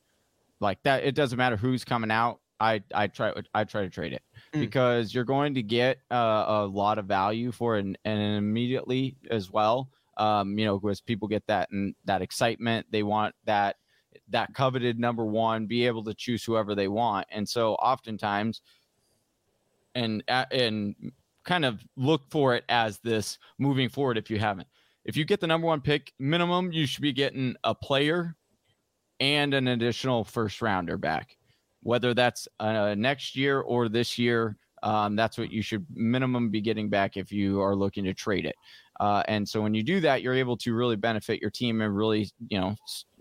Like 0.61 0.83
that, 0.83 1.05
it 1.05 1.15
doesn't 1.15 1.37
matter 1.37 1.57
who's 1.57 1.85
coming 1.85 2.11
out. 2.11 2.41
I 2.61 2.83
I 2.95 3.07
try 3.07 3.33
I 3.55 3.65
try 3.65 3.83
to 3.83 3.91
trade 3.91 4.13
it 4.13 4.23
mm. 4.53 4.61
because 4.61 5.15
you're 5.15 5.25
going 5.25 5.55
to 5.55 5.63
get 5.63 5.99
uh, 6.11 6.45
a 6.49 6.67
lot 6.67 6.99
of 6.99 7.07
value 7.07 7.53
for 7.53 7.77
it 7.77 7.85
and, 7.85 7.99
and 8.05 8.37
immediately 8.37 9.17
as 9.31 9.51
well. 9.51 9.91
Um, 10.17 10.59
you 10.59 10.65
know, 10.65 10.79
because 10.79 11.01
people 11.01 11.29
get 11.29 11.47
that 11.47 11.71
and 11.71 11.95
that 12.05 12.23
excitement, 12.23 12.87
they 12.91 13.03
want 13.03 13.35
that 13.45 13.77
that 14.31 14.53
coveted 14.55 14.99
number 14.99 15.25
one, 15.25 15.67
be 15.67 15.87
able 15.87 16.03
to 16.05 16.15
choose 16.15 16.45
whoever 16.45 16.75
they 16.75 16.89
want, 16.89 17.27
and 17.31 17.49
so 17.49 17.75
oftentimes, 17.75 18.63
and 19.95 20.25
uh, 20.29 20.47
and 20.51 21.13
kind 21.45 21.65
of 21.65 21.83
look 21.97 22.23
for 22.31 22.55
it 22.57 22.65
as 22.69 22.99
this 22.99 23.39
moving 23.59 23.89
forward. 23.89 24.19
If 24.19 24.31
you 24.31 24.39
haven't, 24.39 24.67
if 25.05 25.17
you 25.17 25.25
get 25.25 25.41
the 25.41 25.47
number 25.47 25.67
one 25.69 25.81
pick, 25.81 26.13
minimum 26.19 26.73
you 26.73 26.87
should 26.87 27.03
be 27.03 27.13
getting 27.13 27.55
a 27.63 27.75
player 27.75 28.35
and 29.21 29.55
an 29.55 29.69
additional 29.69 30.25
first 30.25 30.61
rounder 30.61 30.97
back 30.97 31.38
whether 31.83 32.15
that's 32.15 32.49
uh, 32.61 32.95
next 32.97 33.37
year 33.37 33.61
or 33.61 33.89
this 33.89 34.19
year. 34.19 34.57
Um, 34.83 35.17
that's 35.17 35.37
what 35.37 35.51
you 35.51 35.61
should 35.61 35.85
minimum 35.93 36.51
be 36.51 36.61
getting 36.61 36.89
back 36.89 37.17
if 37.17 37.33
you 37.33 37.61
are 37.61 37.75
looking 37.75 38.05
to 38.05 38.15
trade 38.15 38.47
it. 38.47 38.55
Uh, 39.01 39.23
and 39.27 39.49
so 39.49 39.61
when 39.61 39.75
you 39.75 39.83
do 39.83 40.01
that, 40.01 40.23
you're 40.23 40.35
able 40.35 40.57
to 40.59 40.75
really 40.75 40.97
benefit 40.97 41.41
your 41.41 41.51
team 41.51 41.81
and 41.81 41.97
really, 41.97 42.31
you 42.49 42.61
know, 42.61 42.77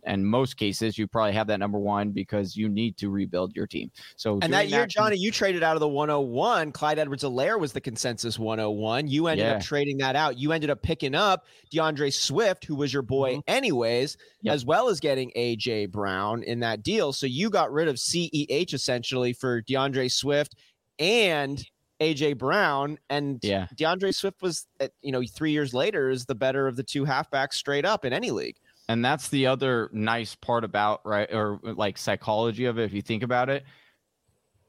in 0.07 0.25
most 0.25 0.57
cases, 0.57 0.97
you 0.97 1.07
probably 1.07 1.33
have 1.33 1.47
that 1.47 1.59
number 1.59 1.77
one 1.77 2.11
because 2.11 2.55
you 2.55 2.69
need 2.69 2.97
to 2.97 3.09
rebuild 3.09 3.55
your 3.55 3.67
team. 3.67 3.91
So, 4.15 4.39
and 4.41 4.53
that 4.53 4.69
year, 4.69 4.81
that, 4.81 4.89
Johnny, 4.89 5.17
you 5.17 5.31
traded 5.31 5.63
out 5.63 5.75
of 5.75 5.79
the 5.79 5.87
101. 5.87 6.71
Clyde 6.71 6.99
Edwards-Helaire 6.99 7.59
was 7.59 7.73
the 7.73 7.81
consensus 7.81 8.39
101. 8.39 9.07
You 9.07 9.27
ended 9.27 9.45
yeah. 9.45 9.53
up 9.53 9.61
trading 9.61 9.97
that 9.97 10.15
out. 10.15 10.37
You 10.37 10.51
ended 10.51 10.69
up 10.69 10.81
picking 10.81 11.15
up 11.15 11.45
D'Andre 11.71 12.09
Swift, 12.09 12.65
who 12.65 12.75
was 12.75 12.93
your 12.93 13.01
boy, 13.01 13.33
mm-hmm. 13.35 13.51
anyways, 13.51 14.17
yep. 14.41 14.53
as 14.53 14.65
well 14.65 14.89
as 14.89 14.99
getting 14.99 15.31
AJ 15.35 15.91
Brown 15.91 16.43
in 16.43 16.59
that 16.61 16.83
deal. 16.83 17.13
So 17.13 17.25
you 17.25 17.49
got 17.49 17.71
rid 17.71 17.87
of 17.87 17.95
CEH 17.95 18.73
essentially 18.73 19.33
for 19.33 19.61
D'Andre 19.61 20.07
Swift 20.07 20.55
and 20.99 21.63
AJ 21.99 22.37
Brown 22.37 22.97
and 23.09 23.39
yeah. 23.41 23.67
D'Andre 23.75 24.11
Swift 24.11 24.41
was, 24.41 24.67
you 25.01 25.11
know, 25.11 25.23
three 25.23 25.51
years 25.51 25.73
later 25.73 26.09
is 26.09 26.25
the 26.25 26.35
better 26.35 26.67
of 26.67 26.75
the 26.75 26.83
two 26.83 27.05
halfbacks 27.05 27.53
straight 27.53 27.85
up 27.85 28.05
in 28.05 28.13
any 28.13 28.31
league 28.31 28.57
and 28.87 29.03
that's 29.03 29.29
the 29.29 29.47
other 29.47 29.89
nice 29.91 30.35
part 30.35 30.63
about 30.63 31.01
right 31.05 31.31
or 31.31 31.59
uh, 31.65 31.73
like 31.73 31.97
psychology 31.97 32.65
of 32.65 32.77
it 32.79 32.83
if 32.83 32.93
you 32.93 33.01
think 33.01 33.23
about 33.23 33.49
it. 33.49 33.63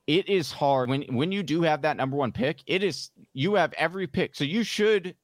It 0.07 0.29
is 0.29 0.51
hard 0.51 0.89
when 0.89 1.03
when 1.15 1.33
you 1.33 1.43
do 1.43 1.63
have 1.63 1.83
that 1.83 1.97
number 1.97 2.17
one 2.17 2.33
pick 2.33 2.63
it 2.67 2.83
is 2.83 3.11
you 3.35 3.55
have 3.55 3.73
every 3.75 4.07
pick. 4.07 4.35
So 4.35 4.45
you 4.45 4.63
should 4.63 5.15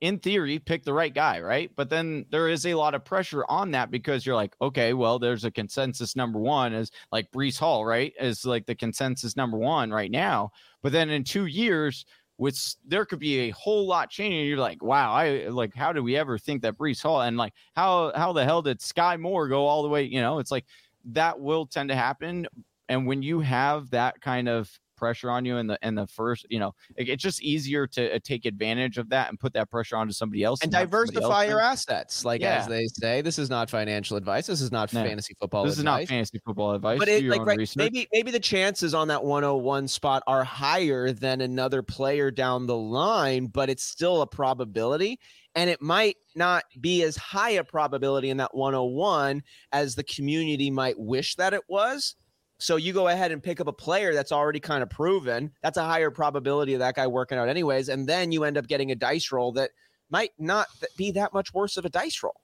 in 0.00 0.18
theory 0.18 0.58
pick 0.58 0.84
the 0.84 0.92
right 0.92 1.14
guy 1.14 1.40
right? 1.40 1.70
But 1.76 1.90
then 1.90 2.26
there 2.30 2.48
is 2.48 2.66
a 2.66 2.74
lot 2.74 2.94
of 2.94 3.04
pressure 3.04 3.44
on 3.48 3.72
that 3.72 3.90
because 3.90 4.24
you're 4.24 4.34
like 4.34 4.54
okay 4.60 4.94
well 4.94 5.18
there's 5.18 5.44
a 5.44 5.50
consensus 5.50 6.16
number 6.16 6.38
one 6.38 6.72
is 6.72 6.90
like 7.12 7.30
Breece 7.30 7.58
Hall 7.58 7.84
right 7.84 8.12
is 8.20 8.44
like 8.44 8.66
the 8.66 8.74
consensus 8.74 9.36
number 9.36 9.58
one 9.58 9.90
right 9.90 10.10
now. 10.10 10.50
But 10.82 10.92
then 10.92 11.10
in 11.10 11.24
two 11.24 11.46
years 11.46 12.04
which 12.36 12.76
there 12.86 13.04
could 13.04 13.18
be 13.18 13.40
a 13.40 13.50
whole 13.50 13.86
lot 13.86 14.10
changing. 14.10 14.46
You're 14.46 14.58
like, 14.58 14.82
wow, 14.82 15.12
I 15.12 15.48
like, 15.48 15.74
how 15.74 15.92
do 15.92 16.02
we 16.02 16.16
ever 16.16 16.38
think 16.38 16.62
that 16.62 16.76
Breece 16.76 17.02
Hall 17.02 17.22
and 17.22 17.36
like, 17.36 17.52
how 17.76 18.12
how 18.14 18.32
the 18.32 18.44
hell 18.44 18.62
did 18.62 18.80
Skyy 18.80 19.18
Moore 19.20 19.48
go 19.48 19.66
all 19.66 19.82
the 19.82 19.88
way? 19.88 20.02
You 20.02 20.20
know, 20.20 20.38
it's 20.38 20.50
like 20.50 20.64
that 21.06 21.38
will 21.38 21.66
tend 21.66 21.90
to 21.90 21.96
happen. 21.96 22.46
And 22.88 23.06
when 23.06 23.22
you 23.22 23.40
have 23.40 23.90
that 23.90 24.20
kind 24.20 24.48
of 24.48 24.70
pressure 25.04 25.30
on 25.30 25.44
you 25.44 25.58
in 25.58 25.66
the 25.66 25.78
in 25.82 25.94
the 25.94 26.06
first 26.06 26.46
you 26.48 26.58
know 26.58 26.74
it, 26.96 27.10
it's 27.10 27.22
just 27.22 27.42
easier 27.42 27.86
to 27.86 28.16
uh, 28.16 28.18
take 28.24 28.46
advantage 28.46 28.96
of 28.96 29.06
that 29.10 29.28
and 29.28 29.38
put 29.38 29.52
that 29.52 29.70
pressure 29.70 29.98
onto 29.98 30.14
somebody 30.14 30.42
else 30.42 30.60
and, 30.62 30.74
and 30.74 30.80
diversify 30.80 31.44
your 31.44 31.60
assets 31.60 32.24
like 32.24 32.40
yeah. 32.40 32.56
as 32.56 32.66
they 32.66 32.86
say 32.86 33.20
this 33.20 33.38
is 33.38 33.50
not 33.50 33.68
financial 33.68 34.16
advice 34.16 34.46
this 34.46 34.62
is 34.62 34.72
not 34.72 34.90
no. 34.94 35.04
fantasy 35.04 35.34
football 35.38 35.62
this 35.62 35.78
advice. 35.78 36.04
is 36.04 36.08
not 36.08 36.14
fantasy 36.14 36.40
football 36.42 36.72
advice 36.72 36.98
but 36.98 37.06
it, 37.06 37.22
like 37.24 37.44
right, 37.44 37.76
maybe 37.76 38.08
maybe 38.14 38.30
the 38.30 38.40
chances 38.40 38.94
on 38.94 39.08
that 39.08 39.22
101 39.22 39.86
spot 39.88 40.22
are 40.26 40.42
higher 40.42 41.12
than 41.12 41.42
another 41.42 41.82
player 41.82 42.30
down 42.30 42.64
the 42.64 42.74
line 42.74 43.46
but 43.46 43.68
it's 43.68 43.84
still 43.84 44.22
a 44.22 44.26
probability 44.26 45.20
and 45.54 45.68
it 45.68 45.82
might 45.82 46.16
not 46.34 46.64
be 46.80 47.02
as 47.02 47.14
high 47.18 47.50
a 47.50 47.62
probability 47.62 48.30
in 48.30 48.38
that 48.38 48.54
101 48.54 49.42
as 49.70 49.94
the 49.94 50.04
community 50.04 50.70
might 50.70 50.98
wish 50.98 51.34
that 51.34 51.52
it 51.52 51.62
was 51.68 52.16
so 52.58 52.76
you 52.76 52.92
go 52.92 53.08
ahead 53.08 53.32
and 53.32 53.42
pick 53.42 53.60
up 53.60 53.66
a 53.66 53.72
player 53.72 54.14
that's 54.14 54.32
already 54.32 54.60
kind 54.60 54.82
of 54.82 54.90
proven. 54.90 55.50
That's 55.62 55.76
a 55.76 55.84
higher 55.84 56.10
probability 56.10 56.74
of 56.74 56.80
that 56.80 56.94
guy 56.94 57.06
working 57.06 57.38
out, 57.38 57.48
anyways. 57.48 57.88
And 57.88 58.08
then 58.08 58.32
you 58.32 58.44
end 58.44 58.56
up 58.56 58.66
getting 58.66 58.90
a 58.90 58.94
dice 58.94 59.32
roll 59.32 59.52
that 59.52 59.70
might 60.10 60.30
not 60.38 60.66
be 60.96 61.10
that 61.12 61.32
much 61.32 61.52
worse 61.52 61.76
of 61.76 61.84
a 61.84 61.88
dice 61.88 62.22
roll. 62.22 62.40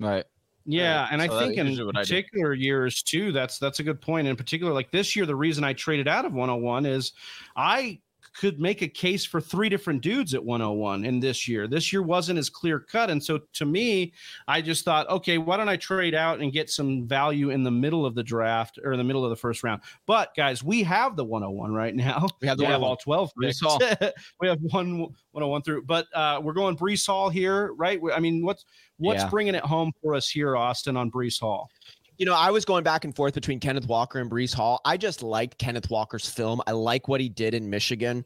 Right. 0.00 0.24
Yeah, 0.64 1.02
right. 1.02 1.08
and 1.12 1.22
so 1.22 1.38
I 1.38 1.40
think 1.40 1.58
in 1.58 1.90
particular 1.92 2.54
years 2.54 3.02
too, 3.02 3.32
that's 3.32 3.58
that's 3.58 3.80
a 3.80 3.82
good 3.82 4.00
point. 4.00 4.28
In 4.28 4.36
particular, 4.36 4.72
like 4.72 4.92
this 4.92 5.16
year, 5.16 5.26
the 5.26 5.34
reason 5.34 5.64
I 5.64 5.72
traded 5.72 6.06
out 6.06 6.24
of 6.24 6.32
101 6.32 6.86
is 6.86 7.12
I 7.56 8.00
could 8.34 8.60
make 8.60 8.82
a 8.82 8.88
case 8.88 9.24
for 9.24 9.40
three 9.40 9.68
different 9.68 10.02
dudes 10.02 10.34
at 10.34 10.44
101 10.44 11.04
in 11.04 11.20
this 11.20 11.46
year. 11.46 11.66
This 11.66 11.92
year 11.92 12.02
wasn't 12.02 12.38
as 12.38 12.48
clear 12.48 12.80
cut. 12.80 13.10
And 13.10 13.22
so 13.22 13.40
to 13.54 13.66
me, 13.66 14.12
I 14.48 14.60
just 14.60 14.84
thought, 14.84 15.08
okay, 15.08 15.38
why 15.38 15.56
don't 15.56 15.68
I 15.68 15.76
trade 15.76 16.14
out 16.14 16.40
and 16.40 16.52
get 16.52 16.70
some 16.70 17.06
value 17.06 17.50
in 17.50 17.62
the 17.62 17.70
middle 17.70 18.06
of 18.06 18.14
the 18.14 18.22
draft 18.22 18.78
or 18.82 18.92
in 18.92 18.98
the 18.98 19.04
middle 19.04 19.24
of 19.24 19.30
the 19.30 19.36
first 19.36 19.62
round? 19.62 19.82
But 20.06 20.34
guys, 20.34 20.62
we 20.62 20.82
have 20.82 21.16
the 21.16 21.24
101 21.24 21.72
right 21.72 21.94
now. 21.94 22.26
We 22.40 22.48
have, 22.48 22.58
the 22.58 22.64
we 22.64 22.70
have 22.70 22.82
all 22.82 22.96
12 22.96 23.32
picks. 23.40 23.62
we 24.40 24.48
have 24.48 24.58
one 24.60 25.00
101 25.32 25.62
through, 25.62 25.82
but 25.82 26.06
uh, 26.14 26.40
we're 26.42 26.52
going 26.52 26.76
Breece 26.76 27.06
Hall 27.06 27.28
here, 27.28 27.72
right? 27.74 28.00
I 28.14 28.20
mean, 28.20 28.44
what's 28.44 28.64
what's 28.98 29.22
yeah. 29.22 29.28
bringing 29.28 29.54
it 29.54 29.64
home 29.64 29.92
for 30.02 30.14
us 30.14 30.28
here, 30.28 30.56
Austin, 30.56 30.96
on 30.96 31.10
Breece 31.10 31.40
Hall? 31.40 31.70
You 32.18 32.26
know, 32.26 32.34
I 32.34 32.50
was 32.50 32.64
going 32.64 32.84
back 32.84 33.04
and 33.04 33.14
forth 33.16 33.34
between 33.34 33.58
Kenneth 33.58 33.86
Walker 33.86 34.20
and 34.20 34.30
Breece 34.30 34.54
Hall. 34.54 34.80
I 34.84 34.96
just 34.96 35.22
liked 35.22 35.58
Kenneth 35.58 35.90
Walker's 35.90 36.28
film. 36.28 36.60
I 36.66 36.72
like 36.72 37.08
what 37.08 37.20
he 37.20 37.28
did 37.28 37.54
in 37.54 37.70
Michigan. 37.70 38.24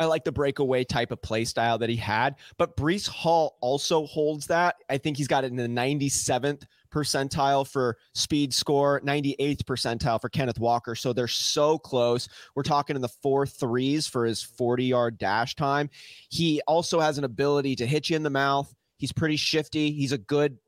I 0.00 0.06
like 0.06 0.24
the 0.24 0.32
breakaway 0.32 0.84
type 0.84 1.10
of 1.12 1.22
play 1.22 1.44
style 1.44 1.78
that 1.78 1.88
he 1.88 1.96
had, 1.96 2.36
but 2.58 2.76
Breece 2.76 3.08
Hall 3.08 3.58
also 3.60 4.06
holds 4.06 4.46
that. 4.48 4.76
I 4.90 4.98
think 4.98 5.16
he's 5.16 5.28
got 5.28 5.44
it 5.44 5.52
in 5.52 5.56
the 5.56 5.68
97th 5.68 6.64
percentile 6.92 7.66
for 7.66 7.96
speed 8.12 8.52
score, 8.52 9.00
98th 9.02 9.62
percentile 9.64 10.20
for 10.20 10.28
Kenneth 10.28 10.58
Walker. 10.58 10.94
So 10.94 11.12
they're 11.12 11.28
so 11.28 11.78
close. 11.78 12.28
We're 12.54 12.62
talking 12.62 12.96
in 12.96 13.02
the 13.02 13.08
four 13.08 13.46
threes 13.46 14.06
for 14.06 14.24
his 14.24 14.42
40 14.42 14.84
yard 14.84 15.18
dash 15.18 15.54
time. 15.54 15.90
He 16.28 16.60
also 16.66 17.00
has 17.00 17.18
an 17.18 17.24
ability 17.24 17.76
to 17.76 17.86
hit 17.86 18.10
you 18.10 18.16
in 18.16 18.22
the 18.22 18.30
mouth. 18.30 18.72
He's 18.96 19.12
pretty 19.12 19.36
shifty. 19.36 19.90
He's 19.90 20.12
a 20.12 20.18
good 20.18 20.58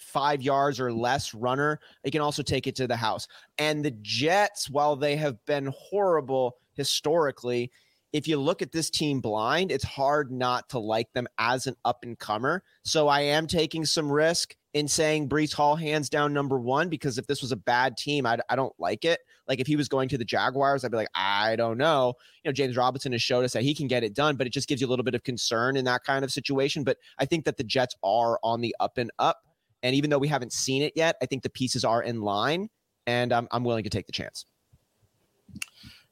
five 0.00 0.42
yards 0.42 0.80
or 0.80 0.92
less 0.92 1.34
runner. 1.34 1.78
He 2.04 2.10
can 2.10 2.20
also 2.20 2.42
take 2.42 2.66
it 2.66 2.74
to 2.76 2.86
the 2.86 2.96
house. 2.96 3.28
And 3.58 3.84
the 3.84 3.92
Jets, 4.02 4.68
while 4.68 4.96
they 4.96 5.16
have 5.16 5.44
been 5.46 5.72
horrible 5.76 6.56
historically, 6.74 7.70
if 8.12 8.26
you 8.26 8.38
look 8.38 8.60
at 8.60 8.72
this 8.72 8.90
team 8.90 9.20
blind, 9.20 9.70
it's 9.70 9.84
hard 9.84 10.32
not 10.32 10.68
to 10.70 10.78
like 10.78 11.12
them 11.12 11.28
as 11.38 11.66
an 11.66 11.76
up 11.84 12.02
and 12.02 12.18
comer. 12.18 12.64
So 12.82 13.06
I 13.06 13.20
am 13.20 13.46
taking 13.46 13.84
some 13.84 14.10
risk 14.10 14.56
in 14.74 14.88
saying 14.88 15.28
Breece 15.28 15.52
Hall 15.52 15.76
hands 15.76 16.08
down 16.08 16.32
number 16.32 16.58
one 16.58 16.88
because 16.88 17.18
if 17.18 17.26
this 17.26 17.42
was 17.42 17.52
a 17.52 17.56
bad 17.56 17.96
team, 17.96 18.26
I, 18.26 18.38
I 18.48 18.56
don't 18.56 18.72
like 18.78 19.04
it. 19.04 19.20
Like 19.48 19.60
if 19.60 19.66
he 19.66 19.76
was 19.76 19.88
going 19.88 20.08
to 20.08 20.18
the 20.18 20.24
Jaguars, 20.24 20.84
I'd 20.84 20.90
be 20.90 20.96
like, 20.96 21.10
I 21.14 21.56
don't 21.56 21.78
know. 21.78 22.14
You 22.44 22.48
know, 22.48 22.52
James 22.52 22.76
Robinson 22.76 23.12
has 23.12 23.22
showed 23.22 23.44
us 23.44 23.52
that 23.52 23.62
he 23.62 23.74
can 23.74 23.86
get 23.86 24.04
it 24.04 24.14
done, 24.14 24.36
but 24.36 24.46
it 24.46 24.52
just 24.52 24.68
gives 24.68 24.80
you 24.80 24.86
a 24.86 24.90
little 24.90 25.04
bit 25.04 25.14
of 25.14 25.22
concern 25.22 25.76
in 25.76 25.84
that 25.84 26.04
kind 26.04 26.24
of 26.24 26.32
situation. 26.32 26.84
But 26.84 26.98
I 27.18 27.26
think 27.26 27.44
that 27.44 27.56
the 27.56 27.64
Jets 27.64 27.96
are 28.02 28.38
on 28.42 28.60
the 28.60 28.74
up 28.80 28.98
and 28.98 29.10
up. 29.18 29.38
And 29.82 29.94
even 29.94 30.10
though 30.10 30.18
we 30.18 30.28
haven't 30.28 30.52
seen 30.52 30.82
it 30.82 30.92
yet, 30.96 31.16
I 31.22 31.26
think 31.26 31.42
the 31.42 31.50
pieces 31.50 31.84
are 31.84 32.02
in 32.02 32.20
line 32.20 32.68
and 33.06 33.32
I'm, 33.32 33.48
I'm 33.50 33.64
willing 33.64 33.84
to 33.84 33.90
take 33.90 34.06
the 34.06 34.12
chance 34.12 34.44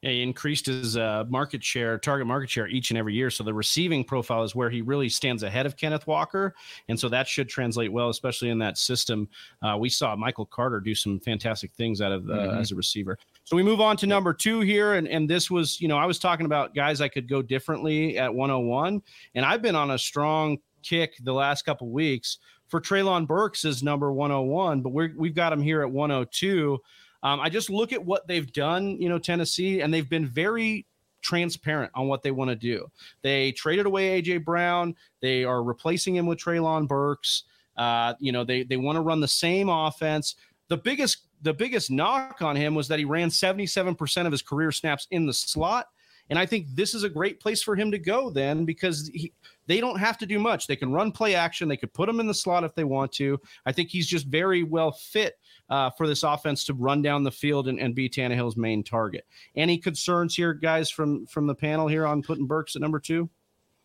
he 0.01 0.23
increased 0.23 0.65
his 0.65 0.95
uh, 0.95 1.25
market 1.27 1.63
share, 1.63 1.97
target 1.97 2.25
market 2.25 2.49
share 2.49 2.67
each 2.67 2.91
and 2.91 2.97
every 2.97 3.13
year. 3.13 3.29
So 3.29 3.43
the 3.43 3.53
receiving 3.53 4.03
profile 4.03 4.43
is 4.43 4.55
where 4.55 4.69
he 4.69 4.81
really 4.81 5.09
stands 5.09 5.43
ahead 5.43 5.65
of 5.65 5.75
Kenneth 5.75 6.07
Walker, 6.07 6.55
and 6.87 6.97
so 6.97 7.09
that 7.09 7.27
should 7.27 7.49
translate 7.49 7.91
well, 7.91 8.09
especially 8.09 8.49
in 8.49 8.59
that 8.59 8.77
system. 8.77 9.27
Uh, 9.61 9.77
we 9.77 9.89
saw 9.89 10.15
Michael 10.15 10.45
Carter 10.45 10.79
do 10.79 10.95
some 10.95 11.19
fantastic 11.19 11.71
things 11.73 12.01
out 12.01 12.11
of 12.11 12.29
uh, 12.29 12.33
mm-hmm. 12.33 12.57
as 12.59 12.71
a 12.71 12.75
receiver. 12.75 13.17
So 13.43 13.55
we 13.55 13.63
move 13.63 13.81
on 13.81 13.97
to 13.97 14.07
number 14.07 14.33
two 14.33 14.61
here, 14.61 14.93
and 14.93 15.07
and 15.07 15.29
this 15.29 15.51
was, 15.51 15.81
you 15.81 15.87
know, 15.87 15.97
I 15.97 16.05
was 16.05 16.19
talking 16.19 16.45
about 16.45 16.73
guys 16.73 17.01
I 17.01 17.09
could 17.09 17.27
go 17.27 17.41
differently 17.41 18.17
at 18.17 18.33
101, 18.33 19.01
and 19.35 19.45
I've 19.45 19.61
been 19.61 19.75
on 19.75 19.91
a 19.91 19.97
strong 19.97 20.59
kick 20.81 21.15
the 21.23 21.33
last 21.33 21.65
couple 21.65 21.89
weeks 21.89 22.37
for 22.69 22.79
Treylon 22.79 23.27
Burks 23.27 23.65
is 23.65 23.83
number 23.83 24.11
101, 24.11 24.81
but 24.81 24.91
we're, 24.91 25.13
we've 25.17 25.35
got 25.35 25.51
him 25.51 25.61
here 25.61 25.81
at 25.81 25.91
102. 25.91 26.79
Um, 27.21 27.39
I 27.39 27.49
just 27.49 27.69
look 27.69 27.91
at 27.91 28.03
what 28.03 28.27
they've 28.27 28.51
done, 28.53 29.01
you 29.01 29.09
know, 29.09 29.19
Tennessee, 29.19 29.81
and 29.81 29.93
they've 29.93 30.09
been 30.09 30.27
very 30.27 30.85
transparent 31.21 31.91
on 31.95 32.07
what 32.07 32.23
they 32.23 32.31
want 32.31 32.49
to 32.49 32.55
do. 32.55 32.89
They 33.21 33.51
traded 33.51 33.85
away 33.85 34.21
AJ 34.21 34.45
Brown. 34.45 34.95
They 35.21 35.43
are 35.43 35.63
replacing 35.63 36.15
him 36.15 36.27
with 36.27 36.37
Treylon 36.37 36.87
Burks. 36.87 37.43
Uh, 37.75 38.13
you 38.19 38.31
know, 38.31 38.43
they 38.43 38.63
they 38.63 38.77
want 38.77 38.95
to 38.95 39.01
run 39.01 39.19
the 39.19 39.27
same 39.27 39.69
offense. 39.69 40.35
The 40.69 40.77
biggest 40.77 41.27
the 41.41 41.53
biggest 41.53 41.91
knock 41.91 42.41
on 42.41 42.55
him 42.55 42.75
was 42.75 42.87
that 42.89 42.99
he 42.99 43.05
ran 43.05 43.29
77% 43.29 44.25
of 44.25 44.31
his 44.31 44.41
career 44.41 44.71
snaps 44.71 45.07
in 45.11 45.25
the 45.25 45.33
slot. 45.33 45.87
And 46.29 46.37
I 46.37 46.45
think 46.45 46.67
this 46.75 46.93
is 46.93 47.03
a 47.03 47.09
great 47.09 47.39
place 47.39 47.61
for 47.63 47.75
him 47.75 47.91
to 47.91 47.97
go 47.97 48.29
then 48.29 48.65
because 48.65 49.09
he, 49.13 49.33
they 49.69 49.79
don't 49.79 49.99
have 49.99 50.17
to 50.17 50.25
do 50.25 50.39
much. 50.39 50.65
They 50.65 50.75
can 50.75 50.91
run 50.91 51.11
play 51.11 51.35
action. 51.35 51.69
They 51.69 51.77
could 51.77 51.93
put 51.93 52.09
him 52.09 52.19
in 52.19 52.25
the 52.25 52.33
slot 52.33 52.63
if 52.63 52.73
they 52.73 52.83
want 52.83 53.11
to. 53.13 53.39
I 53.67 53.71
think 53.71 53.89
he's 53.89 54.07
just 54.07 54.25
very 54.25 54.63
well 54.63 54.91
fit 54.91 55.35
uh, 55.69 55.91
for 55.91 56.07
this 56.07 56.23
offense 56.23 56.63
to 56.65 56.73
run 56.73 57.03
down 57.03 57.23
the 57.23 57.31
field 57.31 57.67
and, 57.67 57.79
and 57.79 57.93
be 57.93 58.09
Tannehill's 58.09 58.57
main 58.57 58.83
target. 58.83 59.27
Any 59.55 59.77
concerns 59.77 60.35
here, 60.35 60.55
guys, 60.55 60.89
from 60.89 61.27
from 61.27 61.45
the 61.45 61.53
panel 61.53 61.87
here 61.87 62.07
on 62.07 62.23
putting 62.23 62.47
Burks 62.47 62.75
at 62.75 62.81
number 62.81 62.99
two? 62.99 63.29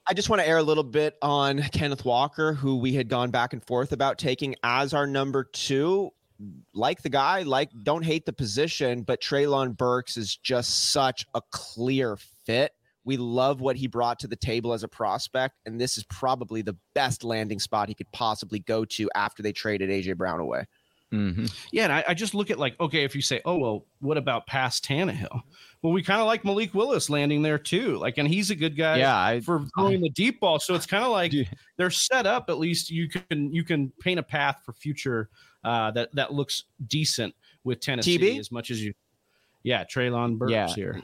I 0.07 0.15
just 0.15 0.31
want 0.31 0.41
to 0.41 0.49
air 0.49 0.57
a 0.57 0.63
little 0.63 0.85
bit 0.85 1.17
on 1.21 1.61
Kenneth 1.73 2.07
Walker, 2.07 2.55
who 2.55 2.77
we 2.79 2.95
had 2.95 3.11
gone 3.11 3.31
back 3.31 3.53
and 3.53 3.63
forth 3.63 3.93
about 3.93 4.19
taking 4.19 4.55
as 4.63 4.95
our 4.95 5.07
number 5.07 5.45
two. 5.45 6.11
Like 6.73 7.03
the 7.03 7.11
guy, 7.11 7.43
like 7.43 7.69
don't 7.83 8.05
hate 8.05 8.25
the 8.25 8.33
position, 8.33 9.03
but 9.03 9.21
Treylon 9.21 9.77
Burks 9.77 10.17
is 10.17 10.35
just 10.35 10.93
such 10.93 11.27
a 11.35 11.43
clear 11.51 12.17
fit. 12.47 12.73
We 13.05 13.17
love 13.17 13.61
what 13.61 13.77
he 13.77 13.87
brought 13.87 14.19
to 14.21 14.27
the 14.27 14.37
table 14.37 14.73
as 14.73 14.83
a 14.83 14.89
prospect, 14.89 15.61
and 15.67 15.81
this 15.81 15.99
is 15.99 16.05
probably 16.05 16.63
the 16.63 16.77
best 16.95 17.23
landing 17.23 17.59
spot 17.59 17.89
he 17.89 17.95
could 17.95 18.11
possibly 18.13 18.61
go 18.61 18.85
to 18.87 19.11
after 19.15 19.43
they 19.43 19.53
traded 19.53 19.91
AJ 19.91 20.17
Brown 20.17 20.41
away. 20.41 20.65
Mm-hmm. 21.15 21.47
Yeah, 21.71 21.85
and 21.85 21.93
I, 21.93 22.05
I, 22.09 22.15
just 22.15 22.35
look 22.35 22.51
at 22.51 22.59
like, 22.59 22.79
okay, 22.81 23.05
if 23.05 23.15
you 23.15 23.23
say, 23.23 23.41
oh 23.45 23.57
well, 23.57 23.87
what 24.01 24.17
about 24.17 24.47
past 24.47 24.85
Tannehill? 24.85 25.43
Well, 25.83 25.93
we 25.93 26.03
kind 26.03 26.21
of 26.21 26.27
like 26.27 26.45
Malik 26.45 26.75
Willis 26.75 27.09
landing 27.09 27.43
there 27.43 27.59
too. 27.59 27.99
Like, 27.99 28.19
and 28.19 28.27
he's 28.27 28.51
a 28.51 28.57
good 28.57 28.77
guy. 28.77 28.97
Yeah, 28.97 29.17
I, 29.17 29.41
for 29.41 29.65
throwing 29.77 30.01
the 30.01 30.11
deep 30.11 30.41
ball. 30.41 30.59
So 30.59 30.75
it's 30.75 30.87
kind 30.87 31.05
of 31.05 31.13
like 31.13 31.33
they're 31.77 31.91
set 31.91 32.27
up. 32.27 32.51
At 32.51 32.59
least 32.59 32.91
you 32.91 33.09
can 33.09 33.53
you 33.53 33.63
can 33.63 33.93
paint 34.01 34.19
a 34.19 34.23
path 34.23 34.63
for 34.65 34.73
future 34.73 35.29
uh, 35.63 35.91
that 35.93 36.13
that 36.15 36.33
looks 36.33 36.65
decent 36.89 37.35
with 37.63 37.81
Tennessee 37.81 38.19
TB? 38.19 38.41
as 38.41 38.51
much 38.51 38.71
as 38.71 38.83
you. 38.83 38.95
Yeah, 39.63 39.85
Treylon 39.85 40.37
Burks 40.37 40.53
yeah. 40.53 40.69
here. 40.69 41.03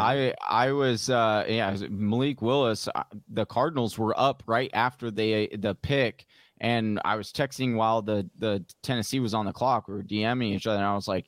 I 0.00 0.34
I 0.46 0.72
was 0.72 1.10
uh 1.10 1.44
yeah 1.48 1.76
Malik 1.90 2.42
Willis. 2.42 2.88
Uh, 2.94 3.02
the 3.28 3.46
Cardinals 3.46 3.98
were 3.98 4.18
up 4.18 4.42
right 4.46 4.70
after 4.74 5.10
they 5.10 5.48
the 5.48 5.74
pick 5.74 6.26
and 6.60 7.00
I 7.04 7.16
was 7.16 7.32
texting 7.32 7.76
while 7.76 8.02
the 8.02 8.28
the 8.38 8.64
Tennessee 8.82 9.20
was 9.20 9.34
on 9.34 9.46
the 9.46 9.52
clock. 9.52 9.88
We 9.88 9.94
were 9.94 10.02
DMing 10.02 10.54
each 10.54 10.66
other, 10.66 10.78
and 10.78 10.86
I 10.86 10.94
was 10.94 11.08
like, 11.08 11.26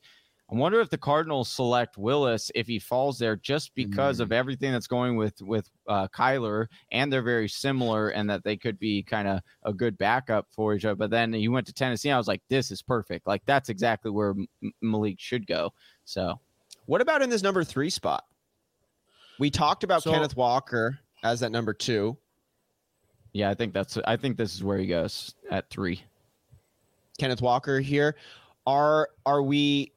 I 0.51 0.55
wonder 0.55 0.81
if 0.81 0.91
the 0.91 0.99
Cardinals 0.99 1.49
select 1.49 1.99
Willis 1.99 2.51
if 2.55 2.69
he 2.69 2.79
falls 2.79 3.19
there 3.19 3.35
just 3.37 3.75
because 3.75 4.19
mm. 4.19 4.21
of 4.21 4.33
everything 4.33 4.71
that's 4.73 4.87
going 4.87 5.17
with 5.17 5.41
with 5.43 5.69
uh, 5.89 6.07
Kyler, 6.09 6.69
and 6.93 7.13
they're 7.13 7.23
very 7.23 7.49
similar, 7.49 8.11
and 8.11 8.31
that 8.31 8.45
they 8.45 8.57
could 8.57 8.79
be 8.79 9.03
kind 9.03 9.27
of 9.27 9.41
a 9.65 9.73
good 9.73 9.99
backup 9.99 10.47
for 10.53 10.75
each 10.75 10.85
other. 10.85 10.95
But 10.95 11.11
then 11.11 11.33
he 11.33 11.49
went 11.49 11.67
to 11.67 11.73
Tennessee. 11.73 12.11
I 12.11 12.19
was 12.19 12.29
like, 12.29 12.43
this 12.49 12.71
is 12.71 12.81
perfect. 12.81 13.27
Like 13.27 13.43
that's 13.47 13.69
exactly 13.69 14.11
where 14.11 14.31
M- 14.31 14.73
Malik 14.81 15.17
should 15.19 15.47
go. 15.47 15.73
So, 16.05 16.41
what 16.87 17.01
about 17.01 17.23
in 17.23 17.31
this 17.31 17.43
number 17.43 17.65
three 17.65 17.91
spot? 17.91 18.25
We 19.39 19.51
talked 19.51 19.85
about 19.85 20.03
so, 20.03 20.13
Kenneth 20.13 20.37
Walker 20.37 20.99
as 21.23 21.41
that 21.41 21.53
number 21.53 21.73
two. 21.73 22.17
Yeah, 23.33 23.51
I 23.51 23.55
think 23.55 23.75
that's. 23.75 23.99
I 24.07 24.17
think 24.17 24.37
this 24.37 24.55
is 24.55 24.65
where 24.65 24.79
he 24.79 24.87
goes 24.87 25.35
at 25.51 25.69
three. 25.69 26.03
Kenneth 27.19 27.43
Walker 27.43 27.81
here. 27.81 28.17
Are 28.67 29.11
are 29.25 29.43
we? 29.43 29.93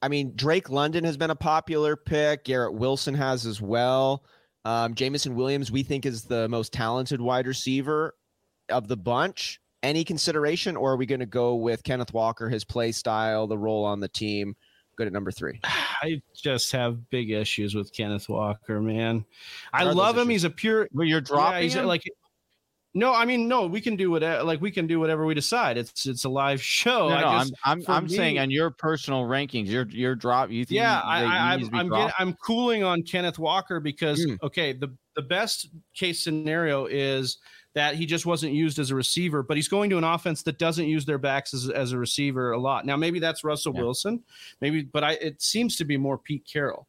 I 0.00 0.08
mean, 0.08 0.32
Drake 0.36 0.70
London 0.70 1.04
has 1.04 1.16
been 1.16 1.30
a 1.30 1.36
popular 1.36 1.96
pick. 1.96 2.44
Garrett 2.44 2.74
Wilson 2.74 3.14
has 3.14 3.44
as 3.46 3.60
well. 3.60 4.24
Um, 4.64 4.94
Jameson 4.94 5.34
Williams, 5.34 5.70
we 5.70 5.82
think, 5.82 6.06
is 6.06 6.24
the 6.24 6.48
most 6.48 6.72
talented 6.72 7.20
wide 7.20 7.46
receiver 7.46 8.14
of 8.68 8.88
the 8.88 8.96
bunch. 8.96 9.60
Any 9.82 10.02
consideration, 10.02 10.76
or 10.76 10.92
are 10.92 10.96
we 10.96 11.06
going 11.06 11.20
to 11.20 11.26
go 11.26 11.54
with 11.54 11.84
Kenneth 11.84 12.12
Walker, 12.12 12.48
his 12.48 12.64
play 12.64 12.90
style, 12.90 13.46
the 13.46 13.58
role 13.58 13.84
on 13.84 14.00
the 14.00 14.08
team? 14.08 14.56
Good 14.98 15.06
at 15.06 15.12
number 15.12 15.30
three. 15.30 15.60
I 15.64 16.20
just 16.34 16.72
have 16.72 17.08
big 17.08 17.30
issues 17.30 17.76
with 17.76 17.92
Kenneth 17.92 18.28
Walker, 18.28 18.80
man. 18.80 19.24
I 19.72 19.84
love 19.84 20.18
him. 20.18 20.28
He's 20.28 20.42
a 20.42 20.50
pure. 20.50 20.88
Well, 20.92 21.06
you're 21.06 21.20
dropping 21.20 21.70
yeah, 21.70 21.82
like 21.82 22.02
no, 22.94 23.14
I 23.14 23.24
mean, 23.26 23.46
no, 23.46 23.66
we 23.66 23.80
can 23.80 23.94
do 23.94 24.10
whatever, 24.10 24.42
like 24.42 24.60
we 24.60 24.72
can 24.72 24.88
do 24.88 24.98
whatever 24.98 25.24
we 25.24 25.34
decide. 25.34 25.78
It's 25.78 26.04
it's 26.04 26.24
a 26.24 26.28
live 26.28 26.60
show. 26.80 27.10
No, 27.10 27.20
no 27.20 27.26
I'm 27.28 27.48
I'm, 27.64 27.84
I'm 27.86 28.04
me, 28.06 28.16
saying 28.16 28.38
on 28.40 28.50
your 28.50 28.70
personal 28.70 29.22
rankings, 29.22 29.68
your 29.68 29.86
your 29.86 30.16
drop. 30.16 30.50
You 30.50 30.64
think 30.64 30.78
yeah, 30.78 31.00
I, 31.04 31.22
I, 31.22 31.54
I'm 31.54 31.70
I'm, 31.72 31.88
getting, 31.88 32.12
I'm 32.18 32.32
cooling 32.34 32.82
on 32.82 33.02
Kenneth 33.04 33.38
Walker 33.38 33.78
because 33.78 34.26
mm. 34.26 34.36
okay, 34.42 34.72
the 34.72 34.92
the 35.14 35.22
best 35.22 35.68
case 35.94 36.24
scenario 36.24 36.86
is 36.86 37.38
that 37.78 37.94
he 37.94 38.06
just 38.06 38.26
wasn't 38.26 38.52
used 38.52 38.80
as 38.80 38.90
a 38.90 38.94
receiver, 38.94 39.44
but 39.44 39.56
he's 39.56 39.68
going 39.68 39.88
to 39.90 39.98
an 39.98 40.04
offense 40.04 40.42
that 40.42 40.58
doesn't 40.58 40.88
use 40.88 41.04
their 41.04 41.16
backs 41.16 41.54
as, 41.54 41.70
as 41.70 41.92
a 41.92 41.98
receiver 41.98 42.50
a 42.50 42.58
lot. 42.58 42.84
Now, 42.84 42.96
maybe 42.96 43.20
that's 43.20 43.44
Russell 43.44 43.72
yeah. 43.72 43.82
Wilson, 43.82 44.20
maybe, 44.60 44.82
but 44.82 45.04
I 45.04 45.12
it 45.12 45.40
seems 45.40 45.76
to 45.76 45.84
be 45.84 45.96
more 45.96 46.18
Pete 46.18 46.44
Carroll 46.44 46.88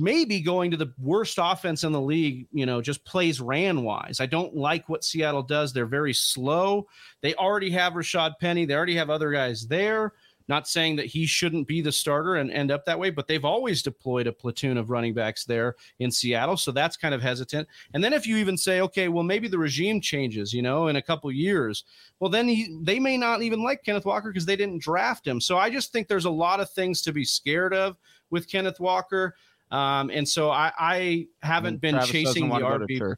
maybe 0.00 0.40
going 0.40 0.70
to 0.70 0.78
the 0.78 0.92
worst 0.98 1.38
offense 1.38 1.84
in 1.84 1.92
the 1.92 2.00
league, 2.00 2.46
you 2.52 2.64
know, 2.64 2.80
just 2.80 3.04
plays 3.04 3.38
ran 3.38 3.82
wise. 3.82 4.18
I 4.18 4.24
don't 4.24 4.56
like 4.56 4.88
what 4.88 5.04
Seattle 5.04 5.42
does. 5.42 5.72
They're 5.74 5.84
very 5.84 6.14
slow. 6.14 6.88
They 7.20 7.34
already 7.34 7.70
have 7.72 7.92
Rashad 7.92 8.38
Penny, 8.40 8.64
they 8.64 8.74
already 8.74 8.96
have 8.96 9.10
other 9.10 9.30
guys 9.30 9.66
there. 9.68 10.14
Not 10.50 10.66
saying 10.66 10.96
that 10.96 11.06
he 11.06 11.26
shouldn't 11.26 11.68
be 11.68 11.80
the 11.80 11.92
starter 11.92 12.34
and 12.34 12.50
end 12.50 12.72
up 12.72 12.84
that 12.84 12.98
way, 12.98 13.10
but 13.10 13.28
they've 13.28 13.44
always 13.44 13.84
deployed 13.84 14.26
a 14.26 14.32
platoon 14.32 14.76
of 14.76 14.90
running 14.90 15.14
backs 15.14 15.44
there 15.44 15.76
in 16.00 16.10
Seattle. 16.10 16.56
So 16.56 16.72
that's 16.72 16.96
kind 16.96 17.14
of 17.14 17.22
hesitant. 17.22 17.68
And 17.94 18.02
then 18.02 18.12
if 18.12 18.26
you 18.26 18.36
even 18.36 18.56
say, 18.56 18.80
okay, 18.80 19.06
well, 19.06 19.22
maybe 19.22 19.46
the 19.46 19.58
regime 19.58 20.00
changes, 20.00 20.52
you 20.52 20.60
know, 20.60 20.88
in 20.88 20.96
a 20.96 21.02
couple 21.02 21.30
years, 21.30 21.84
well, 22.18 22.28
then 22.28 22.48
he, 22.48 22.76
they 22.82 22.98
may 22.98 23.16
not 23.16 23.42
even 23.42 23.62
like 23.62 23.84
Kenneth 23.84 24.04
Walker 24.04 24.30
because 24.30 24.44
they 24.44 24.56
didn't 24.56 24.82
draft 24.82 25.24
him. 25.24 25.40
So 25.40 25.56
I 25.56 25.70
just 25.70 25.92
think 25.92 26.08
there's 26.08 26.24
a 26.24 26.30
lot 26.30 26.58
of 26.58 26.68
things 26.68 27.00
to 27.02 27.12
be 27.12 27.24
scared 27.24 27.72
of 27.72 27.96
with 28.30 28.50
Kenneth 28.50 28.80
Walker. 28.80 29.36
Um, 29.70 30.10
and 30.10 30.28
so 30.28 30.50
I, 30.50 30.72
I 30.76 31.26
haven't 31.44 31.80
been 31.80 31.94
Travis 31.94 32.10
chasing 32.10 32.48
the 32.48 32.56
RB. 32.56 33.14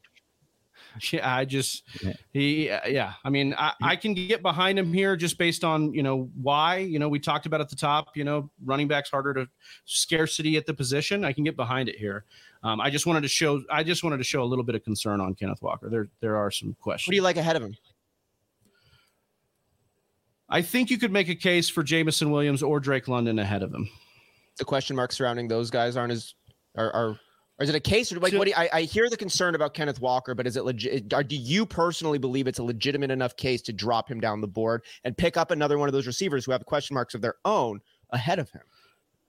Yeah, 1.11 1.35
I 1.35 1.45
just 1.45 1.83
he 2.31 2.67
yeah. 2.67 3.13
I 3.23 3.29
mean, 3.29 3.53
I, 3.57 3.73
I 3.81 3.95
can 3.95 4.13
get 4.13 4.41
behind 4.41 4.77
him 4.77 4.93
here 4.93 5.15
just 5.15 5.37
based 5.37 5.63
on 5.63 5.93
you 5.93 6.03
know 6.03 6.29
why 6.41 6.77
you 6.77 6.99
know 6.99 7.09
we 7.09 7.19
talked 7.19 7.45
about 7.45 7.61
at 7.61 7.69
the 7.69 7.75
top. 7.75 8.15
You 8.15 8.23
know, 8.23 8.49
running 8.63 8.87
backs 8.87 9.09
harder 9.09 9.33
to 9.33 9.47
scarcity 9.85 10.57
at 10.57 10.65
the 10.65 10.73
position. 10.73 11.25
I 11.25 11.33
can 11.33 11.43
get 11.43 11.55
behind 11.55 11.89
it 11.89 11.97
here. 11.97 12.25
Um, 12.63 12.79
I 12.79 12.89
just 12.89 13.05
wanted 13.05 13.21
to 13.21 13.27
show. 13.27 13.61
I 13.69 13.83
just 13.83 14.03
wanted 14.03 14.17
to 14.17 14.23
show 14.23 14.43
a 14.43 14.45
little 14.45 14.63
bit 14.63 14.75
of 14.75 14.83
concern 14.83 15.19
on 15.19 15.35
Kenneth 15.35 15.61
Walker. 15.61 15.89
There 15.89 16.07
there 16.19 16.35
are 16.35 16.51
some 16.51 16.75
questions. 16.79 17.07
What 17.09 17.13
do 17.13 17.17
you 17.17 17.23
like 17.23 17.37
ahead 17.37 17.55
of 17.55 17.63
him? 17.63 17.75
I 20.49 20.61
think 20.61 20.89
you 20.89 20.97
could 20.97 21.11
make 21.11 21.29
a 21.29 21.35
case 21.35 21.69
for 21.69 21.83
Jameson 21.83 22.29
Williams 22.29 22.61
or 22.61 22.79
Drake 22.79 23.07
London 23.07 23.39
ahead 23.39 23.63
of 23.63 23.73
him. 23.73 23.89
The 24.57 24.65
question 24.65 24.95
marks 24.95 25.17
surrounding 25.17 25.47
those 25.47 25.71
guys 25.71 25.97
aren't 25.97 26.13
as 26.13 26.35
are, 26.75 26.91
are 26.91 27.19
or 27.63 27.65
is 27.65 27.69
it 27.69 27.75
a 27.75 27.79
case 27.79 28.11
or 28.11 28.19
like 28.19 28.33
so, 28.33 28.37
what 28.37 28.43
do 28.43 28.49
you, 28.49 28.57
I, 28.57 28.69
I 28.73 28.81
hear 28.81 29.09
the 29.09 29.15
concern 29.15 29.55
about 29.55 29.73
Kenneth 29.73 30.01
Walker, 30.01 30.35
but 30.35 30.45
is 30.45 30.57
it 30.57 30.65
legit? 30.65 31.07
Do 31.07 31.35
you 31.35 31.65
personally 31.65 32.17
believe 32.17 32.45
it's 32.45 32.59
a 32.59 32.63
legitimate 32.63 33.09
enough 33.09 33.37
case 33.37 33.61
to 33.61 33.71
drop 33.71 34.11
him 34.11 34.19
down 34.19 34.41
the 34.41 34.49
board 34.49 34.83
and 35.05 35.15
pick 35.17 35.37
up 35.37 35.49
another 35.49 35.77
one 35.77 35.87
of 35.87 35.93
those 35.93 36.05
receivers 36.05 36.43
who 36.43 36.51
have 36.51 36.65
question 36.65 36.93
marks 36.93 37.13
of 37.13 37.21
their 37.21 37.35
own 37.45 37.79
ahead 38.09 38.37
of 38.37 38.49
him? 38.49 38.63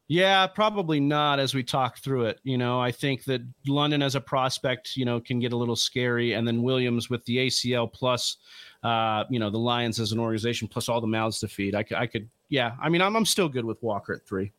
Yeah, 0.09 0.49
probably 0.49 0.99
not 0.99 1.39
as 1.39 1.55
we 1.55 1.63
talk 1.63 1.99
through 1.99 2.25
it. 2.25 2.41
You 2.43 2.59
know, 2.59 2.81
I 2.81 2.91
think 2.91 3.23
that 3.25 3.41
London 3.69 4.03
as 4.03 4.17
a 4.17 4.21
prospect, 4.21 4.97
you 4.97 5.05
know, 5.05 5.21
can 5.21 5.39
get 5.39 5.53
a 5.53 5.57
little 5.57 5.77
scary. 5.77 6.33
And 6.33 6.47
then 6.47 6.61
Williams 6.61 7.09
with 7.09 7.25
the 7.27 7.37
ACL 7.37 7.91
plus, 7.91 8.39
uh, 8.83 9.25
you 9.31 9.39
know, 9.39 9.49
the 9.49 9.59
Lions 9.59 10.01
as 10.01 10.11
an 10.11 10.19
organization 10.19 10.67
plus 10.67 10.89
all 10.89 11.01
the 11.01 11.07
mouths 11.07 11.39
to 11.39 11.47
feed. 11.47 11.77
I, 11.77 11.85
I 11.97 12.09
could, 12.09 12.29
yeah. 12.49 12.73
I 12.83 12.89
mean, 12.89 13.01
I'm, 13.01 13.15
I'm 13.15 13.25
still 13.25 13.49
good 13.49 13.65
with 13.65 13.81
Walker 13.81 14.13
at 14.13 14.27
three. 14.27 14.51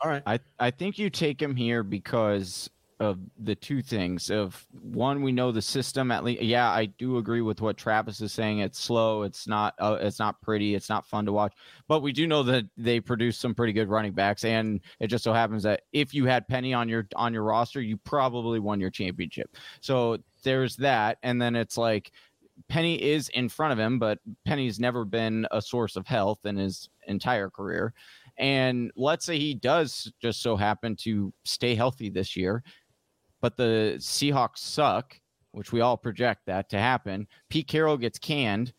All 0.00 0.10
right. 0.10 0.22
I, 0.24 0.40
I 0.58 0.70
think 0.70 0.98
you 0.98 1.10
take 1.10 1.40
him 1.40 1.54
here 1.54 1.82
because 1.82 2.70
of 3.00 3.18
the 3.38 3.54
two 3.54 3.82
things. 3.82 4.30
Of 4.30 4.66
one 4.82 5.22
we 5.22 5.32
know 5.32 5.50
the 5.50 5.62
system 5.62 6.12
at 6.12 6.22
least 6.22 6.42
yeah 6.42 6.70
i 6.70 6.84
do 6.84 7.16
agree 7.16 7.40
with 7.40 7.60
what 7.60 7.76
travis 7.76 8.20
is 8.20 8.32
saying. 8.32 8.60
It's 8.60 8.78
slow 8.78 9.22
it's 9.22 9.48
not 9.48 9.74
uh, 9.78 9.98
it's 10.00 10.18
not 10.18 10.40
pretty 10.42 10.74
it's 10.74 10.88
not 10.88 11.06
fun 11.06 11.24
to 11.26 11.32
watch. 11.32 11.54
But 11.88 12.02
we 12.02 12.12
do 12.12 12.26
know 12.26 12.42
that 12.44 12.66
they 12.76 13.00
produce 13.00 13.38
some 13.38 13.54
pretty 13.54 13.72
good 13.72 13.88
running 13.88 14.12
backs 14.12 14.44
and 14.44 14.80
it 15.00 15.08
just 15.08 15.24
so 15.24 15.32
happens 15.32 15.62
that 15.64 15.82
if 15.92 16.14
you 16.14 16.26
had 16.26 16.46
penny 16.46 16.74
on 16.74 16.88
your 16.88 17.08
on 17.16 17.32
your 17.32 17.42
roster 17.42 17.80
you 17.80 17.96
probably 17.96 18.60
won 18.60 18.80
your 18.80 18.90
championship. 18.90 19.56
So 19.80 20.18
there's 20.44 20.76
that 20.76 21.18
and 21.22 21.40
then 21.40 21.56
it's 21.56 21.78
like 21.78 22.12
penny 22.68 23.02
is 23.02 23.30
in 23.30 23.48
front 23.48 23.72
of 23.72 23.78
him 23.78 23.98
but 23.98 24.18
penny's 24.44 24.78
never 24.78 25.04
been 25.06 25.46
a 25.50 25.62
source 25.62 25.96
of 25.96 26.06
health 26.06 26.44
in 26.44 26.56
his 26.56 26.90
entire 27.06 27.48
career. 27.50 27.94
And 28.38 28.90
let's 28.96 29.26
say 29.26 29.38
he 29.38 29.54
does 29.54 30.10
just 30.20 30.42
so 30.42 30.56
happen 30.56 30.96
to 30.96 31.32
stay 31.44 31.74
healthy 31.74 32.08
this 32.08 32.36
year, 32.36 32.62
but 33.40 33.56
the 33.56 33.96
Seahawks 33.98 34.58
suck, 34.58 35.18
which 35.52 35.72
we 35.72 35.80
all 35.80 35.96
project 35.96 36.46
that 36.46 36.68
to 36.70 36.78
happen. 36.78 37.26
Pete 37.48 37.66
Carroll 37.66 37.96
gets 37.96 38.18
canned 38.18 38.72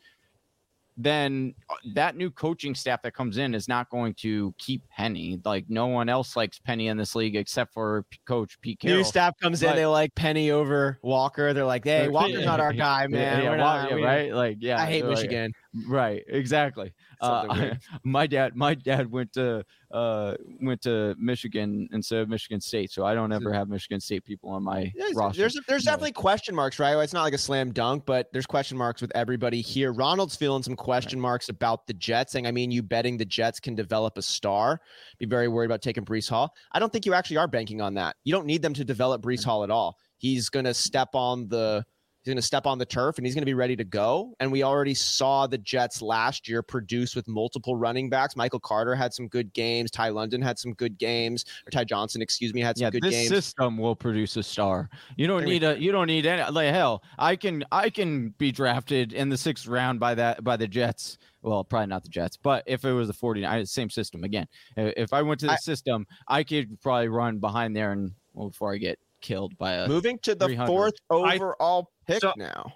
then 0.97 1.53
uh, 1.69 1.75
that 1.93 2.15
new 2.15 2.29
coaching 2.29 2.75
staff 2.75 3.01
that 3.01 3.13
comes 3.13 3.37
in 3.37 3.55
is 3.55 3.67
not 3.67 3.89
going 3.89 4.13
to 4.15 4.53
keep 4.57 4.87
Penny. 4.89 5.39
Like 5.43 5.65
no 5.69 5.87
one 5.87 6.09
else 6.09 6.35
likes 6.35 6.59
Penny 6.59 6.87
in 6.87 6.97
this 6.97 7.15
league 7.15 7.35
except 7.35 7.73
for 7.73 8.05
Coach 8.25 8.59
Pete 8.61 8.79
Carroll. 8.79 8.97
New 8.97 9.03
staff 9.03 9.33
comes 9.41 9.61
but, 9.61 9.71
in, 9.71 9.75
they 9.77 9.85
like 9.85 10.13
Penny 10.15 10.51
over 10.51 10.99
Walker. 11.01 11.53
They're 11.53 11.65
like, 11.65 11.85
"Hey, 11.85 12.07
Walker's 12.07 12.45
not 12.45 12.59
our 12.59 12.73
guy, 12.73 13.07
man. 13.07 13.43
Yeah, 13.43 13.51
yeah, 13.51 13.55
not, 13.55 13.89
yeah 13.89 14.05
right? 14.05 14.33
Like, 14.33 14.57
yeah, 14.59 14.81
I 14.81 14.85
hate 14.85 15.05
Michigan. 15.05 15.45
Like, 15.45 15.70
Right, 15.87 16.23
exactly. 16.27 16.91
Uh, 17.21 17.75
my 18.03 18.27
dad, 18.27 18.55
my 18.55 18.75
dad 18.75 19.09
went 19.09 19.31
to 19.33 19.63
uh, 19.91 20.35
went 20.61 20.81
to 20.81 21.15
Michigan 21.17 21.87
instead 21.93 22.19
of 22.19 22.29
Michigan 22.29 22.59
State, 22.59 22.91
so 22.91 23.05
I 23.05 23.13
don't 23.13 23.31
ever 23.31 23.53
have 23.53 23.69
Michigan 23.69 24.01
State 24.01 24.25
people 24.25 24.49
on 24.49 24.63
my 24.63 24.91
there's, 24.97 25.15
roster. 25.15 25.39
There's 25.39 25.57
there's 25.67 25.85
no. 25.85 25.93
definitely 25.93 26.11
question 26.11 26.55
marks, 26.55 26.77
right? 26.77 26.97
It's 27.01 27.13
not 27.13 27.23
like 27.23 27.33
a 27.33 27.37
slam 27.37 27.71
dunk, 27.71 28.05
but 28.05 28.27
there's 28.33 28.45
question 28.45 28.77
marks 28.77 29.01
with 29.01 29.13
everybody 29.15 29.61
here. 29.61 29.93
Ronald's 29.93 30.35
feeling 30.35 30.61
some 30.61 30.75
question 30.75 31.19
right. 31.19 31.29
marks 31.29 31.47
about 31.47 31.87
the 31.87 31.93
Jets, 31.93 32.33
saying, 32.33 32.47
"I 32.47 32.51
mean, 32.51 32.69
you 32.69 32.83
betting 32.83 33.15
the 33.15 33.25
Jets 33.25 33.61
can 33.61 33.73
develop 33.73 34.17
a 34.17 34.21
star? 34.21 34.81
Be 35.19 35.25
very 35.25 35.47
worried 35.47 35.67
about 35.67 35.81
taking 35.81 36.03
Breece 36.03 36.29
Hall. 36.29 36.53
I 36.73 36.79
don't 36.79 36.91
think 36.91 37.05
you 37.05 37.13
actually 37.13 37.37
are 37.37 37.47
banking 37.47 37.79
on 37.79 37.93
that. 37.93 38.17
You 38.25 38.33
don't 38.33 38.45
need 38.45 38.61
them 38.61 38.73
to 38.73 38.83
develop 38.83 39.21
Breece 39.21 39.45
Hall 39.45 39.63
at 39.63 39.71
all. 39.71 39.97
He's 40.17 40.49
going 40.49 40.65
to 40.65 40.73
step 40.73 41.09
on 41.13 41.47
the 41.47 41.85
He's 42.23 42.29
going 42.29 42.37
to 42.37 42.43
step 42.43 42.67
on 42.67 42.77
the 42.77 42.85
turf 42.85 43.17
and 43.17 43.25
he's 43.25 43.33
going 43.33 43.41
to 43.41 43.47
be 43.47 43.55
ready 43.55 43.75
to 43.75 43.83
go. 43.83 44.35
And 44.39 44.51
we 44.51 44.61
already 44.61 44.93
saw 44.93 45.47
the 45.47 45.57
Jets 45.57 46.03
last 46.03 46.47
year 46.47 46.61
produce 46.61 47.15
with 47.15 47.27
multiple 47.27 47.75
running 47.75 48.11
backs. 48.11 48.35
Michael 48.35 48.59
Carter 48.59 48.93
had 48.93 49.11
some 49.11 49.27
good 49.27 49.51
games. 49.53 49.89
Ty 49.89 50.09
London 50.09 50.39
had 50.39 50.59
some 50.59 50.73
good 50.73 50.99
games, 50.99 51.45
or 51.65 51.71
Ty 51.71 51.85
Johnson, 51.85 52.21
excuse 52.21 52.53
me, 52.53 52.61
had 52.61 52.77
some 52.77 52.83
yeah, 52.83 52.89
good 52.91 53.01
this 53.01 53.11
games. 53.11 53.29
This 53.29 53.45
system 53.45 53.75
will 53.75 53.95
produce 53.95 54.37
a 54.37 54.43
star. 54.43 54.87
You 55.15 55.25
don't 55.25 55.45
need 55.45 55.63
a. 55.63 55.81
You 55.81 55.91
don't 55.91 56.05
need 56.05 56.27
any. 56.27 56.49
Like 56.51 56.69
hell, 56.69 57.03
I 57.17 57.35
can. 57.35 57.63
I 57.71 57.89
can 57.89 58.29
be 58.37 58.51
drafted 58.51 59.13
in 59.13 59.29
the 59.29 59.37
sixth 59.37 59.65
round 59.65 59.99
by 59.99 60.13
that 60.13 60.43
by 60.43 60.57
the 60.57 60.67
Jets. 60.67 61.17
Well, 61.41 61.63
probably 61.63 61.87
not 61.87 62.03
the 62.03 62.09
Jets, 62.09 62.37
but 62.37 62.63
if 62.67 62.85
it 62.85 62.91
was 62.91 63.07
the 63.07 63.13
49, 63.13 63.65
same 63.65 63.89
system 63.89 64.23
again. 64.23 64.47
If 64.77 65.11
I 65.11 65.23
went 65.23 65.39
to 65.39 65.47
the 65.47 65.53
I, 65.53 65.55
system, 65.55 66.05
I 66.27 66.43
could 66.43 66.79
probably 66.81 67.07
run 67.07 67.39
behind 67.39 67.75
there 67.75 67.93
and 67.93 68.11
well, 68.33 68.49
before 68.49 68.73
I 68.73 68.77
get 68.77 68.99
killed 69.21 69.57
by 69.57 69.73
a 69.73 69.87
moving 69.87 70.19
to 70.19 70.35
the 70.35 70.55
fourth 70.65 70.95
overall 71.09 71.91
I, 72.07 72.11
pick 72.11 72.21
so, 72.21 72.33
now. 72.35 72.73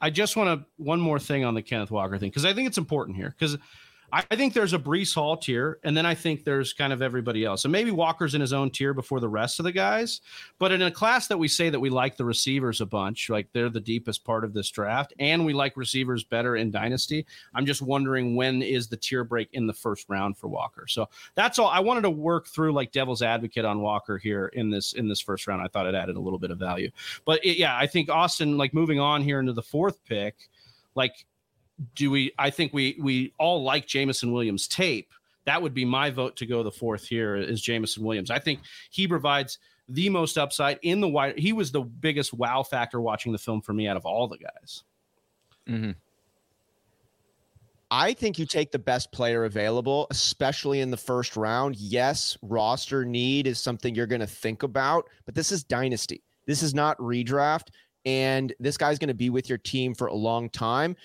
I 0.00 0.10
just 0.10 0.36
want 0.36 0.60
to 0.60 0.66
one 0.76 1.00
more 1.00 1.18
thing 1.18 1.44
on 1.44 1.54
the 1.54 1.62
Kenneth 1.62 1.90
Walker 1.90 2.18
thing 2.18 2.30
because 2.30 2.44
I 2.44 2.52
think 2.52 2.68
it's 2.68 2.78
important 2.78 3.16
here 3.16 3.34
because 3.38 3.56
I 4.12 4.22
think 4.22 4.54
there's 4.54 4.72
a 4.72 4.78
Breece 4.78 5.14
Hall 5.14 5.36
tier, 5.36 5.78
and 5.82 5.96
then 5.96 6.06
I 6.06 6.14
think 6.14 6.44
there's 6.44 6.72
kind 6.72 6.92
of 6.92 7.02
everybody 7.02 7.44
else. 7.44 7.64
And 7.64 7.72
maybe 7.72 7.90
Walker's 7.90 8.34
in 8.34 8.40
his 8.40 8.52
own 8.52 8.70
tier 8.70 8.94
before 8.94 9.20
the 9.20 9.28
rest 9.28 9.58
of 9.58 9.64
the 9.64 9.72
guys. 9.72 10.20
But 10.58 10.72
in 10.72 10.82
a 10.82 10.90
class 10.90 11.26
that 11.28 11.38
we 11.38 11.48
say 11.48 11.70
that 11.70 11.80
we 11.80 11.90
like 11.90 12.16
the 12.16 12.24
receivers 12.24 12.80
a 12.80 12.86
bunch, 12.86 13.28
like 13.28 13.48
they're 13.52 13.68
the 13.68 13.80
deepest 13.80 14.24
part 14.24 14.44
of 14.44 14.52
this 14.52 14.70
draft, 14.70 15.12
and 15.18 15.44
we 15.44 15.52
like 15.52 15.76
receivers 15.76 16.24
better 16.24 16.56
in 16.56 16.70
Dynasty, 16.70 17.26
I'm 17.54 17.66
just 17.66 17.82
wondering 17.82 18.36
when 18.36 18.62
is 18.62 18.86
the 18.88 18.96
tier 18.96 19.24
break 19.24 19.48
in 19.52 19.66
the 19.66 19.74
first 19.74 20.08
round 20.08 20.36
for 20.36 20.48
Walker. 20.48 20.86
So 20.86 21.08
that's 21.34 21.58
all. 21.58 21.68
I 21.68 21.80
wanted 21.80 22.02
to 22.02 22.10
work 22.10 22.46
through 22.46 22.72
like 22.72 22.92
devil's 22.92 23.22
advocate 23.22 23.64
on 23.64 23.80
Walker 23.80 24.18
here 24.18 24.46
in 24.48 24.70
this 24.70 24.92
in 24.92 25.08
this 25.08 25.20
first 25.20 25.46
round. 25.46 25.62
I 25.62 25.68
thought 25.68 25.86
it 25.86 25.94
added 25.94 26.16
a 26.16 26.20
little 26.20 26.38
bit 26.38 26.50
of 26.50 26.58
value. 26.58 26.90
But 27.24 27.44
it, 27.44 27.58
yeah, 27.58 27.76
I 27.76 27.86
think 27.86 28.08
Austin, 28.08 28.56
like 28.56 28.72
moving 28.72 29.00
on 29.00 29.22
here 29.22 29.40
into 29.40 29.52
the 29.52 29.62
fourth 29.62 30.04
pick, 30.04 30.36
like 30.94 31.26
do 31.94 32.10
we? 32.10 32.32
I 32.38 32.50
think 32.50 32.72
we 32.72 32.96
we 33.00 33.34
all 33.38 33.62
like 33.62 33.86
Jameson 33.86 34.32
Williams 34.32 34.68
tape. 34.68 35.12
That 35.44 35.62
would 35.62 35.74
be 35.74 35.84
my 35.84 36.10
vote 36.10 36.36
to 36.36 36.46
go 36.46 36.62
the 36.62 36.72
fourth 36.72 37.06
here 37.06 37.36
is 37.36 37.60
Jameson 37.60 38.02
Williams. 38.04 38.30
I 38.30 38.38
think 38.38 38.60
he 38.90 39.06
provides 39.06 39.58
the 39.88 40.08
most 40.08 40.36
upside 40.36 40.78
in 40.82 41.00
the 41.00 41.08
wide. 41.08 41.38
He 41.38 41.52
was 41.52 41.70
the 41.70 41.82
biggest 41.82 42.34
wow 42.34 42.62
factor 42.62 43.00
watching 43.00 43.32
the 43.32 43.38
film 43.38 43.60
for 43.60 43.72
me 43.72 43.86
out 43.86 43.96
of 43.96 44.04
all 44.04 44.26
the 44.26 44.38
guys. 44.38 44.82
Mm-hmm. 45.68 45.92
I 47.90 48.14
think 48.14 48.38
you 48.38 48.46
take 48.46 48.72
the 48.72 48.80
best 48.80 49.12
player 49.12 49.44
available, 49.44 50.08
especially 50.10 50.80
in 50.80 50.90
the 50.90 50.96
first 50.96 51.36
round. 51.36 51.76
Yes, 51.76 52.36
roster 52.42 53.04
need 53.04 53.46
is 53.46 53.60
something 53.60 53.94
you're 53.94 54.08
going 54.08 54.20
to 54.20 54.26
think 54.26 54.64
about, 54.64 55.08
but 55.24 55.36
this 55.36 55.52
is 55.52 55.62
dynasty. 55.62 56.24
This 56.46 56.64
is 56.64 56.74
not 56.74 56.98
redraft. 56.98 57.68
And 58.04 58.52
this 58.58 58.76
guy's 58.76 58.98
going 58.98 59.08
to 59.08 59.14
be 59.14 59.30
with 59.30 59.48
your 59.48 59.58
team 59.58 59.94
for 59.94 60.06
a 60.08 60.14
long 60.14 60.48
time 60.50 60.96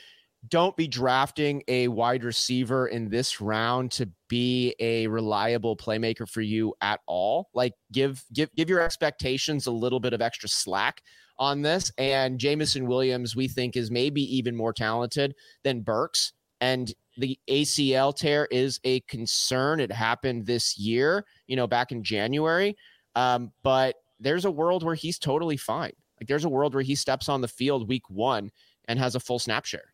don't 0.47 0.75
be 0.75 0.87
drafting 0.87 1.61
a 1.67 1.87
wide 1.87 2.23
receiver 2.23 2.87
in 2.87 3.09
this 3.09 3.39
round 3.39 3.91
to 3.91 4.09
be 4.27 4.75
a 4.79 5.05
reliable 5.07 5.77
playmaker 5.77 6.27
for 6.27 6.41
you 6.41 6.73
at 6.81 6.99
all. 7.05 7.49
Like 7.53 7.73
give 7.91 8.23
give 8.33 8.53
give 8.55 8.69
your 8.69 8.81
expectations 8.81 9.67
a 9.67 9.71
little 9.71 9.99
bit 9.99 10.13
of 10.13 10.21
extra 10.21 10.49
slack 10.49 11.01
on 11.37 11.61
this. 11.61 11.91
And 11.97 12.39
Jameson 12.39 12.87
Williams, 12.87 13.35
we 13.35 13.47
think, 13.47 13.75
is 13.75 13.91
maybe 13.91 14.21
even 14.35 14.55
more 14.55 14.73
talented 14.73 15.35
than 15.63 15.81
Burks. 15.81 16.33
And 16.59 16.91
the 17.17 17.37
ACL 17.47 18.15
tear 18.15 18.47
is 18.51 18.79
a 18.83 19.01
concern. 19.01 19.79
It 19.79 19.91
happened 19.91 20.45
this 20.45 20.77
year, 20.77 21.25
you 21.47 21.55
know, 21.55 21.67
back 21.67 21.91
in 21.91 22.03
January. 22.03 22.77
Um, 23.15 23.51
but 23.63 23.95
there's 24.19 24.45
a 24.45 24.51
world 24.51 24.83
where 24.83 24.95
he's 24.95 25.19
totally 25.19 25.57
fine. 25.57 25.93
Like 26.19 26.27
there's 26.27 26.45
a 26.45 26.49
world 26.49 26.73
where 26.73 26.83
he 26.83 26.95
steps 26.95 27.29
on 27.29 27.41
the 27.41 27.47
field 27.47 27.87
week 27.87 28.09
one 28.09 28.51
and 28.85 28.97
has 28.99 29.15
a 29.15 29.19
full 29.19 29.39
snap 29.39 29.65
share 29.65 29.90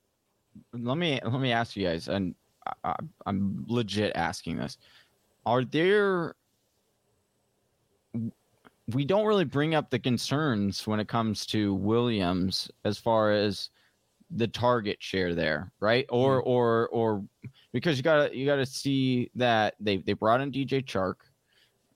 let 0.74 0.98
me 0.98 1.20
let 1.24 1.42
me 1.42 1.52
ask 1.52 1.76
you 1.76 1.88
guys, 1.88 2.08
and 2.08 2.36
I, 2.84 2.96
I'm 3.26 3.66
legit 3.68 4.12
asking 4.16 4.58
this: 4.58 4.78
Are 5.46 5.64
there? 5.64 6.36
We 8.94 9.04
don't 9.04 9.26
really 9.26 9.44
bring 9.46 9.76
up 9.76 9.90
the 9.90 10.00
concerns 10.00 10.88
when 10.88 11.00
it 11.00 11.08
comes 11.10 11.46
to 11.48 11.74
Williams 11.74 12.72
as 12.86 12.98
far 12.98 13.32
as 13.32 13.70
the 14.32 14.48
target 14.48 14.98
share 15.00 15.36
there, 15.36 15.72
right? 15.80 16.06
Or 16.10 16.40
mm-hmm. 16.40 16.50
or 16.50 16.88
or 16.90 17.24
because 17.74 17.98
you 17.98 18.04
gotta 18.04 18.36
you 18.36 18.46
gotta 18.46 18.66
see 18.66 19.30
that 19.36 19.76
they 19.80 19.98
they 19.98 20.14
brought 20.14 20.42
in 20.42 20.52
DJ 20.52 20.84
Chark, 20.84 21.16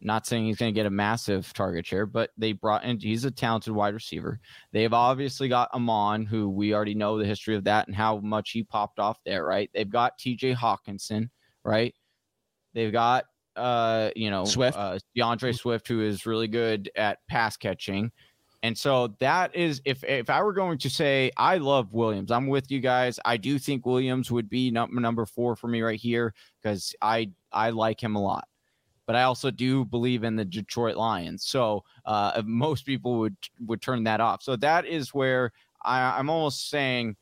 not 0.02 0.26
saying 0.26 0.46
he's 0.46 0.58
going 0.58 0.74
to 0.74 0.78
get 0.78 0.86
a 0.86 0.92
massive 0.92 1.52
target 1.54 1.86
share, 1.86 2.06
but 2.06 2.32
they 2.38 2.54
brought 2.54 2.84
in, 2.84 3.00
he's 3.00 3.26
a 3.26 3.32
talented 3.32 3.74
wide 3.74 3.94
receiver. 3.94 4.40
They've 4.72 4.94
obviously 4.94 5.48
got 5.48 5.72
Amon, 5.74 6.26
who 6.26 6.50
we 6.50 6.74
already 6.74 6.96
know 6.96 7.18
the 7.18 7.26
history 7.26 7.56
of 7.56 7.64
that 7.66 7.88
and 7.88 7.96
how 7.96 8.20
much 8.20 8.52
he 8.52 8.64
popped 8.64 9.00
off 9.00 9.20
there, 9.26 9.46
right? 9.46 9.70
They've 9.74 9.90
got 9.90 10.18
TJ 10.18 10.56
Hockenson, 10.56 11.30
right? 11.64 11.94
They've 12.74 12.92
got, 12.92 13.26
uh, 13.56 14.10
you 14.16 14.32
know, 14.32 14.46
Swift, 14.46 14.78
uh, 14.78 14.98
D'Andre 15.16 15.52
Swift, 15.52 15.88
who 15.88 16.02
is 16.02 16.26
really 16.26 16.48
good 16.48 16.90
at 16.96 17.20
pass 17.28 17.58
catching. 17.58 18.12
And 18.64 18.78
so 18.78 19.16
that 19.20 19.56
is 19.56 19.82
if 19.86 20.04
if 20.04 20.30
I 20.30 20.44
were 20.44 20.54
going 20.54 20.78
to 20.80 20.90
say 20.90 21.32
I 21.36 21.58
love 21.58 21.94
Williams, 21.94 22.30
I'm 22.30 22.46
with 22.46 22.70
you 22.70 22.80
guys. 22.80 23.20
I 23.26 23.38
do 23.38 23.58
think 23.58 23.88
Williams 23.88 24.30
would 24.30 24.50
be 24.50 24.70
number 24.70 25.02
number 25.02 25.26
four 25.26 25.56
for 25.56 25.68
me 25.68 25.82
right 25.82 26.00
here 26.00 26.36
because 26.62 26.94
I 27.02 27.32
I 27.52 27.72
like 27.72 28.02
him 28.02 28.16
a 28.16 28.22
lot 28.22 28.48
but 29.06 29.16
I 29.16 29.24
also 29.24 29.52
do 29.52 29.86
believe 29.86 30.24
in 30.24 30.36
the 30.36 30.46
Detroit 30.46 30.96
Lions. 30.96 31.46
So 31.46 31.84
uh, 32.06 32.42
most 32.46 32.86
people 32.86 33.20
would 33.20 33.36
would 33.66 33.82
turn 33.82 34.04
that 34.06 34.22
off. 34.22 34.44
So 34.44 34.56
that 34.58 34.86
is 34.86 35.14
where 35.14 35.52
I, 35.84 36.18
I'm 36.18 36.30
almost 36.30 36.70
saying 36.70 37.16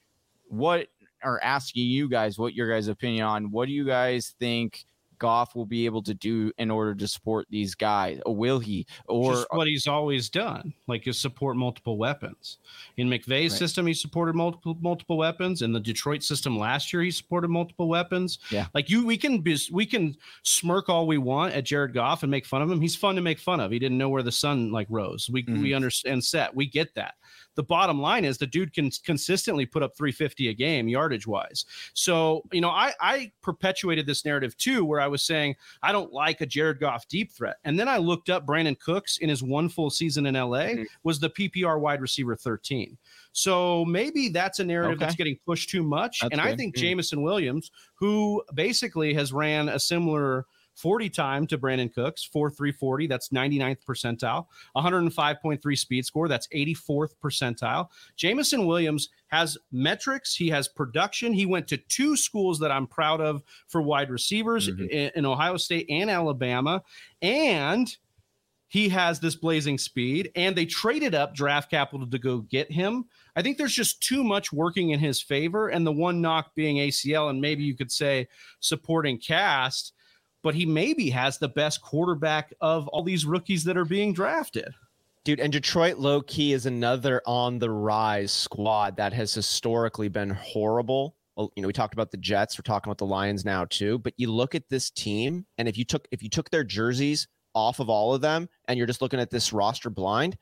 what 0.47 0.87
or 1.23 1.43
asking 1.43 1.85
you 1.85 2.07
guys 2.09 2.39
what 2.39 2.53
your 2.53 2.69
guys' 2.69 2.87
opinion 2.87 3.25
on 3.25 3.51
what 3.51 3.67
do 3.67 3.73
you 3.73 3.85
guys 3.85 4.35
think 4.39 4.85
Goff 5.19 5.55
will 5.55 5.65
be 5.65 5.85
able 5.85 6.01
to 6.03 6.13
do 6.13 6.51
in 6.57 6.71
order 6.71 6.95
to 6.95 7.07
support 7.07 7.47
these 7.49 7.75
guys? 7.75 8.19
Or 8.25 8.35
will 8.35 8.59
he? 8.59 8.87
Or 9.07 9.33
Just 9.33 9.47
what 9.51 9.67
he's 9.67 9.87
always 9.87 10.29
done, 10.29 10.73
like 10.87 11.07
is 11.07 11.19
support 11.19 11.57
multiple 11.57 11.97
weapons. 11.97 12.57
In 12.97 13.09
McVay's 13.09 13.51
right. 13.51 13.59
system, 13.59 13.85
he 13.85 13.93
supported 13.93 14.35
multiple 14.35 14.77
multiple 14.81 15.17
weapons. 15.17 15.61
In 15.61 15.71
the 15.71 15.79
Detroit 15.79 16.23
system 16.23 16.57
last 16.57 16.91
year, 16.91 17.01
he 17.01 17.11
supported 17.11 17.49
multiple 17.49 17.87
weapons. 17.87 18.39
Yeah, 18.49 18.67
like 18.73 18.89
you, 18.89 19.05
we 19.05 19.17
can 19.17 19.39
be, 19.39 19.57
we 19.71 19.85
can 19.85 20.15
smirk 20.43 20.89
all 20.89 21.07
we 21.07 21.17
want 21.17 21.53
at 21.53 21.65
Jared 21.65 21.93
Goff 21.93 22.23
and 22.23 22.31
make 22.31 22.45
fun 22.45 22.61
of 22.61 22.71
him. 22.71 22.81
He's 22.81 22.95
fun 22.95 23.15
to 23.15 23.21
make 23.21 23.39
fun 23.39 23.59
of. 23.59 23.71
He 23.71 23.79
didn't 23.79 23.97
know 23.97 24.09
where 24.09 24.23
the 24.23 24.31
sun 24.31 24.71
like 24.71 24.87
rose. 24.89 25.29
We 25.31 25.43
mm-hmm. 25.43 25.61
we 25.61 25.73
understand 25.73 26.23
set. 26.23 26.55
We 26.55 26.65
get 26.65 26.95
that 26.95 27.15
the 27.59 27.63
bottom 27.63 27.99
line 27.99 28.23
is 28.23 28.37
the 28.37 28.47
dude 28.47 28.73
can 28.73 28.89
consistently 29.03 29.65
put 29.65 29.83
up 29.83 29.93
350 29.97 30.47
a 30.47 30.53
game 30.53 30.87
yardage 30.87 31.27
wise. 31.27 31.65
So, 31.93 32.41
you 32.53 32.61
know, 32.61 32.69
I, 32.69 32.93
I 33.01 33.33
perpetuated 33.41 34.05
this 34.05 34.23
narrative 34.23 34.55
too, 34.55 34.85
where 34.85 35.01
I 35.01 35.07
was 35.07 35.23
saying 35.23 35.57
I 35.83 35.91
don't 35.91 36.13
like 36.13 36.39
a 36.39 36.45
Jared 36.45 36.79
Goff 36.79 37.05
deep 37.09 37.33
threat. 37.33 37.57
And 37.65 37.77
then 37.77 37.89
I 37.89 37.97
looked 37.97 38.29
up 38.29 38.45
Brandin 38.45 38.79
Cooks 38.79 39.17
in 39.17 39.27
his 39.27 39.43
one 39.43 39.67
full 39.67 39.89
season 39.89 40.25
in 40.25 40.35
LA 40.35 40.67
mm-hmm. 40.67 40.83
was 41.03 41.19
the 41.19 41.31
PPR 41.31 41.81
wide 41.81 41.99
receiver 41.99 42.33
13. 42.33 42.97
So 43.33 43.83
maybe 43.83 44.29
that's 44.29 44.59
a 44.59 44.63
narrative 44.63 44.95
okay. 44.95 45.03
that's 45.03 45.17
getting 45.17 45.37
pushed 45.45 45.69
too 45.69 45.83
much. 45.83 46.21
That's 46.21 46.31
and 46.31 46.41
good. 46.41 46.53
I 46.53 46.55
think 46.55 46.75
mm-hmm. 46.77 46.81
Jameson 46.81 47.21
Williams, 47.23 47.71
who 47.95 48.41
basically 48.53 49.13
has 49.15 49.33
ran 49.33 49.67
a 49.67 49.79
similar– 49.81 50.45
40 50.79 51.09
time 51.09 51.47
to 51.47 51.57
Brandin 51.57 51.93
Cooks, 51.93 52.23
4 52.23 52.49
340. 52.49 53.07
That's 53.07 53.29
99th 53.29 53.83
percentile. 53.87 54.45
105.3 54.75 55.77
speed 55.77 56.05
score. 56.05 56.27
That's 56.27 56.47
84th 56.47 57.15
percentile. 57.21 57.89
Jameson 58.15 58.65
Williams 58.65 59.09
has 59.27 59.57
metrics. 59.71 60.35
He 60.35 60.49
has 60.49 60.67
production. 60.67 61.33
He 61.33 61.45
went 61.45 61.67
to 61.67 61.77
two 61.77 62.15
schools 62.15 62.59
that 62.59 62.71
I'm 62.71 62.87
proud 62.87 63.19
of 63.19 63.43
for 63.67 63.81
wide 63.81 64.09
receivers 64.09 64.69
mm-hmm. 64.69 64.85
in, 64.85 65.11
in 65.15 65.25
Ohio 65.25 65.57
State 65.57 65.87
and 65.89 66.09
Alabama. 66.09 66.81
And 67.21 67.93
he 68.69 68.87
has 68.89 69.19
this 69.19 69.35
blazing 69.35 69.79
speed 69.79 70.31
and 70.35 70.55
they 70.55 70.65
traded 70.65 71.15
up 71.15 71.33
draft 71.33 71.71
capital 71.71 72.07
to 72.07 72.19
go 72.19 72.39
get 72.41 72.71
him. 72.71 73.05
I 73.35 73.41
think 73.41 73.57
there's 73.57 73.73
just 73.73 74.01
too 74.01 74.23
much 74.23 74.53
working 74.53 74.91
in 74.91 74.99
his 74.99 75.21
favor. 75.21 75.69
And 75.69 75.85
the 75.85 75.91
one 75.91 76.21
knock 76.21 76.53
being 76.55 76.77
ACL, 76.77 77.31
and 77.31 77.41
maybe 77.41 77.63
you 77.63 77.75
could 77.75 77.91
say 77.91 78.27
supporting 78.59 79.17
cast 79.17 79.93
but 80.43 80.55
he 80.55 80.65
maybe 80.65 81.09
has 81.09 81.37
the 81.37 81.49
best 81.49 81.81
quarterback 81.81 82.53
of 82.61 82.87
all 82.89 83.03
these 83.03 83.25
rookies 83.25 83.63
that 83.65 83.77
are 83.77 83.85
being 83.85 84.13
drafted. 84.13 84.73
Dude, 85.25 85.39
and 85.39 85.51
Detroit 85.51 85.97
low 85.97 86.21
key 86.21 86.53
is 86.53 86.65
another 86.65 87.21
on 87.25 87.59
the 87.59 87.69
rise 87.69 88.31
squad 88.31 88.97
that 88.97 89.13
has 89.13 89.33
historically 89.33 90.07
been 90.07 90.29
horrible 90.29 91.15
well, 91.39 91.53
you 91.55 91.61
know, 91.61 91.67
we 91.67 91.73
talked 91.73 91.93
about 91.93 92.11
the 92.11 92.17
Jets, 92.17 92.59
we're 92.59 92.63
talking 92.63 92.89
about 92.89 92.97
the 92.97 93.05
Lions 93.05 93.45
now 93.45 93.63
too, 93.63 93.97
but 93.97 94.13
you 94.17 94.29
look 94.29 94.55
at 94.55 94.67
this 94.67 94.89
team 94.89 95.45
and 95.57 95.69
if 95.69 95.77
you 95.77 95.85
took 95.85 96.05
if 96.11 96.21
you 96.21 96.27
took 96.27 96.49
their 96.49 96.65
jerseys 96.65 97.29
off 97.55 97.79
of 97.79 97.89
all 97.89 98.13
of 98.13 98.19
them 98.19 98.49
and 98.67 98.77
you're 98.77 98.85
just 98.85 99.01
looking 99.01 99.21
at 99.21 99.29
this 99.29 99.53
roster 99.53 99.89
blind, 99.89 100.37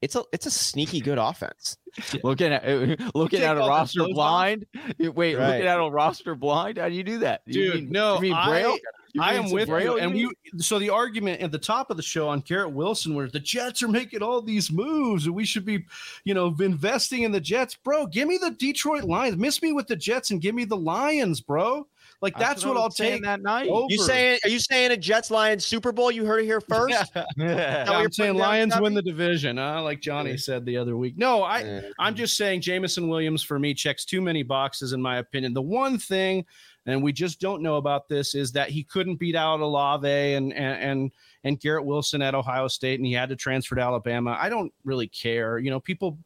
it's 0.00 0.16
a 0.16 0.24
it's 0.32 0.46
a 0.46 0.50
sneaky 0.50 1.00
good 1.00 1.18
offense. 1.18 1.76
looking 2.24 2.52
at 2.52 2.64
looking 3.14 3.42
at 3.42 3.56
a 3.56 3.60
roster 3.60 4.04
blind. 4.08 4.66
Wait, 4.98 5.36
right. 5.36 5.46
looking 5.46 5.66
at 5.68 5.78
a 5.78 5.88
roster 5.88 6.34
blind. 6.34 6.76
How 6.76 6.88
do 6.88 6.94
you 6.96 7.04
do 7.04 7.18
that? 7.20 7.42
Dude, 7.46 7.54
you 7.54 7.74
mean, 7.74 7.92
no, 7.92 8.16
you 8.16 8.22
mean 8.22 8.36
Braille? 8.44 8.76
I 9.20 9.34
am 9.34 9.50
with 9.50 9.68
Braille, 9.68 9.96
you. 9.96 9.98
And 9.98 10.16
you, 10.16 10.32
so 10.58 10.78
the 10.78 10.90
argument 10.90 11.42
at 11.42 11.52
the 11.52 11.58
top 11.58 11.90
of 11.90 11.96
the 11.96 12.02
show 12.02 12.28
on 12.28 12.40
Garrett 12.40 12.72
Wilson 12.72 13.14
where 13.14 13.28
the 13.28 13.40
Jets 13.40 13.82
are 13.82 13.88
making 13.88 14.22
all 14.22 14.40
these 14.40 14.70
moves 14.70 15.26
and 15.26 15.34
we 15.34 15.44
should 15.44 15.64
be, 15.64 15.84
you 16.24 16.34
know, 16.34 16.54
investing 16.60 17.22
in 17.22 17.32
the 17.32 17.40
Jets. 17.40 17.74
Bro, 17.74 18.06
give 18.06 18.28
me 18.28 18.38
the 18.38 18.50
Detroit 18.50 19.04
Lions. 19.04 19.36
Miss 19.36 19.62
me 19.62 19.72
with 19.72 19.86
the 19.86 19.96
Jets 19.96 20.30
and 20.30 20.40
give 20.40 20.54
me 20.54 20.64
the 20.64 20.76
Lions, 20.76 21.40
bro. 21.40 21.86
Like 22.22 22.34
that's, 22.34 22.48
that's 22.48 22.64
what, 22.64 22.76
what 22.76 22.82
I'll 22.82 22.90
take 22.90 23.20
that 23.24 23.42
night. 23.42 23.68
Over. 23.68 23.88
You 23.90 23.98
saying? 23.98 24.38
Are 24.44 24.48
you 24.48 24.60
saying 24.60 24.92
a 24.92 24.96
Jets 24.96 25.28
Lions 25.28 25.64
Super 25.64 25.90
Bowl? 25.90 26.12
You 26.12 26.24
heard 26.24 26.40
it 26.40 26.44
here 26.44 26.60
first. 26.68 27.10
yeah. 27.14 27.24
yeah. 27.36 27.84
I'm 27.88 28.12
saying 28.12 28.36
Lions 28.36 28.78
win 28.80 28.94
the 28.94 29.02
division. 29.02 29.58
Uh, 29.58 29.82
like 29.82 30.00
Johnny 30.00 30.30
yeah. 30.30 30.36
said 30.36 30.64
the 30.64 30.76
other 30.76 30.96
week. 30.96 31.18
No, 31.18 31.42
I 31.42 31.62
yeah. 31.62 31.80
I'm 31.98 32.14
just 32.14 32.36
saying 32.36 32.60
Jameson 32.60 33.08
Williams 33.08 33.42
for 33.42 33.58
me 33.58 33.74
checks 33.74 34.04
too 34.04 34.20
many 34.20 34.44
boxes 34.44 34.92
in 34.92 35.02
my 35.02 35.16
opinion. 35.16 35.52
The 35.52 35.62
one 35.62 35.98
thing, 35.98 36.46
and 36.86 37.02
we 37.02 37.12
just 37.12 37.40
don't 37.40 37.62
know 37.62 37.76
about 37.76 38.08
this, 38.08 38.34
is 38.34 38.52
that 38.52 38.70
he 38.70 38.82
couldn't 38.82 39.16
beat 39.16 39.36
out 39.36 39.60
Olave 39.60 40.08
and 40.08 40.52
and 40.52 40.82
and, 40.82 41.12
and 41.44 41.60
Garrett 41.60 41.84
Wilson 41.84 42.22
at 42.22 42.34
Ohio 42.34 42.68
State, 42.68 42.98
and 42.98 43.06
he 43.06 43.12
had 43.12 43.28
to 43.28 43.36
transfer 43.36 43.74
to 43.74 43.82
Alabama. 43.82 44.36
I 44.40 44.48
don't 44.48 44.72
really 44.84 45.08
care. 45.08 45.58
You 45.58 45.70
know, 45.70 45.80
people 45.80 46.18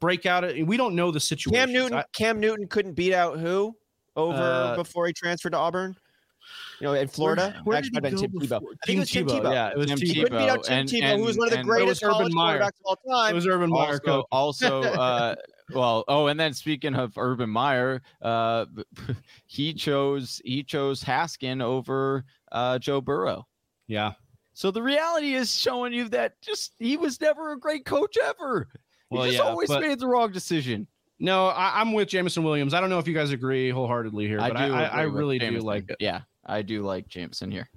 break 0.00 0.26
out. 0.26 0.44
We 0.64 0.76
don't 0.76 0.94
know 0.94 1.10
the 1.10 1.20
situation. 1.20 1.66
Cam 1.66 1.72
Newton. 1.72 1.98
I, 1.98 2.04
Cam 2.12 2.40
Newton 2.40 2.66
couldn't 2.68 2.94
beat 2.94 3.14
out 3.14 3.38
who? 3.38 3.76
over 4.18 4.36
uh, 4.36 4.76
before 4.76 5.06
he 5.06 5.12
transferred 5.12 5.50
to 5.50 5.56
Auburn? 5.56 5.96
You 6.80 6.86
know, 6.86 6.94
in 6.94 7.08
Florida, 7.08 7.52
where, 7.62 7.62
where 7.64 7.76
Actually, 7.78 8.00
did 8.00 8.12
he 8.12 8.18
Tim 8.20 8.32
Tebow. 8.32 8.62
I 8.82 8.86
think 8.86 8.96
it 8.96 9.00
was 9.00 9.10
Tim 9.10 9.26
Tebow. 9.26 9.40
Tebow. 9.40 9.52
Yeah, 9.52 9.70
it 9.70 9.78
was 9.78 9.86
Tim 9.86 9.98
Tebow. 9.98 10.22
Couldn't 10.22 10.38
beat 10.38 10.48
out 10.48 10.64
Tim 10.64 10.78
and, 10.78 10.88
Tebow, 10.88 11.02
and, 11.02 11.20
who 11.20 11.26
was 11.26 11.38
one 11.38 11.52
of 11.52 11.58
the 11.58 11.62
greatest 11.64 12.02
college 12.02 12.32
quarterbacks 12.32 12.66
of 12.66 12.72
all 12.84 12.96
time. 13.08 13.32
It 13.32 13.34
was 13.34 13.46
Urban 13.46 13.70
Meyer. 13.70 14.00
Also, 14.04 14.24
also 14.30 14.82
uh, 14.82 15.34
well, 15.74 16.04
oh, 16.08 16.26
and 16.28 16.38
then 16.38 16.54
speaking 16.54 16.94
of 16.94 17.16
Urban 17.16 17.50
Meyer, 17.50 18.02
uh, 18.22 18.66
he 19.46 19.74
chose 19.74 20.40
he 20.44 20.62
chose 20.62 21.02
Haskin 21.02 21.62
over 21.62 22.24
uh, 22.52 22.78
Joe 22.78 23.00
Burrow. 23.00 23.46
Yeah. 23.86 24.12
So 24.54 24.70
the 24.70 24.82
reality 24.82 25.34
is 25.34 25.54
showing 25.54 25.92
you 25.92 26.08
that 26.08 26.40
just 26.42 26.74
he 26.78 26.96
was 26.96 27.20
never 27.20 27.52
a 27.52 27.58
great 27.58 27.84
coach 27.84 28.16
ever. 28.22 28.68
He 29.10 29.16
well, 29.16 29.26
just 29.26 29.38
yeah, 29.38 29.44
always 29.44 29.68
but, 29.68 29.80
made 29.80 30.00
the 30.00 30.08
wrong 30.08 30.32
decision. 30.32 30.86
No, 31.20 31.46
I, 31.46 31.80
am 31.80 31.92
with 31.92 32.08
Jameson 32.08 32.44
Williams. 32.44 32.74
I 32.74 32.80
don't 32.80 32.90
know 32.90 32.98
if 32.98 33.08
you 33.08 33.14
guys 33.14 33.32
agree 33.32 33.70
wholeheartedly 33.70 34.26
here, 34.26 34.38
but 34.38 34.56
I, 34.56 34.68
I, 34.68 34.84
I 34.84 35.02
really 35.02 35.38
do 35.38 35.58
like 35.60 35.88
it. 35.88 35.96
Yeah, 35.98 36.20
I 36.44 36.62
do 36.62 36.82
like 36.82 37.08
Jameson 37.08 37.50
here. 37.50 37.68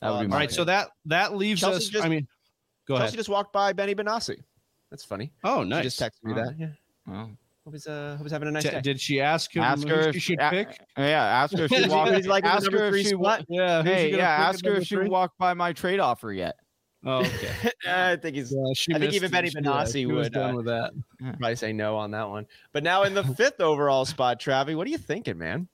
That 0.00 0.10
would 0.10 0.26
be 0.26 0.32
all 0.32 0.38
right. 0.38 0.50
So 0.50 0.64
that 0.64 0.90
that 1.06 1.36
leaves 1.36 1.60
Chelsea 1.60 1.76
us. 1.76 1.88
Just, 1.88 2.04
I 2.04 2.08
mean, 2.08 2.26
go 2.86 2.94
Chelsea 2.94 3.08
ahead. 3.08 3.18
just 3.18 3.28
walked 3.28 3.52
by 3.52 3.72
Benny 3.72 3.94
Benassi. 3.94 4.38
That's 4.90 5.04
funny. 5.04 5.32
Oh, 5.44 5.62
nice. 5.64 5.80
She 5.80 5.84
just 5.84 6.00
texted 6.00 6.24
me 6.24 6.34
that. 6.34 6.54
Yeah. 6.58 6.68
Oh. 7.10 7.30
Hope 7.64 7.74
he's 7.74 7.86
uh 7.86 8.14
hope 8.16 8.24
he's 8.24 8.32
having 8.32 8.48
a 8.48 8.50
nice 8.50 8.62
day. 8.62 8.80
Did 8.80 8.98
she 8.98 9.20
ask 9.20 9.54
him 9.54 9.62
ask 9.62 9.86
her 9.86 10.08
if 10.08 10.14
she 10.14 10.20
should 10.20 10.38
pick? 10.38 10.80
Yeah, 10.96 11.22
ask 11.22 11.54
her 11.56 11.64
if 11.64 11.70
she 11.70 11.86
walked. 11.88 12.26
like 12.26 12.44
ask 12.44 12.72
her 12.72 12.86
if 12.86 13.06
she 13.06 13.14
walked. 13.14 13.44
Yeah, 13.48 13.82
hey, 13.82 14.16
yeah. 14.16 14.28
Ask 14.28 14.64
her 14.64 14.76
if 14.76 14.84
she 14.84 14.96
walked 14.96 15.36
by 15.36 15.52
my 15.52 15.74
trade 15.74 16.00
offer 16.00 16.32
yet. 16.32 16.56
Oh, 17.04 17.18
okay. 17.18 17.70
I 17.86 18.16
think 18.16 18.36
he's. 18.36 18.52
Yeah, 18.52 18.96
I 18.96 18.98
think 18.98 19.12
even 19.12 19.30
Benny 19.30 19.50
Benassi 19.50 20.10
would 20.10 20.32
done 20.32 20.54
uh, 20.54 20.56
with 20.56 20.66
that. 20.66 20.92
Probably 21.20 21.56
say 21.56 21.72
no 21.72 21.96
on 21.96 22.10
that 22.12 22.28
one. 22.28 22.46
But 22.72 22.82
now 22.82 23.04
in 23.04 23.14
the 23.14 23.24
fifth 23.36 23.60
overall 23.60 24.04
spot, 24.04 24.40
Travi, 24.40 24.76
what 24.76 24.86
are 24.86 24.90
you 24.90 24.98
thinking, 24.98 25.38
man? 25.38 25.68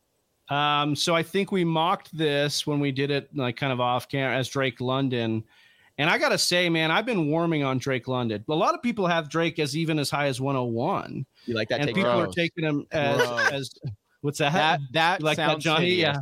Um, 0.50 0.94
so 0.94 1.14
I 1.14 1.22
think 1.22 1.52
we 1.52 1.64
mocked 1.64 2.16
this 2.16 2.66
when 2.66 2.78
we 2.78 2.92
did 2.92 3.10
it, 3.10 3.34
like 3.34 3.56
kind 3.56 3.72
of 3.72 3.80
off 3.80 4.08
camera 4.08 4.36
as 4.36 4.48
Drake 4.48 4.80
London. 4.80 5.44
And 5.96 6.10
I 6.10 6.18
gotta 6.18 6.38
say, 6.38 6.68
man, 6.68 6.90
I've 6.90 7.06
been 7.06 7.28
warming 7.28 7.62
on 7.62 7.78
Drake 7.78 8.08
London. 8.08 8.44
A 8.48 8.54
lot 8.54 8.74
of 8.74 8.82
people 8.82 9.06
have 9.06 9.28
Drake 9.28 9.58
as 9.58 9.76
even 9.76 9.98
as 9.98 10.10
high 10.10 10.26
as 10.26 10.40
101. 10.40 11.24
You 11.46 11.54
like 11.54 11.68
that? 11.68 11.80
And 11.80 11.88
people 11.88 12.02
gross. 12.02 12.28
are 12.28 12.32
taking 12.32 12.64
him 12.64 12.86
as, 12.90 13.20
as 13.52 13.74
what's 14.20 14.38
that? 14.38 14.52
That 14.52 14.80
that 14.92 15.20
you 15.20 15.26
like 15.26 15.36
that, 15.36 15.58
Johnny? 15.60 15.90
Hideous. 15.90 16.16
Yeah. 16.16 16.20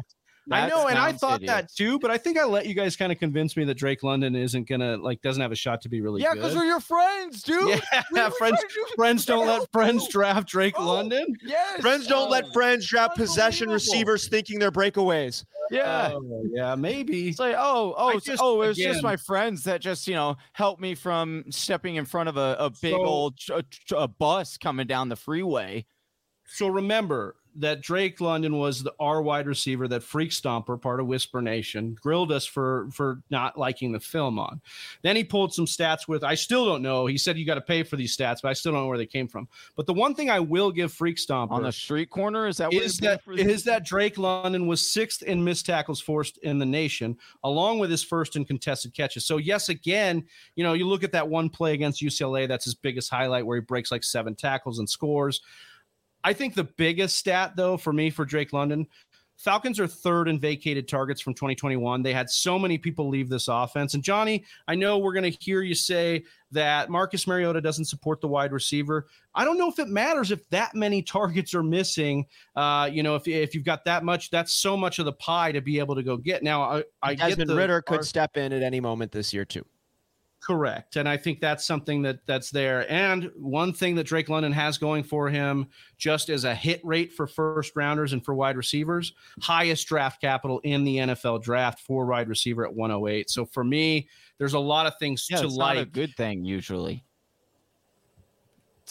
I 0.51 0.69
know, 0.69 0.89
and 0.89 0.99
I 0.99 1.13
thought 1.13 1.43
idiot. 1.43 1.49
that 1.49 1.73
too, 1.73 1.99
but 2.01 2.11
I 2.11 2.19
think 2.19 2.37
I 2.37 2.45
let 2.45 2.67
you 2.67 2.75
guys 2.75 2.97
kind 2.97 3.13
of 3.13 3.19
convince 3.19 3.57
me 3.57 3.65
that 3.65 3.75
Drake 3.75 4.03
London 4.03 4.35
isn't 4.35 4.69
gonna 4.69 4.97
like 4.97 5.23
doesn't 5.23 5.41
have 5.41 5.53
a 5.53 5.57
shot 5.57 5.81
to 5.83 5.89
be 5.89 6.01
really 6.01 6.21
yeah, 6.21 6.35
because 6.35 6.57
we're 6.57 6.65
your 6.65 6.81
friends, 6.81 7.43
dude. 7.43 7.81
Yeah, 8.13 8.31
friends. 8.39 8.59
Friends 8.97 9.25
don't 9.25 9.47
let 9.47 9.71
friends 9.71 10.09
draft 10.09 10.49
Drake 10.49 10.75
oh, 10.79 10.85
London. 10.85 11.37
Yes, 11.43 11.81
friends 11.81 12.07
don't 12.07 12.31
let 12.31 12.45
oh, 12.47 12.53
friends 12.53 12.87
draft 12.87 13.17
possession 13.17 13.71
receivers 13.71 14.29
thinking 14.29 14.59
they're 14.59 14.73
breakaways. 14.73 15.45
Yeah, 15.71 16.11
oh, 16.15 16.45
yeah, 16.53 16.75
maybe. 16.75 17.29
It's 17.29 17.39
like, 17.39 17.55
oh, 17.57 17.95
oh, 17.97 18.19
just, 18.19 18.43
oh, 18.43 18.63
it 18.63 18.69
was 18.69 18.79
again, 18.79 18.93
just 18.93 19.03
my 19.03 19.17
friends 19.17 19.63
that 19.65 19.81
just 19.81 20.09
you 20.09 20.15
know 20.15 20.37
helped 20.55 20.81
me 20.81 20.95
from 20.95 21.45
stepping 21.51 21.97
in 21.97 22.05
front 22.05 22.29
of 22.29 22.37
a, 22.37 22.57
a 22.59 22.71
big 22.71 22.93
so, 22.93 23.05
old 23.05 23.39
a, 23.51 23.65
a 23.97 24.09
bus 24.09 24.59
coming 24.59 24.87
down 24.87 25.09
the 25.09 25.17
freeway. 25.17 25.87
So 26.47 26.69
remember, 26.69 27.37
that 27.57 27.81
Drake 27.81 28.21
London 28.21 28.57
was 28.59 28.83
the 28.83 28.95
our 28.99 29.23
wide 29.23 29.47
receiver 29.47 29.89
that 29.89 30.03
Freak 30.03 30.31
Stomper, 30.31 30.81
part 30.81 31.01
of 31.01 31.07
Whisper 31.07 31.43
Nation, 31.43 31.97
grilled 32.01 32.33
us 32.33 32.47
for 32.47 32.89
for 32.93 33.23
not 33.31 33.59
liking 33.59 33.93
the 33.93 34.01
film 34.01 34.39
on. 34.39 34.61
Then 35.03 35.17
he 35.17 35.25
pulled 35.25 35.53
some 35.53 35.67
stats 35.67 36.09
with 36.09 36.25
I 36.25 36.35
still 36.35 36.65
don't 36.65 36.83
know. 36.83 37.07
He 37.07 37.19
said 37.19 37.37
you 37.37 37.47
got 37.47 37.55
to 37.57 37.61
pay 37.61 37.83
for 37.83 37.97
these 37.97 38.17
stats, 38.17 38.43
but 38.43 38.49
I 38.49 38.53
still 38.53 38.73
don't 38.73 38.83
know 38.83 38.87
where 38.89 38.99
they 38.99 39.07
came 39.07 39.29
from. 39.29 39.49
But 39.77 39.87
the 39.87 39.95
one 39.95 40.15
thing 40.15 40.31
I 40.31 40.41
will 40.41 40.71
give 40.71 40.93
Freak 40.93 41.17
Stomper 41.17 41.53
on 41.53 41.63
the 41.63 41.73
street 41.73 42.11
corner 42.11 42.47
is 42.47 42.57
that 42.59 42.73
is 42.73 42.99
that 42.99 43.21
is 43.37 43.65
that 43.65 43.85
Drake 43.85 44.19
London 44.19 44.67
was 44.67 44.87
sixth 44.87 45.23
in 45.23 45.43
missed 45.43 45.67
tackles 45.67 46.01
forced 46.01 46.39
in 46.39 46.59
the 46.59 46.67
nation, 46.67 47.17
along 47.45 47.79
with 47.79 47.91
his 47.91 48.03
first 48.03 48.37
in 48.37 48.45
contested 48.45 48.95
catches. 48.95 49.27
So 49.27 49.37
yes, 49.37 49.69
again, 49.69 50.25
you 50.55 50.65
know, 50.65 50.73
you 50.73 50.87
look 50.87 51.05
at 51.05 51.13
that 51.13 51.29
one 51.29 51.49
play 51.51 51.75
against 51.75 52.03
UCLA, 52.03 52.49
that's 52.49 52.65
his 52.65 52.75
biggest 52.75 53.11
highlight 53.11 53.47
where 53.47 53.57
he 53.57 53.63
breaks 53.63 53.91
like 53.91 54.05
seven 54.05 54.35
tackles 54.35 54.79
and 54.79 54.89
scores. 54.89 55.41
I 56.25 56.33
think 56.33 56.55
the 56.55 56.65
biggest 56.65 57.19
stat, 57.19 57.55
though, 57.57 57.77
for 57.77 57.93
me 57.93 58.11
for 58.11 58.25
Drake 58.25 58.53
London, 58.53 58.87
Falcons 59.43 59.81
are 59.81 59.89
third 59.89 60.29
in 60.29 60.39
vacated 60.39 60.87
targets 60.87 61.21
from 61.21 61.35
2021. 61.35 62.03
They 62.03 62.13
had 62.13 62.31
so 62.31 62.61
many 62.61 62.79
people 62.79 63.09
leave 63.09 63.29
this 63.29 63.49
offense. 63.49 63.95
And 63.95 64.03
Johnny, 64.03 64.45
I 64.69 64.77
know 64.77 64.99
we're 64.99 65.15
going 65.15 65.31
to 65.31 65.37
hear 65.41 65.63
you 65.63 65.75
say 65.75 66.23
that 66.53 66.91
Marcus 66.91 67.27
Mariota 67.27 67.61
doesn't 67.61 67.87
support 67.87 68.21
the 68.21 68.29
wide 68.29 68.53
receiver. 68.53 69.09
I 69.35 69.45
don't 69.45 69.59
know 69.59 69.69
if 69.69 69.81
it 69.81 69.89
matters 69.89 70.31
if 70.31 70.49
that 70.51 70.77
many 70.77 71.03
targets 71.03 71.55
are 71.55 71.65
missing. 71.65 72.27
Uh, 72.55 72.89
you 72.93 73.03
know, 73.03 73.17
if, 73.17 73.27
if 73.27 73.53
you've 73.53 73.65
got 73.65 73.85
that 73.87 74.05
much, 74.05 74.31
that's 74.31 74.55
so 74.55 74.77
much 74.77 75.01
of 75.01 75.07
the 75.07 75.15
pie 75.15 75.51
to 75.51 75.61
be 75.61 75.81
able 75.81 75.97
to 75.97 76.05
go 76.05 76.17
get. 76.17 76.45
Now, 76.45 76.63
I, 76.63 76.85
I 77.03 77.15
Desmond 77.17 77.39
get 77.39 77.47
the, 77.49 77.57
Ridder 77.57 77.83
could 77.83 78.05
step 78.05 78.37
in 78.37 78.53
at 78.53 78.63
any 78.63 78.79
moment 78.79 79.11
this 79.11 79.35
year 79.35 79.45
too. 79.45 79.65
Correct. 80.43 80.97
And 80.97 81.09
I 81.09 81.17
think 81.17 81.41
that's 81.41 81.65
something 81.65 82.03
that 82.03 82.19
that's 82.27 82.51
there. 82.51 82.91
And 82.91 83.31
one 83.37 83.73
thing 83.73 83.95
that 83.95 84.05
Drake 84.05 84.29
London 84.29 84.51
has 84.51 84.77
going 84.77 85.05
for 85.05 85.29
him, 85.29 85.69
just 85.99 86.31
as 86.31 86.43
a 86.43 86.53
hit 86.53 86.81
rate 86.85 87.13
for 87.13 87.29
first 87.29 87.77
rounders 87.77 88.13
and 88.13 88.25
for 88.25 88.35
wide 88.35 88.57
receivers, 88.57 89.13
highest 89.41 89.87
draft 89.87 90.21
capital 90.21 90.59
in 90.65 90.83
the 90.83 90.97
NFL 90.97 91.45
draft 91.45 91.79
for 91.79 92.07
wide 92.07 92.29
receiver 92.29 92.67
at 92.67 92.75
108. 92.75 93.31
So 93.31 93.47
for 93.47 93.63
me, 93.63 94.09
there's 94.39 94.55
a 94.55 94.59
lot 94.59 94.87
of 94.87 94.95
things 94.99 95.29
yeah, 95.31 95.43
to 95.43 95.47
like. 95.47 95.79
a 95.79 95.85
good 95.85 96.17
thing 96.17 96.45
usually. 96.45 97.05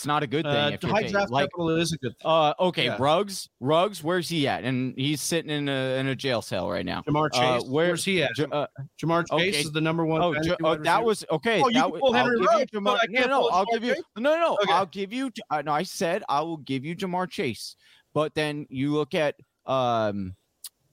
It's 0.01 0.07
not 0.07 0.23
a 0.23 0.27
good 0.27 0.45
thing. 0.45 0.55
Uh, 0.83 0.87
high 0.87 1.07
draft 1.07 1.29
like, 1.29 1.43
capital 1.43 1.77
is 1.77 1.93
a 1.93 1.97
good 1.97 2.17
thing. 2.17 2.25
Uh, 2.25 2.55
okay, 2.59 2.85
yeah. 2.85 2.97
Ruggs, 2.99 3.47
Ruggs, 3.59 4.03
where's 4.03 4.27
he 4.27 4.47
at? 4.47 4.63
And 4.63 4.95
he's 4.97 5.21
sitting 5.21 5.51
in 5.51 5.69
a 5.69 5.99
in 5.99 6.07
a 6.07 6.15
jail 6.15 6.41
cell 6.41 6.71
right 6.71 6.83
now. 6.83 7.03
Ja'Marr 7.07 7.27
uh, 7.27 7.29
Chase, 7.29 7.61
uh, 7.61 7.65
where, 7.67 7.89
where's 7.89 8.03
he 8.03 8.23
at? 8.23 8.31
J- 8.35 8.47
uh, 8.51 8.65
Ja'Marr 8.99 9.29
Chase 9.29 9.53
okay. 9.53 9.59
is 9.59 9.71
the 9.71 9.79
number 9.79 10.03
one. 10.03 10.23
Oh, 10.23 10.33
J- 10.41 10.55
oh 10.63 10.75
that 10.75 11.03
was 11.03 11.23
okay. 11.29 11.61
Oh, 11.63 11.67
you 11.67 11.75
that, 11.75 11.93
pull 11.99 12.13
Henry 12.13 12.41
Ruggs. 12.41 12.71
Ja'Marr, 12.71 12.97
no, 13.09 13.27
no, 13.27 13.49
I'll 13.49 13.67
give 13.67 13.83
you. 13.83 13.93
No, 14.17 14.39
no, 14.39 14.57
okay. 14.63 14.73
I'll 14.73 14.87
give 14.87 15.13
you. 15.13 15.31
Uh, 15.51 15.61
no, 15.61 15.71
I 15.71 15.83
said 15.83 16.23
I 16.27 16.41
will 16.41 16.57
give 16.57 16.83
you 16.83 16.95
Ja'Marr 16.95 17.29
Chase, 17.29 17.75
but 18.15 18.33
then 18.33 18.65
you 18.71 18.93
look 18.93 19.13
at 19.13 19.35
um. 19.67 20.33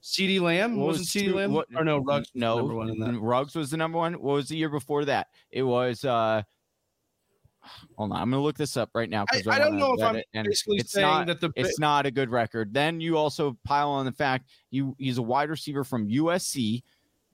CeeDee 0.03 0.39
Lamb 0.39 0.77
wasn't 0.77 1.07
CeeDee 1.07 1.33
Lamb 1.33 1.51
what, 1.51 1.67
or 1.75 1.83
no 1.83 1.97
Ruggs 1.97 2.29
no 2.35 2.57
number 2.57 2.75
one 2.75 2.89
in 2.89 2.99
that. 2.99 3.19
Ruggs 3.19 3.55
was 3.55 3.71
the 3.71 3.77
number 3.77 3.97
one. 3.97 4.13
What 4.13 4.35
was 4.35 4.49
the 4.49 4.55
year 4.55 4.69
before 4.69 5.03
that? 5.05 5.27
It 5.49 5.63
was 5.63 6.05
uh 6.05 6.43
Hold 7.95 8.11
on, 8.11 8.17
I'm 8.21 8.29
gonna 8.29 8.41
look 8.41 8.57
this 8.57 8.77
up 8.77 8.89
right 8.93 9.09
now. 9.09 9.25
I, 9.31 9.43
I, 9.47 9.55
I 9.55 9.59
don't 9.59 9.77
know 9.77 9.93
if 9.93 10.03
I'm 10.03 10.15
it, 10.15 10.25
basically 10.33 10.77
it's 10.77 10.91
saying 10.91 11.05
not, 11.05 11.27
that 11.27 11.41
the 11.41 11.51
it's 11.55 11.79
not 11.79 12.05
a 12.05 12.11
good 12.11 12.29
record. 12.29 12.73
Then 12.73 13.01
you 13.01 13.17
also 13.17 13.57
pile 13.63 13.89
on 13.89 14.05
the 14.05 14.11
fact 14.11 14.49
you 14.71 14.95
he's 14.97 15.17
a 15.17 15.21
wide 15.21 15.49
receiver 15.49 15.83
from 15.83 16.07
USC. 16.07 16.83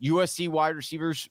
USC 0.03 0.49
wide 0.49 0.75
receivers 0.75 1.29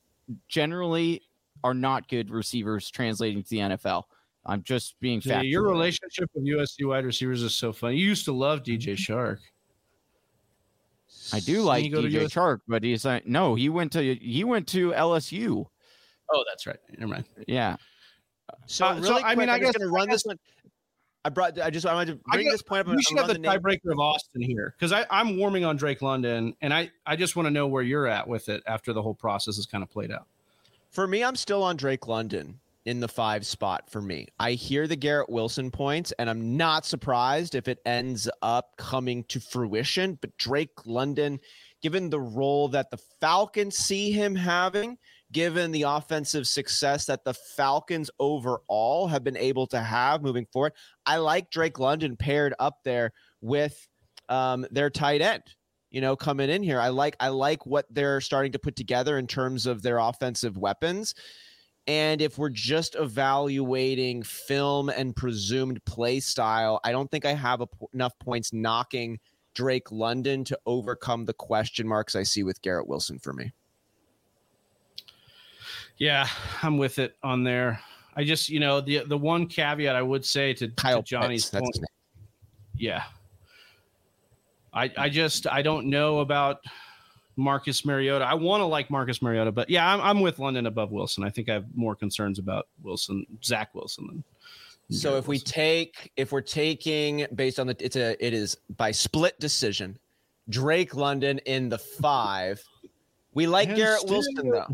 generally 0.48 1.22
are 1.62 1.74
not 1.74 2.08
good 2.08 2.30
receivers 2.30 2.90
translating 2.90 3.42
to 3.42 3.48
the 3.48 3.58
NFL. 3.58 4.04
I'm 4.46 4.62
just 4.62 4.98
being 5.00 5.22
yeah, 5.24 5.40
Your 5.40 5.62
relationship 5.62 6.30
with 6.34 6.46
USC 6.46 6.86
wide 6.86 7.04
receivers 7.04 7.42
is 7.42 7.54
so 7.54 7.72
funny. 7.72 7.96
You 7.96 8.06
used 8.06 8.26
to 8.26 8.32
love 8.32 8.62
DJ 8.62 8.94
Chark. 8.94 9.38
I 11.32 11.40
do 11.40 11.62
like 11.62 11.84
DJ 11.84 12.24
Chark, 12.24 12.60
but 12.68 12.82
he's 12.82 13.04
like 13.04 13.26
no, 13.26 13.54
he 13.54 13.68
went 13.68 13.92
to 13.92 14.14
he 14.14 14.44
went 14.44 14.68
to 14.68 14.92
LSU. 14.92 15.66
Oh, 16.30 16.44
that's 16.48 16.66
right. 16.66 16.78
Never 16.98 17.12
mind. 17.12 17.24
Yeah. 17.46 17.76
So, 18.66 18.86
uh, 18.86 18.94
really 18.94 19.06
so, 19.06 19.12
quick, 19.14 19.24
I 19.24 19.34
mean, 19.34 19.48
I 19.48 19.58
guess 19.58 19.76
going 19.76 19.88
to 19.88 19.92
run 19.92 20.08
this 20.08 20.24
one. 20.24 20.38
I 21.24 21.30
brought. 21.30 21.58
I 21.58 21.70
just 21.70 21.86
I 21.86 21.94
wanted 21.94 22.18
to 22.18 22.30
bring 22.30 22.48
this 22.48 22.62
point 22.62 22.86
up. 22.86 22.94
We 22.94 23.02
should 23.02 23.16
have 23.16 23.28
the, 23.28 23.34
the 23.34 23.40
tiebreaker 23.40 23.90
of 23.90 23.98
Austin 23.98 24.42
here 24.42 24.74
because 24.78 24.92
I'm 25.10 25.38
warming 25.38 25.64
on 25.64 25.76
Drake 25.76 26.02
London, 26.02 26.54
and 26.60 26.72
I 26.72 26.90
I 27.06 27.16
just 27.16 27.34
want 27.34 27.46
to 27.46 27.50
know 27.50 27.66
where 27.66 27.82
you're 27.82 28.06
at 28.06 28.28
with 28.28 28.50
it 28.50 28.62
after 28.66 28.92
the 28.92 29.00
whole 29.00 29.14
process 29.14 29.56
has 29.56 29.64
kind 29.64 29.82
of 29.82 29.90
played 29.90 30.12
out. 30.12 30.26
For 30.90 31.06
me, 31.06 31.24
I'm 31.24 31.36
still 31.36 31.62
on 31.62 31.76
Drake 31.76 32.06
London 32.06 32.60
in 32.84 33.00
the 33.00 33.08
five 33.08 33.46
spot 33.46 33.88
for 33.88 34.02
me. 34.02 34.28
I 34.38 34.52
hear 34.52 34.86
the 34.86 34.96
Garrett 34.96 35.30
Wilson 35.30 35.70
points, 35.70 36.12
and 36.18 36.28
I'm 36.28 36.56
not 36.56 36.84
surprised 36.84 37.54
if 37.54 37.68
it 37.68 37.80
ends 37.86 38.28
up 38.42 38.76
coming 38.76 39.24
to 39.24 39.40
fruition. 39.40 40.18
But 40.20 40.36
Drake 40.36 40.84
London, 40.84 41.40
given 41.80 42.10
the 42.10 42.20
role 42.20 42.68
that 42.68 42.90
the 42.90 42.98
Falcons 43.20 43.76
see 43.76 44.12
him 44.12 44.34
having, 44.34 44.98
given 45.34 45.72
the 45.72 45.82
offensive 45.82 46.46
success 46.46 47.06
that 47.06 47.24
the 47.24 47.34
Falcons 47.34 48.08
overall 48.18 49.08
have 49.08 49.24
been 49.24 49.36
able 49.36 49.66
to 49.66 49.80
have 49.80 50.22
moving 50.22 50.46
forward. 50.52 50.72
I 51.04 51.18
like 51.18 51.50
Drake 51.50 51.78
London 51.78 52.16
paired 52.16 52.54
up 52.58 52.78
there 52.84 53.12
with 53.42 53.86
um, 54.28 54.64
their 54.70 54.88
tight 54.88 55.20
end. 55.20 55.42
You 55.90 56.00
know, 56.00 56.16
coming 56.16 56.50
in 56.50 56.62
here, 56.62 56.80
I 56.80 56.88
like 56.88 57.16
I 57.20 57.28
like 57.28 57.66
what 57.66 57.86
they're 57.90 58.20
starting 58.20 58.52
to 58.52 58.58
put 58.58 58.74
together 58.74 59.18
in 59.18 59.26
terms 59.26 59.66
of 59.66 59.82
their 59.82 59.98
offensive 59.98 60.56
weapons. 60.56 61.14
And 61.86 62.22
if 62.22 62.38
we're 62.38 62.48
just 62.48 62.94
evaluating 62.94 64.22
film 64.22 64.88
and 64.88 65.14
presumed 65.14 65.84
play 65.84 66.18
style, 66.20 66.80
I 66.82 66.92
don't 66.92 67.10
think 67.10 67.26
I 67.26 67.34
have 67.34 67.62
enough 67.92 68.18
points 68.18 68.52
knocking 68.52 69.18
Drake 69.54 69.92
London 69.92 70.44
to 70.44 70.58
overcome 70.66 71.26
the 71.26 71.34
question 71.34 71.86
marks 71.86 72.16
I 72.16 72.22
see 72.22 72.42
with 72.42 72.62
Garrett 72.62 72.88
Wilson 72.88 73.18
for 73.18 73.32
me. 73.32 73.52
Yeah, 75.98 76.26
I'm 76.62 76.78
with 76.78 76.98
it 76.98 77.16
on 77.22 77.44
there. 77.44 77.80
I 78.16 78.24
just, 78.24 78.48
you 78.48 78.60
know, 78.60 78.80
the 78.80 79.04
the 79.06 79.18
one 79.18 79.46
caveat 79.46 79.96
I 79.96 80.02
would 80.02 80.24
say 80.24 80.54
to, 80.54 80.68
Kyle 80.68 81.02
to 81.02 81.08
Johnny's 81.08 81.50
point, 81.50 81.78
yeah, 82.76 83.04
I 84.72 84.90
I 84.96 85.08
just 85.08 85.46
I 85.46 85.62
don't 85.62 85.86
know 85.86 86.20
about 86.20 86.60
Marcus 87.36 87.84
Mariota. 87.84 88.24
I 88.24 88.34
want 88.34 88.60
to 88.60 88.66
like 88.66 88.90
Marcus 88.90 89.22
Mariota, 89.22 89.52
but 89.52 89.68
yeah, 89.68 89.92
I'm 89.92 90.00
I'm 90.00 90.20
with 90.20 90.38
London 90.38 90.66
above 90.66 90.92
Wilson. 90.92 91.24
I 91.24 91.30
think 91.30 91.48
I 91.48 91.54
have 91.54 91.66
more 91.74 91.96
concerns 91.96 92.38
about 92.38 92.68
Wilson, 92.82 93.26
Zach 93.42 93.74
Wilson 93.74 94.06
than. 94.06 94.24
So 94.90 95.16
if 95.16 95.26
we 95.26 95.38
take 95.38 96.12
if 96.16 96.30
we're 96.30 96.42
taking 96.42 97.26
based 97.34 97.58
on 97.58 97.66
the 97.66 97.76
it's 97.80 97.96
a 97.96 98.22
it 98.24 98.34
is 98.34 98.56
by 98.76 98.90
split 98.90 99.38
decision, 99.40 99.98
Drake 100.50 100.94
London 100.94 101.38
in 101.46 101.68
the 101.68 101.78
five. 101.78 102.62
We 103.32 103.46
like 103.46 103.74
Garrett 103.74 104.04
Wilson 104.04 104.50
though. 104.50 104.68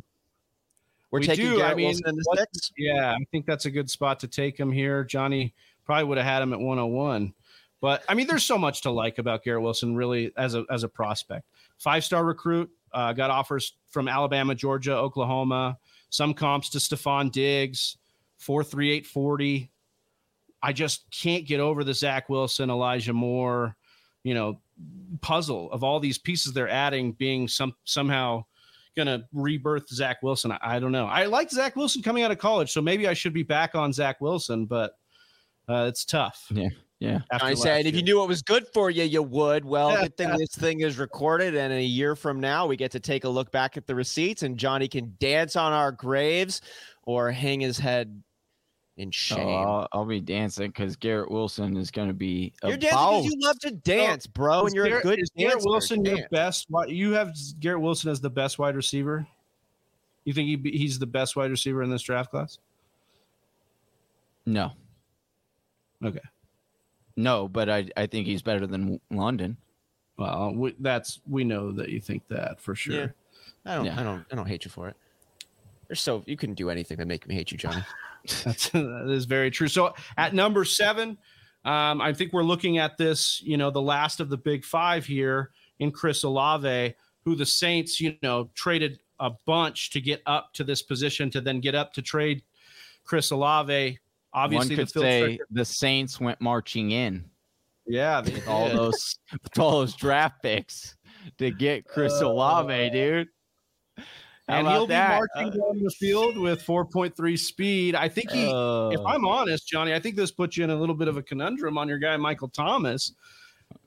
We're 1.10 1.20
we 1.20 1.26
taking 1.26 1.46
do. 1.46 1.56
Garrett 1.56 1.72
I 1.72 1.74
mean, 1.74 1.86
Wilson 1.86 2.08
in 2.08 2.16
the 2.16 2.36
six. 2.36 2.72
Yeah, 2.76 3.12
I 3.12 3.24
think 3.32 3.46
that's 3.46 3.66
a 3.66 3.70
good 3.70 3.90
spot 3.90 4.20
to 4.20 4.28
take 4.28 4.58
him 4.58 4.70
here. 4.70 5.04
Johnny 5.04 5.54
probably 5.84 6.04
would 6.04 6.18
have 6.18 6.26
had 6.26 6.42
him 6.42 6.52
at 6.52 6.60
101. 6.60 7.34
But 7.80 8.04
I 8.08 8.14
mean, 8.14 8.26
there's 8.26 8.44
so 8.44 8.58
much 8.58 8.82
to 8.82 8.90
like 8.90 9.18
about 9.18 9.42
Garrett 9.42 9.62
Wilson, 9.62 9.96
really, 9.96 10.32
as 10.36 10.54
a 10.54 10.64
as 10.70 10.84
a 10.84 10.88
prospect. 10.88 11.46
Five 11.78 12.04
star 12.04 12.24
recruit, 12.24 12.70
uh, 12.92 13.12
got 13.12 13.30
offers 13.30 13.74
from 13.88 14.06
Alabama, 14.06 14.54
Georgia, 14.54 14.94
Oklahoma. 14.94 15.78
Some 16.10 16.34
comps 16.34 16.68
to 16.70 16.78
Stefon 16.78 17.32
Diggs, 17.32 17.96
four 18.36 18.62
three 18.62 18.90
eight 18.90 19.06
forty. 19.06 19.70
I 20.62 20.74
just 20.74 21.10
can't 21.10 21.46
get 21.46 21.58
over 21.58 21.84
the 21.84 21.94
Zach 21.94 22.28
Wilson, 22.28 22.68
Elijah 22.68 23.14
Moore, 23.14 23.76
you 24.24 24.34
know, 24.34 24.60
puzzle 25.22 25.72
of 25.72 25.82
all 25.82 26.00
these 26.00 26.18
pieces 26.18 26.52
they're 26.52 26.68
adding 26.68 27.12
being 27.12 27.48
some 27.48 27.74
somehow 27.84 28.44
going 28.96 29.06
to 29.06 29.24
rebirth 29.32 29.88
Zach 29.88 30.22
Wilson. 30.22 30.52
I, 30.52 30.58
I, 30.62 30.78
don't 30.78 30.92
know. 30.92 31.06
I 31.06 31.26
like 31.26 31.50
Zach 31.50 31.76
Wilson 31.76 32.02
coming 32.02 32.22
out 32.22 32.30
of 32.30 32.38
college, 32.38 32.72
so 32.72 32.80
maybe 32.80 33.08
I 33.08 33.14
should 33.14 33.32
be 33.32 33.42
back 33.42 33.74
on 33.74 33.92
Zach 33.92 34.20
Wilson, 34.20 34.66
but 34.66 34.92
uh, 35.68 35.86
it's 35.88 36.04
tough. 36.04 36.46
Yeah. 36.50 36.68
Yeah. 36.98 37.20
I 37.30 37.54
said, 37.54 37.86
if 37.86 37.94
you 37.94 38.02
knew 38.02 38.18
what 38.18 38.28
was 38.28 38.42
good 38.42 38.66
for 38.74 38.90
you, 38.90 39.04
you 39.04 39.22
would. 39.22 39.64
Well, 39.64 39.96
good 39.96 40.16
thing 40.18 40.28
this 40.38 40.54
thing 40.54 40.80
is 40.80 40.98
recorded, 40.98 41.54
and 41.56 41.72
a 41.72 41.82
year 41.82 42.14
from 42.14 42.40
now, 42.40 42.66
we 42.66 42.76
get 42.76 42.90
to 42.92 43.00
take 43.00 43.24
a 43.24 43.28
look 43.28 43.50
back 43.50 43.78
at 43.78 43.86
the 43.86 43.94
receipts, 43.94 44.42
and 44.42 44.58
Johnny 44.58 44.86
can 44.86 45.14
dance 45.18 45.56
on 45.56 45.72
our 45.72 45.92
graves 45.92 46.60
or 47.04 47.30
hang 47.30 47.60
his 47.60 47.78
head 47.78 48.22
in 49.00 49.08
oh, 49.08 49.12
shame. 49.12 49.48
Oh, 49.48 49.52
I'll, 49.52 49.88
I'll, 49.92 50.04
be 50.04 50.20
dancing 50.20 50.68
because 50.68 50.94
Garrett 50.94 51.30
Wilson 51.30 51.76
is 51.76 51.90
going 51.90 52.08
to 52.08 52.14
be. 52.14 52.52
You're 52.62 52.76
dancing 52.76 52.98
because 52.98 53.24
you 53.24 53.40
love 53.40 53.58
to 53.60 53.70
dance, 53.70 54.26
bro, 54.26 54.66
and 54.66 54.74
you're 54.74 54.86
Garrett, 54.86 55.04
a 55.04 55.08
good. 55.08 55.20
Is 55.20 55.30
Garrett 55.36 55.64
Wilson 55.64 56.04
your 56.04 56.28
best? 56.30 56.68
You 56.86 57.12
have 57.12 57.34
Garrett 57.60 57.80
Wilson 57.80 58.10
as 58.10 58.20
the 58.20 58.30
best 58.30 58.58
wide 58.58 58.76
receiver. 58.76 59.26
You 60.24 60.34
think 60.34 60.64
he, 60.64 60.70
he's 60.70 60.98
the 60.98 61.06
best 61.06 61.34
wide 61.34 61.50
receiver 61.50 61.82
in 61.82 61.90
this 61.90 62.02
draft 62.02 62.30
class? 62.30 62.58
No. 64.44 64.72
Okay. 66.04 66.20
No, 67.16 67.48
but 67.48 67.70
I 67.70 67.88
I 67.96 68.06
think 68.06 68.26
he's 68.26 68.42
better 68.42 68.66
than 68.66 69.00
London. 69.10 69.56
Well, 70.18 70.52
we, 70.54 70.76
that's 70.78 71.20
we 71.26 71.44
know 71.44 71.72
that 71.72 71.88
you 71.88 72.00
think 72.00 72.28
that 72.28 72.60
for 72.60 72.74
sure. 72.74 72.94
Yeah. 72.94 73.06
I 73.64 73.74
don't 73.76 73.86
yeah. 73.86 73.98
I 73.98 74.02
don't 74.02 74.26
I 74.30 74.36
don't 74.36 74.46
hate 74.46 74.66
you 74.66 74.70
for 74.70 74.88
it. 74.88 74.96
You're 75.88 75.96
so 75.96 76.22
you 76.26 76.36
couldn't 76.36 76.56
do 76.56 76.68
anything 76.68 76.98
to 76.98 77.06
make 77.06 77.26
me 77.26 77.34
hate 77.34 77.50
you, 77.50 77.56
Johnny. 77.56 77.82
That's 78.44 78.68
that 78.70 79.10
is 79.10 79.24
very 79.24 79.50
true. 79.50 79.68
So 79.68 79.94
at 80.16 80.34
number 80.34 80.64
seven, 80.64 81.18
um, 81.64 82.00
I 82.00 82.12
think 82.12 82.32
we're 82.32 82.42
looking 82.42 82.78
at 82.78 82.96
this, 82.96 83.42
you 83.42 83.56
know, 83.56 83.70
the 83.70 83.82
last 83.82 84.20
of 84.20 84.30
the 84.30 84.36
big 84.36 84.64
five 84.64 85.04
here 85.04 85.50
in 85.78 85.90
Chris 85.90 86.22
Olave, 86.22 86.94
who 87.24 87.34
the 87.34 87.46
Saints, 87.46 88.00
you 88.00 88.16
know, 88.22 88.50
traded 88.54 89.00
a 89.18 89.30
bunch 89.44 89.90
to 89.90 90.00
get 90.00 90.22
up 90.26 90.52
to 90.54 90.64
this 90.64 90.82
position 90.82 91.30
to 91.30 91.40
then 91.40 91.60
get 91.60 91.74
up 91.74 91.92
to 91.94 92.02
trade 92.02 92.42
Chris 93.04 93.30
Olave. 93.30 93.98
Obviously, 94.32 94.76
One 94.76 94.86
could 94.86 94.90
say 94.90 95.38
the 95.50 95.64
Saints 95.64 96.20
went 96.20 96.40
marching 96.40 96.92
in. 96.92 97.24
Yeah, 97.86 98.24
all 98.46 98.68
those 98.68 99.18
all 99.58 99.72
those 99.72 99.96
draft 99.96 100.42
picks 100.42 100.96
to 101.38 101.50
get 101.50 101.84
Chris 101.84 102.12
uh, 102.22 102.28
Olave, 102.28 102.90
dude 102.90 103.28
and 104.50 104.68
he'll 104.68 104.86
be 104.86 104.94
that? 104.94 105.20
marching 105.34 105.52
uh, 105.52 105.64
down 105.64 105.82
the 105.82 105.90
field 105.90 106.36
with 106.36 106.64
4.3 106.64 107.38
speed. 107.38 107.94
I 107.94 108.08
think 108.08 108.30
he, 108.30 108.46
uh, 108.46 108.88
if 108.88 109.00
I'm 109.06 109.24
honest, 109.24 109.66
Johnny, 109.66 109.94
I 109.94 110.00
think 110.00 110.16
this 110.16 110.30
puts 110.30 110.56
you 110.56 110.64
in 110.64 110.70
a 110.70 110.76
little 110.76 110.94
bit 110.94 111.08
of 111.08 111.16
a 111.16 111.22
conundrum 111.22 111.78
on 111.78 111.88
your 111.88 111.98
guy 111.98 112.16
Michael 112.16 112.48
Thomas. 112.48 113.12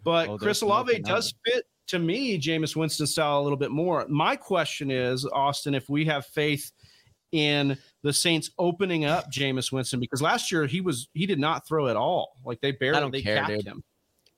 But 0.03 0.30
oh, 0.30 0.38
Chris 0.38 0.61
Olave 0.61 0.99
does 0.99 1.34
fit 1.45 1.65
to 1.88 1.99
me, 1.99 2.40
Jameis 2.40 2.76
Winston 2.76 3.07
style 3.07 3.40
a 3.40 3.44
little 3.44 3.57
bit 3.57 3.72
more. 3.72 4.06
My 4.07 4.35
question 4.35 4.90
is, 4.90 5.26
Austin, 5.26 5.76
if 5.76 5.90
we 5.90 6.06
have 6.06 6.26
faith 6.26 6.72
in 7.34 7.77
the 8.03 8.14
Saints 8.14 8.52
opening 8.57 9.06
up 9.06 9.30
Jameis 9.31 9.72
Winston 9.72 9.99
because 9.99 10.22
last 10.22 10.52
year 10.52 10.65
he 10.65 10.81
was 10.81 11.10
he 11.14 11.26
did 11.26 11.40
not 11.40 11.68
throw 11.68 11.88
at 11.88 11.98
all. 11.98 12.38
Like 12.45 12.61
they 12.61 12.72
barely 12.72 13.10
they 13.10 13.22
care, 13.22 13.38
capped 13.38 13.49
dude. 13.49 13.65
him. 13.68 13.84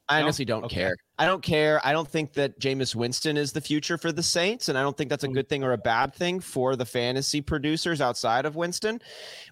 I 0.08 0.22
honestly 0.22 0.46
don't 0.46 0.66
okay. 0.66 0.76
care. 0.76 0.96
I 1.18 1.26
don't 1.26 1.42
care. 1.42 1.80
I 1.84 1.94
don't 1.94 2.08
think 2.08 2.34
that 2.34 2.60
Jameis 2.60 2.94
Winston 2.94 3.38
is 3.38 3.54
the 3.54 3.62
future 3.62 3.98
for 3.98 4.12
the 4.12 4.22
Saints, 4.22 4.68
and 4.68 4.78
I 4.78 4.82
don't 4.82 4.96
think 4.98 5.10
that's 5.10 5.24
a 5.24 5.30
good 5.30 5.48
thing 5.48 5.64
or 5.64 5.72
a 5.72 5.78
bad 5.78 6.14
thing 6.14 6.42
for 6.42 6.76
the 6.76 6.86
fantasy 6.86 7.40
producers 7.40 8.02
outside 8.02 8.46
of 8.46 8.58
Winston. 8.58 9.02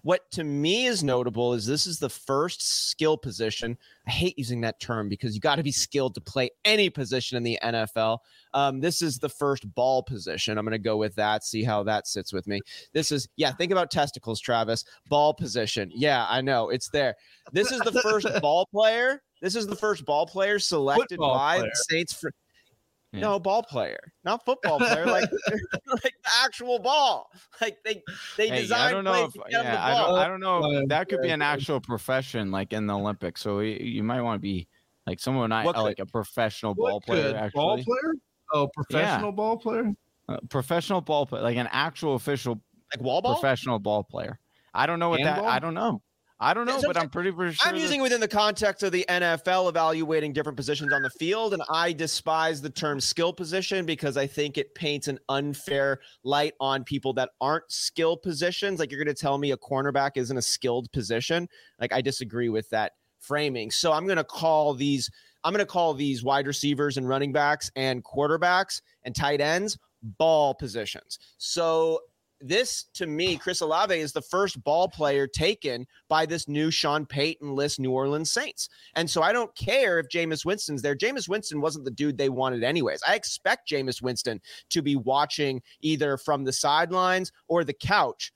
What 0.02 0.30
to 0.32 0.44
me 0.44 0.84
is 0.86 1.02
notable 1.02 1.54
is 1.54 1.66
this 1.66 1.86
is 1.86 1.98
the 1.98 2.10
first 2.10 2.90
skill 2.90 3.16
position. 3.16 3.78
I 4.06 4.10
hate 4.10 4.38
using 4.38 4.60
that 4.60 4.78
term 4.78 5.08
because 5.08 5.34
you 5.34 5.40
got 5.40 5.56
to 5.56 5.62
be 5.62 5.72
skilled 5.72 6.14
to 6.16 6.20
play 6.20 6.50
any 6.66 6.90
position 6.90 7.38
in 7.38 7.42
the 7.42 7.58
NFL. 7.64 8.18
Um, 8.52 8.80
this 8.80 9.00
is 9.00 9.18
the 9.18 9.30
first 9.30 9.74
ball 9.74 10.02
position. 10.02 10.58
I'm 10.58 10.66
going 10.66 10.72
to 10.72 10.78
go 10.78 10.98
with 10.98 11.14
that, 11.14 11.44
see 11.44 11.64
how 11.64 11.82
that 11.84 12.06
sits 12.06 12.32
with 12.32 12.46
me. 12.46 12.60
This 12.92 13.10
is, 13.10 13.26
yeah, 13.36 13.52
think 13.52 13.72
about 13.72 13.90
testicles, 13.90 14.38
Travis. 14.38 14.84
Ball 15.08 15.32
position. 15.32 15.90
Yeah, 15.94 16.26
I 16.28 16.42
know 16.42 16.68
it's 16.68 16.90
there. 16.90 17.14
This 17.52 17.72
is 17.72 17.80
the 17.80 18.00
first 18.02 18.28
ball 18.42 18.66
player 18.66 19.22
this 19.44 19.54
is 19.54 19.66
the 19.66 19.76
first 19.76 20.06
ball 20.06 20.26
player 20.26 20.58
selected 20.58 21.16
football 21.16 21.34
by 21.34 21.58
player. 21.58 21.70
the 21.70 21.84
Saints 21.90 22.14
for 22.14 22.32
yeah. 23.12 23.20
no 23.20 23.38
ball 23.38 23.62
player, 23.62 24.00
not 24.24 24.42
football 24.42 24.78
player, 24.78 25.04
like 25.04 25.30
like 25.86 26.02
the 26.02 26.30
actual 26.42 26.78
ball. 26.78 27.30
Like 27.60 27.76
they 27.84 28.02
they 28.38 28.48
hey, 28.48 28.62
designed. 28.62 28.82
I 28.82 28.90
don't 28.90 29.04
know 29.04 29.24
if 29.24 29.34
yeah, 29.50 29.84
I 29.84 29.94
don't, 29.94 30.18
I 30.18 30.28
don't 30.28 30.40
know. 30.40 30.80
If 30.80 30.88
that 30.88 31.10
could 31.10 31.20
be 31.20 31.28
an 31.28 31.42
actual 31.42 31.78
profession, 31.78 32.50
like 32.50 32.72
in 32.72 32.86
the 32.86 32.94
Olympics. 32.94 33.42
So 33.42 33.60
you, 33.60 33.74
you 33.74 34.02
might 34.02 34.22
want 34.22 34.36
to 34.36 34.42
be 34.42 34.66
like 35.06 35.20
someone 35.20 35.52
I 35.52 35.64
like 35.64 35.98
a 35.98 36.06
professional 36.06 36.74
ball 36.74 37.02
player. 37.02 37.36
Actually, 37.36 37.60
ball 37.60 37.76
player. 37.76 38.14
Oh, 38.54 38.68
professional 38.74 39.30
yeah. 39.30 39.36
ball 39.36 39.56
player. 39.58 39.92
Uh, 40.26 40.38
professional 40.48 41.02
ball 41.02 41.26
player, 41.26 41.42
like 41.42 41.58
an 41.58 41.68
actual 41.70 42.14
official, 42.14 42.62
like 42.94 43.04
wall 43.04 43.20
ball, 43.20 43.34
professional 43.34 43.78
ball 43.78 44.02
player. 44.02 44.38
I 44.72 44.86
don't 44.86 44.98
know 44.98 45.10
what 45.10 45.20
Handball? 45.20 45.44
that. 45.44 45.52
I 45.52 45.58
don't 45.58 45.74
know. 45.74 46.00
I 46.40 46.52
don't 46.52 46.66
know, 46.66 46.80
but 46.84 46.96
I'm 46.96 47.08
pretty 47.08 47.30
sure. 47.30 47.52
I'm 47.64 47.76
using 47.76 48.02
within 48.02 48.20
the 48.20 48.28
context 48.28 48.82
of 48.82 48.90
the 48.90 49.04
NFL 49.08 49.68
evaluating 49.68 50.32
different 50.32 50.56
positions 50.56 50.92
on 50.92 51.02
the 51.02 51.10
field, 51.10 51.54
and 51.54 51.62
I 51.70 51.92
despise 51.92 52.60
the 52.60 52.70
term 52.70 53.00
skill 53.00 53.32
position 53.32 53.86
because 53.86 54.16
I 54.16 54.26
think 54.26 54.58
it 54.58 54.74
paints 54.74 55.06
an 55.06 55.20
unfair 55.28 56.00
light 56.24 56.54
on 56.58 56.82
people 56.82 57.12
that 57.14 57.30
aren't 57.40 57.70
skill 57.70 58.16
positions. 58.16 58.80
Like 58.80 58.90
you're 58.90 59.02
going 59.02 59.14
to 59.14 59.20
tell 59.20 59.38
me 59.38 59.52
a 59.52 59.56
cornerback 59.56 60.12
isn't 60.16 60.36
a 60.36 60.42
skilled 60.42 60.90
position. 60.92 61.48
Like 61.80 61.92
I 61.92 62.00
disagree 62.00 62.48
with 62.48 62.68
that 62.70 62.92
framing. 63.20 63.70
So 63.70 63.92
I'm 63.92 64.04
going 64.04 64.16
to 64.16 64.24
call 64.24 64.74
these. 64.74 65.10
I'm 65.44 65.52
going 65.52 65.64
to 65.64 65.66
call 65.66 65.94
these 65.94 66.24
wide 66.24 66.46
receivers 66.46 66.96
and 66.96 67.08
running 67.08 67.32
backs 67.32 67.70
and 67.76 68.02
quarterbacks 68.02 68.80
and 69.04 69.14
tight 69.14 69.40
ends 69.40 69.78
ball 70.18 70.54
positions. 70.54 71.18
So 71.38 72.00
this 72.46 72.84
to 72.94 73.06
me, 73.06 73.36
Chris 73.36 73.62
Olave 73.62 73.98
is 73.98 74.12
the 74.12 74.20
first 74.20 74.62
ball 74.64 74.86
player 74.86 75.26
taken 75.26 75.86
by 76.08 76.26
this 76.26 76.46
new 76.46 76.70
Sean 76.70 77.06
Payton 77.06 77.54
list 77.54 77.80
New 77.80 77.90
Orleans 77.90 78.30
Saints. 78.30 78.68
And 78.94 79.08
so 79.08 79.22
I 79.22 79.32
don't 79.32 79.54
care 79.56 79.98
if 79.98 80.08
Jameis 80.08 80.44
Winston's 80.44 80.82
there. 80.82 80.94
Jameis 80.94 81.28
Winston 81.28 81.62
wasn't 81.62 81.86
the 81.86 81.90
dude 81.90 82.18
they 82.18 82.28
wanted 82.28 82.62
anyways. 82.62 83.00
I 83.08 83.14
expect 83.14 83.70
Jameis 83.70 84.02
Winston 84.02 84.40
to 84.70 84.82
be 84.82 84.94
watching 84.94 85.62
either 85.80 86.18
from 86.18 86.44
the 86.44 86.52
sidelines 86.52 87.32
or 87.48 87.64
the 87.64 87.72
couch 87.72 88.30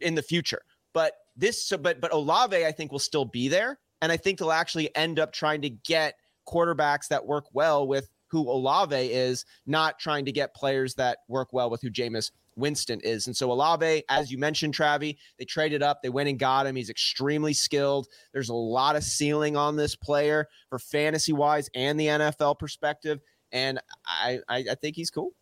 in 0.00 0.16
the 0.16 0.22
future. 0.22 0.62
But 0.92 1.12
this 1.36 1.66
so 1.66 1.78
but 1.78 2.00
but 2.00 2.12
Olave, 2.12 2.66
I 2.66 2.72
think, 2.72 2.90
will 2.90 2.98
still 2.98 3.24
be 3.24 3.48
there. 3.48 3.78
And 4.02 4.10
I 4.10 4.16
think 4.16 4.38
they'll 4.38 4.52
actually 4.52 4.94
end 4.96 5.18
up 5.20 5.32
trying 5.32 5.62
to 5.62 5.70
get 5.70 6.14
quarterbacks 6.46 7.08
that 7.08 7.24
work 7.24 7.46
well 7.52 7.86
with 7.86 8.08
who 8.28 8.50
Olave 8.50 8.96
is, 8.96 9.44
not 9.64 9.98
trying 10.00 10.24
to 10.24 10.32
get 10.32 10.54
players 10.54 10.94
that 10.96 11.18
work 11.28 11.52
well 11.52 11.70
with 11.70 11.80
who 11.80 11.90
Jameis 11.90 12.32
Winston 12.56 13.00
is. 13.00 13.26
And 13.26 13.36
so 13.36 13.50
Olave, 13.50 14.04
as 14.08 14.30
you 14.30 14.38
mentioned, 14.38 14.74
Travi, 14.74 15.16
they 15.38 15.44
traded 15.44 15.82
up, 15.82 16.02
they 16.02 16.08
went 16.08 16.28
and 16.28 16.38
got 16.38 16.66
him. 16.66 16.76
He's 16.76 16.90
extremely 16.90 17.52
skilled. 17.52 18.08
There's 18.32 18.48
a 18.48 18.54
lot 18.54 18.96
of 18.96 19.04
ceiling 19.04 19.56
on 19.56 19.76
this 19.76 19.96
player 19.96 20.48
for 20.68 20.78
fantasy 20.78 21.32
wise 21.32 21.68
and 21.74 21.98
the 21.98 22.06
NFL 22.06 22.58
perspective. 22.58 23.20
And 23.52 23.80
I, 24.06 24.40
I, 24.48 24.64
I 24.70 24.74
think 24.74 24.96
he's 24.96 25.10
cool. 25.10 25.32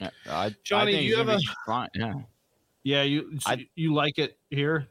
Yeah, 0.00 0.10
I, 0.28 0.54
Johnny, 0.62 0.96
I 0.96 1.00
do 1.00 1.04
you 1.04 1.16
have 1.16 1.28
a 1.28 1.40
fine. 1.66 1.88
yeah? 1.94 2.14
Yeah, 2.84 3.02
you 3.02 3.38
I, 3.44 3.66
you 3.74 3.92
like 3.92 4.18
it 4.18 4.38
here? 4.50 4.86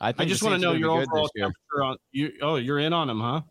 I, 0.00 0.12
I 0.18 0.24
just 0.24 0.42
want 0.42 0.56
to 0.56 0.60
know 0.60 0.72
your 0.72 0.90
overall 0.90 1.30
temperature 1.36 1.82
on 1.82 1.96
you. 2.10 2.32
Oh, 2.42 2.56
you're 2.56 2.80
in 2.80 2.92
on 2.92 3.08
him, 3.08 3.20
huh? 3.20 3.42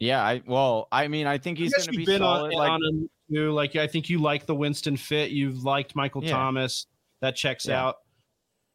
Yeah, 0.00 0.22
I 0.22 0.42
well, 0.44 0.88
I 0.90 1.06
mean, 1.06 1.28
I 1.28 1.38
think 1.38 1.56
he's 1.56 1.72
going 1.72 1.86
to 1.86 1.90
be 1.92 2.04
been 2.04 2.18
solid. 2.18 2.52
On, 2.52 2.58
like, 2.58 2.70
on 2.70 2.82
him 2.82 3.10
too. 3.34 3.52
Like, 3.52 3.76
I 3.76 3.86
think 3.86 4.08
you 4.08 4.18
like 4.20 4.46
the 4.46 4.54
Winston 4.54 4.96
fit. 4.96 5.30
You've 5.30 5.64
liked 5.64 5.96
Michael 5.96 6.22
Yeah. 6.24 6.30
Thomas. 6.32 6.86
That 7.20 7.36
checks 7.36 7.66
Yeah. 7.66 7.82
out. 7.84 7.96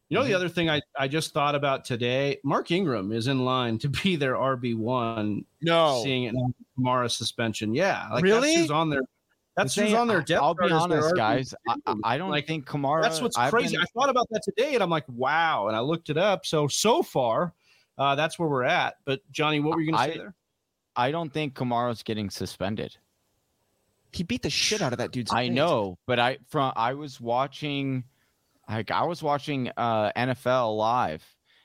You 0.10 0.18
know, 0.18 0.24
the 0.24 0.32
Mhm. 0.32 0.36
other 0.36 0.50
thing 0.50 0.70
I, 0.70 0.82
I 0.98 1.08
just 1.08 1.34
thought 1.34 1.54
about 1.54 1.86
today, 1.86 2.40
Mark 2.44 2.72
Ingram 2.72 3.12
is 3.12 3.28
in 3.28 3.46
line 3.46 3.78
to 3.80 3.90
be 3.90 4.16
their 4.16 4.36
RB 4.36 4.74
one. 4.74 5.46
No. 5.62 6.02
Seeing 6.04 6.24
it 6.24 6.36
Kamara 6.80 7.12
suspension, 7.12 7.76
yeah, 7.76 8.08
like 8.12 8.24
Really? 8.24 8.48
that's 8.50 8.62
who's 8.62 8.72
on 8.72 8.90
their. 8.90 9.02
That's 9.56 9.78
I'm 9.78 9.84
who's 9.84 9.92
saying, 9.92 10.02
on 10.02 10.08
their 10.08 10.22
depth 10.22 10.42
I'll 10.42 10.54
be 10.56 10.70
chart 10.70 10.84
as 10.84 10.88
their 10.90 11.00
honest, 11.00 11.16
guys. 11.16 11.56
I, 11.68 11.76
I- 11.86 11.96
I 12.14 12.18
don't 12.18 12.30
Like, 12.32 12.48
think 12.48 12.66
Kamara. 12.66 13.02
That's 13.02 13.22
what's 13.22 13.38
I've 13.38 13.52
crazy. 13.52 13.76
been- 13.76 13.82
I 13.84 13.86
thought 14.00 14.10
about 14.10 14.28
that 14.32 14.42
today, 14.44 14.74
and 14.74 14.82
I'm 14.82 14.90
like, 14.90 15.04
wow. 15.10 15.68
And 15.68 15.76
I 15.76 15.82
looked 15.82 16.10
it 16.10 16.18
up. 16.18 16.46
So 16.46 16.68
so 16.68 17.04
far, 17.04 17.54
uh, 17.98 18.16
that's 18.16 18.40
where 18.40 18.48
we're 18.48 18.64
at. 18.64 18.96
But 19.06 19.20
Johnny, 19.32 19.60
what 19.60 19.76
were 19.76 19.82
you 19.82 19.92
going 19.92 20.08
to 20.08 20.14
say 20.14 20.18
there? 20.18 20.34
I 20.96 21.12
don't 21.12 21.32
think 21.32 21.56
Kamara's 21.56 22.02
getting 22.04 22.30
suspended. 22.30 22.96
He 24.12 24.24
beat 24.24 24.42
the 24.42 24.50
shit 24.50 24.82
out 24.82 24.92
of 24.92 25.00
that 25.00 25.12
dude's 25.12 25.32
I 25.32 25.48
face. 25.48 25.56
know, 25.56 25.98
but 26.08 26.20
I 26.20 26.38
from 26.50 26.74
I 26.76 26.94
was 26.94 27.22
watching, 27.22 28.04
like 28.70 28.92
I 28.92 29.04
was 29.04 29.22
watching 29.22 29.72
uh, 29.78 30.12
NFL 30.14 30.78
live, 30.78 31.24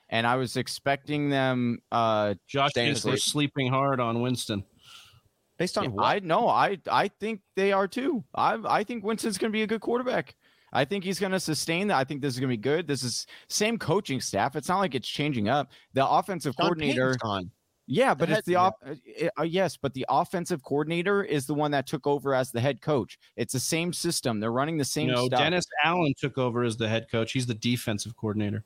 and 0.09 0.27
I 0.27 0.37
was 0.37 0.57
expecting 0.57 1.31
them. 1.31 1.79
Uh, 1.91 2.35
Josh 2.47 2.71
staying 2.71 2.89
thinks 2.89 3.03
they're 3.03 3.16
sleeping 3.16 3.69
hard 3.69 4.01
on 4.01 4.21
Winston. 4.21 4.65
Based 5.57 5.79
on 5.79 5.93
what? 5.93 6.05
I 6.05 6.19
know, 6.19 6.49
I 6.49 6.79
I 6.91 7.09
think 7.09 7.41
they 7.57 7.73
are 7.73 7.89
too. 7.89 8.25
I 8.35 8.59
I 8.65 8.85
think 8.85 9.05
Winston's 9.05 9.39
going 9.39 9.53
to 9.53 9.57
be 9.57 9.62
a 9.62 9.66
good 9.66 9.81
quarterback. 9.81 10.35
I 10.75 10.85
think 10.85 11.05
he's 11.05 11.21
going 11.21 11.33
to 11.33 11.41
sustain 11.41 11.87
that. 11.89 11.97
I 11.97 12.05
think 12.05 12.21
this 12.21 12.35
is 12.35 12.41
going 12.41 12.51
to 12.51 12.57
be 12.57 12.61
good. 12.61 12.89
This 12.89 13.05
is 13.05 13.27
same 13.49 13.79
coaching 13.79 14.21
staff. 14.21 14.57
It's 14.57 14.69
not 14.69 14.81
like 14.81 14.97
it's 14.97 15.09
changing 15.09 15.49
up. 15.49 15.71
The 15.93 16.07
offensive 16.07 16.55
Sean 16.59 16.66
coordinator. 16.66 17.16
Yeah, 17.86 18.15
but 18.15 18.28
head- 18.28 18.39
it's 18.39 18.47
the 18.47 18.56
off. 18.56 18.74
uh, 18.85 18.94
uh, 19.39 19.43
yes, 19.43 19.77
but 19.77 19.93
the 19.94 20.06
offensive 20.09 20.62
coordinator 20.62 21.23
is 21.23 21.47
the 21.47 21.55
one 21.55 21.70
that 21.73 21.86
took 21.86 22.06
over 22.06 22.35
as 22.35 22.51
the 22.51 22.61
head 22.61 22.81
coach. 22.81 23.19
It's 23.36 23.52
the 23.52 23.61
same 23.61 23.93
system. 23.93 24.40
They're 24.40 24.52
running 24.52 24.78
the 24.78 24.85
same 24.85 25.09
no, 25.09 25.27
stuff. 25.27 25.39
Dennis 25.39 25.66
Allen 25.85 26.15
took 26.19 26.39
over 26.39 26.65
as 26.65 26.77
the 26.77 26.89
head 26.89 27.11
coach. 27.11 27.32
He's 27.32 27.47
the 27.47 27.55
defensive 27.55 28.16
coordinator. 28.16 28.65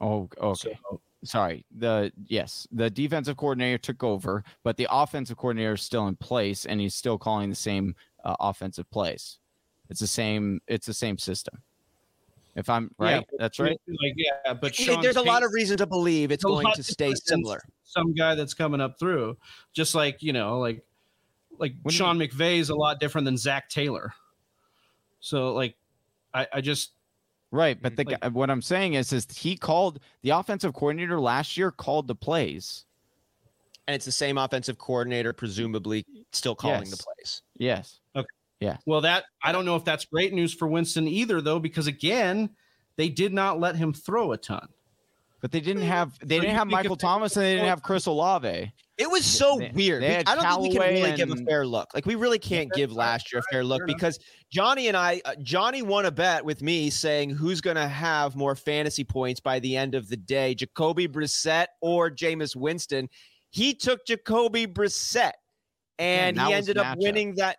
Oh, 0.00 0.28
okay. 0.40 0.78
So, 0.90 1.00
Sorry. 1.24 1.64
The 1.76 2.12
yes, 2.26 2.66
the 2.72 2.90
defensive 2.90 3.36
coordinator 3.36 3.78
took 3.78 4.02
over, 4.02 4.42
but 4.64 4.76
the 4.76 4.88
offensive 4.90 5.36
coordinator 5.36 5.74
is 5.74 5.82
still 5.82 6.08
in 6.08 6.16
place, 6.16 6.66
and 6.66 6.80
he's 6.80 6.94
still 6.94 7.18
calling 7.18 7.48
the 7.48 7.56
same 7.56 7.94
uh, 8.24 8.34
offensive 8.40 8.90
plays. 8.90 9.38
It's 9.88 10.00
the 10.00 10.06
same. 10.06 10.60
It's 10.66 10.86
the 10.86 10.94
same 10.94 11.18
system. 11.18 11.62
If 12.54 12.68
I'm 12.68 12.90
Yeah, 13.00 13.06
right, 13.16 13.26
that's 13.38 13.58
right. 13.58 13.80
Like, 13.88 14.14
yeah, 14.16 14.52
but 14.54 14.74
Sean 14.74 15.00
There's 15.00 15.16
a 15.16 15.22
lot 15.22 15.42
of 15.42 15.52
reason 15.52 15.76
to 15.78 15.86
believe 15.86 16.30
it's 16.30 16.44
going 16.44 16.66
to 16.74 16.82
stay 16.82 17.14
similar. 17.14 17.62
Some 17.84 18.14
guy 18.14 18.34
that's 18.34 18.54
coming 18.54 18.80
up 18.80 18.98
through, 18.98 19.36
just 19.72 19.94
like 19.94 20.22
you 20.22 20.32
know, 20.32 20.58
like 20.58 20.84
like 21.58 21.74
When 21.82 21.92
you- 21.92 21.96
Sean 21.98 22.18
McVay 22.18 22.58
is 22.58 22.70
a 22.70 22.74
lot 22.74 23.00
different 23.00 23.24
than 23.24 23.36
Zac 23.36 23.68
Taylor. 23.68 24.12
So 25.20 25.52
like, 25.54 25.76
I, 26.34 26.46
I 26.54 26.60
just 26.60 26.92
Right, 27.50 27.80
but 27.80 27.96
the 27.96 28.04
Like- 28.04 28.20
guy, 28.20 28.28
what 28.28 28.50
I'm 28.50 28.62
saying 28.62 28.94
is, 28.94 29.12
is 29.12 29.26
he 29.30 29.56
called 29.56 30.00
the 30.22 30.30
offensive 30.30 30.72
coordinator 30.72 31.20
last 31.20 31.56
year 31.58 31.70
called 31.70 32.06
the 32.08 32.14
plays. 32.14 32.86
And 33.86 33.94
it's 33.94 34.04
the 34.06 34.12
same 34.12 34.38
offensive 34.38 34.78
coordinator, 34.78 35.32
presumably 35.32 36.06
still 36.32 36.54
calling 36.54 36.84
the 36.84 36.96
Yes. 36.96 37.04
plays. 37.04 37.42
Yes. 37.58 38.00
Well 38.86 39.00
that 39.02 39.24
I 39.42 39.52
don't 39.52 39.64
know 39.64 39.76
if 39.76 39.84
that's 39.84 40.04
great 40.04 40.32
news 40.32 40.54
for 40.54 40.66
Winston 40.68 41.06
either 41.08 41.40
though 41.40 41.58
because 41.58 41.86
again 41.86 42.50
they 42.96 43.08
did 43.08 43.32
not 43.32 43.58
let 43.60 43.76
him 43.76 43.92
throw 43.92 44.32
a 44.32 44.36
ton. 44.36 44.68
But 45.40 45.50
they 45.50 45.60
didn't 45.60 45.82
have 45.82 46.16
they 46.20 46.36
So 46.36 46.42
didn't 46.42 46.56
have 46.56 46.68
Michael 46.68 46.94
Thomas 46.96 47.36
and 47.36 47.44
they 47.44 47.54
didn't 47.54 47.68
have 47.68 47.82
Chris 47.82 48.06
Olave. 48.06 48.72
It 48.96 49.10
was 49.10 49.24
so 49.24 49.58
They- 49.58 49.72
weird. 49.74 50.02
they 50.02 50.18
I 50.18 50.36
don't 50.36 50.44
think 50.44 50.60
we 50.62 50.68
can 50.68 50.76
Callaway 50.78 51.02
really 51.02 51.16
give 51.16 51.30
a 51.32 51.36
fair 51.44 51.66
look. 51.66 51.92
Like 51.94 52.06
we 52.06 52.14
really 52.14 52.38
can't 52.38 52.68
that's 52.68 52.76
give 52.76 52.92
last 52.92 53.32
year 53.32 53.40
a 53.40 53.52
fair 53.52 53.64
look 53.64 53.80
fair 53.80 53.86
because 53.88 54.20
Johnny 54.52 54.86
and 54.86 54.96
I, 54.96 55.20
uh, 55.24 55.34
Johnny 55.42 55.82
won 55.82 56.06
a 56.06 56.12
bet 56.12 56.44
with 56.44 56.62
me 56.62 56.90
saying 56.90 57.30
who's 57.30 57.60
going 57.60 57.74
to 57.76 57.88
have 57.88 58.36
more 58.36 58.54
fantasy 58.54 59.02
points 59.02 59.40
by 59.40 59.58
the 59.58 59.76
end 59.76 59.96
of 59.96 60.08
the 60.08 60.16
day, 60.16 60.54
Jacoby 60.54 61.08
Brissett 61.08 61.66
or 61.80 62.08
Jameis 62.08 62.54
Winston. 62.54 63.08
He 63.50 63.74
took 63.74 64.06
Jacoby 64.06 64.66
Brissett, 64.68 65.32
and 65.98 66.36
that 66.36 66.46
he 66.46 66.54
ended 66.54 66.78
up 66.78 66.86
matchup. 66.98 67.02
winning 67.02 67.34
that. 67.36 67.56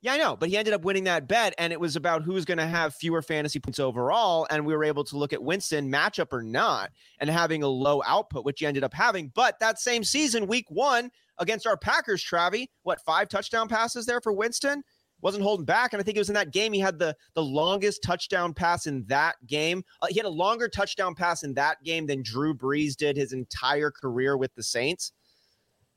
Yeah, 0.00 0.12
I 0.12 0.16
know, 0.18 0.36
but 0.36 0.48
he 0.48 0.56
ended 0.56 0.74
up 0.74 0.84
winning 0.84 1.04
that 1.04 1.26
bet, 1.26 1.54
and 1.58 1.72
it 1.72 1.80
was 1.80 1.96
about 1.96 2.22
who's 2.22 2.44
going 2.44 2.58
to 2.58 2.66
have 2.66 2.94
fewer 2.94 3.20
fantasy 3.20 3.58
points 3.58 3.80
overall. 3.80 4.46
And 4.48 4.64
we 4.64 4.72
were 4.74 4.84
able 4.84 5.02
to 5.04 5.16
look 5.16 5.32
at 5.32 5.42
Winston 5.42 5.90
matchup 5.90 6.32
or 6.32 6.42
not, 6.42 6.92
and 7.18 7.28
having 7.28 7.64
a 7.64 7.68
low 7.68 8.02
output, 8.06 8.44
which 8.44 8.60
he 8.60 8.66
ended 8.66 8.84
up 8.84 8.94
having. 8.94 9.32
But 9.34 9.58
that 9.58 9.80
same 9.80 10.04
season, 10.04 10.46
week 10.46 10.66
one 10.68 11.10
against 11.38 11.66
our 11.66 11.76
Packers, 11.76 12.24
Travi, 12.24 12.66
what 12.84 13.00
five 13.04 13.28
touchdown 13.28 13.66
passes 13.68 14.06
there 14.06 14.20
for 14.20 14.32
Winston? 14.32 14.84
Wasn't 15.20 15.42
holding 15.42 15.66
back, 15.66 15.92
and 15.92 16.00
I 16.00 16.04
think 16.04 16.16
it 16.16 16.20
was 16.20 16.30
in 16.30 16.34
that 16.36 16.52
game 16.52 16.72
he 16.72 16.78
had 16.78 17.00
the 17.00 17.16
the 17.34 17.42
longest 17.42 18.04
touchdown 18.04 18.54
pass 18.54 18.86
in 18.86 19.04
that 19.08 19.34
game. 19.48 19.82
Uh, 20.00 20.06
he 20.10 20.14
had 20.14 20.26
a 20.26 20.30
longer 20.30 20.68
touchdown 20.68 21.16
pass 21.16 21.42
in 21.42 21.54
that 21.54 21.82
game 21.82 22.06
than 22.06 22.22
Drew 22.22 22.54
Brees 22.54 22.94
did 22.94 23.16
his 23.16 23.32
entire 23.32 23.90
career 23.90 24.36
with 24.36 24.54
the 24.54 24.62
Saints. 24.62 25.10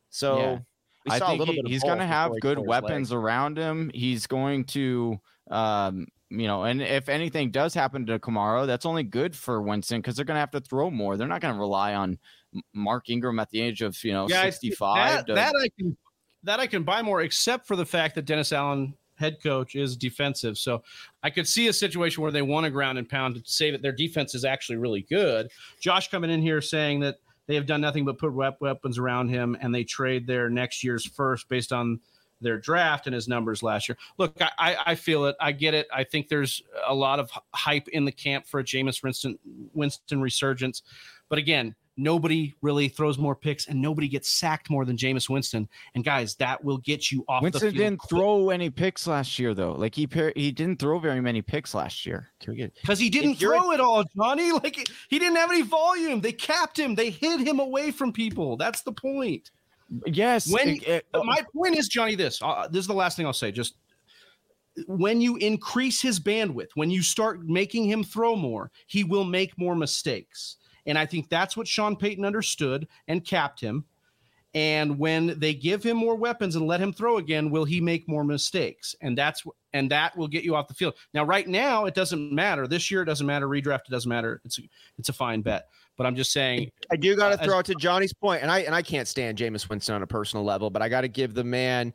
So 0.10 0.38
Yeah. 0.38 0.60
We 1.06 1.12
I 1.12 1.20
saw 1.20 1.26
a 1.26 1.28
think 1.30 1.40
little 1.40 1.54
he- 1.56 1.60
bit. 1.62 1.66
Of 1.66 1.72
he's 1.72 1.84
going 1.84 2.00
to 2.00 2.06
have 2.06 2.32
good 2.42 2.56
tore 2.56 2.64
his 2.66 2.70
leg. 2.70 2.84
weapons 2.84 3.12
around 3.14 3.58
him. 3.58 3.92
He's 3.94 4.28
going 4.28 4.66
to, 4.66 5.20
um, 5.50 6.08
you 6.30 6.48
know, 6.48 6.64
and 6.64 6.82
if 6.82 7.10
anything 7.10 7.52
does 7.52 7.74
happen 7.74 8.06
to 8.06 8.20
Kamara, 8.20 8.66
that's 8.68 8.86
only 8.86 9.04
good 9.04 9.36
for 9.36 9.62
Winston 9.62 10.00
because 10.00 10.16
they're 10.16 10.26
going 10.26 10.36
to 10.36 10.40
have 10.42 10.52
to 10.52 10.62
throw 10.62 10.90
more. 10.92 11.18
They're 11.18 11.28
not 11.28 11.42
going 11.42 11.54
to 11.54 11.60
rely 11.60 11.94
on 11.96 12.18
Mark 12.74 13.10
Ingram 13.10 13.40
at 13.40 13.50
the 13.50 13.62
age 13.62 13.82
of 13.82 14.02
you 14.04 14.14
know 14.14 14.28
Yeah, 14.30 14.44
sixty 14.44 14.72
five. 14.72 15.26
That, 15.28 15.36
that 15.36 15.54
I 15.56 15.70
can 15.80 15.98
that 16.44 16.60
I 16.60 16.68
can 16.68 16.84
buy 16.84 17.02
more, 17.02 17.22
except 17.22 17.68
for 17.68 17.76
the 17.76 17.86
fact 17.86 18.16
that 18.16 18.26
Dennis 18.26 18.52
Allen, 18.52 18.94
head 19.16 19.38
coach, 19.44 19.76
is 19.76 19.96
defensive. 19.96 20.58
So 20.58 20.84
I 21.22 21.30
could 21.30 21.48
see 21.48 21.68
a 21.68 21.74
situation 21.74 22.24
where 22.24 22.32
they 22.32 22.42
want 22.42 22.64
to 22.64 22.70
ground 22.72 22.98
and 22.98 23.08
pound 23.08 23.36
to 23.36 23.42
say 23.46 23.70
that 23.72 23.82
their 23.82 23.92
defense 23.92 24.34
is 24.34 24.44
actually 24.46 24.78
really 24.78 25.02
good. 25.10 25.50
Josh 25.80 26.10
coming 26.10 26.30
in 26.32 26.42
here 26.42 26.60
saying 26.62 27.00
that 27.02 27.18
they 27.48 27.56
have 27.56 27.66
done 27.66 27.82
nothing 27.82 28.06
but 28.06 28.18
put 28.18 28.34
weapons 28.34 28.98
around 28.98 29.30
him, 29.30 29.58
and 29.60 29.74
they 29.74 29.84
trade 29.84 30.28
their 30.28 30.50
next 30.50 30.84
year's 30.84 31.06
first 31.06 31.50
based 31.50 31.72
on 31.72 32.00
their 32.42 32.58
draft 32.58 33.08
and 33.08 33.14
his 33.14 33.28
numbers 33.28 33.64
last 33.64 33.88
year. 33.88 33.98
Look, 34.18 34.36
I, 34.42 34.76
I, 34.86 34.96
feel 34.96 35.26
it. 35.26 35.36
I 35.40 35.52
get 35.52 35.74
it. 35.74 35.88
I 35.94 36.04
think 36.04 36.28
there's 36.28 36.62
a 36.88 36.94
lot 36.94 37.20
of 37.20 37.32
hype 37.54 37.88
in 37.90 38.04
the 38.04 38.12
camp 38.12 38.48
for 38.48 38.60
a 38.60 38.64
Jameis 38.64 39.04
Winston, 39.04 39.38
Winston 39.74 40.22
resurgence. 40.22 40.82
But 41.30 41.38
again, 41.38 41.76
nobody 41.98 42.54
really 42.62 42.88
throws 42.88 43.18
more 43.18 43.36
picks 43.36 43.68
and 43.68 43.82
nobody 43.82 44.08
gets 44.08 44.30
sacked 44.30 44.70
more 44.70 44.86
than 44.86 44.96
Jameis 44.98 45.30
Winston. 45.30 45.68
And 45.94 46.04
guys, 46.04 46.36
that 46.36 46.64
will 46.64 46.78
get 46.80 47.12
you 47.12 47.24
off 47.28 47.42
the 47.42 47.46
Winston 47.46 47.74
didn't 47.76 48.02
throw 48.10 48.50
any 48.50 48.70
picks 48.70 49.08
last 49.08 49.38
year 49.38 49.54
though. 49.54 49.74
Like 49.74 49.94
he 49.96 50.08
he 50.36 50.52
didn't 50.52 50.80
throw 50.80 51.00
very 51.00 51.22
many 51.22 51.42
picks 51.42 51.74
last 51.74 52.06
year. 52.06 52.30
Because 52.40 53.00
he 53.00 53.10
didn't 53.10 53.36
throw 53.36 53.72
it 53.72 53.80
all, 53.80 54.04
Johnny. 54.16 54.52
Like 54.64 54.90
he 55.10 55.20
didn't 55.20 55.36
have 55.38 55.52
any 55.52 55.62
volume. 55.64 56.22
They 56.22 56.32
capped 56.32 56.78
him. 56.80 56.96
They 56.96 57.10
hid 57.10 57.42
him 57.42 57.60
away 57.60 57.92
from 57.92 58.12
people. 58.14 58.58
That's 58.58 58.82
the 58.82 58.92
point. 58.92 59.52
Yes. 60.06 60.52
When- 60.52 60.70
it- 60.70 60.88
it- 60.88 61.06
my 61.14 61.44
point 61.54 61.78
is, 61.78 61.88
Johnny, 61.88 62.16
this 62.16 62.42
uh, 62.42 62.68
this 62.70 62.82
is 62.82 62.88
the 62.88 62.94
last 62.94 63.18
thing 63.18 63.26
I'll 63.26 63.34
say. 63.34 63.52
Just 63.52 63.76
when 64.88 65.20
you 65.20 65.36
increase 65.38 66.02
his 66.02 66.20
bandwidth, 66.20 66.70
when 66.76 66.90
you 66.90 67.02
start 67.04 67.44
making 67.44 67.86
him 67.86 68.04
throw 68.04 68.36
more, 68.36 68.72
he 68.88 69.04
will 69.04 69.26
make 69.26 69.58
more 69.58 69.76
mistakes. 69.76 70.58
And 70.86 70.98
I 70.98 71.06
think 71.06 71.30
that's 71.30 71.56
what 71.56 71.68
Sean 71.68 71.96
Payton 71.96 72.26
understood 72.26 72.88
and 73.08 73.24
capped 73.24 73.60
him. 73.60 73.86
And 74.54 75.00
when 75.00 75.40
they 75.40 75.54
give 75.54 75.82
him 75.82 75.96
more 75.96 76.16
weapons 76.16 76.58
and 76.58 76.68
let 76.68 76.82
him 76.82 76.92
throw 76.92 77.18
again, 77.18 77.52
will 77.52 77.64
he 77.64 77.80
make 77.80 78.08
more 78.10 78.26
mistakes? 78.26 78.96
And 79.02 79.18
that's 79.18 79.44
and 79.74 79.90
that 79.92 80.18
will 80.18 80.28
get 80.28 80.44
you 80.44 80.56
off 80.56 80.68
the 80.68 80.74
field. 80.74 80.96
Now, 81.14 81.24
right 81.24 81.48
now, 81.48 81.86
it 81.86 81.94
doesn't 81.96 82.34
matter. 82.34 82.68
This 82.68 82.92
year, 82.92 83.04
it 83.04 83.06
doesn't 83.06 83.26
matter. 83.26 83.48
Redraft, 83.48 83.88
it 83.88 83.92
doesn't 83.92 84.10
matter. 84.10 84.42
It's 84.44 84.60
a, 84.60 84.64
it's 84.98 85.08
a 85.08 85.14
fine 85.14 85.42
bet. 85.42 85.68
But 85.98 86.06
I'm 86.06 86.18
just 86.18 86.34
saying. 86.34 86.70
I 86.92 86.98
do 86.98 87.16
got 87.16 87.30
to 87.30 87.42
uh, 87.42 87.46
throw 87.46 87.60
it 87.60 87.66
to 87.68 87.76
Johnny's 87.76 88.14
point, 88.14 88.42
and 88.42 88.52
I 88.52 88.60
and 88.60 88.76
I 88.76 88.82
can't 88.82 89.08
stand 89.08 89.38
Jameis 89.38 89.70
Winston 89.70 89.96
on 89.96 90.04
a 90.04 90.08
personal 90.08 90.44
level, 90.44 90.70
but 90.70 90.82
I 90.82 90.90
got 90.90 91.02
to 91.02 91.08
give 91.08 91.34
the 91.34 91.44
man. 91.44 91.94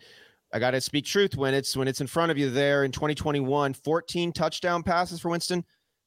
I 0.55 0.59
got 0.59 0.71
to 0.71 0.81
speak 0.81 1.05
truth 1.05 1.37
when 1.37 1.53
it's 1.53 1.77
when 1.77 1.89
it's 1.89 2.01
in 2.01 2.07
front 2.07 2.31
of 2.31 2.39
you 2.39 2.49
there 2.49 2.85
in 2.85 2.93
2021. 2.93 3.75
14 3.75 4.33
touchdown 4.33 4.83
passes 4.83 5.21
for 5.21 5.29
Winston, 5.29 5.63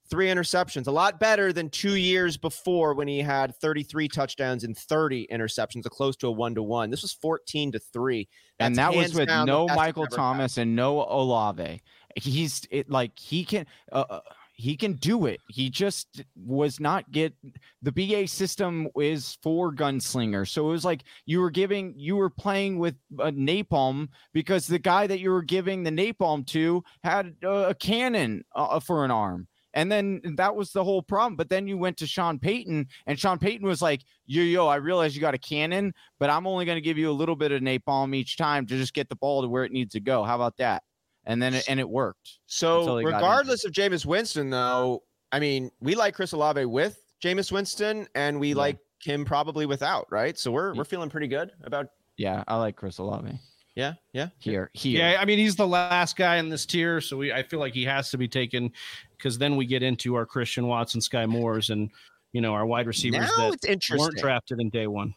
three 0.09 0.27
interceptions, 0.27 0.87
a 0.87 0.91
lot 0.91 1.19
better 1.19 1.53
than 1.53 1.69
two 1.69 1.95
years 1.95 2.37
before 2.37 2.93
when 2.93 3.07
he 3.07 3.19
had 3.19 3.55
33 3.57 4.07
touchdowns 4.07 4.63
and 4.63 4.77
30 4.77 5.27
interceptions, 5.31 5.85
a 5.85 5.89
close 5.89 6.15
to 6.17 6.27
a 6.27 6.31
one 6.31 6.55
to 6.55 6.63
one. 6.63 6.89
This 6.89 7.01
was 7.01 7.13
14 7.13 7.71
to 7.73 7.79
three. 7.79 8.27
That's 8.57 8.67
and 8.67 8.75
that 8.77 8.93
was 8.93 9.13
with 9.13 9.29
no 9.29 9.67
Michael 9.67 10.07
Thomas 10.07 10.55
had. 10.55 10.63
and 10.63 10.75
no 10.75 11.03
Olave. 11.03 11.81
He's 12.15 12.61
it 12.71 12.89
like 12.89 13.17
he 13.17 13.45
can. 13.45 13.65
Uh, 13.91 14.05
uh 14.09 14.19
he 14.59 14.75
can 14.75 14.91
do 14.93 15.25
it. 15.25 15.39
He 15.47 15.69
just 15.69 16.21
was 16.35 16.81
not 16.81 17.09
get 17.13 17.33
the 17.81 17.93
BA 17.93 18.27
system 18.27 18.89
is 18.97 19.37
for 19.41 19.71
gunslinger. 19.71 20.45
So 20.45 20.67
it 20.67 20.71
was 20.71 20.83
like 20.83 21.03
you 21.25 21.39
were 21.39 21.49
giving 21.49 21.93
you 21.95 22.17
were 22.17 22.29
playing 22.29 22.77
with 22.77 22.95
a 23.19 23.31
napalm 23.31 24.09
because 24.33 24.67
the 24.67 24.77
guy 24.77 25.07
that 25.07 25.21
you 25.21 25.31
were 25.31 25.43
giving 25.43 25.83
the 25.83 25.91
napalm 25.91 26.45
to 26.47 26.83
had 27.05 27.37
a, 27.41 27.69
a 27.69 27.73
cannon 27.73 28.43
uh, 28.53 28.81
for 28.81 29.05
an 29.05 29.11
arm. 29.11 29.47
And 29.73 29.91
then 29.91 30.21
that 30.37 30.55
was 30.55 30.71
the 30.71 30.83
whole 30.83 31.01
problem. 31.01 31.35
But 31.35 31.49
then 31.49 31.67
you 31.67 31.77
went 31.77 31.97
to 31.97 32.07
Sean 32.07 32.39
Payton, 32.39 32.87
and 33.05 33.19
Sean 33.19 33.37
Payton 33.37 33.67
was 33.67 33.81
like, 33.81 34.01
Yo, 34.25 34.41
yo, 34.43 34.67
I 34.67 34.75
realize 34.75 35.15
you 35.15 35.21
got 35.21 35.33
a 35.33 35.39
cannon, 35.39 35.93
but 36.19 36.29
I'm 36.29 36.47
only 36.47 36.65
going 36.65 36.77
to 36.77 36.81
give 36.81 36.97
you 36.97 37.09
a 37.09 37.13
little 37.13 37.35
bit 37.35 37.51
of 37.51 37.61
napalm 37.61 38.15
each 38.15 38.37
time 38.37 38.65
to 38.67 38.77
just 38.77 38.93
get 38.93 39.09
the 39.09 39.15
ball 39.15 39.41
to 39.41 39.47
where 39.47 39.63
it 39.63 39.71
needs 39.71 39.93
to 39.93 39.99
go. 39.99 40.23
How 40.23 40.35
about 40.35 40.57
that? 40.57 40.83
And 41.25 41.41
then 41.41 41.53
it, 41.53 41.65
and 41.67 41.79
it 41.79 41.89
worked. 41.89 42.39
So, 42.47 42.97
regardless 42.97 43.65
of 43.65 43.71
Jameis 43.71 44.05
Winston, 44.05 44.49
though, 44.49 45.03
I 45.31 45.39
mean, 45.39 45.69
we 45.79 45.95
like 45.95 46.15
Chris 46.15 46.31
Olave 46.31 46.65
with 46.65 46.99
Jameis 47.23 47.51
Winston, 47.51 48.07
and 48.15 48.39
we 48.39 48.49
yeah. 48.49 48.55
like 48.55 48.77
him 49.03 49.25
probably 49.25 49.65
without, 49.65 50.07
right? 50.11 50.37
So 50.37 50.51
we're 50.51 50.73
we're 50.73 50.85
feeling 50.85 51.09
pretty 51.09 51.27
good 51.27 51.51
about. 51.63 51.87
Yeah, 52.17 52.43
I 52.47 52.57
like 52.57 52.75
Chris 52.75 52.97
Olave. 52.97 53.39
Yeah, 53.75 53.93
yeah. 54.11 54.27
Here, 54.39 54.69
here. 54.73 54.99
Yeah, 54.99 55.21
I 55.21 55.25
mean 55.25 55.39
he's 55.39 55.55
the 55.55 55.67
last 55.67 56.17
guy 56.17 56.37
in 56.37 56.49
this 56.49 56.65
tier, 56.65 56.99
so 56.99 57.17
we 57.17 57.31
I 57.31 57.43
feel 57.43 57.59
like 57.59 57.73
he 57.73 57.85
has 57.85 58.09
to 58.11 58.17
be 58.17 58.27
taken 58.27 58.71
because 59.19 59.37
then 59.37 59.57
we 59.57 59.65
get 59.65 59.83
into 59.83 60.15
our 60.15 60.25
Christian 60.25 60.65
Watson, 60.65 61.01
Skyy 61.01 61.27
Moores, 61.27 61.69
and 61.69 61.91
you 62.31 62.41
know 62.41 62.53
our 62.53 62.65
wide 62.65 62.87
receivers 62.87 63.29
now 63.37 63.51
that 63.51 63.97
weren't 63.97 64.17
drafted 64.17 64.59
in 64.59 64.69
day 64.69 64.87
one. 64.87 65.13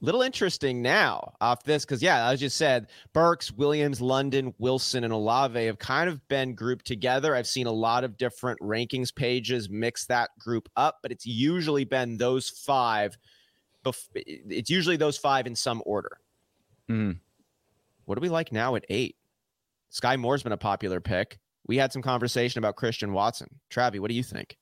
Little 0.00 0.22
interesting 0.22 0.80
now 0.80 1.32
off 1.40 1.64
this 1.64 1.84
because 1.84 2.00
yeah, 2.00 2.30
as 2.30 2.40
you 2.40 2.48
said, 2.48 2.86
Burks, 3.12 3.50
Williams, 3.50 4.00
London, 4.00 4.54
Wilson, 4.58 5.02
and 5.02 5.12
Olave 5.12 5.66
have 5.66 5.80
kind 5.80 6.08
of 6.08 6.26
been 6.28 6.54
grouped 6.54 6.86
together. 6.86 7.34
I've 7.34 7.48
seen 7.48 7.66
a 7.66 7.72
lot 7.72 8.04
of 8.04 8.16
different 8.16 8.60
rankings 8.60 9.12
pages 9.12 9.68
mix 9.68 10.06
that 10.06 10.30
group 10.38 10.68
up, 10.76 10.98
but 11.02 11.10
it's 11.10 11.26
usually 11.26 11.84
been 11.84 12.16
those 12.16 12.48
five. 12.48 13.18
Bef- 13.84 14.08
it's 14.14 14.70
usually 14.70 14.96
those 14.96 15.18
five 15.18 15.48
in 15.48 15.56
some 15.56 15.82
order. 15.84 16.18
Mm. 16.88 17.18
What 18.04 18.14
do 18.14 18.20
we 18.20 18.28
like 18.28 18.52
now 18.52 18.76
at 18.76 18.84
eight? 18.88 19.16
Skyy 19.92 20.16
Moore's 20.16 20.44
been 20.44 20.52
a 20.52 20.56
popular 20.56 21.00
pick. 21.00 21.38
We 21.68 21.76
had 21.76 21.92
some 21.92 22.02
conversation 22.02 22.58
about 22.58 22.76
Christian 22.76 23.12
Watson. 23.12 23.48
Travi, 23.70 24.00
what 24.00 24.08
do 24.08 24.14
you 24.14 24.22
think? 24.22 24.56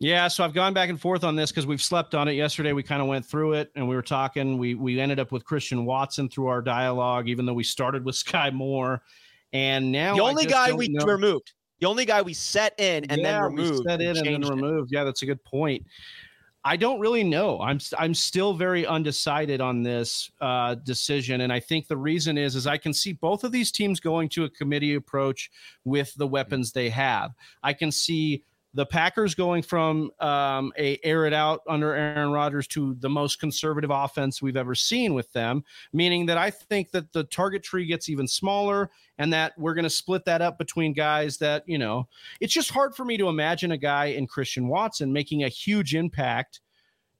Yeah, 0.00 0.26
so 0.28 0.44
I've 0.44 0.54
gone 0.54 0.74
back 0.74 0.90
and 0.90 1.00
forth 1.00 1.22
on 1.22 1.36
this 1.36 1.50
because 1.50 1.66
we've 1.66 1.82
slept 1.82 2.14
on 2.14 2.26
it. 2.26 2.32
Yesterday 2.32 2.72
we 2.72 2.82
kind 2.82 3.00
of 3.00 3.06
went 3.08 3.24
through 3.24 3.54
it 3.54 3.70
and 3.76 3.88
we 3.88 3.94
were 3.94 4.02
talking. 4.02 4.58
We 4.58 4.74
we 4.74 4.98
ended 4.98 5.20
up 5.20 5.30
with 5.30 5.44
Christian 5.44 5.84
Watson 5.84 6.28
through 6.28 6.48
our 6.48 6.60
dialogue, 6.62 7.28
even 7.28 7.46
though 7.46 7.54
we 7.54 7.62
started 7.62 8.04
with 8.04 8.14
Skyy 8.24 8.52
Moore. 8.52 9.02
And 9.52 9.92
now 9.92 10.16
the 10.16 10.22
only 10.22 10.46
guy 10.46 10.72
we 10.72 10.88
know. 10.88 11.04
removed, 11.04 11.52
the 11.80 11.86
only 11.86 12.04
guy 12.04 12.22
we 12.22 12.34
set 12.34 12.78
in 12.80 13.04
and 13.04 13.20
yeah, 13.20 13.40
then 13.40 13.42
removed, 13.42 13.84
set 13.86 14.00
in 14.00 14.16
and, 14.16 14.26
and 14.26 14.44
then 14.44 14.50
removed. 14.50 14.92
It. 14.92 14.96
Yeah, 14.96 15.04
that's 15.04 15.22
a 15.22 15.26
good 15.26 15.42
point. 15.44 15.86
I 16.66 16.76
don't 16.76 16.98
really 16.98 17.24
know. 17.24 17.60
I'm 17.60 17.78
I'm 17.98 18.14
still 18.14 18.54
very 18.54 18.86
undecided 18.86 19.60
on 19.60 19.82
this 19.82 20.30
uh, 20.40 20.76
decision, 20.76 21.42
and 21.42 21.52
I 21.52 21.60
think 21.60 21.88
the 21.88 21.96
reason 21.96 22.38
is 22.38 22.56
is 22.56 22.66
I 22.66 22.78
can 22.78 22.94
see 22.94 23.12
both 23.12 23.44
of 23.44 23.52
these 23.52 23.70
teams 23.70 24.00
going 24.00 24.30
to 24.30 24.44
a 24.44 24.50
committee 24.50 24.94
approach 24.94 25.50
with 25.84 26.14
the 26.14 26.26
weapons 26.26 26.72
they 26.72 26.88
have. 26.88 27.32
I 27.62 27.74
can 27.74 27.92
see 27.92 28.44
the 28.74 28.84
Packers 28.84 29.36
going 29.36 29.62
from 29.62 30.10
um, 30.18 30.72
a 30.76 30.98
air 31.04 31.26
it 31.26 31.32
out 31.32 31.60
under 31.68 31.94
Aaron 31.94 32.32
Rodgers 32.32 32.66
to 32.68 32.94
the 32.98 33.08
most 33.08 33.38
conservative 33.38 33.90
offense 33.90 34.42
we've 34.42 34.56
ever 34.56 34.74
seen 34.74 35.14
with 35.14 35.32
them, 35.32 35.64
meaning 35.92 36.26
that 36.26 36.38
I 36.38 36.50
think 36.50 36.90
that 36.90 37.12
the 37.12 37.24
target 37.24 37.62
tree 37.62 37.86
gets 37.86 38.08
even 38.08 38.26
smaller 38.26 38.90
and 39.18 39.32
that 39.32 39.52
we're 39.56 39.74
going 39.74 39.84
to 39.84 39.90
split 39.90 40.24
that 40.24 40.42
up 40.42 40.58
between 40.58 40.92
guys 40.92 41.38
that, 41.38 41.62
you 41.66 41.78
know, 41.78 42.08
it's 42.40 42.52
just 42.52 42.70
hard 42.70 42.96
for 42.96 43.04
me 43.04 43.16
to 43.16 43.28
imagine 43.28 43.70
a 43.72 43.78
guy 43.78 44.06
in 44.06 44.26
Christian 44.26 44.66
Watson 44.66 45.12
making 45.12 45.44
a 45.44 45.48
huge 45.48 45.94
impact 45.94 46.60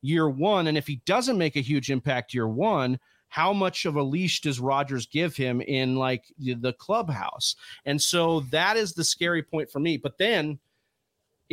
year 0.02 0.28
one. 0.28 0.66
And 0.66 0.76
if 0.76 0.88
he 0.88 1.00
doesn't 1.06 1.38
make 1.38 1.54
a 1.54 1.60
huge 1.60 1.88
impact 1.88 2.34
year 2.34 2.48
one, 2.48 2.98
how 3.28 3.52
much 3.52 3.84
of 3.84 3.96
a 3.96 4.02
leash 4.02 4.40
does 4.40 4.60
Rodgers 4.60 5.06
give 5.06 5.36
him 5.36 5.60
in 5.60 5.96
like 5.96 6.24
the 6.38 6.74
clubhouse? 6.78 7.56
And 7.84 8.00
so 8.00 8.40
that 8.50 8.76
is 8.76 8.92
the 8.92 9.04
scary 9.04 9.42
point 9.42 9.70
for 9.70 9.80
me. 9.80 9.96
But 9.96 10.18
then 10.18 10.58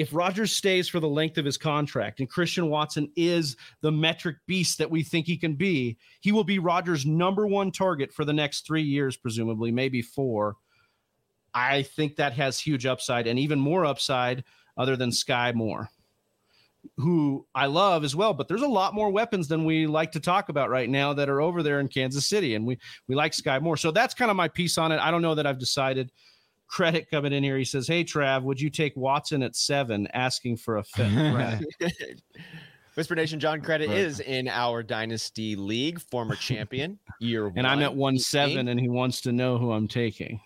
if 0.02 0.16
Rodgers 0.16 0.52
stays 0.52 0.90
for 0.90 1.00
the 1.00 1.08
length 1.08 1.38
of 1.38 1.46
his 1.46 1.60
contract 1.60 2.20
and 2.22 2.30
Christian 2.30 2.70
Watson 2.70 3.12
is 3.16 3.56
the 3.82 3.92
metric 3.92 4.38
beast 4.48 4.80
that 4.80 4.90
we 4.90 5.04
think 5.04 5.28
he 5.28 5.38
can 5.38 5.54
be, 5.54 5.96
he 6.22 6.32
will 6.32 6.44
be 6.44 6.58
Rodgers' 6.58 7.06
number 7.06 7.46
one 7.46 7.72
target 7.72 8.12
for 8.12 8.26
the 8.26 8.34
next 8.34 8.66
three 8.66 8.82
years, 8.82 9.16
presumably, 9.16 9.72
maybe 9.72 10.02
four. 10.02 10.56
I 11.54 11.84
think 11.84 12.16
that 12.16 12.34
has 12.34 12.60
huge 12.60 12.88
upside 12.88 13.28
and 13.28 13.38
even 13.38 13.60
more 13.60 13.86
upside 13.86 14.44
other 14.76 14.96
than 14.96 15.12
Skyy 15.12 15.54
Moore, 15.54 15.88
who 16.98 17.46
I 17.54 17.68
love 17.68 18.04
as 18.04 18.16
well. 18.16 18.34
But 18.34 18.48
there's 18.48 18.64
a 18.64 18.68
lot 18.68 18.96
more 18.96 19.12
weapons 19.12 19.48
than 19.48 19.66
we 19.66 19.86
like 19.86 20.12
to 20.14 20.20
talk 20.20 20.50
about 20.50 20.72
right 20.72 20.90
now 20.90 21.14
that 21.14 21.30
are 21.30 21.42
over 21.42 21.62
there 21.62 21.80
in 21.80 21.88
Kansas 21.88 22.26
City. 22.26 22.56
And 22.56 22.66
we 22.66 22.80
we 23.08 23.14
like 23.14 23.34
Skyy 23.34 23.62
Moore. 23.62 23.78
So 23.78 23.92
that's 23.92 24.16
kind 24.16 24.32
of 24.32 24.38
my 24.38 24.48
piece 24.48 24.80
on 24.80 24.92
it. 24.92 25.00
I 25.00 25.12
don't 25.12 25.22
know 25.22 25.36
that 25.36 25.46
I've 25.46 25.60
decided 25.60 26.12
credit 26.72 27.10
coming 27.12 27.34
in 27.34 27.44
here. 27.44 27.58
He 27.58 27.66
says, 27.66 27.88
"Hey 27.88 28.04
Trav, 28.04 28.44
would 28.44 28.60
you 28.60 28.70
take 28.70 28.96
Watson 28.96 29.44
at 29.44 29.56
seven, 29.56 30.08
asking 30.14 30.58
for 30.58 30.78
a 30.78 30.84
fifth?" 30.84 31.64
Whisper 32.96 33.16
Nation 33.16 33.40
John 33.40 33.62
Credit 33.62 33.88
right. 33.88 33.98
is 33.98 34.20
in 34.20 34.48
our 34.48 34.84
Dynasty 34.84 35.56
League, 35.56 36.02
former 36.02 36.36
champion, 36.36 37.00
year 37.20 37.46
and 37.56 37.56
one. 37.58 37.66
I'm 37.66 37.82
at 37.82 37.96
one 37.96 38.18
seven, 38.18 38.70
and 38.70 38.80
he 38.80 38.90
wants 38.90 39.22
to 39.22 39.32
know 39.32 39.58
who 39.58 39.72
I'm 39.72 39.88
taking. 39.88 40.42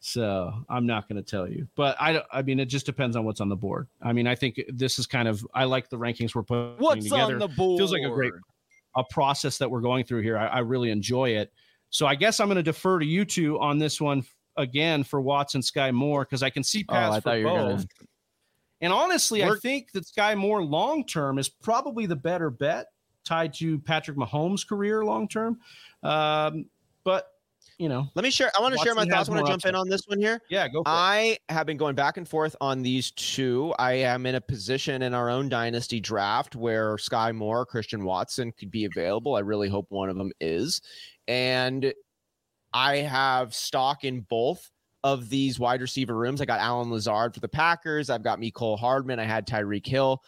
So 0.00 0.52
I'm 0.68 0.86
not 0.86 1.08
going 1.08 1.22
to 1.22 1.28
tell 1.28 1.48
you, 1.48 1.66
but 1.74 1.96
I, 1.98 2.22
I 2.32 2.42
mean, 2.42 2.60
it 2.60 2.66
just 2.66 2.86
depends 2.86 3.16
on 3.16 3.24
what's 3.24 3.40
on 3.40 3.48
the 3.48 3.56
board. 3.56 3.88
I 4.00 4.12
mean, 4.12 4.28
I 4.28 4.36
think 4.36 4.60
this 4.68 4.96
is 5.00 5.08
kind 5.08 5.26
of, 5.26 5.44
I 5.54 5.64
like 5.64 5.90
the 5.90 5.98
rankings 5.98 6.36
we're 6.36 6.44
putting 6.44 6.76
what's 6.78 7.06
together. 7.06 7.32
on 7.32 7.40
the 7.40 7.48
board? 7.48 7.78
Feels 7.78 7.92
like 7.92 8.04
a 8.04 8.08
great, 8.08 8.32
a 8.96 9.02
process 9.10 9.58
that 9.58 9.68
we're 9.68 9.80
going 9.80 10.04
through 10.04 10.22
here. 10.22 10.38
I, 10.38 10.46
I 10.46 10.58
really 10.60 10.90
enjoy 10.90 11.30
it. 11.30 11.52
So 11.90 12.06
I 12.06 12.14
guess 12.14 12.38
I'm 12.38 12.46
going 12.46 12.56
to 12.56 12.62
defer 12.62 13.00
to 13.00 13.04
you 13.04 13.24
two 13.24 13.58
on 13.58 13.78
this 13.78 14.00
one 14.00 14.22
again 14.58 15.04
for 15.04 15.20
Watson 15.22 15.62
Skyy 15.62 15.94
Moore 15.94 16.24
because 16.24 16.42
I 16.42 16.50
can 16.50 16.62
see 16.62 16.84
paths 16.84 17.16
oh, 17.16 17.20
for 17.20 17.42
both. 17.42 17.76
Gonna... 17.76 17.86
And 18.82 18.92
honestly, 18.92 19.42
We're... 19.42 19.56
I 19.56 19.60
think 19.60 19.92
that 19.92 20.04
Skyy 20.04 20.36
Moore 20.36 20.62
long 20.62 21.04
term 21.04 21.38
is 21.38 21.48
probably 21.48 22.04
the 22.04 22.16
better 22.16 22.50
bet 22.50 22.88
tied 23.24 23.54
to 23.54 23.78
Patrick 23.78 24.16
Mahomes' 24.16 24.66
career 24.66 25.04
long 25.04 25.28
term. 25.28 25.58
Um, 26.02 26.66
but 27.04 27.28
you 27.78 27.88
know, 27.88 28.08
let 28.16 28.24
me 28.24 28.30
share. 28.30 28.50
I 28.58 28.60
want 28.60 28.74
to 28.74 28.80
share 28.80 28.94
my 28.96 29.04
thoughts. 29.04 29.28
I 29.28 29.32
want 29.32 29.46
to 29.46 29.52
jump 29.52 29.64
in 29.64 29.76
on 29.76 29.88
this 29.88 30.02
one 30.08 30.18
here. 30.18 30.40
Yeah, 30.48 30.66
go. 30.66 30.82
I 30.84 31.38
it. 31.48 31.52
have 31.52 31.64
been 31.64 31.76
going 31.76 31.94
back 31.94 32.16
and 32.16 32.28
forth 32.28 32.56
on 32.60 32.82
these 32.82 33.12
two. 33.12 33.72
I 33.78 33.92
am 33.92 34.26
in 34.26 34.34
a 34.34 34.40
position 34.40 35.02
in 35.02 35.14
our 35.14 35.30
own 35.30 35.48
dynasty 35.48 36.00
draft 36.00 36.56
where 36.56 36.96
Skyy 36.96 37.34
Moore, 37.34 37.64
Christian 37.64 38.04
Watson 38.04 38.50
could 38.50 38.72
be 38.72 38.84
available. 38.84 39.36
I 39.36 39.40
really 39.40 39.68
hope 39.68 39.86
one 39.90 40.08
of 40.08 40.16
them 40.16 40.32
is. 40.40 40.82
And 41.28 41.92
I 42.72 42.96
have 42.96 43.54
stock 43.54 44.04
in 44.04 44.20
both 44.22 44.70
of 45.04 45.28
these 45.28 45.58
wide 45.58 45.80
receiver 45.80 46.16
rooms. 46.16 46.40
I 46.40 46.44
got 46.44 46.60
Allen 46.60 46.90
Lazard 46.90 47.34
for 47.34 47.40
the 47.40 47.48
Packers. 47.48 48.10
I've 48.10 48.24
got 48.24 48.40
Mecole 48.40 48.78
Hardman. 48.78 49.20
I 49.20 49.24
had 49.24 49.46
Tyreek 49.46 49.86
Hill. 49.86 50.22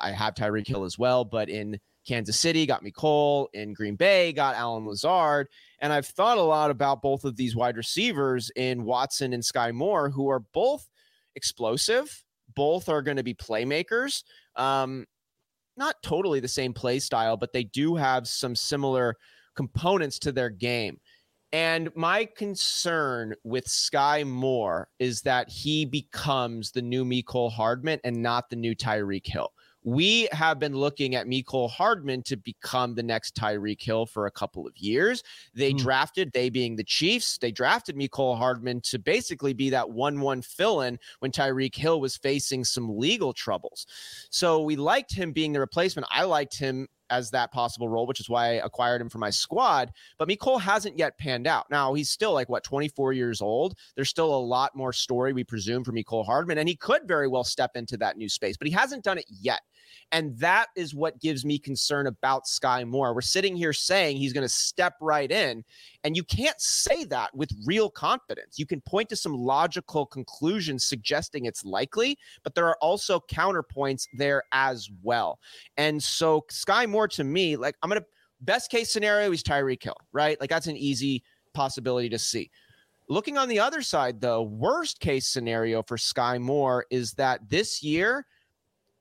I 0.00 0.10
have 0.10 0.34
Tyreek 0.34 0.66
Hill 0.66 0.84
as 0.84 0.98
well, 0.98 1.24
but 1.24 1.48
in 1.48 1.78
Kansas 2.06 2.38
City, 2.38 2.66
got 2.66 2.82
Mecole. 2.82 3.46
In 3.54 3.72
Green 3.72 3.96
Bay, 3.96 4.32
got 4.32 4.56
Allen 4.56 4.86
Lazard. 4.86 5.48
And 5.80 5.92
I've 5.92 6.06
thought 6.06 6.38
a 6.38 6.42
lot 6.42 6.70
about 6.70 7.02
both 7.02 7.24
of 7.24 7.36
these 7.36 7.54
wide 7.54 7.76
receivers 7.76 8.50
in 8.56 8.84
Watson 8.84 9.32
and 9.32 9.42
Skyy 9.42 9.72
Moore, 9.72 10.10
who 10.10 10.28
are 10.28 10.40
both 10.52 10.88
explosive. 11.36 12.24
Both 12.54 12.88
are 12.88 13.02
going 13.02 13.16
to 13.16 13.22
be 13.22 13.34
playmakers. 13.34 14.22
Um, 14.56 15.06
not 15.76 15.96
totally 16.02 16.40
the 16.40 16.48
same 16.48 16.72
play 16.72 16.98
style, 16.98 17.36
but 17.36 17.52
they 17.52 17.64
do 17.64 17.96
have 17.96 18.28
some 18.28 18.54
similar 18.54 19.16
components 19.56 20.18
to 20.20 20.32
their 20.32 20.50
game. 20.50 20.98
And 21.54 21.94
my 21.94 22.24
concern 22.24 23.36
with 23.44 23.68
Skyy 23.68 24.26
Moore 24.26 24.88
is 24.98 25.22
that 25.22 25.48
he 25.48 25.84
becomes 25.84 26.72
the 26.72 26.82
new 26.82 27.04
Mecole 27.04 27.52
Hardman 27.52 28.00
and 28.02 28.20
not 28.20 28.50
the 28.50 28.56
new 28.56 28.74
Tyreek 28.74 29.24
Hill. 29.24 29.52
we 29.84 30.26
have 30.32 30.58
been 30.58 30.74
looking 30.74 31.14
at 31.14 31.28
Mecole 31.28 31.70
Hardman 31.70 32.22
to 32.22 32.36
become 32.36 32.94
the 32.94 33.02
next 33.02 33.36
Tyreek 33.36 33.80
Hill 33.80 34.06
for 34.06 34.26
a 34.26 34.30
couple 34.30 34.66
of 34.66 34.76
years. 34.78 35.22
They 35.54 35.72
mm. 35.72 35.78
drafted, 35.78 36.32
they 36.32 36.48
being 36.48 36.74
the 36.74 36.82
Chiefs, 36.82 37.38
they 37.38 37.52
drafted 37.52 37.94
Mecole 37.94 38.36
Hardman 38.36 38.80
to 38.80 38.98
basically 38.98 39.52
be 39.52 39.70
that 39.70 39.88
1 39.88 40.20
1 40.20 40.42
fill 40.42 40.80
in 40.80 40.98
when 41.20 41.30
Tyreek 41.30 41.76
Hill 41.76 42.00
was 42.00 42.16
facing 42.16 42.64
some 42.64 42.98
legal 42.98 43.32
troubles. 43.32 43.86
So 44.30 44.62
we 44.62 44.74
liked 44.74 45.14
him 45.14 45.30
being 45.30 45.52
the 45.52 45.60
replacement. 45.60 46.08
I 46.10 46.24
liked 46.24 46.58
him 46.58 46.88
as 47.14 47.30
that 47.30 47.52
possible 47.52 47.88
role, 47.88 48.06
which 48.06 48.20
is 48.20 48.28
why 48.28 48.46
I 48.46 48.64
acquired 48.64 49.00
him 49.00 49.08
for 49.08 49.18
my 49.18 49.30
squad. 49.30 49.92
But 50.18 50.28
Mecole 50.28 50.60
hasn't 50.60 50.98
yet 50.98 51.18
panned 51.18 51.46
out. 51.46 51.70
Now 51.70 51.94
he's 51.94 52.10
still 52.10 52.32
like 52.32 52.48
what 52.48 52.64
24 52.64 53.12
years 53.12 53.40
old. 53.40 53.76
There's 53.94 54.08
still 54.08 54.34
a 54.34 54.36
lot 54.36 54.74
more 54.74 54.92
story 54.92 55.32
we 55.32 55.44
presume 55.44 55.84
from 55.84 55.96
Mecole 55.96 56.26
Hardman, 56.26 56.58
and 56.58 56.68
he 56.68 56.76
could 56.76 57.06
very 57.06 57.28
well 57.28 57.44
step 57.44 57.72
into 57.76 57.96
that 57.98 58.16
new 58.16 58.28
space, 58.28 58.56
but 58.56 58.66
he 58.66 58.72
hasn't 58.72 59.04
done 59.04 59.18
it 59.18 59.26
yet. 59.28 59.60
And 60.12 60.38
that 60.38 60.68
is 60.76 60.94
what 60.94 61.20
gives 61.20 61.44
me 61.44 61.58
concern 61.58 62.06
about 62.06 62.44
Skyy 62.44 62.86
Moore. 62.86 63.14
We're 63.14 63.20
sitting 63.20 63.56
here 63.56 63.72
saying 63.72 64.16
he's 64.16 64.32
going 64.32 64.44
to 64.44 64.48
step 64.48 64.94
right 65.00 65.30
in. 65.30 65.64
And 66.04 66.16
you 66.16 66.22
can't 66.22 66.60
say 66.60 67.04
that 67.04 67.34
with 67.34 67.50
real 67.64 67.90
confidence. 67.90 68.58
You 68.58 68.66
can 68.66 68.80
point 68.82 69.08
to 69.08 69.16
some 69.16 69.34
logical 69.34 70.06
conclusions 70.06 70.84
suggesting 70.84 71.46
it's 71.46 71.64
likely, 71.64 72.18
but 72.42 72.54
there 72.54 72.66
are 72.66 72.76
also 72.80 73.20
counterpoints 73.20 74.06
there 74.16 74.44
as 74.52 74.88
well. 75.02 75.38
And 75.76 76.02
so 76.02 76.44
Skyy 76.50 76.88
Moore 76.88 77.03
to 77.08 77.24
me, 77.24 77.56
like 77.56 77.76
I'm 77.82 77.90
to 77.90 78.04
best 78.40 78.70
case 78.70 78.92
scenario, 78.92 79.32
is 79.32 79.42
Tyreek 79.42 79.82
Hill, 79.82 79.96
right? 80.12 80.40
Like 80.40 80.50
that's 80.50 80.66
an 80.66 80.76
easy 80.76 81.22
possibility 81.54 82.08
to 82.08 82.18
see. 82.18 82.50
Looking 83.08 83.36
on 83.36 83.48
the 83.48 83.60
other 83.60 83.82
side, 83.82 84.20
the 84.20 84.42
worst 84.42 85.00
case 85.00 85.26
scenario 85.26 85.82
for 85.82 85.96
Skyy 85.96 86.40
Moore 86.40 86.86
is 86.90 87.12
that 87.14 87.40
this 87.48 87.82
year 87.82 88.26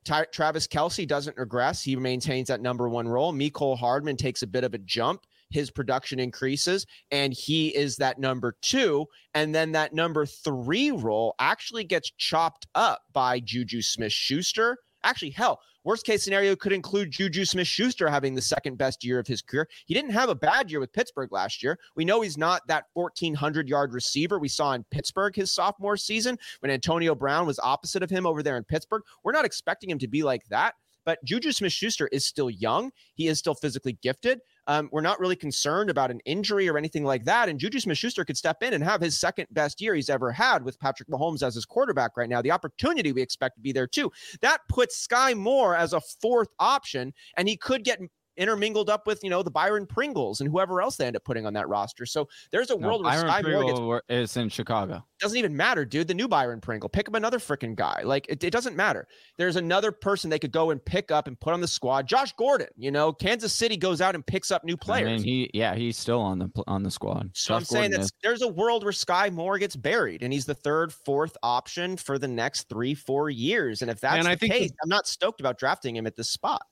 Ty- 0.04 0.26
Travis 0.26 0.68
Kelce 0.68 1.08
doesn't 1.08 1.38
regress. 1.38 1.82
He 1.82 1.96
maintains 1.96 2.50
that 2.50 2.62
number 2.62 2.90
one 2.90 3.08
role. 3.08 3.34
Mecole 3.34 3.78
Hardman 3.78 4.18
takes 4.18 4.42
a 4.42 4.48
bit 4.48 4.64
of 4.64 4.74
a 4.74 4.80
jump. 4.80 5.26
His 5.50 5.70
production 5.70 6.20
increases, 6.20 6.88
and 7.12 7.32
he 7.32 7.68
is 7.76 7.96
that 7.98 8.18
number 8.18 8.56
two. 8.64 9.06
And 9.36 9.54
then 9.54 9.72
that 9.74 9.94
number 9.94 10.26
three 10.26 10.90
role 10.90 11.36
actually 11.38 11.84
gets 11.84 12.12
chopped 12.18 12.66
up 12.74 13.04
by 13.14 13.40
Juju 13.40 13.84
Smith 13.84 14.12
Schuster. 14.12 14.78
Actually, 15.04 15.30
hell, 15.30 15.60
Worst 15.86 16.06
case 16.06 16.24
scenario 16.24 16.56
could 16.56 16.72
include 16.72 17.12
Juju 17.12 17.44
Smith 17.44 17.68
Schuster 17.68 18.10
having 18.10 18.34
the 18.34 18.42
second 18.42 18.78
best 18.78 19.04
year 19.04 19.20
of 19.20 19.28
his 19.28 19.42
career. 19.42 19.68
He 19.86 19.94
didn't 19.94 20.12
have 20.12 20.30
a 20.30 20.36
bad 20.36 20.72
year 20.72 20.80
with 20.80 20.94
Pittsburgh 20.94 21.32
last 21.32 21.62
year. 21.62 21.78
We 21.96 22.06
know 22.06 22.22
he's 22.22 22.38
not 22.38 22.66
that 22.68 22.86
1,400 22.94 23.68
yard 23.68 23.94
receiver 23.94 24.40
we 24.40 24.48
saw 24.48 24.74
in 24.74 24.86
Pittsburgh 24.92 25.36
his 25.36 25.52
sophomore 25.52 25.98
season 25.98 26.38
when 26.62 26.72
Antonio 26.72 27.16
Brown 27.16 27.46
was 27.46 27.60
opposite 27.60 28.02
of 28.02 28.10
him 28.10 28.26
over 28.26 28.42
there 28.42 28.56
in 28.56 28.64
Pittsburgh. 28.64 29.04
We're 29.24 29.34
not 29.34 29.46
expecting 29.46 29.90
him 29.90 30.00
to 30.00 30.08
be 30.08 30.24
like 30.24 30.46
that. 30.46 30.76
But 31.06 31.24
Juju 31.26 31.52
Smith 31.52 31.74
Schuster 31.74 32.08
is 32.14 32.26
still 32.26 32.50
young. 32.50 32.92
He 33.16 33.28
is 33.28 33.38
still 33.40 33.56
physically 33.56 33.98
gifted. 34.02 34.40
Um, 34.68 34.90
we're 34.92 35.02
not 35.02 35.20
really 35.20 35.36
concerned 35.36 35.90
about 35.90 36.12
an 36.12 36.20
injury 36.26 36.70
or 36.70 36.78
anything 36.78 37.04
like 37.04 37.26
that. 37.26 37.50
And 37.50 37.60
Juju 37.60 37.80
Smith 37.80 37.98
Schuster 37.98 38.26
could 38.26 38.38
step 38.38 38.64
in 38.64 38.74
and 38.74 38.84
have 38.84 39.02
his 39.02 39.20
second 39.20 39.48
best 39.52 39.82
year 39.82 39.96
he's 39.96 40.10
ever 40.10 40.32
had 40.32 40.64
with 40.64 40.80
Patrick 40.80 41.10
Mahomes 41.10 41.44
as 41.44 41.56
his 41.56 41.66
quarterback 41.66 42.16
right 42.18 42.30
now. 42.30 42.42
The 42.42 42.52
opportunity 42.52 43.12
we 43.12 43.22
expect 43.22 43.56
to 43.56 43.62
be 43.62 43.72
there 43.72 43.88
too. 43.88 44.12
That 44.42 44.60
puts 44.70 45.06
Skyy 45.06 45.38
Moore 45.38 45.76
as 45.76 45.94
a 45.94 46.02
fourth 46.22 46.50
option, 46.60 47.14
and 47.38 47.48
he 47.48 47.58
could 47.58 47.84
get 47.84 48.00
intermingled 48.38 48.90
up 48.90 49.08
with 49.08 49.24
you 49.24 49.30
know 49.30 49.44
the 49.44 49.52
Byron 49.52 49.86
Pringles 49.86 50.42
and 50.42 50.50
whoever 50.50 50.82
else 50.82 50.98
they 50.98 51.06
end 51.06 51.16
up 51.16 51.24
putting 51.24 51.46
on 51.46 51.54
that 51.54 51.68
roster. 51.68 52.06
So 52.06 52.28
there's 52.52 52.70
a 52.70 52.78
no, 52.78 52.88
world 52.88 53.04
where 53.04 53.24
Skyy 53.24 53.80
Moore 53.80 54.02
gets, 54.08 54.32
is 54.32 54.38
in 54.38 54.50
Chicago. 54.50 55.04
Doesn't 55.20 55.38
even 55.38 55.56
matter, 55.56 55.86
dude. 55.86 56.08
The 56.08 56.14
new 56.14 56.28
Byron 56.28 56.60
Pringle, 56.60 56.90
pick 56.90 57.08
up 57.08 57.16
another 57.16 57.40
freaking 57.40 57.76
guy. 57.76 58.02
Like 58.04 58.26
it, 58.30 58.44
it, 58.44 58.52
doesn't 58.52 58.76
matter. 58.76 59.08
There's 59.38 59.56
another 59.56 59.92
person 59.92 60.30
they 60.30 60.40
could 60.40 60.52
go 60.52 60.72
and 60.72 60.84
pick 60.84 61.12
up 61.12 61.28
and 61.28 61.40
put 61.40 61.54
on 61.54 61.62
the 61.62 61.68
squad. 61.68 62.08
Josh 62.08 62.34
Gordon, 62.34 62.68
you 62.76 62.92
know, 62.92 63.14
Kansas 63.14 63.54
City 63.54 63.78
goes 63.78 64.02
out 64.02 64.16
and 64.16 64.26
picks 64.26 64.52
up 64.52 64.64
new 64.64 64.78
players. 64.78 65.08
I 65.08 65.16
mean, 65.16 65.24
he 65.24 65.50
yeah, 65.54 65.76
he's 65.76 65.98
still 65.98 66.20
on 66.20 66.40
the 66.40 66.50
on 66.68 66.84
the 66.84 66.92
squad. 66.92 67.30
So 67.34 67.54
Josh 67.54 67.62
I'm 67.62 67.66
saying 67.66 67.92
that 67.92 68.10
there's 68.22 68.42
a 68.42 68.48
world 68.48 68.84
where 68.84 68.94
Skyy 68.94 69.32
Moore 69.32 69.58
gets 69.58 69.76
buried 69.76 70.24
and 70.24 70.34
he's 70.34 70.46
the 70.46 70.56
third, 70.56 70.92
fourth 70.92 71.38
option 71.44 71.98
for 71.98 72.18
the 72.18 72.28
next 72.28 72.70
three, 72.70 72.94
four 72.94 73.30
years. 73.30 73.82
And 73.82 73.90
if 73.90 74.00
that's 74.00 74.18
and 74.18 74.26
the 74.26 74.32
I 74.32 74.36
think 74.36 74.54
case, 74.54 74.72
the- 74.72 74.78
I'm 74.84 74.90
not 74.90 75.08
stoked 75.08 75.40
about 75.40 75.58
drafting 75.58 75.96
him 75.96 76.08
at 76.08 76.16
this 76.16 76.30
spot 76.30 76.64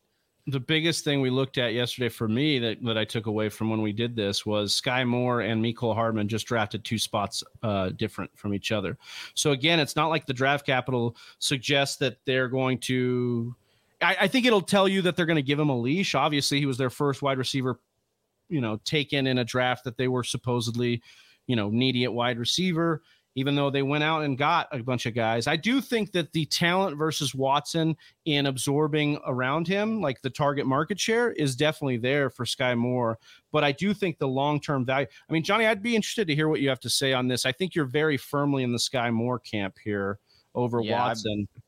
the 0.51 0.59
biggest 0.59 1.03
thing 1.03 1.21
we 1.21 1.29
looked 1.29 1.57
at 1.57 1.73
yesterday 1.73 2.09
for 2.09 2.27
me 2.27 2.59
that, 2.59 2.83
that 2.83 2.97
I 2.97 3.05
took 3.05 3.25
away 3.25 3.49
from 3.49 3.69
when 3.69 3.81
we 3.81 3.93
did 3.93 4.15
this 4.15 4.45
was 4.45 4.79
Skyy 4.79 5.07
Moore 5.07 5.41
and 5.41 5.63
Mecole 5.63 5.95
Hardman 5.95 6.27
just 6.27 6.45
drafted 6.45 6.83
two 6.83 6.99
spots 6.99 7.43
uh, 7.63 7.89
different 7.89 8.29
from 8.37 8.53
each 8.53 8.71
other. 8.71 8.97
So 9.33 9.51
again, 9.51 9.79
it's 9.79 9.95
not 9.95 10.09
like 10.09 10.25
the 10.25 10.33
draft 10.33 10.65
capital 10.65 11.15
suggests 11.39 11.95
that 11.97 12.17
they're 12.25 12.49
going 12.49 12.79
to. 12.79 13.55
I, 14.01 14.17
I 14.21 14.27
think 14.27 14.45
it'll 14.45 14.61
tell 14.61 14.87
you 14.87 15.01
that 15.03 15.15
they're 15.15 15.25
going 15.25 15.35
to 15.37 15.41
give 15.41 15.59
him 15.59 15.69
a 15.69 15.77
leash. 15.77 16.15
Obviously, 16.15 16.59
he 16.59 16.65
was 16.65 16.77
their 16.77 16.89
first 16.89 17.21
wide 17.21 17.37
receiver, 17.37 17.79
you 18.49 18.59
know, 18.59 18.79
taken 18.83 19.27
in 19.27 19.37
a 19.37 19.45
draft 19.45 19.85
that 19.85 19.97
they 19.97 20.09
were 20.09 20.23
supposedly, 20.23 21.01
you 21.47 21.55
know, 21.55 21.69
needy 21.69 22.03
at 22.03 22.13
wide 22.13 22.37
receiver 22.37 23.01
even 23.35 23.55
though 23.55 23.69
they 23.69 23.81
went 23.81 24.03
out 24.03 24.23
and 24.23 24.37
got 24.37 24.67
a 24.71 24.83
bunch 24.83 25.05
of 25.05 25.13
guys. 25.13 25.47
I 25.47 25.55
do 25.55 25.79
think 25.81 26.11
that 26.11 26.31
the 26.33 26.45
talent 26.45 26.97
versus 26.97 27.33
Watson 27.33 27.95
in 28.25 28.45
absorbing 28.45 29.19
around 29.25 29.67
him, 29.67 30.01
like 30.01 30.21
the 30.21 30.29
target 30.29 30.65
market 30.65 30.99
share, 30.99 31.31
is 31.31 31.55
definitely 31.55 31.97
there 31.97 32.29
for 32.29 32.45
Skyy 32.45 32.77
Moore. 32.77 33.17
But 33.51 33.63
I 33.63 33.71
do 33.71 33.93
think 33.93 34.17
the 34.17 34.27
long 34.27 34.59
term 34.59 34.85
value. 34.85 35.07
I 35.29 35.33
mean, 35.33 35.43
Johnny, 35.43 35.65
I'd 35.65 35.83
be 35.83 35.95
interested 35.95 36.27
to 36.27 36.35
hear 36.35 36.49
what 36.49 36.61
you 36.61 36.69
have 36.69 36.79
to 36.81 36.89
say 36.89 37.13
on 37.13 37.27
this. 37.27 37.45
I 37.45 37.51
think 37.51 37.75
you're 37.75 37.85
very 37.85 38.17
firmly 38.17 38.63
in 38.63 38.71
the 38.71 38.77
Skyy 38.77 39.13
Moore 39.13 39.39
camp 39.39 39.77
here 39.83 40.19
over 40.53 40.81
yeah, 40.81 40.99
Watson. 40.99 41.47
I'm- 41.55 41.60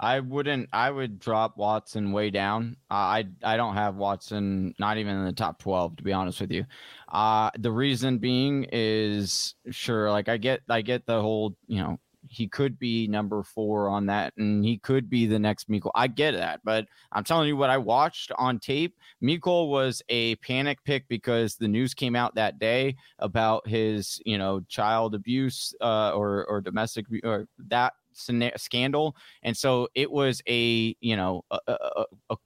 I 0.00 0.20
wouldn't. 0.20 0.70
I 0.72 0.90
would 0.90 1.18
drop 1.20 1.58
Watson 1.58 2.10
way 2.10 2.30
down. 2.30 2.76
Uh, 2.90 2.94
I 2.94 3.24
I 3.44 3.58
don't 3.58 3.74
have 3.74 3.96
Watson 3.96 4.74
not 4.78 4.96
even 4.96 5.14
in 5.14 5.26
the 5.26 5.32
top 5.32 5.58
twelve 5.58 5.96
to 5.96 6.02
be 6.02 6.12
honest 6.12 6.40
with 6.40 6.50
you. 6.50 6.64
Uh, 7.12 7.50
the 7.58 7.70
reason 7.70 8.16
being 8.16 8.66
is 8.72 9.54
sure, 9.70 10.10
like 10.10 10.30
I 10.30 10.38
get 10.38 10.62
I 10.70 10.80
get 10.80 11.04
the 11.04 11.20
whole 11.20 11.54
you 11.66 11.82
know 11.82 12.00
he 12.28 12.48
could 12.48 12.78
be 12.78 13.08
number 13.08 13.42
four 13.42 13.88
on 13.90 14.06
that, 14.06 14.32
and 14.38 14.64
he 14.64 14.78
could 14.78 15.10
be 15.10 15.26
the 15.26 15.38
next 15.38 15.68
Mecole. 15.68 15.90
I 15.94 16.06
get 16.06 16.32
that, 16.32 16.60
but 16.64 16.86
I'm 17.12 17.24
telling 17.24 17.48
you 17.48 17.56
what 17.56 17.70
I 17.70 17.76
watched 17.76 18.32
on 18.38 18.58
tape. 18.58 18.96
Mecole 19.22 19.68
was 19.68 20.02
a 20.08 20.36
panic 20.36 20.82
pick 20.84 21.08
because 21.08 21.56
the 21.56 21.68
news 21.68 21.92
came 21.92 22.16
out 22.16 22.34
that 22.36 22.58
day 22.58 22.96
about 23.18 23.66
his, 23.68 24.20
you 24.24 24.38
know, 24.38 24.60
child 24.68 25.14
abuse 25.14 25.74
uh, 25.82 26.12
or 26.14 26.46
or 26.46 26.62
domestic 26.62 27.04
or 27.22 27.46
that 27.68 27.92
scandal, 28.12 29.16
and 29.42 29.56
so 29.56 29.88
it 29.94 30.10
was 30.10 30.42
a 30.48 30.96
you 31.00 31.16
know 31.16 31.44
a, 31.50 31.58
a, 31.66 32.04
a 32.30 32.36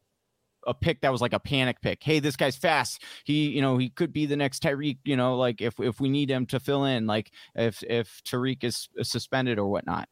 a 0.67 0.75
pick 0.75 1.01
that 1.03 1.13
was 1.13 1.21
like 1.21 1.33
a 1.33 1.41
panic 1.41 1.81
pick. 1.81 2.03
Hey, 2.03 2.21
this 2.21 2.37
guy's 2.37 2.57
fast. 2.57 3.03
He, 3.25 3.49
you 3.51 3.63
know, 3.63 3.79
he 3.79 3.91
could 3.91 4.13
be 4.13 4.27
the 4.27 4.37
next 4.37 4.63
Tyreek. 4.63 4.99
You 5.05 5.17
know, 5.17 5.37
like 5.37 5.61
if 5.61 5.79
if 5.81 6.01
we 6.01 6.09
need 6.09 6.31
him 6.31 6.47
to 6.47 6.61
fill 6.61 6.85
in, 6.85 7.07
like 7.07 7.31
if 7.55 7.83
if 7.85 8.23
Tyreek 8.25 8.65
is 8.65 8.89
suspended 9.03 9.59
or 9.59 9.67
whatnot. 9.67 10.09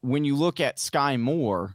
When 0.00 0.24
you 0.24 0.36
look 0.36 0.60
at 0.60 0.76
Skyy 0.76 1.20
Moore, 1.20 1.74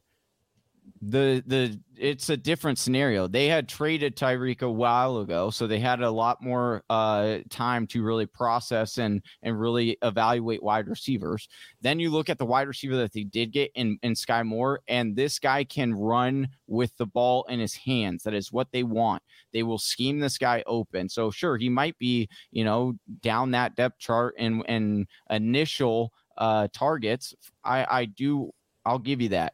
the 1.02 1.44
the 1.48 1.80
it's 1.98 2.30
a 2.30 2.38
different 2.38 2.78
scenario. 2.78 3.28
They 3.28 3.48
had 3.48 3.68
traded 3.68 4.16
Tyreek 4.16 4.62
a 4.62 4.72
while 4.72 5.18
ago, 5.20 5.50
so 5.50 5.68
they 5.68 5.80
had 5.80 6.02
a 6.02 6.10
lot 6.10 6.42
more 6.42 6.84
uh, 6.90 7.40
time 7.50 7.88
to 7.88 8.04
really 8.04 8.26
process 8.26 8.98
and 8.98 9.22
and 9.42 9.60
really 9.60 9.98
evaluate 10.02 10.64
wide 10.64 10.88
receivers. 10.88 11.48
Then 11.82 12.00
you 12.00 12.10
look 12.10 12.30
at 12.30 12.38
the 12.38 12.46
wide 12.46 12.68
receiver 12.68 12.96
that 12.98 13.12
they 13.12 13.24
did 13.24 13.52
get 13.52 13.72
in 13.76 13.98
in 14.02 14.14
Skyy 14.14 14.46
Moore, 14.46 14.82
and 14.88 15.16
this 15.16 15.40
guy 15.40 15.64
can 15.64 15.94
run 15.94 16.48
with 16.68 16.96
the 16.98 17.06
ball 17.06 17.44
in 17.50 17.60
his 17.60 17.76
hands. 17.76 18.24
That 18.24 18.34
is 18.34 18.52
what 18.52 18.72
they 18.72 18.84
want. 18.84 19.22
They 19.52 19.64
will 19.64 19.80
scheme 19.80 20.20
this 20.20 20.38
guy 20.38 20.64
open. 20.68 21.10
So 21.10 21.32
sure, 21.32 21.58
he 21.58 21.70
might 21.70 21.98
be 21.98 22.30
you 22.52 22.64
know 22.64 22.94
down 23.22 23.52
that 23.52 23.76
depth 23.76 24.00
chart 24.00 24.36
and 24.38 24.64
and 24.68 25.08
initial 25.30 26.14
uh, 26.38 26.70
targets. 26.72 27.34
I 27.64 27.86
I 27.90 28.06
do 28.06 28.52
I'll 28.86 29.00
give 29.00 29.22
you 29.22 29.30
that 29.30 29.54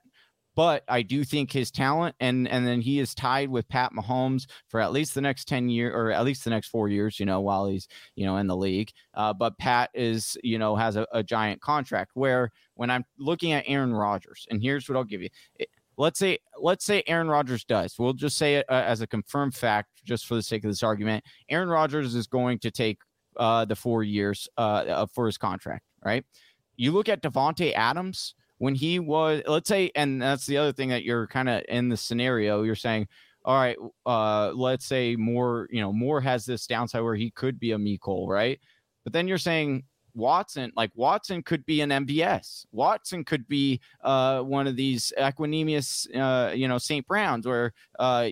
but 0.60 0.84
I 0.90 1.04
do 1.04 1.24
think 1.24 1.54
his 1.54 1.72
talent 1.72 2.18
and 2.20 2.46
and 2.46 2.68
then 2.68 2.82
he 2.82 3.00
is 3.00 3.16
tied 3.16 3.48
with 3.48 3.70
Pat 3.70 3.94
Mahomes 3.94 4.46
for 4.68 4.82
at 4.82 4.92
least 4.92 5.16
the 5.16 5.22
next 5.22 5.48
10 5.48 5.70
years 5.70 5.96
or 5.96 6.12
at 6.12 6.26
least 6.26 6.44
the 6.44 6.50
next 6.50 6.68
four 6.68 6.90
years, 6.90 7.18
you 7.18 7.26
know, 7.26 7.40
while 7.40 7.68
he's, 7.68 7.88
you 8.18 8.26
know, 8.26 8.36
in 8.36 8.48
the 8.48 8.58
league. 8.58 8.92
Uh, 9.14 9.32
but 9.32 9.58
Pat 9.58 9.90
is, 9.94 10.38
you 10.44 10.60
know, 10.60 10.76
has 10.76 10.98
a, 10.98 11.08
a, 11.14 11.24
giant 11.24 11.62
contract 11.62 12.12
where 12.14 12.52
when 12.74 12.90
I'm 12.90 13.06
looking 13.18 13.54
at 13.54 13.64
Aaron 13.68 13.94
Rodgers, 13.94 14.46
and 14.52 14.62
here's 14.62 14.90
what 14.90 14.98
I'll 14.98 15.06
give 15.06 15.22
you. 15.22 15.30
Let's 15.96 16.20
say 16.20 16.40
let's 16.60 16.84
say 16.84 17.04
Aaron 17.08 17.30
Rodgers 17.30 17.64
does. 17.64 17.96
We'll 17.98 18.12
just 18.12 18.36
say 18.36 18.56
it 18.56 18.66
uh, 18.68 18.84
as 18.86 19.00
a 19.00 19.08
confirmed 19.08 19.56
fact, 19.56 19.88
just 20.04 20.26
for 20.26 20.36
the 20.36 20.44
sake 20.44 20.66
of 20.66 20.72
this 20.72 20.84
argument. 20.84 21.24
Aaron 21.48 21.70
Rodgers 21.70 22.16
is 22.16 22.28
going 22.28 22.60
to 22.60 22.70
take 22.70 22.98
uh, 23.38 23.64
the 23.64 23.78
four 23.78 24.04
years 24.04 24.46
uh, 24.58 25.06
for 25.06 25.26
his 25.26 25.38
contract, 25.38 25.86
right? 26.04 26.26
You 26.76 26.92
look 26.92 27.08
at 27.08 27.24
Davante 27.24 27.72
Adams 27.76 28.36
when 28.60 28.76
he 28.76 29.00
was 29.00 29.42
let's 29.48 29.68
say 29.68 29.92
and 29.96 30.22
that's 30.22 30.46
the 30.46 30.58
other 30.58 30.72
thing 30.72 30.90
that 30.90 31.04
you're 31.04 31.28
kind 31.28 31.50
of 31.50 31.64
in 31.68 31.90
the 31.90 31.98
scenario 31.98 32.64
you're 32.64 32.76
saying 32.76 33.08
all 33.44 33.56
right 33.56 33.78
uh 34.06 34.52
let's 34.52 34.86
say 34.86 35.16
more 35.16 35.68
you 35.72 35.82
know 35.82 35.92
more 35.92 36.22
has 36.22 36.46
this 36.46 36.68
downside 36.68 37.02
where 37.02 37.16
he 37.16 37.32
could 37.32 37.60
be 37.60 37.72
a 37.72 37.78
Mecole 37.78 38.28
right 38.28 38.60
but 39.04 39.14
then 39.14 39.28
you're 39.28 39.38
saying 39.38 39.84
Watson, 40.14 40.72
like 40.76 40.92
Watson 40.96 41.42
could 41.44 41.66
be 41.66 41.82
an 41.82 41.90
MVS. 41.90 42.66
Watson 42.72 43.24
could 43.24 43.48
be 43.48 43.80
uh, 44.04 44.42
one 44.42 44.68
of 44.68 44.76
these 44.76 45.14
Equanimeous, 45.18 46.08
uh, 46.16 46.54
you 46.54 46.68
know, 46.68 46.78
St. 46.78 47.08
Browns 47.08 47.48
where 47.48 47.74
uh, 47.98 48.30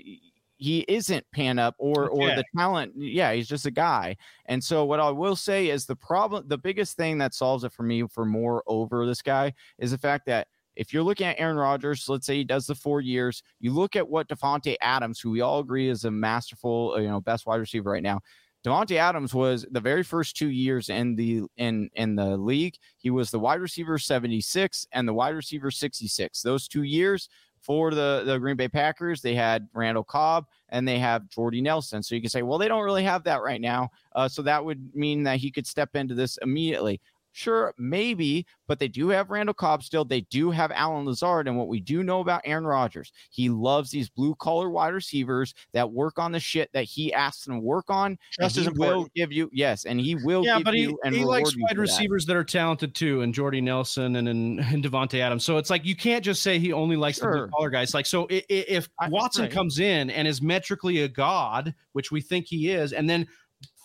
he 0.57 0.79
isn't 0.87 1.25
pan 1.31 1.59
up 1.59 1.75
or 1.77 2.09
or 2.09 2.27
the 2.27 2.43
talent. 2.55 2.93
Yeah, 2.95 3.31
he's 3.33 3.47
just 3.47 3.65
a 3.65 3.71
guy. 3.71 4.17
And 4.47 4.63
so 4.63 4.85
what 4.85 4.99
I 4.99 5.09
will 5.09 5.35
say 5.35 5.69
is 5.69 5.85
the 5.85 5.95
problem, 5.95 6.45
the 6.47 6.57
biggest 6.57 6.97
thing 6.97 7.17
that 7.19 7.33
solves 7.33 7.63
it 7.63 7.71
for 7.71 7.83
me 7.83 8.03
for 8.07 8.25
more 8.25 8.63
over 8.67 9.05
this 9.05 9.21
guy 9.21 9.53
is 9.77 9.91
the 9.91 9.97
fact 9.97 10.25
that 10.25 10.47
if 10.75 10.93
you're 10.93 11.03
looking 11.03 11.27
at 11.27 11.39
Aaron 11.39 11.57
Rodgers, 11.57 12.07
let's 12.07 12.25
say 12.25 12.35
he 12.35 12.43
does 12.43 12.67
the 12.67 12.75
four 12.75 13.01
years, 13.01 13.41
you 13.59 13.71
look 13.71 13.95
at 13.95 14.07
what 14.07 14.27
Davante 14.27 14.75
Adams, 14.81 15.19
who 15.19 15.31
we 15.31 15.41
all 15.41 15.59
agree 15.59 15.89
is 15.89 16.05
a 16.05 16.11
masterful, 16.11 16.93
uh, 16.95 16.99
you 16.99 17.07
know, 17.07 17.19
best 17.19 17.45
wide 17.47 17.59
receiver 17.59 17.91
right 17.91 18.03
now. 18.03 18.19
Davante 18.65 18.97
Adams 18.97 19.33
was 19.33 19.65
the 19.71 19.79
very 19.79 20.03
first 20.03 20.35
two 20.35 20.49
years 20.49 20.89
in 20.89 21.15
the 21.15 21.43
in 21.57 21.89
in 21.93 22.15
the 22.15 22.35
league. 22.37 22.75
He 22.97 23.09
was 23.09 23.31
the 23.31 23.39
wide 23.39 23.61
receiver 23.61 23.97
76 23.97 24.87
and 24.91 25.07
the 25.07 25.13
wide 25.13 25.35
receiver 25.35 25.71
66. 25.71 26.41
Those 26.41 26.67
two 26.67 26.83
years 26.83 27.29
for 27.67 27.93
the 27.93 28.23
the 28.25 28.39
Green 28.39 28.55
Bay 28.55 28.69
Packers, 28.69 29.21
they 29.21 29.35
had 29.35 29.67
Randall 29.73 30.05
Cobb 30.05 30.45
and 30.69 30.87
they 30.87 30.97
have 30.99 31.27
Jordy 31.27 31.61
Nelson. 31.61 32.01
So 32.01 32.15
you 32.15 32.21
can 32.21 32.29
say, 32.29 32.41
well, 32.41 32.57
they 32.57 32.69
don't 32.69 32.83
really 32.83 33.03
have 33.03 33.23
that 33.25 33.41
right 33.41 33.59
now. 33.59 33.91
Uh, 34.15 34.27
so 34.29 34.41
that 34.43 34.63
would 34.63 34.95
mean 34.95 35.21
that 35.23 35.37
he 35.37 35.51
could 35.51 35.67
step 35.67 35.95
into 35.95 36.15
this 36.15 36.37
immediately. 36.41 37.01
Sure, 37.37 37.71
maybe, 37.77 38.47
but 38.67 38.79
they 38.79 38.87
do 38.87 39.09
have 39.09 39.29
Randall 39.29 39.53
Cobb 39.53 39.83
still. 39.83 40.03
They 40.03 40.21
do 40.21 40.49
have 40.49 40.71
Allen 40.71 41.05
Lazard. 41.05 41.47
And 41.47 41.55
what 41.55 41.67
we 41.67 41.79
do 41.79 42.01
know 42.01 42.19
about 42.19 42.41
Aaron 42.45 42.65
Rodgers, 42.65 43.11
he 43.29 43.47
loves 43.47 43.91
these 43.91 44.09
blue 44.09 44.33
collar 44.33 44.71
wide 44.71 44.95
receivers 44.95 45.53
that 45.71 45.91
work 45.91 46.17
on 46.17 46.31
the 46.31 46.39
shit 46.39 46.67
that 46.73 46.85
he 46.85 47.13
asks 47.13 47.45
them 47.45 47.57
to 47.57 47.59
work 47.59 47.91
on. 47.91 48.17
Trust 48.33 48.57
is 48.57 48.71
will 48.71 49.07
give 49.15 49.31
you, 49.31 49.51
yes, 49.53 49.85
and 49.85 49.99
he 49.99 50.15
will 50.15 50.43
yeah, 50.43 50.57
but 50.57 50.73
he, 50.73 50.91
he 51.11 51.23
likes 51.23 51.55
wide 51.55 51.77
receivers 51.77 52.25
that. 52.25 52.33
that. 52.33 52.39
are 52.39 52.43
talented 52.43 52.95
too, 52.95 53.21
and 53.21 53.35
Jordy 53.35 53.61
Nelson 53.61 54.15
and, 54.15 54.27
and, 54.27 54.59
and 54.59 54.83
Davante 54.83 55.19
Adams. 55.19 55.45
So 55.45 55.57
it's 55.57 55.69
like 55.69 55.85
you 55.85 55.95
can't 55.95 56.25
just 56.25 56.41
say 56.41 56.57
he 56.57 56.73
only 56.73 56.95
likes 56.95 57.19
sure. 57.19 57.31
the 57.31 57.37
blue 57.37 57.49
collar 57.49 57.69
guys. 57.69 57.93
Like, 57.93 58.07
so 58.07 58.25
if, 58.31 58.45
if 58.49 58.89
Watson 59.09 59.43
right. 59.43 59.51
comes 59.51 59.77
in 59.77 60.09
and 60.09 60.27
is 60.27 60.41
metrically 60.41 61.03
a 61.03 61.07
god, 61.07 61.75
which 61.91 62.11
we 62.11 62.19
think 62.19 62.47
he 62.47 62.71
is, 62.71 62.93
and 62.93 63.07
then 63.07 63.27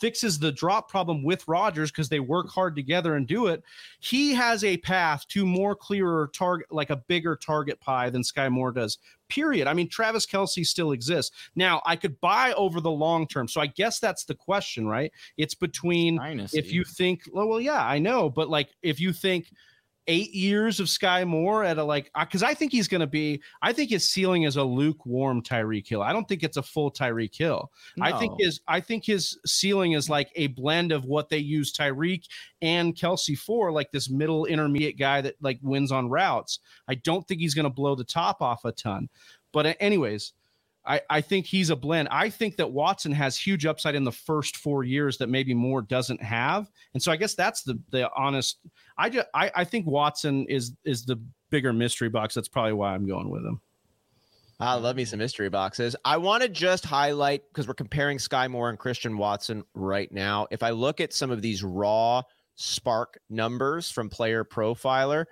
fixes 0.01 0.37
the 0.39 0.51
drop 0.51 0.91
problem 0.91 1.23
with 1.23 1.47
Rodgers 1.47 1.93
because 1.93 2.09
they 2.09 2.19
work 2.19 2.49
hard 2.49 2.75
together 2.75 3.15
and 3.15 3.25
do 3.27 3.47
it. 3.47 3.63
He 4.01 4.35
has 4.35 4.65
a 4.65 4.77
path 4.79 5.27
to 5.29 5.47
more 5.47 5.77
clearer 5.77 6.29
target, 6.35 6.73
like 6.73 6.91
a 6.91 6.97
bigger 6.97 7.37
target 7.37 7.81
pie 7.81 8.11
than 8.11 8.23
Skyy 8.23 8.51
Moore 8.51 8.73
does. 8.73 8.99
Period. 9.29 9.69
I 9.69 9.75
mean, 9.75 9.89
Travis 9.89 10.27
Kelce 10.27 10.67
still 10.67 10.91
exists. 10.91 11.31
Now, 11.55 11.81
I 11.87 11.95
could 11.95 12.21
buy 12.21 12.53
over 12.55 12.81
the 12.81 12.91
long 12.91 13.29
term. 13.29 13.47
So 13.47 13.61
I 13.61 13.69
guess 13.69 14.01
that's 14.01 14.25
the 14.25 14.35
question, 14.35 14.89
right? 14.89 15.13
It's 15.37 15.55
between 15.55 16.17
Dynasty. 16.17 16.59
if 16.59 16.73
you 16.73 16.83
think, 16.83 17.23
well, 17.33 17.47
well, 17.47 17.61
yeah, 17.61 17.87
I 17.87 18.01
know, 18.01 18.29
but 18.29 18.49
like 18.49 18.71
if 18.83 18.99
you 18.99 19.13
think 19.13 19.53
eight 20.07 20.35
years 20.35 20.81
of 20.81 20.87
Skyy 20.87 21.27
Moore 21.27 21.65
at 21.65 21.79
a 21.79 21.85
like 21.85 22.11
uh, 22.15 22.25
because 22.25 22.43
I 22.43 22.55
think 22.55 22.73
he's 22.73 22.89
going 22.89 23.01
to 23.01 23.07
be. 23.07 23.43
I 23.63 23.73
think 23.73 23.91
his 23.91 24.09
ceiling 24.09 24.43
is 24.43 24.57
a 24.57 24.63
lukewarm 24.63 25.43
Tyreek 25.43 25.89
Hill. 25.89 26.03
I 26.03 26.13
don't 26.13 26.27
think 26.29 26.43
it's 26.43 26.57
a 26.57 26.63
full 26.63 26.91
Tyreek 26.91 27.37
Hill. 27.37 27.71
No. 27.97 28.07
I 28.07 28.19
think 28.19 28.35
his 28.39 28.61
I 28.69 28.81
think 28.81 29.05
his 29.05 29.39
ceiling 29.47 29.93
is 29.93 30.09
like 30.09 30.31
a 30.35 30.49
blend 30.49 30.93
of 30.93 31.05
what 31.05 31.29
they 31.29 31.39
use 31.39 31.73
Tyreek 31.73 32.25
and 32.61 32.95
Kelce 32.95 33.39
for, 33.39 33.73
like 33.73 33.91
this 33.93 34.11
middle 34.11 34.47
intermediate 34.47 34.99
guy 34.99 35.21
that 35.21 35.37
like 35.41 35.59
wins 35.63 35.93
on 35.93 36.09
routes. 36.09 36.61
I 36.89 36.97
don't 36.97 37.27
think 37.27 37.41
he's 37.41 37.55
going 37.55 37.65
to 37.65 37.71
blow 37.71 37.95
the 37.95 38.05
top 38.05 38.43
off 38.43 38.65
a 38.65 38.73
ton. 38.73 39.09
But 39.53 39.77
anyways, 39.81 40.33
I, 40.85 41.01
I 41.09 41.21
think 41.21 41.47
he's 41.47 41.71
a 41.71 41.77
blend. 41.77 42.09
I 42.11 42.29
think 42.29 42.57
that 42.57 42.71
Watson 42.71 43.13
has 43.13 43.39
huge 43.39 43.67
upside 43.67 43.95
in 43.95 44.05
the 44.05 44.13
first 44.13 44.57
four 44.57 44.83
years 44.83 45.17
that 45.19 45.29
maybe 45.29 45.55
Moore 45.55 45.83
doesn't 45.83 46.23
have, 46.23 46.71
and 46.95 47.03
so 47.03 47.13
I 47.13 47.17
guess 47.17 47.35
that's 47.35 47.63
the 47.63 47.79
the 47.91 48.11
honest. 48.17 48.59
I 48.99 49.09
just 49.09 49.29
I, 49.35 49.51
I 49.55 49.65
think 49.65 49.87
Watson 49.87 50.47
is 50.49 50.73
is 50.85 51.05
the 51.05 51.21
bigger 51.51 51.73
mystery 51.73 52.09
box. 52.09 52.35
That's 52.35 52.49
probably 52.49 52.73
why 52.73 52.95
I'm 52.95 53.07
going 53.07 53.31
with 53.31 53.45
him. 53.45 53.61
I 54.59 54.75
love 54.75 54.95
me 54.95 55.05
some 55.05 55.19
mystery 55.19 55.49
boxes. 55.49 55.97
I 56.05 56.17
want 56.19 56.43
to 56.45 56.49
just 56.49 56.85
highlight 56.85 57.43
because 57.49 57.67
we're 57.67 57.75
comparing 57.75 58.19
Skyy 58.19 58.49
Moore 58.49 58.71
and 58.71 58.79
Christian 58.79 59.19
Watson 59.19 59.65
right 59.75 60.11
now. 60.13 60.47
If 60.53 60.63
I 60.63 60.71
look 60.71 61.01
at 61.01 61.13
some 61.13 61.33
of 61.33 61.43
these 61.43 61.65
raw 61.65 62.23
spark 62.55 63.19
numbers 63.29 63.91
from 63.91 64.09
Player 64.09 64.45
Profiler, 64.45 65.25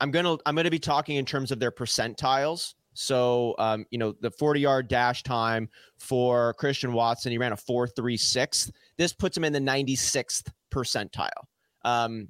I'm 0.00 0.10
gonna 0.10 0.36
I'm 0.44 0.54
gonna 0.54 0.70
be 0.70 0.78
talking 0.78 1.16
in 1.16 1.24
terms 1.24 1.50
of 1.50 1.60
their 1.60 1.72
percentiles. 1.72 2.74
So, 3.00 3.54
um, 3.60 3.86
you 3.90 3.98
know, 3.98 4.12
the 4.20 4.32
40 4.32 4.58
yard 4.58 4.88
dash 4.88 5.22
time 5.22 5.68
for 5.98 6.54
Christian 6.54 6.92
Watson, 6.92 7.30
he 7.30 7.38
ran 7.38 7.52
a 7.52 7.56
4.36. 7.56 8.72
This 8.96 9.12
puts 9.12 9.36
him 9.36 9.44
in 9.44 9.52
the 9.52 9.60
96th 9.60 10.50
percentile. 10.72 11.30
Um, 11.84 12.26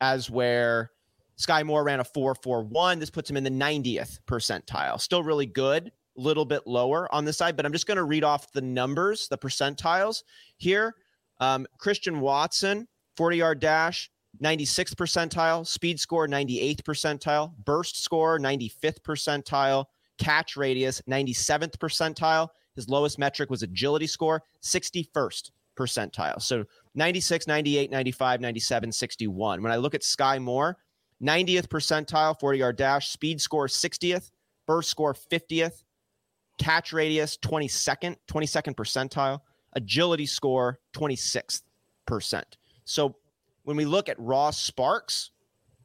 as 0.00 0.28
where 0.28 0.90
Skyy 1.38 1.64
Moore 1.64 1.84
ran 1.84 2.00
a 2.00 2.04
4.41. 2.04 2.98
This 2.98 3.10
puts 3.10 3.30
him 3.30 3.36
in 3.36 3.44
the 3.44 3.50
90th 3.50 4.18
percentile. 4.26 5.00
Still 5.00 5.22
really 5.22 5.46
good, 5.46 5.92
a 6.18 6.20
little 6.20 6.46
bit 6.46 6.66
lower 6.66 7.12
on 7.14 7.24
this 7.24 7.36
side, 7.36 7.56
but 7.56 7.64
I'm 7.64 7.72
just 7.72 7.86
going 7.86 7.96
to 7.96 8.02
read 8.02 8.24
off 8.24 8.50
the 8.50 8.60
numbers, 8.60 9.28
the 9.28 9.38
percentiles 9.38 10.24
here. 10.56 10.96
Um, 11.38 11.64
Christian 11.78 12.18
Watson, 12.18 12.88
40 13.16 13.36
yard 13.36 13.60
dash, 13.60 14.10
96th 14.40 14.94
percentile, 14.94 15.66
speed 15.66 16.00
score 16.00 16.26
98th 16.26 16.82
percentile, 16.82 17.52
burst 17.64 18.02
score 18.02 18.38
95th 18.38 19.00
percentile, 19.00 19.84
catch 20.18 20.56
radius 20.56 21.02
97th 21.08 21.76
percentile. 21.76 22.48
His 22.74 22.88
lowest 22.88 23.18
metric 23.18 23.50
was 23.50 23.62
agility 23.62 24.06
score 24.06 24.42
61st 24.62 25.50
percentile. 25.78 26.40
So 26.40 26.64
96, 26.94 27.46
98, 27.46 27.90
95, 27.90 28.40
97, 28.40 28.92
61. 28.92 29.62
When 29.62 29.72
I 29.72 29.76
look 29.76 29.94
at 29.94 30.02
Skyy 30.02 30.40
Moore, 30.40 30.76
90th 31.22 31.68
percentile 31.68 32.38
40 32.38 32.58
yard 32.58 32.76
dash, 32.76 33.10
speed 33.10 33.40
score 33.40 33.66
60th, 33.66 34.30
burst 34.66 34.90
score 34.90 35.14
50th, 35.14 35.82
catch 36.58 36.92
radius 36.92 37.36
22nd, 37.38 38.16
22nd 38.30 38.74
percentile, 38.74 39.40
agility 39.74 40.26
score 40.26 40.80
26th 40.94 41.62
percent. 42.06 42.56
So 42.84 43.16
when 43.64 43.76
we 43.76 43.84
look 43.84 44.08
at 44.08 44.18
raw 44.18 44.50
sparks, 44.50 45.30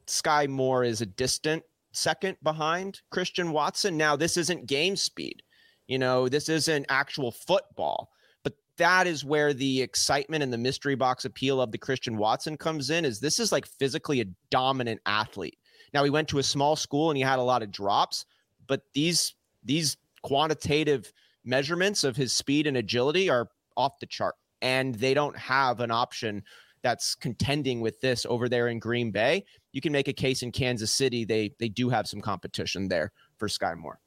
Skyy 0.06 0.48
Moore 0.48 0.84
is 0.84 1.00
a 1.00 1.06
distant 1.06 1.62
second 1.92 2.36
behind 2.42 3.00
Christian 3.10 3.52
Watson. 3.52 3.96
Now, 3.96 4.16
this 4.16 4.36
isn't 4.36 4.66
game 4.66 4.96
speed. 4.96 5.42
You 5.86 5.98
know, 5.98 6.28
this 6.28 6.48
isn't 6.48 6.86
actual 6.88 7.30
football. 7.30 8.10
But 8.44 8.54
that 8.76 9.06
is 9.06 9.24
where 9.24 9.52
the 9.52 9.82
excitement 9.82 10.42
and 10.42 10.52
the 10.52 10.58
mystery 10.58 10.94
box 10.94 11.24
appeal 11.24 11.60
of 11.60 11.72
the 11.72 11.78
Christian 11.78 12.16
Watson 12.16 12.56
comes 12.56 12.90
in 12.90 13.04
is 13.04 13.20
this 13.20 13.38
is 13.38 13.52
like 13.52 13.66
physically 13.66 14.20
a 14.20 14.26
dominant 14.50 15.00
athlete. 15.06 15.58
Now, 15.94 16.04
he 16.04 16.10
went 16.10 16.28
to 16.28 16.38
a 16.38 16.42
small 16.42 16.76
school 16.76 17.10
and 17.10 17.16
he 17.16 17.22
had 17.22 17.38
a 17.38 17.42
lot 17.42 17.62
of 17.62 17.72
drops, 17.72 18.26
but 18.66 18.82
these 18.94 19.34
these 19.64 19.96
quantitative 20.22 21.12
measurements 21.44 22.04
of 22.04 22.16
his 22.16 22.32
speed 22.32 22.66
and 22.66 22.76
agility 22.76 23.30
are 23.30 23.48
off 23.76 23.98
the 24.00 24.06
chart 24.06 24.34
and 24.62 24.94
they 24.96 25.14
don't 25.14 25.36
have 25.36 25.80
an 25.80 25.90
option 25.90 26.42
that's 26.82 27.14
contending 27.14 27.80
with 27.80 28.00
this 28.00 28.26
over 28.28 28.48
there 28.48 28.68
in 28.68 28.78
Green 28.78 29.10
Bay, 29.10 29.44
you 29.72 29.80
can 29.80 29.92
make 29.92 30.08
a 30.08 30.12
case 30.12 30.42
in 30.42 30.52
Kansas 30.52 30.92
City. 30.92 31.24
They 31.24 31.52
they 31.58 31.68
do 31.68 31.88
have 31.88 32.06
some 32.06 32.20
competition 32.20 32.88
there 32.88 33.12
for 33.36 33.48
Skyy 33.48 33.76
Moore. 33.76 34.00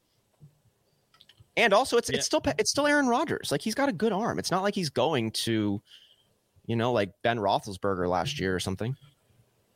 And 1.58 1.74
also, 1.74 1.98
it's 1.98 2.10
yeah. 2.10 2.18
it's 2.18 2.26
still 2.26 2.42
it's 2.58 2.72
still 2.72 2.88
Aaron 2.88 3.08
Rodgers. 3.08 3.52
Like 3.52 3.62
he's 3.62 3.76
got 3.76 3.90
a 3.90 3.94
good 3.94 4.14
arm. 4.14 4.40
It's 4.40 4.52
not 4.52 4.64
like 4.64 4.74
he's 4.74 4.90
going 4.90 5.32
to, 5.32 5.82
you 6.66 6.76
know, 6.76 6.92
like 6.94 7.12
Ben 7.24 7.38
Roethlisberger 7.38 8.08
last 8.10 8.40
year 8.40 8.56
or 8.56 8.60
something. 8.60 8.96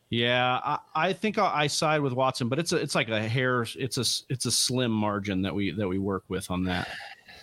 Yeah, 0.09 0.59
I, 0.63 0.80
I 0.95 1.13
think 1.13 1.38
I, 1.38 1.63
I 1.63 1.67
side 1.67 1.99
with 1.99 2.13
Watson, 2.13 2.47
but 2.47 2.59
it's 2.59 2.72
a 2.72 2.77
it's 2.77 2.95
like 2.95 3.09
a 3.09 3.27
hair. 3.27 3.65
It's 3.76 3.97
a 3.97 4.05
it's 4.31 4.45
a 4.45 4.51
slim 4.51 4.91
margin 4.91 5.41
that 5.41 5.53
we 5.53 5.72
that 5.72 5.88
we 5.88 5.99
work 5.99 6.23
with 6.30 6.49
on 6.49 6.63
that. 6.65 6.88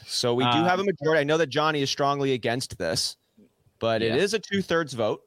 So 0.06 0.34
we 0.34 0.44
do 0.44 0.50
uh, 0.50 0.64
have 0.64 0.80
a 0.80 0.84
majority. 0.84 1.20
I 1.20 1.24
know 1.24 1.38
that 1.38 1.48
Johnny 1.48 1.82
is 1.82 1.90
strongly 1.90 2.32
against 2.32 2.78
this, 2.78 3.16
but 3.78 4.00
yeah. 4.00 4.14
it 4.14 4.16
is 4.16 4.34
a 4.34 4.38
two 4.38 4.62
thirds 4.62 4.92
vote. 4.94 5.22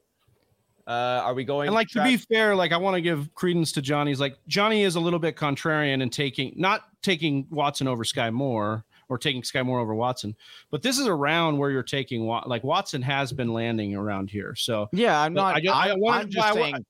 Uh, 0.86 1.20
are 1.24 1.34
we 1.34 1.44
going? 1.44 1.66
And 1.66 1.74
like 1.74 1.88
to, 1.88 1.98
to 1.98 2.04
be 2.04 2.16
fair, 2.16 2.54
like 2.54 2.72
I 2.72 2.76
want 2.76 2.94
to 2.94 3.00
give 3.00 3.34
credence 3.34 3.72
to 3.72 3.82
Johnny's. 3.82 4.20
Like 4.20 4.38
Johnny 4.46 4.82
is 4.82 4.94
a 4.94 5.00
little 5.00 5.18
bit 5.18 5.36
contrarian 5.36 6.00
in 6.00 6.10
taking 6.10 6.52
not 6.56 6.84
taking 7.02 7.46
Watson 7.50 7.88
over 7.88 8.04
Skyy 8.04 8.32
Moore 8.32 8.84
or 9.08 9.18
taking 9.18 9.42
Skyy 9.42 9.64
Moore 9.66 9.80
over 9.80 9.94
Watson, 9.94 10.36
but 10.70 10.82
this 10.82 10.98
is 10.98 11.06
a 11.06 11.14
round 11.14 11.58
where 11.58 11.70
you're 11.70 11.82
taking 11.82 12.24
like 12.24 12.62
Watson 12.62 13.02
has 13.02 13.32
been 13.32 13.52
landing 13.52 13.96
around 13.96 14.30
here. 14.30 14.54
So 14.54 14.88
yeah, 14.92 15.20
I'm 15.20 15.34
not. 15.34 15.56
I, 15.56 15.60
just, 15.60 15.74
I, 15.74 15.90
I 15.90 15.94
wanted, 15.94 16.30
just 16.30 16.54
saying. 16.54 16.84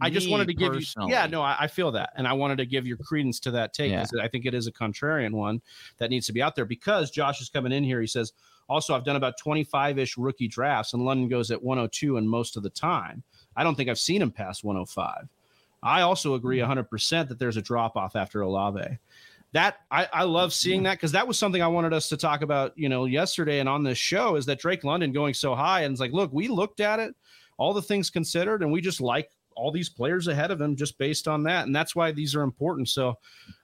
I, 0.00 0.10
just 0.10 0.30
wanted 0.30 0.48
to 0.48 0.54
give 0.54 0.72
personally. 0.72 1.10
you, 1.10 1.14
yeah, 1.14 1.26
no, 1.26 1.42
I, 1.42 1.56
I, 1.60 1.66
feel 1.66 1.92
that, 1.92 2.12
and 2.16 2.26
I 2.26 2.32
wanted 2.32 2.58
to 2.58 2.66
give 2.66 2.86
your 2.86 2.96
credence 2.96 3.38
to 3.40 3.50
that 3.52 3.72
take. 3.72 3.92
Yeah. 3.92 4.04
I 4.20 4.26
think 4.26 4.46
it 4.46 4.54
is 4.54 4.66
a 4.66 4.72
contrarian 4.72 5.32
one 5.32 5.62
that 5.98 6.10
needs 6.10 6.26
to 6.26 6.32
be 6.32 6.42
out 6.42 6.56
there 6.56 6.64
because 6.64 7.10
Josh 7.10 7.40
is 7.40 7.48
coming 7.48 7.72
in 7.72 7.84
here. 7.84 8.00
He 8.00 8.06
says, 8.06 8.32
also, 8.68 8.94
I've 8.94 9.04
done 9.04 9.16
about 9.16 9.38
25 9.38 9.98
ish 9.98 10.16
rookie 10.16 10.48
drafts, 10.48 10.94
and 10.94 11.04
London 11.04 11.28
goes 11.28 11.50
at 11.50 11.62
102 11.62 12.16
and 12.16 12.28
most 12.28 12.56
of 12.56 12.62
the 12.62 12.70
time. 12.70 13.22
I 13.56 13.64
don't 13.64 13.74
think 13.74 13.90
I've 13.90 13.98
seen 13.98 14.22
him 14.22 14.30
past 14.30 14.64
105. 14.64 15.28
I 15.82 16.02
also 16.02 16.34
agree 16.34 16.58
100% 16.58 17.22
hmm. 17.22 17.28
that 17.28 17.38
there's 17.38 17.56
a 17.56 17.62
drop 17.62 17.96
off 17.96 18.16
after 18.16 18.42
Olave. 18.42 18.98
That 19.52 19.80
I, 19.90 20.08
I 20.10 20.22
love 20.22 20.54
seeing 20.54 20.84
that 20.84 20.94
because 20.94 21.12
that 21.12 21.28
was 21.28 21.38
something 21.38 21.60
I 21.60 21.66
wanted 21.66 21.92
us 21.92 22.08
to 22.08 22.16
talk 22.16 22.40
about, 22.40 22.72
you 22.74 22.88
know, 22.88 23.04
yesterday 23.04 23.58
and 23.58 23.68
on 23.68 23.82
this 23.82 23.98
show 23.98 24.36
is 24.36 24.46
that 24.46 24.58
Drake 24.58 24.82
London 24.82 25.12
going 25.12 25.34
so 25.34 25.54
high 25.54 25.82
and 25.82 25.92
it's 25.92 26.00
like, 26.00 26.12
look, 26.12 26.32
we 26.32 26.48
looked 26.48 26.80
at 26.80 27.00
it. 27.00 27.14
all 27.58 27.74
the 27.74 27.82
things 27.82 28.08
considered, 28.08 28.62
and 28.62 28.72
we 28.72 28.80
just 28.80 29.02
like 29.02 29.28
all 29.56 29.70
these 29.70 29.88
players 29.88 30.28
ahead 30.28 30.50
of 30.50 30.60
him 30.60 30.76
just 30.76 30.98
based 30.98 31.28
on 31.28 31.42
that, 31.44 31.66
and 31.66 31.74
that's 31.74 31.94
why 31.94 32.12
these 32.12 32.34
are 32.34 32.42
important. 32.42 32.88
So 32.88 33.14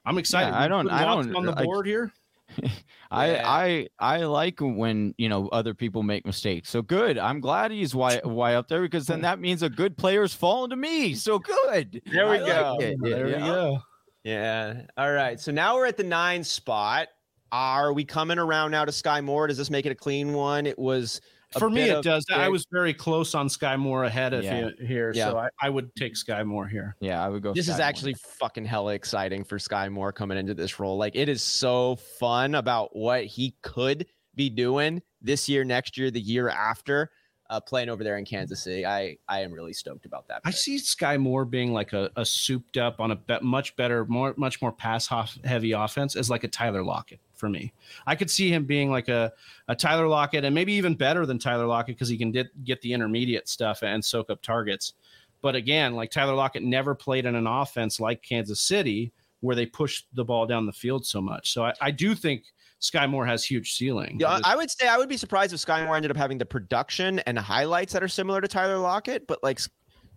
I'm 0.05 0.19
excited. 0.19 0.51
Yeah, 0.51 0.61
I 0.61 0.69
don't. 0.69 0.91
I 0.91 1.05
don't 1.05 1.35
on 1.35 1.45
the 1.45 1.53
board 1.53 1.87
I, 1.87 1.91
here. 1.91 2.13
I 3.11 3.31
yeah. 3.31 3.43
I 3.47 3.89
I 3.99 4.25
like 4.25 4.59
when 4.61 5.15
you 5.19 5.29
know 5.29 5.49
other 5.49 5.75
people 5.75 6.03
make 6.03 6.27
mistakes. 6.27 6.71
So 6.71 6.83
good. 6.83 7.19
I'm 7.19 7.41
glad 7.41 7.71
he's 7.71 7.95
why 7.95 8.21
why 8.23 8.55
up 8.55 8.69
there 8.69 8.83
because 8.83 9.07
then 9.07 9.23
that 9.23 9.39
means 9.39 9.63
a 9.63 9.69
good 9.69 9.97
player's 9.97 10.35
falling 10.35 10.71
to 10.71 10.77
me. 10.77 11.15
So 11.15 11.39
good. 11.39 12.03
There 12.07 12.29
we 12.29 12.37
I 12.37 12.47
go. 12.47 12.77
Like 12.79 12.97
there 13.01 13.29
yeah. 13.29 13.37
we 13.37 13.43
go. 13.43 13.79
Yeah. 14.25 14.83
All 14.97 15.13
right. 15.13 15.39
So 15.41 15.53
now 15.53 15.77
we're 15.77 15.87
at 15.87 15.97
the 15.97 16.05
nine 16.05 16.45
spot. 16.45 17.09
Are 17.51 17.95
we 17.95 18.05
coming 18.05 18.39
around 18.39 18.73
now 18.73 18.85
to 18.85 18.93
Skyy 18.93 19.25
Moore? 19.25 19.47
Does 19.47 19.57
this 19.57 19.71
make 19.71 19.87
it 19.87 19.93
a 19.93 19.95
clean 19.95 20.35
one? 20.35 20.67
It 20.67 20.79
was 20.79 21.21
for 21.53 21.71
me, 21.71 21.83
it 21.83 22.03
does. 22.03 22.25
I 22.33 22.49
was 22.49 22.67
very 22.71 22.93
close 22.93 23.35
on 23.35 23.49
Skyy 23.49 23.79
Moore 23.79 24.05
ahead 24.05 24.35
of 24.35 24.45
yeah. 24.45 24.67
you 24.67 24.87
here, 24.87 25.13
yeah. 25.15 25.31
so 25.31 25.39
I, 25.39 25.49
I, 25.61 25.71
would 25.71 25.95
take 25.95 26.15
Skyy 26.15 26.45
Moore 26.45 26.67
here. 26.67 26.95
Yeah, 27.01 27.25
I 27.25 27.29
would 27.29 27.43
go. 27.43 27.55
This 27.55 27.67
Sky 27.67 27.75
is 27.75 27.81
actually 27.81 28.15
fucking 28.15 28.67
hella 28.67 28.95
exciting 28.95 29.45
for 29.45 29.59
Skyy 29.59 29.91
Moore 29.91 30.13
coming 30.13 30.37
into 30.37 30.55
this 30.55 30.79
role. 30.79 30.99
Like 30.99 31.17
it 31.17 31.29
is 31.29 31.43
so 31.43 31.97
fun 32.19 32.55
about 32.55 32.95
what 32.95 33.25
he 33.25 33.55
could 33.63 34.07
be 34.35 34.51
doing 34.51 35.03
this 35.23 35.49
year, 35.49 35.65
next 35.65 35.97
year, 35.97 36.11
the 36.11 36.21
year 36.21 36.49
after 36.49 37.11
uh, 37.51 37.61
playing 37.61 37.89
over 37.89 38.05
there 38.05 38.19
in 38.19 38.25
Kansas 38.25 38.63
City. 38.63 38.85
I 38.85 39.17
I 39.29 39.41
am 39.41 39.53
really 39.53 39.73
stoked 39.73 40.07
about 40.07 40.29
that. 40.29 40.41
I 40.45 40.51
see 40.51 40.77
Skyy 40.77 41.19
Moore 41.19 41.45
being 41.45 41.73
like 41.73 41.93
a, 41.93 42.11
a 42.17 42.25
souped 42.25 42.77
up 42.77 43.01
on 43.01 43.11
a 43.11 43.17
be- 43.17 43.41
much 43.43 43.77
better, 43.77 44.05
more 44.07 44.35
much 44.37 44.61
more 44.61 44.73
pass 44.73 45.09
heavy 45.45 45.73
offense 45.73 46.17
as 46.17 46.31
like 46.31 46.45
a 46.45 46.49
Tyler 46.49 46.83
Lockett 46.83 47.21
for 47.39 47.49
me. 47.49 47.73
I 48.07 48.15
could 48.17 48.31
see 48.31 48.53
him 48.53 48.65
being 48.65 48.91
like 48.91 49.09
a, 49.09 49.33
a 49.69 49.75
Tyler 49.75 50.09
Lockett 50.09 50.45
and 50.45 50.55
maybe 50.55 50.73
even 50.75 50.95
better 50.95 51.25
than 51.25 51.39
Tyler 51.39 51.67
Lockett 51.67 51.97
because 51.97 52.09
he 52.09 52.19
can 52.19 52.33
get, 52.33 52.65
get 52.65 52.81
the 52.83 52.93
intermediate 52.93 53.49
stuff 53.49 53.83
and 53.83 54.05
soak 54.05 54.29
up 54.29 54.43
targets. 54.43 54.95
But 55.41 55.55
again, 55.55 55.95
like 55.95 56.11
Tyler 56.11 56.35
Lockett 56.35 56.65
never 56.65 56.95
played 56.95 57.25
in 57.25 57.37
an 57.37 57.47
offense 57.47 58.01
like 58.01 58.23
Kansas 58.23 58.61
City 58.61 59.13
where 59.41 59.55
they 59.55 59.67
push 59.67 60.03
the 60.15 60.25
ball 60.25 60.47
down 60.47 60.67
the 60.67 60.73
field 60.73 61.07
so 61.07 61.21
much. 61.21 61.53
So 61.53 61.65
I, 61.65 61.73
I 61.81 61.91
do 61.93 62.15
think 62.15 62.43
Skyy 62.81 63.09
Moore 63.11 63.27
has 63.27 63.45
huge 63.45 63.75
ceiling. 63.75 64.19
Yeah, 64.21 64.39
I 64.45 64.55
would 64.55 64.71
say 64.71 64.87
I 64.87 64.97
would 64.97 65.09
be 65.09 65.17
surprised 65.17 65.53
if 65.53 65.61
Skyy 65.61 65.85
Moore 65.85 65.97
ended 65.97 66.11
up 66.11 66.17
having 66.17 66.39
the 66.39 66.47
production 66.47 67.19
and 67.21 67.39
highlights 67.39 67.93
that 67.93 68.03
are 68.03 68.09
similar 68.09 68.41
to 68.41 68.49
Tyler 68.49 68.79
Lockett, 68.79 69.27
but 69.27 69.43
like 69.43 69.61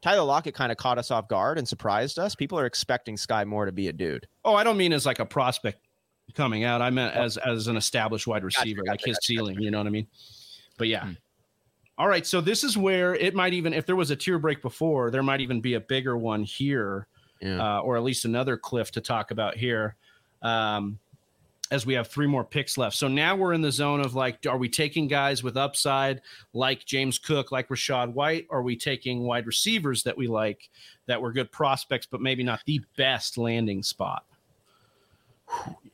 Tyler 0.01 0.23
Lockett 0.23 0.53
kind 0.53 0.71
of 0.71 0.77
caught 0.77 0.97
us 0.97 1.11
off 1.11 1.27
guard 1.27 1.57
and 1.57 1.67
surprised 1.67 2.19
us. 2.19 2.35
People 2.35 2.59
are 2.59 2.65
expecting 2.65 3.15
Skyy 3.15 3.45
Moore 3.45 3.65
to 3.65 3.71
be 3.71 3.87
a 3.87 3.93
dude. 3.93 4.27
Oh, 4.45 4.55
I 4.55 4.63
don't 4.63 4.77
mean 4.77 4.93
as 4.93 5.05
like 5.05 5.19
a 5.19 5.25
prospect 5.25 5.79
coming 6.35 6.63
out. 6.63 6.81
I 6.81 6.89
meant 6.89 7.15
oh. 7.15 7.21
as 7.21 7.37
as 7.37 7.67
an 7.67 7.77
established 7.77 8.27
wide 8.27 8.43
receiver, 8.43 8.81
gotcha, 8.81 8.91
like 8.91 8.99
gotcha, 8.99 9.09
his 9.09 9.17
gotcha, 9.17 9.25
ceiling. 9.25 9.59
You 9.59 9.71
know 9.71 9.79
what 9.79 9.87
I 9.87 9.91
mean? 9.91 10.07
But 10.77 10.87
yeah. 10.87 11.05
Hmm. 11.05 11.11
All 11.97 12.07
right, 12.07 12.25
so 12.25 12.41
this 12.41 12.63
is 12.63 12.75
where 12.77 13.13
it 13.13 13.35
might 13.35 13.53
even, 13.53 13.73
if 13.73 13.85
there 13.85 13.95
was 13.95 14.09
a 14.09 14.15
tier 14.15 14.39
break 14.39 14.63
before, 14.63 15.11
there 15.11 15.21
might 15.21 15.39
even 15.39 15.61
be 15.61 15.75
a 15.75 15.79
bigger 15.79 16.17
one 16.17 16.41
here, 16.41 17.05
yeah. 17.41 17.77
uh, 17.77 17.81
or 17.81 17.95
at 17.95 18.01
least 18.01 18.25
another 18.25 18.57
cliff 18.57 18.91
to 18.93 19.01
talk 19.01 19.29
about 19.29 19.55
here. 19.55 19.95
Um, 20.41 20.97
as 21.71 21.85
we 21.85 21.93
have 21.93 22.07
three 22.07 22.27
more 22.27 22.43
picks 22.43 22.77
left. 22.77 22.97
So 22.97 23.07
now 23.07 23.35
we're 23.35 23.53
in 23.53 23.61
the 23.61 23.71
zone 23.71 24.01
of 24.01 24.13
like, 24.13 24.45
are 24.45 24.57
we 24.57 24.67
taking 24.67 25.07
guys 25.07 25.41
with 25.41 25.55
upside 25.55 26.21
like 26.53 26.85
James 26.85 27.17
Cook, 27.17 27.51
like 27.51 27.69
Rachaad 27.69 28.13
White? 28.13 28.45
Or 28.49 28.59
are 28.59 28.63
we 28.63 28.75
taking 28.75 29.23
wide 29.23 29.47
receivers 29.47 30.03
that 30.03 30.17
we 30.17 30.27
like 30.27 30.69
that 31.07 31.21
were 31.21 31.31
good 31.31 31.51
prospects, 31.51 32.05
but 32.05 32.21
maybe 32.21 32.43
not 32.43 32.59
the 32.65 32.81
best 32.97 33.37
landing 33.37 33.81
spot? 33.81 34.25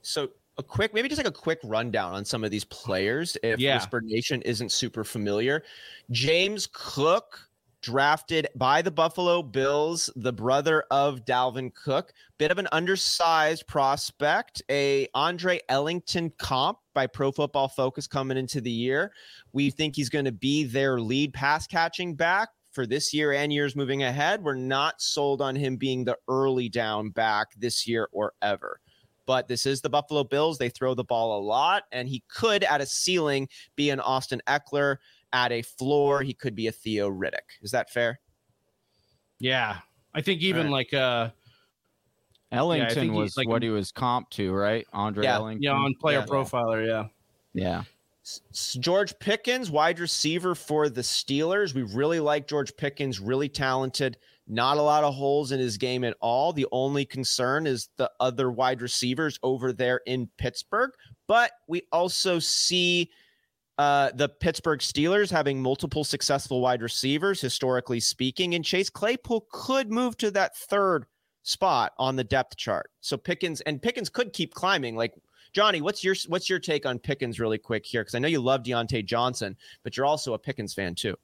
So 0.01 0.29
a 0.57 0.63
quick, 0.63 0.95
maybe 0.95 1.07
just 1.07 1.19
like 1.19 1.27
a 1.27 1.31
quick 1.31 1.59
rundown 1.63 2.13
on 2.13 2.25
some 2.25 2.43
of 2.43 2.49
these 2.49 2.65
players 2.65 3.37
if 3.43 3.59
yeah. 3.59 3.75
Whisper 3.75 4.01
Nation 4.01 4.41
isn't 4.41 4.71
super 4.71 5.03
familiar. 5.03 5.63
James 6.09 6.67
Cook 6.73 7.46
drafted 7.87 8.49
by 8.53 8.81
the 8.81 8.91
Buffalo 8.91 9.41
Bills, 9.41 10.09
the 10.17 10.33
brother 10.33 10.83
of 10.91 11.23
Dalvin 11.23 11.73
Cook, 11.73 12.11
bit 12.37 12.51
of 12.51 12.57
an 12.57 12.67
undersized 12.73 13.65
prospect, 13.65 14.61
a 14.69 15.07
Andre 15.13 15.61
Ellington 15.69 16.33
comp 16.37 16.79
by 16.93 17.07
Pro 17.07 17.31
Football 17.31 17.69
Focus 17.69 18.05
coming 18.05 18.35
into 18.35 18.59
the 18.59 18.69
year. 18.69 19.13
We 19.53 19.69
think 19.69 19.95
he's 19.95 20.09
going 20.09 20.25
to 20.25 20.33
be 20.33 20.65
their 20.65 20.99
lead 20.99 21.33
pass 21.33 21.65
catching 21.65 22.13
back 22.13 22.49
for 22.73 22.85
this 22.85 23.13
year 23.13 23.31
and 23.31 23.53
years 23.53 23.73
moving 23.73 24.03
ahead. 24.03 24.43
We're 24.43 24.55
not 24.55 25.01
sold 25.01 25.41
on 25.41 25.55
him 25.55 25.77
being 25.77 26.03
the 26.03 26.17
early 26.27 26.67
down 26.67 27.11
back 27.11 27.47
this 27.57 27.87
year 27.87 28.09
or 28.11 28.33
ever 28.41 28.81
but 29.27 29.47
this 29.47 29.67
is 29.67 29.81
the 29.81 29.89
Buffalo 29.89 30.23
Bills. 30.23 30.57
They 30.57 30.69
throw 30.69 30.95
the 30.95 31.03
ball 31.03 31.37
a 31.37 31.43
lot, 31.43 31.83
and 31.91 32.07
he 32.07 32.23
could, 32.29 32.63
at 32.63 32.81
a 32.81 32.85
ceiling, 32.87 33.47
be 33.75 33.91
an 33.91 33.99
Austin 33.99 34.41
Ekeler. 34.47 34.97
At 35.33 35.51
a 35.51 35.61
floor, 35.61 36.21
he 36.21 36.33
could 36.33 36.55
be 36.55 36.67
a 36.67 36.71
Theo 36.71 37.09
Riddick. 37.09 37.59
Is 37.61 37.71
that 37.71 37.89
fair? 37.89 38.19
Yeah, 39.39 39.79
I 40.13 40.21
think 40.21 40.41
even 40.41 40.67
right. 40.67 40.71
like 40.71 40.93
uh, 40.93 41.29
Ellington 42.51 43.07
yeah, 43.07 43.19
was 43.19 43.35
like, 43.37 43.47
what 43.47 43.61
he 43.61 43.69
was 43.69 43.91
comp 43.91 44.29
to, 44.31 44.53
right? 44.53 44.85
Andre 44.93 45.25
yeah, 45.25 45.35
Ellington. 45.35 45.63
Yeah, 45.63 45.73
on 45.73 45.93
player 45.99 46.19
yeah, 46.19 46.25
profiler, 46.25 46.87
yeah. 46.87 47.07
Yeah. 47.53 47.83
George 48.79 49.17
Pickens, 49.19 49.71
wide 49.71 49.99
receiver 49.99 50.53
for 50.55 50.89
the 50.89 51.01
Steelers. 51.01 51.73
We 51.73 51.83
really 51.83 52.19
like 52.19 52.47
George 52.47 52.75
Pickens, 52.75 53.19
really 53.19 53.47
talented. 53.49 54.17
Not 54.47 54.77
a 54.77 54.81
lot 54.81 55.03
of 55.03 55.13
holes 55.13 55.51
in 55.51 55.59
his 55.59 55.77
game 55.77 56.03
at 56.03 56.15
all. 56.19 56.53
The 56.53 56.67
only 56.71 57.05
concern 57.05 57.67
is 57.67 57.89
the 57.97 58.11
other 58.19 58.51
wide 58.51 58.81
receivers 58.81 59.39
over 59.43 59.71
there 59.73 60.01
in 60.05 60.29
Pittsburgh. 60.37 60.91
But 61.27 61.51
we 61.67 61.83
also 61.91 62.39
see 62.39 63.11
uh, 63.77 64.11
the 64.15 64.29
Pittsburgh 64.29 64.79
Steelers 64.79 65.29
having 65.29 65.61
multiple 65.61 66.03
successful 66.03 66.61
wide 66.61 66.81
receivers, 66.81 67.39
historically 67.39 67.99
speaking, 67.99 68.55
and 68.55 68.65
Chase 68.65 68.89
Claypool 68.89 69.47
could 69.51 69.91
move 69.91 70.17
to 70.17 70.31
that 70.31 70.55
third 70.57 71.05
spot 71.43 71.93
on 71.97 72.15
the 72.15 72.23
depth 72.23 72.57
chart. 72.57 72.91
So 73.01 73.17
Pickens 73.17 73.61
and 73.61 73.81
Pickens 73.81 74.09
could 74.09 74.33
keep 74.33 74.53
climbing. 74.53 74.95
Like 74.95 75.13
Johnny, 75.53 75.81
what's 75.81 76.03
your 76.03 76.15
what's 76.27 76.49
your 76.49 76.59
take 76.59 76.85
on 76.85 76.99
Pickens 76.99 77.39
really 77.39 77.57
quick 77.57 77.85
here? 77.85 78.01
Because 78.01 78.15
I 78.15 78.19
know 78.19 78.27
you 78.27 78.41
love 78.41 78.63
Diontae 78.63 79.05
Johnson, 79.05 79.55
but 79.83 79.95
you're 79.95 80.05
also 80.05 80.33
a 80.33 80.39
Pickens 80.39 80.73
fan 80.73 80.95
too. 80.95 81.15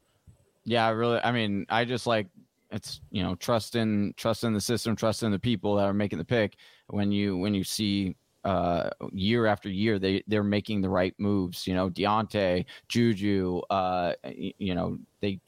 Yeah, 0.64 0.88
I 0.88 0.92
really. 0.92 1.20
I 1.24 1.32
mean, 1.32 1.66
I 1.70 1.86
just 1.86 2.08
like 2.08 2.28
it's 2.72 3.02
you 3.12 3.24
know 3.24 3.36
trust 3.36 3.76
in 3.76 4.14
trust 4.16 4.44
in 4.44 4.54
the 4.54 4.62
system, 4.62 4.96
trust 4.96 5.24
in 5.24 5.32
the 5.32 5.40
people 5.40 5.76
that 5.76 5.86
are 5.86 5.94
making 5.94 6.20
the 6.20 6.26
pick. 6.26 6.56
When 6.88 7.12
you 7.12 7.38
when 7.38 7.54
you 7.54 7.64
see 7.64 8.16
uh, 8.44 8.90
year 9.12 9.46
after 9.46 9.70
year 9.70 10.00
they 10.00 10.24
they're 10.28 10.44
making 10.44 10.82
the 10.82 10.90
right 10.90 11.14
moves. 11.18 11.68
You 11.68 11.76
know, 11.76 11.90
Diontae, 11.90 12.66
Juju, 12.88 13.62
uh, 13.70 14.14
you 14.26 14.76
know 14.76 14.98
they. 15.22 15.40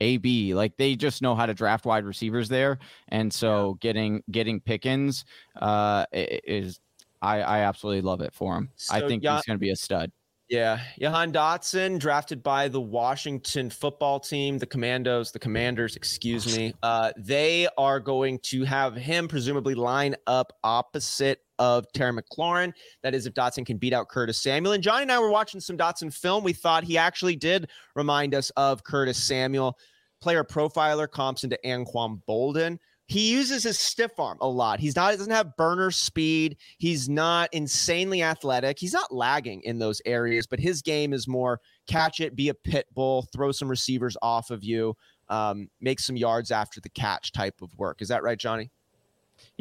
AB 0.00 0.52
like 0.54 0.76
they 0.78 0.96
just 0.96 1.22
know 1.22 1.36
how 1.36 1.46
to 1.46 1.54
draft 1.54 1.84
wide 1.84 2.04
receivers 2.04 2.48
there, 2.48 2.80
and 3.10 3.32
so 3.32 3.68
yeah. 3.68 3.78
getting 3.80 4.22
getting 4.32 4.58
Pickens 4.58 5.24
uh, 5.60 6.06
is 6.12 6.80
I 7.22 7.40
I 7.40 7.58
absolutely 7.60 8.02
love 8.02 8.20
it 8.20 8.34
for 8.34 8.56
him. 8.56 8.70
So, 8.74 8.96
I 8.96 9.06
think 9.06 9.22
he's 9.22 9.42
going 9.42 9.56
to 9.56 9.58
be 9.58 9.70
a 9.70 9.76
stud. 9.76 10.10
Yeah, 10.52 10.80
Jahan 11.00 11.32
Dotson, 11.32 11.98
drafted 11.98 12.42
by 12.42 12.68
the 12.68 12.80
Washington 12.80 13.70
football 13.70 14.20
team, 14.20 14.58
the 14.58 14.66
Commandos, 14.66 15.32
the 15.32 15.38
Commanders, 15.38 15.96
excuse 15.96 16.54
me. 16.54 16.74
Uh, 16.82 17.10
they 17.16 17.68
are 17.78 17.98
going 17.98 18.38
to 18.40 18.62
have 18.64 18.94
him 18.94 19.28
presumably 19.28 19.74
line 19.74 20.14
up 20.26 20.52
opposite 20.62 21.40
of 21.62 21.86
Terry 21.92 22.12
McLaurin. 22.12 22.72
That 23.02 23.14
is, 23.14 23.26
if 23.26 23.34
Dotson 23.34 23.64
can 23.64 23.78
beat 23.78 23.92
out 23.92 24.08
Curtis 24.08 24.42
Samuel. 24.42 24.72
And 24.72 24.82
Johnny 24.82 25.02
and 25.02 25.12
I 25.12 25.20
were 25.20 25.30
watching 25.30 25.60
some 25.60 25.78
Dotson 25.78 26.12
film. 26.12 26.42
We 26.42 26.52
thought 26.52 26.82
he 26.82 26.98
actually 26.98 27.36
did 27.36 27.70
remind 27.94 28.34
us 28.34 28.50
of 28.56 28.82
Curtis 28.82 29.22
Samuel. 29.22 29.78
Player 30.20 30.44
profiler 30.44 31.08
comps 31.08 31.44
into 31.44 31.58
Anquan 31.64 32.20
Boldin. 32.28 32.78
he 33.12 33.30
uses 33.30 33.62
his 33.62 33.78
stiff 33.78 34.18
arm 34.18 34.38
a 34.40 34.48
lot. 34.48 34.80
He's 34.80 34.96
not, 34.96 35.10
he 35.10 35.16
doesn't 35.16 35.32
have 35.32 35.56
burner 35.56 35.90
speed. 35.90 36.56
He's 36.78 37.08
not 37.08 37.48
insanely 37.52 38.22
athletic. 38.22 38.78
He's 38.78 38.94
not 38.94 39.12
lagging 39.12 39.60
in 39.62 39.78
those 39.78 40.00
areas, 40.06 40.46
but 40.46 40.60
his 40.60 40.82
game 40.82 41.12
is 41.12 41.28
more 41.28 41.60
catch 41.86 42.20
it, 42.20 42.34
be 42.34 42.48
a 42.48 42.54
pit 42.54 42.86
bull, 42.94 43.28
throw 43.32 43.52
some 43.52 43.68
receivers 43.68 44.16
off 44.22 44.50
of 44.50 44.64
you, 44.64 44.94
um, 45.28 45.68
make 45.80 46.00
some 46.00 46.16
yards 46.16 46.50
after 46.50 46.80
the 46.80 46.88
catch 46.88 47.32
type 47.32 47.60
of 47.60 47.76
work. 47.76 48.00
Is 48.00 48.08
that 48.08 48.22
right, 48.22 48.38
Johnny? 48.38 48.70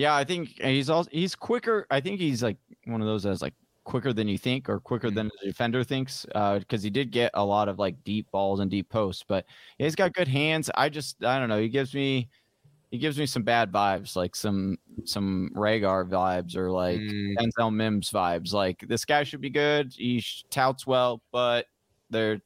Yeah, 0.01 0.15
I 0.15 0.23
think 0.23 0.59
he's 0.59 0.89
also 0.89 1.09
he's 1.11 1.35
quicker. 1.35 1.85
I 1.91 1.99
think 1.99 2.19
he's 2.19 2.41
like 2.41 2.57
one 2.85 3.01
of 3.01 3.07
those 3.07 3.23
that's 3.23 3.41
like 3.41 3.53
quicker 3.83 4.13
than 4.13 4.27
you 4.27 4.37
think 4.37 4.67
or 4.67 4.79
quicker 4.79 5.07
mm-hmm. 5.07 5.15
than 5.15 5.31
the 5.41 5.47
defender 5.47 5.83
thinks 5.83 6.25
because 6.25 6.65
uh, 6.73 6.81
he 6.81 6.89
did 6.89 7.11
get 7.11 7.29
a 7.35 7.43
lot 7.43 7.69
of 7.69 7.79
like 7.79 8.03
deep 8.03 8.29
balls 8.31 8.59
and 8.59 8.69
deep 8.69 8.87
posts 8.89 9.23
but 9.27 9.43
yeah, 9.79 9.87
he's 9.87 9.95
got 9.95 10.13
good 10.13 10.27
hands 10.27 10.69
i 10.75 10.87
just 10.87 11.25
i 11.25 11.39
don't 11.39 11.49
know 11.49 11.59
he 11.59 11.67
gives 11.67 11.95
me 11.95 12.29
he 12.91 12.97
gives 12.97 13.17
me 13.17 13.25
some 13.25 13.43
bad 13.43 13.71
vibes, 13.71 14.17
like 14.17 14.35
some 14.35 14.77
some 15.05 15.49
Reagor 15.55 16.07
vibes 16.09 16.57
or 16.57 16.69
like 16.69 16.99
mm. 16.99 17.35
Denzel 17.37 17.73
Mims 17.73 18.11
vibes. 18.11 18.51
Like 18.51 18.85
this 18.85 19.05
guy 19.05 19.23
should 19.23 19.39
be 19.39 19.49
good. 19.49 19.93
He 19.97 20.21
touts 20.49 20.85
well, 20.85 21.21
but 21.31 21.67
there 22.09 22.41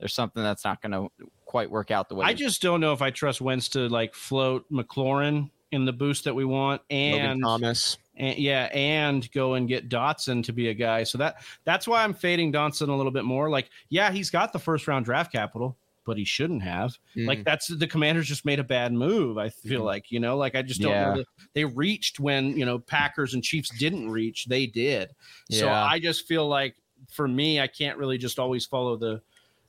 there's 0.00 0.12
something 0.12 0.42
that's 0.42 0.64
not 0.64 0.82
going 0.82 0.92
to 0.92 1.08
quite 1.46 1.70
work 1.70 1.92
out 1.92 2.08
the 2.08 2.16
way. 2.16 2.26
I 2.26 2.34
just 2.34 2.60
don't 2.60 2.80
know 2.80 2.92
if 2.92 3.02
I 3.02 3.10
trust 3.10 3.40
Wentz 3.40 3.68
to 3.70 3.88
like 3.88 4.14
float 4.14 4.64
McLaurin 4.70 5.48
in 5.72 5.84
the 5.84 5.92
boost 5.92 6.24
that 6.24 6.34
we 6.34 6.44
want 6.44 6.82
and 6.90 7.40
Logan 7.40 7.40
Thomas. 7.40 7.98
And, 8.16 8.38
yeah, 8.38 8.68
and 8.72 9.30
go 9.32 9.54
and 9.54 9.68
get 9.68 9.88
Dotson 9.88 10.42
to 10.44 10.52
be 10.52 10.68
a 10.68 10.74
guy. 10.74 11.04
So 11.04 11.18
that 11.18 11.42
that's 11.64 11.86
why 11.86 12.02
I'm 12.02 12.14
fading 12.14 12.52
Dotson 12.52 12.88
a 12.88 12.94
little 12.94 13.12
bit 13.12 13.24
more. 13.24 13.50
Like, 13.50 13.70
yeah, 13.88 14.10
he's 14.10 14.30
got 14.30 14.52
the 14.52 14.58
first 14.58 14.88
round 14.88 15.04
draft 15.04 15.32
capital 15.32 15.76
but 16.08 16.16
he 16.16 16.24
shouldn't 16.24 16.62
have. 16.62 16.98
Mm. 17.14 17.26
Like 17.26 17.44
that's 17.44 17.66
the 17.66 17.86
Commanders 17.86 18.26
just 18.26 18.46
made 18.46 18.58
a 18.58 18.64
bad 18.64 18.94
move. 18.94 19.36
I 19.36 19.50
feel 19.50 19.82
mm. 19.82 19.84
like 19.84 20.10
you 20.10 20.20
know, 20.20 20.38
like 20.38 20.54
I 20.54 20.62
just 20.62 20.80
don't 20.80 20.90
yeah. 20.90 21.14
know. 21.14 21.24
they 21.52 21.66
reached 21.66 22.18
when 22.18 22.56
you 22.56 22.64
know 22.64 22.78
Packers 22.78 23.34
and 23.34 23.44
Chiefs 23.44 23.68
didn't 23.78 24.10
reach. 24.10 24.46
They 24.46 24.66
did. 24.66 25.10
Yeah. 25.50 25.60
So 25.60 25.68
I 25.68 26.00
just 26.00 26.26
feel 26.26 26.48
like 26.48 26.76
for 27.10 27.28
me, 27.28 27.60
I 27.60 27.66
can't 27.66 27.98
really 27.98 28.16
just 28.16 28.38
always 28.38 28.64
follow 28.64 28.96
the 28.96 29.20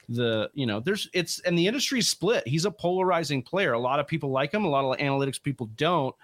the 0.09 0.49
you 0.53 0.65
know 0.65 0.79
there's 0.79 1.07
it's 1.13 1.39
and 1.41 1.57
the 1.57 1.67
industry's 1.67 2.09
split. 2.09 2.47
He's 2.47 2.65
a 2.65 2.71
polarizing 2.71 3.43
player. 3.43 3.73
A 3.73 3.79
lot 3.79 3.99
of 3.99 4.07
people 4.07 4.31
like 4.31 4.53
him. 4.53 4.65
A 4.65 4.69
lot 4.69 4.85
of 4.85 4.97
analytics 4.97 5.41
people 5.41 5.69
don't. 5.77 6.15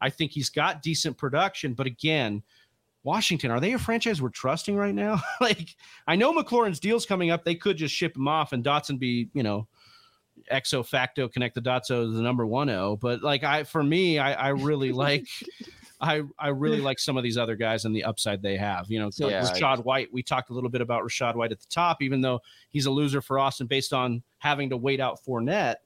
I 0.00 0.10
think 0.10 0.32
he's 0.32 0.50
got 0.50 0.82
decent 0.82 1.16
production, 1.16 1.74
but 1.74 1.86
again 1.86 2.42
Washington, 3.04 3.50
are 3.50 3.60
they 3.60 3.74
a 3.74 3.78
franchise 3.78 4.20
we're 4.20 4.30
trusting 4.30 4.74
right 4.74 4.94
now? 4.94 5.22
like, 5.40 5.76
I 6.08 6.16
know 6.16 6.32
McLaurin's 6.32 6.80
deal's 6.80 7.06
coming 7.06 7.30
up. 7.30 7.44
They 7.44 7.54
could 7.54 7.76
just 7.76 7.94
ship 7.94 8.16
him 8.16 8.26
off 8.26 8.52
and 8.52 8.64
Dotson 8.64 8.98
be, 8.98 9.28
you 9.34 9.42
know, 9.42 9.68
exo 10.50 10.84
facto 10.84 11.28
connect 11.28 11.54
the 11.54 11.60
dots 11.60 11.88
so 11.88 12.10
the 12.10 12.20
number 12.20 12.44
one 12.44 12.68
O. 12.70 12.96
But 12.96 13.22
like, 13.22 13.44
I 13.44 13.64
for 13.64 13.82
me, 13.82 14.18
I, 14.18 14.32
I 14.32 14.48
really 14.48 14.90
like. 15.06 15.28
I, 16.00 16.22
I 16.38 16.48
really 16.48 16.80
like 16.80 16.98
some 16.98 17.16
of 17.16 17.22
these 17.22 17.36
other 17.36 17.56
guys 17.56 17.84
and 17.84 17.94
the 17.94 18.04
upside 18.04 18.42
they 18.42 18.56
have. 18.56 18.86
You 18.90 19.00
know, 19.00 19.10
like 19.18 19.30
yeah, 19.30 19.42
Rachaad 19.42 19.84
White. 19.84 20.08
We 20.12 20.22
talked 20.22 20.50
a 20.50 20.52
little 20.52 20.70
bit 20.70 20.80
about 20.80 21.02
Rachaad 21.02 21.34
White 21.34 21.52
at 21.52 21.60
the 21.60 21.66
top, 21.70 22.02
even 22.02 22.20
though 22.20 22.40
he's 22.70 22.86
a 22.86 22.90
loser 22.90 23.20
for 23.20 23.38
Austin 23.38 23.66
based 23.66 23.92
on 23.92 24.22
having 24.38 24.70
to 24.70 24.76
wait 24.76 25.00
out 25.00 25.20
Fournette. 25.26 25.76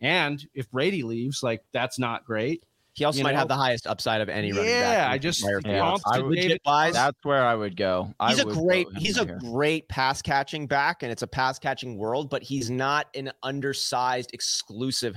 And 0.00 0.44
if 0.54 0.70
Brady 0.70 1.02
leaves, 1.02 1.42
like 1.42 1.62
that's 1.72 1.98
not 1.98 2.24
great. 2.24 2.64
He 2.98 3.04
also 3.04 3.18
you 3.18 3.24
might 3.24 3.32
know? 3.32 3.38
have 3.38 3.48
the 3.48 3.54
highest 3.54 3.86
upside 3.86 4.20
of 4.20 4.28
any 4.28 4.50
running 4.50 4.72
back. 4.72 4.98
Yeah, 4.98 5.08
I 5.08 5.18
just 5.18 5.40
yeah, 5.64 5.96
I 6.04 6.18
would, 6.18 6.60
that's 6.66 7.18
where 7.22 7.44
I 7.44 7.54
would 7.54 7.76
go. 7.76 8.12
I 8.18 8.30
he's 8.30 8.44
would 8.44 8.56
a 8.56 8.60
great 8.60 8.88
he's 8.96 9.18
a 9.18 9.24
here. 9.24 9.38
great 9.40 9.88
pass 9.88 10.20
catching 10.20 10.66
back, 10.66 11.04
and 11.04 11.12
it's 11.12 11.22
a 11.22 11.26
pass 11.28 11.60
catching 11.60 11.96
world, 11.96 12.28
but 12.28 12.42
he's 12.42 12.70
not 12.70 13.06
an 13.14 13.30
undersized 13.44 14.34
exclusive 14.34 15.16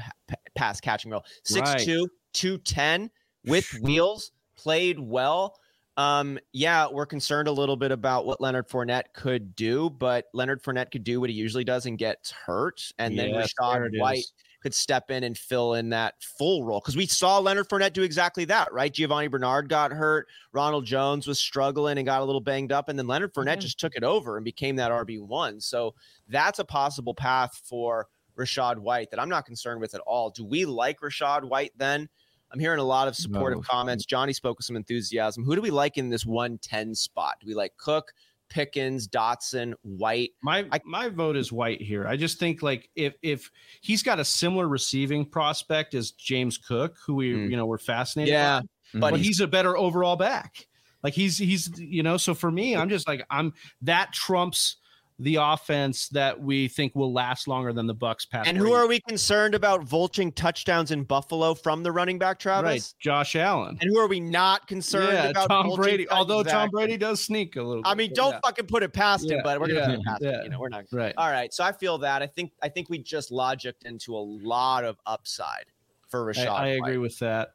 pass 0.56 0.80
catching 0.80 1.10
role. 1.10 1.26
6'2", 1.50 1.62
right. 1.62 2.08
210 2.34 3.10
with 3.46 3.68
wheels, 3.82 4.32
played 4.62 5.00
well. 5.00 5.56
Um, 5.98 6.40
yeah, 6.54 6.88
we're 6.92 7.06
concerned 7.06 7.48
a 7.48 7.52
little 7.52 7.76
bit 7.76 7.92
about 7.92 8.26
what 8.26 8.40
Leonard 8.40 8.70
Fournette 8.70 9.14
could 9.14 9.56
do, 9.56 9.90
but 9.90 10.26
Leonard 10.34 10.64
Fournette 10.64 10.92
could 10.92 11.04
do 11.04 11.20
what 11.20 11.30
he 11.30 11.36
usually 11.36 11.64
does 11.64 11.86
and 11.86 11.98
gets 11.98 12.32
hurt, 12.32 12.82
and 12.98 13.18
then 13.20 13.32
Rachaad 13.32 14.00
White. 14.00 14.20
Is 14.20 14.34
could 14.62 14.74
step 14.74 15.10
in 15.10 15.24
and 15.24 15.38
fill 15.38 15.74
in 15.74 15.90
that 15.90 16.16
full 16.22 16.64
role. 16.64 16.80
Because 16.80 16.96
we 16.96 17.08
saw 17.08 17.40
Leonard 17.40 17.68
Fournette 17.68 17.94
do 17.94 18.04
exactly 18.04 18.46
that, 18.46 18.72
right? 18.72 18.94
Giovani 18.94 19.28
Bernard 19.28 19.70
got 19.70 19.92
hurt. 19.92 20.28
Ronald 20.54 20.86
Jones 20.86 21.28
was 21.28 21.40
struggling 21.40 21.98
and 21.98 22.06
got 22.06 22.22
a 22.22 22.26
little 22.26 22.42
banged 22.42 22.72
up. 22.72 22.88
And 22.88 22.98
then 22.98 23.08
Leonard 23.08 23.34
Fournette 23.34 23.60
just 23.60 23.80
took 23.80 23.96
it 23.96 24.04
over 24.04 24.38
and 24.38 24.46
became 24.46 24.76
that 24.76 24.92
RB1. 24.92 25.62
So 25.64 25.96
that's 26.28 26.60
a 26.60 26.66
possible 26.66 27.14
path 27.14 27.60
for 27.66 28.08
Rachaad 28.38 28.78
White 28.78 29.10
that 29.12 29.20
I'm 29.20 29.30
not 29.30 29.46
concerned 29.46 29.82
with 29.82 29.96
at 29.96 30.02
all. 30.02 30.30
Do 30.30 30.46
we 30.46 30.66
like 30.66 31.00
Rachaad 31.02 31.44
White 31.44 31.72
then? 31.76 32.08
I'm 32.54 32.60
hearing 32.60 32.80
a 32.80 32.84
lot 32.84 33.08
of 33.08 33.16
supportive 33.16 33.60
no. 33.60 33.64
comments. 33.64 34.06
Johnny 34.06 34.34
spoke 34.34 34.58
with 34.58 34.66
some 34.66 34.76
enthusiasm. 34.76 35.44
Who 35.44 35.56
do 35.56 35.62
we 35.62 35.72
like 35.72 35.98
in 35.98 36.10
this 36.10 36.26
110 36.26 36.96
spot? 36.96 37.36
Do 37.40 37.48
we 37.48 37.54
like 37.54 37.76
Cook? 37.78 38.12
Pickens, 38.52 39.08
Dotson, 39.08 39.74
White. 39.82 40.32
My 40.44 40.68
I, 40.72 40.82
my 40.84 41.08
vote 41.08 41.38
is 41.38 41.54
White 41.54 41.82
here. 41.82 42.06
I 42.06 42.18
just 42.18 42.38
think 42.38 42.62
like 42.62 42.90
if 42.96 43.14
if 43.24 43.50
he's 43.80 44.04
got 44.04 44.20
a 44.20 44.26
similar 44.26 44.68
receiving 44.68 45.26
prospect 45.26 45.94
as 45.94 46.12
James 46.12 46.58
Cook, 46.58 46.98
who 47.06 47.16
we 47.16 47.34
mm. 47.34 47.50
you 47.50 47.56
know 47.56 47.66
we're 47.66 47.78
fascinated. 47.78 48.34
Yeah, 48.34 48.62
by, 48.94 49.12
but, 49.12 49.22
he's 49.22 49.40
a 49.40 49.48
better 49.48 49.78
overall 49.78 50.18
back. 50.18 50.68
Like 51.02 51.14
he's 51.14 51.38
he's 51.38 51.72
you 51.80 52.04
know 52.04 52.18
so 52.18 52.34
for 52.34 52.52
me, 52.52 52.76
I'm 52.76 52.90
just 52.90 53.08
like 53.08 53.26
I'm 53.30 53.54
that 53.84 54.12
trumps 54.12 54.76
the 55.20 55.36
offense 55.36 56.10
that 56.10 56.40
we 56.40 56.68
think 56.68 56.96
will 56.96 57.14
last 57.14 57.48
longer 57.48 57.72
than 57.74 57.86
the 57.86 57.96
Bucs 57.96 58.28
pass. 58.30 58.48
And 58.48 58.58
who 58.58 58.74
are 58.74 58.88
we 58.88 59.00
concerned 59.02 59.54
about 59.54 59.86
vulturing 59.86 60.34
touchdowns 60.34 60.92
in 60.92 61.04
Buffalo 61.04 61.54
from 61.54 61.84
the 61.84 61.92
running 61.92 62.18
back, 62.18 62.40
Travis? 62.40 62.66
Right, 62.66 62.94
Josh 63.00 63.36
Allen. 63.36 63.78
And 63.82 63.90
who 63.90 64.00
are 64.00 64.08
we 64.08 64.20
not 64.20 64.68
concerned 64.68 65.14
yeah, 65.14 65.30
about? 65.30 65.48
Tom 65.48 65.76
Brady. 65.76 66.10
Although 66.10 66.44
Tom 66.44 66.70
Brady 66.70 66.98
does 66.98 67.24
sneak 67.24 67.56
a 67.56 67.62
little. 67.62 67.84
I 67.86 67.94
mean, 67.94 68.14
don't 68.14 68.32
yeah. 68.32 68.40
fucking 68.44 68.66
put 68.66 68.84
it 68.84 68.94
past 68.94 69.26
yeah, 69.26 69.38
him, 69.38 69.42
but 69.44 69.60
we're 69.60 69.68
gonna 69.68 69.86
put 69.86 70.00
it 70.00 70.04
past 70.04 70.24
him. 70.24 70.44
You 70.44 70.50
know, 70.50 70.60
we're 70.60 70.70
not. 70.70 70.86
Right. 70.92 71.14
All 71.18 71.30
right. 71.30 71.54
So 71.54 71.64
I 71.64 71.72
feel 71.72 71.98
that. 72.00 72.22
I 72.22 72.28
think 72.28 72.52
I 72.62 72.70
think 72.70 72.90
we 72.90 72.98
just 72.98 73.32
logicked 73.32 73.86
into 73.86 74.16
a 74.16 74.20
lot 74.20 74.84
of 74.84 74.98
upside 75.06 75.66
for 76.10 76.26
Rachaad. 76.26 76.48
I, 76.48 76.64
I 76.64 76.68
agree 76.70 76.98
with 76.98 77.20
that. 77.20 77.54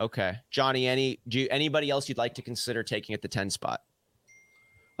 Okay, 0.00 0.36
Johnny. 0.50 0.88
Any 0.88 1.20
do 1.28 1.40
you, 1.40 1.48
anybody 1.50 1.90
else 1.90 2.08
you'd 2.08 2.18
like 2.18 2.34
to 2.34 2.42
consider 2.42 2.82
taking 2.82 3.14
at 3.14 3.22
the 3.22 3.28
ten 3.28 3.50
spot? 3.50 3.82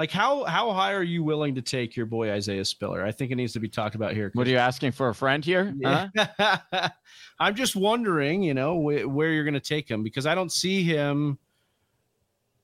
Like 0.02 0.10
how 0.10 0.42
how 0.42 0.72
high 0.72 0.94
are 0.94 1.04
you 1.04 1.22
willing 1.22 1.54
to 1.54 1.62
take 1.62 1.94
your 1.94 2.06
boy 2.06 2.32
Isaiah 2.32 2.64
Spiller? 2.64 3.04
I 3.04 3.12
think 3.12 3.30
it 3.30 3.36
needs 3.36 3.52
to 3.52 3.60
be 3.60 3.68
talked 3.68 3.94
about 3.94 4.14
here. 4.14 4.32
What 4.34 4.48
are 4.48 4.50
you 4.50 4.56
asking 4.56 4.90
for 4.90 5.10
a 5.10 5.14
friend 5.14 5.44
here? 5.44 5.72
Yeah. 5.78 6.08
I'm 7.38 7.54
just 7.54 7.76
wondering, 7.76 8.42
you 8.42 8.52
know, 8.52 8.80
wh- 8.80 9.08
where 9.08 9.30
you're 9.30 9.44
going 9.44 9.54
to 9.54 9.60
take 9.60 9.88
him 9.88 10.02
because 10.02 10.26
I 10.26 10.34
don't 10.34 10.50
see 10.50 10.82
him, 10.82 11.38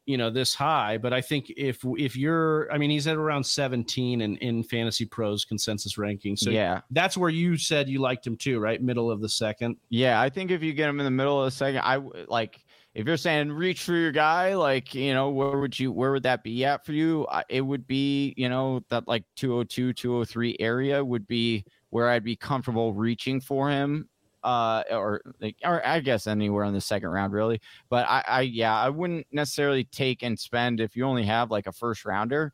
you 0.04 0.16
know, 0.16 0.30
this 0.30 0.52
high. 0.52 0.98
But 0.98 1.12
I 1.12 1.20
think 1.20 1.48
if 1.56 1.84
if 1.96 2.16
you're, 2.16 2.68
I 2.72 2.78
mean, 2.78 2.90
he's 2.90 3.06
at 3.06 3.14
around 3.14 3.44
17 3.44 4.20
in 4.20 4.36
in 4.38 4.64
Fantasy 4.64 5.04
Pros 5.04 5.44
consensus 5.44 5.96
ranking. 5.96 6.34
So 6.36 6.50
yeah, 6.50 6.80
that's 6.90 7.16
where 7.16 7.30
you 7.30 7.56
said 7.56 7.88
you 7.88 8.00
liked 8.00 8.26
him 8.26 8.36
too, 8.36 8.58
right? 8.58 8.82
Middle 8.82 9.12
of 9.12 9.20
the 9.20 9.28
second. 9.28 9.76
Yeah, 9.90 10.20
I 10.20 10.28
think 10.28 10.50
if 10.50 10.64
you 10.64 10.72
get 10.72 10.88
him 10.88 10.98
in 10.98 11.04
the 11.04 11.12
middle 11.12 11.40
of 11.40 11.44
the 11.44 11.56
second, 11.56 11.82
I 11.84 11.98
like 12.26 12.64
if 12.98 13.06
you're 13.06 13.16
saying 13.16 13.52
reach 13.52 13.84
for 13.84 13.94
your 13.94 14.10
guy, 14.10 14.56
like, 14.56 14.92
you 14.92 15.14
know, 15.14 15.30
where 15.30 15.56
would 15.56 15.78
you, 15.78 15.92
where 15.92 16.10
would 16.10 16.24
that 16.24 16.42
be 16.42 16.64
at 16.64 16.84
for 16.84 16.92
you? 16.92 17.28
It 17.48 17.60
would 17.60 17.86
be, 17.86 18.34
you 18.36 18.48
know, 18.48 18.80
that 18.88 19.06
like 19.06 19.22
202, 19.36 19.92
203 19.92 20.56
area 20.58 21.04
would 21.04 21.28
be 21.28 21.64
where 21.90 22.08
I'd 22.08 22.24
be 22.24 22.34
comfortable 22.34 22.92
reaching 22.92 23.40
for 23.40 23.70
him. 23.70 24.08
Uh, 24.42 24.82
or 24.90 25.20
like, 25.40 25.54
or 25.64 25.84
I 25.86 26.00
guess 26.00 26.26
anywhere 26.26 26.64
in 26.64 26.74
the 26.74 26.80
second 26.80 27.10
round, 27.10 27.32
really. 27.32 27.60
But 27.88 28.04
I, 28.08 28.24
I, 28.26 28.40
yeah, 28.40 28.76
I 28.76 28.88
wouldn't 28.88 29.28
necessarily 29.30 29.84
take 29.84 30.24
and 30.24 30.36
spend 30.36 30.80
if 30.80 30.96
you 30.96 31.04
only 31.04 31.24
have 31.24 31.52
like 31.52 31.68
a 31.68 31.72
first 31.72 32.04
rounder. 32.04 32.52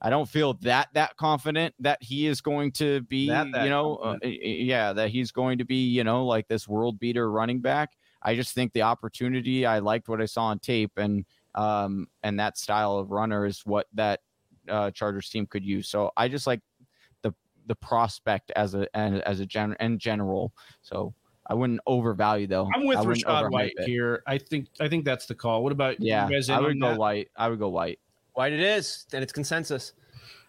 I 0.00 0.10
don't 0.10 0.28
feel 0.28 0.54
that 0.62 0.90
that 0.94 1.16
confident 1.16 1.74
that 1.80 2.00
he 2.00 2.28
is 2.28 2.40
going 2.40 2.70
to 2.72 3.00
be, 3.02 3.28
that, 3.30 3.50
that 3.52 3.64
you 3.64 3.70
know, 3.70 3.96
uh, 3.96 4.18
yeah, 4.22 4.92
that 4.92 5.10
he's 5.10 5.32
going 5.32 5.58
to 5.58 5.64
be, 5.64 5.88
you 5.88 6.04
know, 6.04 6.24
like 6.24 6.46
this 6.46 6.68
world 6.68 7.00
beater 7.00 7.28
running 7.28 7.60
back. 7.60 7.90
I 8.24 8.34
just 8.34 8.54
think 8.54 8.72
the 8.72 8.82
opportunity, 8.82 9.66
I 9.66 9.80
liked 9.80 10.08
what 10.08 10.20
I 10.20 10.26
saw 10.26 10.44
on 10.44 10.58
tape, 10.58 10.92
and 10.96 11.24
um, 11.54 12.08
and 12.22 12.38
that 12.40 12.56
style 12.56 12.96
of 12.96 13.10
runner 13.10 13.44
is 13.46 13.62
what 13.66 13.86
that 13.94 14.20
uh, 14.68 14.90
Chargers 14.90 15.28
team 15.28 15.46
could 15.46 15.64
use. 15.64 15.88
So 15.88 16.10
I 16.16 16.28
just 16.28 16.46
like 16.46 16.60
the 17.22 17.34
the 17.66 17.74
prospect 17.74 18.52
as 18.56 18.74
a 18.74 18.86
and 18.96 19.22
as 19.22 19.40
a 19.40 19.46
gen 19.46 19.76
in 19.80 19.98
general. 19.98 20.52
So 20.82 21.14
I 21.46 21.54
wouldn't 21.54 21.80
overvalue 21.86 22.46
though. 22.46 22.70
I'm 22.74 22.86
with 22.86 22.98
Rachaad 22.98 23.50
White 23.50 23.74
it. 23.76 23.86
here. 23.86 24.22
I 24.26 24.38
think 24.38 24.68
I 24.80 24.88
think 24.88 25.04
that's 25.04 25.26
the 25.26 25.34
call. 25.34 25.62
What 25.62 25.72
about 25.72 26.00
yeah? 26.00 26.28
I 26.48 26.60
would 26.60 26.80
go 26.80 26.90
that? 26.90 26.98
White. 26.98 27.28
I 27.36 27.48
would 27.48 27.58
go 27.58 27.68
White. 27.68 27.98
White 28.34 28.52
it 28.52 28.60
is, 28.60 29.06
and 29.12 29.22
it's 29.22 29.32
consensus. 29.32 29.92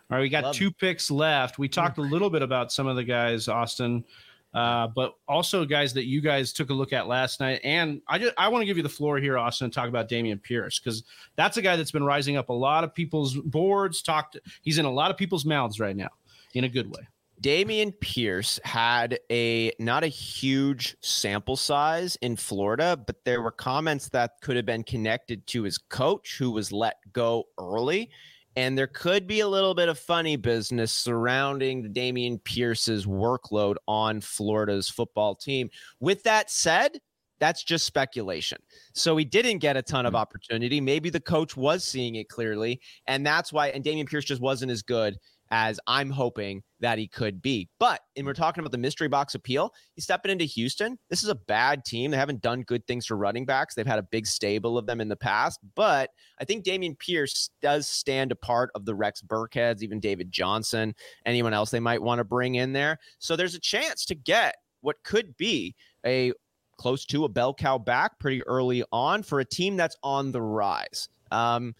All 0.09 0.17
right, 0.17 0.21
we 0.21 0.29
got 0.29 0.43
Love 0.43 0.55
two 0.55 0.71
picks 0.71 1.09
left. 1.09 1.57
We 1.57 1.67
talked 1.67 1.97
a 1.97 2.01
little 2.01 2.29
bit 2.29 2.41
about 2.41 2.71
some 2.71 2.87
of 2.87 2.95
the 2.95 3.03
guys, 3.03 3.47
Austin. 3.47 4.03
Uh, 4.53 4.87
but 4.87 5.15
also 5.27 5.65
guys 5.65 5.93
that 5.93 6.05
you 6.05 6.21
guys 6.21 6.53
took 6.53 6.69
a 6.69 6.73
look 6.73 6.93
at 6.93 7.07
last 7.07 7.39
night. 7.39 7.59
And 7.63 8.01
I 8.07 8.19
just 8.19 8.33
I 8.37 8.49
want 8.49 8.61
to 8.61 8.65
give 8.65 8.77
you 8.77 8.83
the 8.83 8.89
floor 8.89 9.17
here, 9.17 9.37
Austin, 9.37 9.65
and 9.65 9.73
talk 9.73 9.89
about 9.89 10.07
Dameon 10.07 10.41
Pierce 10.41 10.79
because 10.79 11.03
that's 11.35 11.57
a 11.57 11.61
guy 11.61 11.75
that's 11.75 11.91
been 11.91 12.03
rising 12.03 12.37
up 12.37 12.49
a 12.49 12.53
lot 12.53 12.83
of 12.83 12.93
people's 12.93 13.35
boards. 13.35 14.01
Talked, 14.01 14.37
he's 14.61 14.77
in 14.77 14.85
a 14.85 14.91
lot 14.91 15.09
of 15.09 15.17
people's 15.17 15.45
mouths 15.45 15.79
right 15.79 15.95
now, 15.95 16.09
in 16.53 16.63
a 16.65 16.69
good 16.69 16.89
way. 16.89 17.07
Dameon 17.41 17.99
Pierce 17.99 18.59
had 18.63 19.19
a 19.29 19.73
not 19.79 20.03
a 20.03 20.07
huge 20.07 20.95
sample 21.01 21.57
size 21.57 22.15
in 22.21 22.37
Florida, 22.37 22.95
but 22.95 23.25
there 23.25 23.41
were 23.41 23.51
comments 23.51 24.07
that 24.09 24.39
could 24.41 24.55
have 24.55 24.65
been 24.65 24.83
connected 24.83 25.45
to 25.47 25.63
his 25.63 25.77
coach 25.77 26.37
who 26.37 26.51
was 26.51 26.71
let 26.71 26.97
go 27.11 27.45
early 27.59 28.11
and 28.55 28.77
there 28.77 28.87
could 28.87 29.27
be 29.27 29.39
a 29.39 29.47
little 29.47 29.73
bit 29.73 29.89
of 29.89 29.97
funny 29.97 30.35
business 30.35 30.91
surrounding 30.91 31.81
the 31.81 31.89
Dameon 31.89 32.43
Pierce's 32.43 33.05
workload 33.05 33.75
on 33.87 34.21
Florida's 34.21 34.89
football 34.89 35.35
team. 35.35 35.69
With 35.99 36.23
that 36.23 36.51
said, 36.51 36.99
that's 37.39 37.63
just 37.63 37.85
speculation. 37.85 38.57
So 38.93 39.17
he 39.17 39.25
didn't 39.25 39.57
get 39.57 39.75
a 39.75 39.81
ton 39.81 40.05
of 40.05 40.13
hmm. 40.13 40.17
opportunity. 40.17 40.79
Maybe 40.79 41.09
the 41.09 41.19
coach 41.19 41.57
was 41.57 41.83
seeing 41.83 42.15
it 42.15 42.29
clearly, 42.29 42.79
and 43.07 43.25
that's 43.25 43.51
why. 43.51 43.67
And 43.69 43.83
Dameon 43.83 44.07
Pierce 44.07 44.25
just 44.25 44.41
wasn't 44.41 44.71
as 44.71 44.81
good 44.81 45.17
as 45.51 45.79
I'm 45.87 46.09
hoping 46.09 46.63
that 46.79 46.97
he 46.97 47.07
could 47.07 47.41
be. 47.41 47.69
But, 47.79 48.01
and 48.15 48.25
we're 48.25 48.33
talking 48.33 48.61
about 48.61 48.71
the 48.71 48.77
mystery 48.77 49.07
box 49.07 49.35
appeal, 49.35 49.71
he's 49.95 50.03
stepping 50.03 50.31
into 50.31 50.45
Houston. 50.45 50.97
This 51.09 51.23
is 51.23 51.29
a 51.29 51.35
bad 51.35 51.85
team. 51.85 52.11
They 52.11 52.17
haven't 52.17 52.41
done 52.41 52.63
good 52.63 52.85
things 52.87 53.05
for 53.05 53.15
running 53.15 53.45
backs. 53.45 53.75
They've 53.75 53.85
had 53.85 53.99
a 53.99 54.03
big 54.03 54.25
stable 54.25 54.77
of 54.77 54.85
them 54.85 54.99
in 54.99 55.09
the 55.09 55.15
past. 55.15 55.59
But 55.75 56.09
I 56.39 56.45
think 56.45 56.65
Dameon 56.65 56.97
Pierce 56.97 57.49
does 57.61 57.87
stand 57.87 58.31
apart 58.31 58.71
of 58.75 58.85
the 58.85 58.95
Rex 58.95 59.21
Burkheads, 59.21 59.81
even 59.81 59.99
David 59.99 60.31
Johnson, 60.31 60.93
anyone 61.25 61.53
else 61.53 61.69
they 61.69 61.79
might 61.79 62.01
want 62.01 62.19
to 62.19 62.25
bring 62.25 62.55
in 62.55 62.73
there. 62.73 62.97
So 63.19 63.35
there's 63.35 63.55
a 63.55 63.59
chance 63.59 64.05
to 64.05 64.15
get 64.15 64.55
what 64.81 65.03
could 65.03 65.37
be 65.37 65.75
a 66.05 66.33
close 66.77 67.05
to 67.05 67.23
a 67.23 67.29
bell 67.29 67.53
cow 67.53 67.77
back 67.77 68.19
pretty 68.19 68.43
early 68.47 68.83
on 68.91 69.23
for 69.23 69.39
a 69.39 69.45
team 69.45 69.77
that's 69.77 69.95
on 70.03 70.31
the 70.31 70.41
rise. 70.41 71.07
Um, 71.31 71.75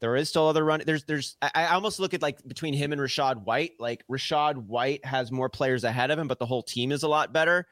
There 0.00 0.16
is 0.16 0.30
still 0.30 0.48
other 0.48 0.64
run. 0.64 0.82
There's 0.84 1.04
there's 1.04 1.36
I, 1.42 1.66
almost 1.66 2.00
look 2.00 2.14
at 2.14 2.22
like 2.22 2.42
between 2.48 2.72
him 2.72 2.92
and 2.92 3.00
Rachaad 3.00 3.44
White. 3.44 3.72
Like 3.78 4.02
Rachaad 4.10 4.56
White 4.56 5.04
has 5.04 5.30
more 5.30 5.50
players 5.50 5.84
ahead 5.84 6.10
of 6.10 6.18
him, 6.18 6.26
but 6.26 6.38
the 6.38 6.46
whole 6.46 6.62
team 6.62 6.90
is 6.90 7.02
a 7.02 7.08
lot 7.08 7.32
better. 7.32 7.66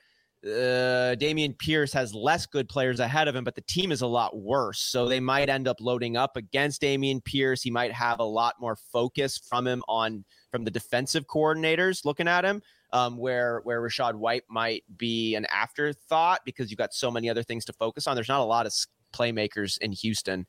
Uh, 0.44 1.16
Dameon 1.18 1.58
Pierce 1.58 1.92
has 1.94 2.14
less 2.14 2.46
good 2.46 2.68
players 2.68 3.00
ahead 3.00 3.26
of 3.26 3.34
him, 3.34 3.42
but 3.42 3.56
the 3.56 3.62
team 3.62 3.90
is 3.90 4.02
a 4.02 4.06
lot 4.06 4.36
worse. 4.36 4.78
So 4.78 5.08
they 5.08 5.18
might 5.18 5.48
end 5.48 5.66
up 5.66 5.78
loading 5.80 6.16
up 6.16 6.36
against 6.36 6.82
Dameon 6.82 7.24
Pierce. 7.24 7.62
He 7.62 7.70
might 7.70 7.92
have 7.92 8.20
a 8.20 8.24
lot 8.24 8.54
more 8.60 8.76
focus 8.76 9.38
from 9.38 9.66
him 9.66 9.82
on 9.88 10.24
from 10.52 10.64
the 10.64 10.70
defensive 10.70 11.26
coordinators 11.26 12.04
looking 12.04 12.28
at 12.28 12.44
him. 12.44 12.62
Um, 12.92 13.18
where 13.18 13.60
where 13.64 13.82
Rachaad 13.82 14.14
White 14.14 14.44
might 14.48 14.82
be 14.96 15.34
an 15.34 15.46
afterthought 15.46 16.40
because 16.44 16.70
you've 16.70 16.78
got 16.78 16.94
so 16.94 17.10
many 17.10 17.28
other 17.28 17.42
things 17.42 17.64
to 17.66 17.72
focus 17.72 18.06
on. 18.06 18.14
There's 18.14 18.28
not 18.28 18.40
a 18.40 18.44
lot 18.44 18.64
of 18.64 18.72
playmakers 19.12 19.78
in 19.78 19.92
Houston. 19.92 20.46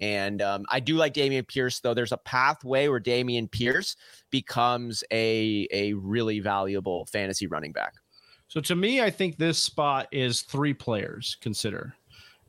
And 0.00 0.40
um, 0.42 0.64
I 0.68 0.80
do 0.80 0.94
like 0.94 1.14
Dameon 1.14 1.46
Pierce, 1.48 1.80
though. 1.80 1.94
There's 1.94 2.12
a 2.12 2.18
pathway 2.18 2.88
where 2.88 3.00
Dameon 3.00 3.50
Pierce 3.50 3.96
becomes 4.30 5.02
a 5.12 5.66
a 5.72 5.94
really 5.94 6.40
valuable 6.40 7.06
fantasy 7.06 7.46
running 7.46 7.72
back. 7.72 7.94
So 8.46 8.60
to 8.60 8.76
me, 8.76 9.00
I 9.00 9.10
think 9.10 9.36
this 9.36 9.58
spot 9.58 10.08
is 10.12 10.42
three 10.42 10.72
players. 10.72 11.36
Consider 11.40 11.94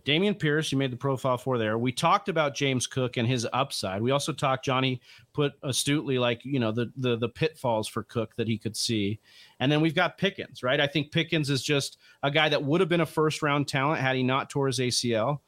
Dameon 0.05 0.39
Pierce, 0.39 0.71
you 0.71 0.77
made 0.77 0.91
the 0.91 0.97
profile 0.97 1.37
for 1.37 1.57
there. 1.57 1.77
We 1.77 1.91
talked 1.91 2.29
about 2.29 2.55
James 2.55 2.87
Cook 2.87 3.17
and 3.17 3.27
his 3.27 3.47
upside. 3.53 4.01
We 4.01 4.11
also 4.11 4.31
talked 4.31 4.65
Johnny 4.65 5.01
put 5.33 5.53
astutely 5.63 6.17
like 6.17 6.43
you 6.43 6.59
know 6.59 6.71
the 6.71 6.91
the 6.97 7.17
the 7.17 7.29
pitfalls 7.29 7.87
for 7.87 8.03
Cook 8.03 8.35
that 8.35 8.47
he 8.47 8.57
could 8.57 8.75
see, 8.75 9.19
and 9.59 9.71
then 9.71 9.81
we've 9.81 9.95
got 9.95 10.17
Pickens, 10.17 10.63
right? 10.63 10.79
I 10.79 10.87
think 10.87 11.11
Pickens 11.11 11.49
is 11.49 11.61
just 11.61 11.97
a 12.23 12.31
guy 12.31 12.49
that 12.49 12.63
would 12.63 12.79
have 12.79 12.89
been 12.89 13.01
a 13.01 13.05
first 13.05 13.41
round 13.41 13.67
talent 13.67 14.01
had 14.01 14.15
he 14.15 14.23
not 14.23 14.49
tore 14.49 14.67
his 14.67 14.79
ACL. 14.79 15.39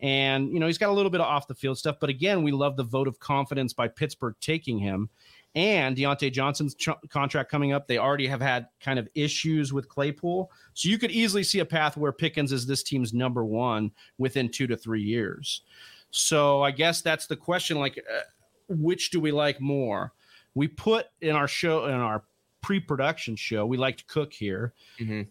And 0.00 0.52
you 0.52 0.60
know 0.60 0.66
he's 0.66 0.78
got 0.78 0.90
a 0.90 0.92
little 0.92 1.10
bit 1.10 1.20
of 1.20 1.26
off 1.26 1.48
the 1.48 1.54
field 1.54 1.78
stuff, 1.78 1.96
but 2.00 2.08
again, 2.08 2.42
we 2.42 2.52
love 2.52 2.76
the 2.76 2.84
vote 2.84 3.08
of 3.08 3.18
confidence 3.18 3.72
by 3.72 3.88
Pittsburgh 3.88 4.36
taking 4.40 4.78
him 4.78 5.08
and 5.54 5.96
Diontae 5.96 6.32
Johnson's 6.32 6.74
ch- 6.74 6.88
contract 7.08 7.50
coming 7.50 7.72
up. 7.72 7.88
They 7.88 7.98
already 7.98 8.26
have 8.26 8.40
had 8.40 8.68
kind 8.80 8.98
of 8.98 9.08
issues 9.14 9.72
with 9.72 9.88
Claypool. 9.88 10.50
So 10.74 10.88
you 10.88 10.98
could 10.98 11.10
easily 11.10 11.42
see 11.42 11.60
a 11.60 11.64
path 11.64 11.96
where 11.96 12.12
Pickens 12.12 12.52
is 12.52 12.66
this 12.66 12.82
team's 12.82 13.12
number 13.12 13.44
one 13.44 13.90
within 14.18 14.50
two 14.50 14.66
to 14.66 14.76
three 14.76 15.02
years. 15.02 15.62
So 16.10 16.62
I 16.62 16.70
guess 16.70 17.02
that's 17.02 17.26
the 17.26 17.36
question 17.36 17.78
like, 17.78 17.98
uh, 17.98 18.20
which 18.68 19.10
do 19.10 19.20
we 19.20 19.32
like 19.32 19.60
more? 19.60 20.12
We 20.54 20.68
put 20.68 21.06
in 21.20 21.34
our 21.34 21.48
show, 21.48 21.86
in 21.86 21.94
our 21.94 22.24
pre 22.62 22.80
production 22.80 23.36
show, 23.36 23.66
we 23.66 23.76
liked 23.76 24.06
Cook 24.06 24.32
here. 24.32 24.74
Mm-hmm. 25.00 25.22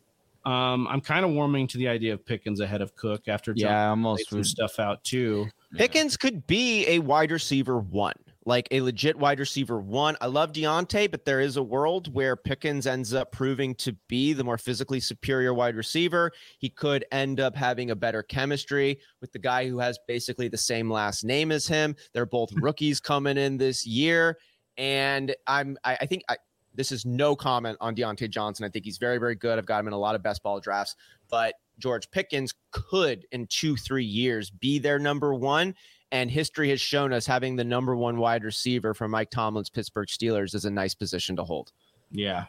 Um, 0.47 0.87
I'm 0.87 1.01
kind 1.01 1.25
of 1.25 1.31
warming 1.31 1.67
to 1.67 1.77
the 1.77 1.87
idea 1.87 2.13
of 2.13 2.25
Pickens 2.25 2.61
ahead 2.61 2.81
of 2.81 2.95
Cook 2.95 3.27
after 3.27 3.53
yeah, 3.55 3.85
I 3.85 3.89
almost 3.89 4.29
some 4.29 4.43
stuff 4.43 4.79
out 4.79 5.03
too. 5.03 5.47
Pickens 5.75 6.15
could 6.15 6.47
be 6.47 6.87
a 6.87 6.99
wide 6.99 7.31
receiver 7.31 7.79
one 7.79 8.13
like 8.47 8.69
a 8.71 8.79
legit 8.79 9.17
wide 9.17 9.39
receiver 9.39 9.77
one. 9.77 10.15
I 10.21 10.27
love 10.27 10.53
Diontae, 10.53 11.11
but 11.11 11.25
there 11.25 11.41
is 11.41 11.57
a 11.57 11.61
world 11.61 12.13
where 12.13 12.37
Pickens 12.37 12.87
ends 12.87 13.13
up 13.13 13.33
proving 13.33 13.75
to 13.75 13.91
be 14.07 14.31
the 14.31 14.43
more 14.43 14.57
physically 14.57 15.01
superior 15.01 15.53
wide 15.53 15.75
receiver. 15.75 16.31
He 16.57 16.69
could 16.69 17.03
end 17.11 17.41
up 17.41 17.57
having 17.57 17.91
a 17.91 17.95
better 17.95 18.23
chemistry 18.23 18.99
with 19.19 19.33
the 19.33 19.39
guy 19.39 19.67
who 19.67 19.79
has 19.79 19.99
basically 20.07 20.47
the 20.47 20.57
same 20.57 20.89
last 20.89 21.25
name 21.25 21.51
as 21.51 21.67
him. 21.67 21.93
They're 22.13 22.25
both 22.25 22.49
rookies 22.55 23.01
coming 23.01 23.37
in 23.37 23.57
this 23.57 23.85
year. 23.85 24.37
And 24.77 25.35
I'm 25.45 25.77
I, 25.83 25.97
I 26.01 26.05
think 26.05 26.23
I, 26.29 26.37
this 26.77 26.91
is 26.91 27.05
no 27.05 27.35
comment 27.35 27.77
on 27.81 27.95
Diontae 27.95 28.29
Johnson. 28.29 28.63
I 28.63 28.69
think 28.69 28.85
he's 28.85 28.97
very, 28.97 29.17
very 29.17 29.35
good. 29.35 29.57
I've 29.57 29.65
got 29.65 29.81
him 29.81 29.87
in 29.87 29.93
a 29.93 29.97
lot 29.97 30.15
of 30.15 30.23
best 30.23 30.41
ball 30.43 30.59
drafts, 30.61 30.95
but 31.29 31.55
George 31.79 32.09
Pickens 32.11 32.53
could 32.71 33.25
in 33.31 33.47
two, 33.47 33.75
three 33.75 34.05
years 34.05 34.49
be 34.49 34.79
their 34.79 34.99
number 34.99 35.33
one. 35.33 35.75
And 36.11 36.31
history 36.31 36.69
has 36.69 36.79
shown 36.79 37.11
us 37.11 37.25
having 37.25 37.57
the 37.57 37.65
number 37.65 37.93
one 37.95 38.17
wide 38.17 38.45
receiver 38.45 38.93
for 38.93 39.09
Mike 39.09 39.29
Tomlin's 39.29 39.69
Pittsburgh 39.69 40.07
Steelers 40.07 40.55
is 40.55 40.63
a 40.63 40.71
nice 40.71 40.93
position 40.93 41.35
to 41.35 41.43
hold. 41.43 41.73
Yeah, 42.11 42.45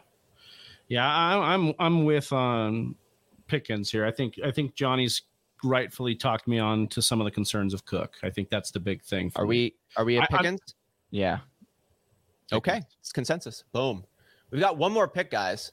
yeah, 0.87 1.05
I, 1.05 1.53
I'm 1.53 1.73
I'm 1.77 2.05
with 2.05 2.31
um, 2.31 2.95
Pickens 3.47 3.91
here. 3.91 4.05
I 4.05 4.11
think 4.11 4.39
I 4.45 4.51
think 4.51 4.75
Johnny's 4.75 5.23
rightfully 5.61 6.15
talked 6.15 6.47
me 6.47 6.57
on 6.57 6.87
to 6.87 7.01
some 7.01 7.19
of 7.19 7.25
the 7.25 7.31
concerns 7.31 7.73
of 7.73 7.83
Cook. 7.83 8.15
I 8.23 8.29
think 8.29 8.49
that's 8.49 8.71
the 8.71 8.79
big 8.79 9.03
thing. 9.03 9.29
are 9.35 9.43
me. 9.43 9.49
we 9.49 9.75
are 9.97 10.05
we 10.05 10.17
at 10.17 10.29
Pickens? 10.29 10.61
I, 10.65 10.73
yeah. 11.11 11.39
Okay, 12.53 12.81
it's 13.01 13.11
consensus. 13.11 13.65
Boom. 13.73 14.05
We've 14.51 14.61
got 14.61 14.77
one 14.77 14.91
more 14.91 15.07
pick, 15.07 15.31
guys. 15.31 15.71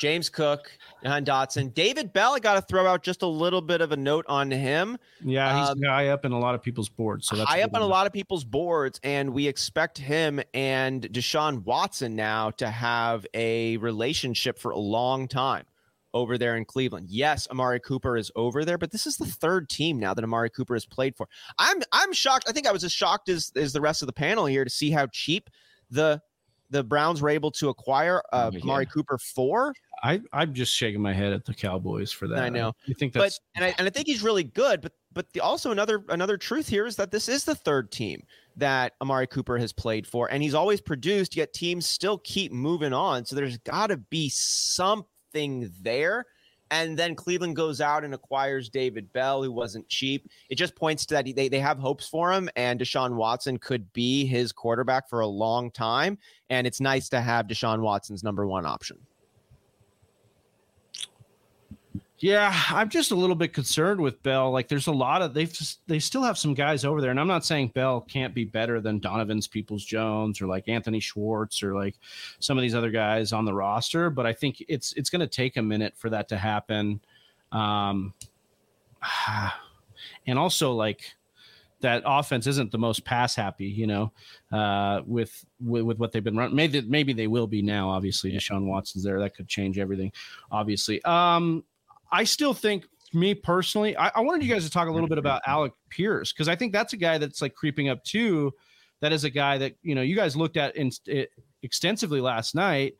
James 0.00 0.30
Cook, 0.30 0.70
Jahan 1.02 1.26
Dotson, 1.26 1.74
David 1.74 2.14
Bell. 2.14 2.34
I 2.34 2.38
got 2.38 2.54
to 2.54 2.62
throw 2.62 2.86
out 2.86 3.02
just 3.02 3.20
a 3.20 3.26
little 3.26 3.60
bit 3.60 3.82
of 3.82 3.92
a 3.92 3.96
note 3.98 4.24
on 4.28 4.50
him. 4.50 4.96
Yeah, 5.22 5.60
he's 5.60 5.68
um, 5.68 5.82
high 5.82 6.08
up 6.08 6.24
in 6.24 6.32
a 6.32 6.38
lot 6.38 6.54
of 6.54 6.62
people's 6.62 6.88
boards. 6.88 7.26
So 7.26 7.36
that's 7.36 7.50
high 7.50 7.60
up 7.60 7.74
on 7.74 7.82
a 7.82 7.86
lot 7.86 8.06
of 8.06 8.12
people's 8.12 8.42
boards, 8.42 8.98
and 9.02 9.34
we 9.34 9.46
expect 9.46 9.98
him 9.98 10.40
and 10.54 11.02
Deshaun 11.12 11.62
Watson 11.64 12.16
now 12.16 12.50
to 12.52 12.70
have 12.70 13.26
a 13.34 13.76
relationship 13.76 14.58
for 14.58 14.70
a 14.70 14.78
long 14.78 15.28
time 15.28 15.64
over 16.14 16.38
there 16.38 16.56
in 16.56 16.64
Cleveland. 16.64 17.08
Yes, 17.10 17.46
Amari 17.50 17.78
Cooper 17.78 18.16
is 18.16 18.32
over 18.34 18.64
there, 18.64 18.78
but 18.78 18.92
this 18.92 19.06
is 19.06 19.18
the 19.18 19.26
third 19.26 19.68
team 19.68 19.98
now 19.98 20.14
that 20.14 20.24
Amari 20.24 20.48
Cooper 20.48 20.74
has 20.74 20.86
played 20.86 21.14
for. 21.14 21.28
I'm 21.58 21.82
I'm 21.92 22.14
shocked. 22.14 22.46
I 22.48 22.52
think 22.52 22.66
I 22.66 22.72
was 22.72 22.84
as 22.84 22.92
shocked 22.92 23.28
as 23.28 23.52
as 23.54 23.74
the 23.74 23.82
rest 23.82 24.00
of 24.00 24.06
the 24.06 24.14
panel 24.14 24.46
here 24.46 24.64
to 24.64 24.70
see 24.70 24.90
how 24.90 25.08
cheap 25.08 25.50
the 25.90 26.20
the 26.70 26.84
Browns 26.84 27.20
were 27.20 27.28
able 27.28 27.50
to 27.50 27.68
acquire 27.68 28.22
uh, 28.32 28.50
oh, 28.52 28.56
yeah. 28.56 28.62
Amari 28.62 28.86
Cooper 28.86 29.18
for. 29.18 29.74
I 30.02 30.20
I'm 30.32 30.54
just 30.54 30.74
shaking 30.74 31.00
my 31.00 31.12
head 31.12 31.32
at 31.32 31.44
the 31.44 31.52
Cowboys 31.52 32.12
for 32.12 32.28
that. 32.28 32.38
I 32.38 32.48
know. 32.48 32.72
You 32.86 32.94
think 32.94 33.12
that's 33.12 33.38
but, 33.38 33.62
and 33.62 33.64
I 33.64 33.74
and 33.78 33.86
I 33.86 33.90
think 33.90 34.06
he's 34.06 34.22
really 34.22 34.44
good, 34.44 34.80
but 34.80 34.92
but 35.12 35.32
the, 35.32 35.40
also 35.40 35.72
another 35.72 36.04
another 36.08 36.36
truth 36.36 36.68
here 36.68 36.86
is 36.86 36.96
that 36.96 37.10
this 37.10 37.28
is 37.28 37.44
the 37.44 37.54
third 37.54 37.90
team 37.90 38.22
that 38.56 38.94
Amari 39.02 39.26
Cooper 39.26 39.58
has 39.58 39.72
played 39.72 40.06
for, 40.06 40.30
and 40.30 40.42
he's 40.42 40.54
always 40.54 40.80
produced. 40.80 41.36
Yet 41.36 41.52
teams 41.52 41.86
still 41.86 42.18
keep 42.18 42.52
moving 42.52 42.92
on, 42.92 43.24
so 43.24 43.36
there's 43.36 43.58
got 43.58 43.88
to 43.88 43.96
be 43.96 44.28
something 44.28 45.70
there. 45.80 46.24
And 46.70 46.98
then 46.98 47.14
Cleveland 47.14 47.56
goes 47.56 47.80
out 47.80 48.04
and 48.04 48.14
acquires 48.14 48.68
David 48.68 49.12
Bell, 49.12 49.42
who 49.42 49.50
wasn't 49.50 49.88
cheap. 49.88 50.28
It 50.48 50.54
just 50.54 50.76
points 50.76 51.04
to 51.06 51.14
that 51.14 51.24
they, 51.34 51.48
they 51.48 51.58
have 51.58 51.78
hopes 51.78 52.08
for 52.08 52.32
him, 52.32 52.48
and 52.56 52.78
Deshaun 52.78 53.14
Watson 53.14 53.58
could 53.58 53.92
be 53.92 54.24
his 54.24 54.52
quarterback 54.52 55.08
for 55.08 55.20
a 55.20 55.26
long 55.26 55.70
time. 55.70 56.18
And 56.48 56.66
it's 56.66 56.80
nice 56.80 57.08
to 57.10 57.20
have 57.20 57.46
Deshaun 57.46 57.80
Watson's 57.80 58.22
number 58.22 58.46
one 58.46 58.66
option. 58.66 58.98
Yeah, 62.20 62.54
I'm 62.68 62.90
just 62.90 63.12
a 63.12 63.14
little 63.14 63.34
bit 63.34 63.54
concerned 63.54 63.98
with 63.98 64.22
Bell. 64.22 64.50
Like, 64.50 64.68
there's 64.68 64.88
a 64.88 64.92
lot 64.92 65.22
of 65.22 65.32
they've 65.32 65.50
they 65.86 65.98
still 65.98 66.22
have 66.22 66.36
some 66.36 66.52
guys 66.52 66.84
over 66.84 67.00
there, 67.00 67.10
and 67.10 67.18
I'm 67.18 67.26
not 67.26 67.46
saying 67.46 67.68
Bell 67.68 68.02
can't 68.02 68.34
be 68.34 68.44
better 68.44 68.78
than 68.78 68.98
Donovan's 68.98 69.48
Peoples 69.48 69.86
Jones 69.86 70.42
or 70.42 70.46
like 70.46 70.68
Anthony 70.68 71.00
Schwartz 71.00 71.62
or 71.62 71.74
like 71.74 71.96
some 72.38 72.58
of 72.58 72.62
these 72.62 72.74
other 72.74 72.90
guys 72.90 73.32
on 73.32 73.46
the 73.46 73.54
roster, 73.54 74.10
but 74.10 74.26
I 74.26 74.34
think 74.34 74.62
it's 74.68 74.92
it's 74.94 75.08
going 75.08 75.20
to 75.20 75.26
take 75.26 75.56
a 75.56 75.62
minute 75.62 75.94
for 75.96 76.10
that 76.10 76.28
to 76.28 76.36
happen. 76.36 77.00
Um, 77.52 78.12
and 80.26 80.38
also 80.38 80.72
like 80.72 81.14
that 81.80 82.02
offense 82.04 82.46
isn't 82.46 82.70
the 82.70 82.78
most 82.78 83.02
pass 83.04 83.34
happy, 83.34 83.64
you 83.66 83.86
know, 83.86 84.12
uh, 84.52 85.00
with, 85.06 85.44
with, 85.58 85.84
with 85.84 85.98
what 85.98 86.12
they've 86.12 86.22
been 86.22 86.36
running. 86.36 86.54
Maybe 86.54 86.82
maybe 86.82 87.14
they 87.14 87.26
will 87.26 87.46
be 87.46 87.62
now. 87.62 87.88
Obviously, 87.88 88.30
Deshaun 88.30 88.66
Watson's 88.66 89.04
there. 89.04 89.18
That 89.18 89.34
could 89.34 89.48
change 89.48 89.78
everything. 89.78 90.12
Obviously, 90.50 91.02
um, 91.04 91.64
I 92.12 92.24
still 92.24 92.54
think 92.54 92.84
me 93.12 93.34
personally, 93.34 93.96
I, 93.96 94.08
I, 94.14 94.20
wanted 94.20 94.44
you 94.44 94.52
guys 94.52 94.64
to 94.64 94.70
talk 94.70 94.88
a 94.88 94.92
little 94.92 95.08
bit 95.08 95.18
about 95.18 95.42
mm-hmm. 95.42 95.50
Alec 95.50 95.72
Pierce 95.90 96.32
because 96.32 96.48
I 96.48 96.56
think 96.56 96.72
that's 96.72 96.92
a 96.92 96.96
guy 96.96 97.18
that's 97.18 97.42
like 97.42 97.54
creeping 97.54 97.88
up 97.88 98.02
too. 98.04 98.52
That 99.00 99.12
is 99.12 99.24
a 99.24 99.30
guy 99.30 99.58
that 99.58 99.76
you 99.82 99.94
know 99.94 100.02
you 100.02 100.14
guys 100.14 100.36
looked 100.36 100.56
at 100.56 100.76
in, 100.76 100.90
it, 101.06 101.30
extensively 101.62 102.20
last 102.20 102.54
night. 102.54 102.94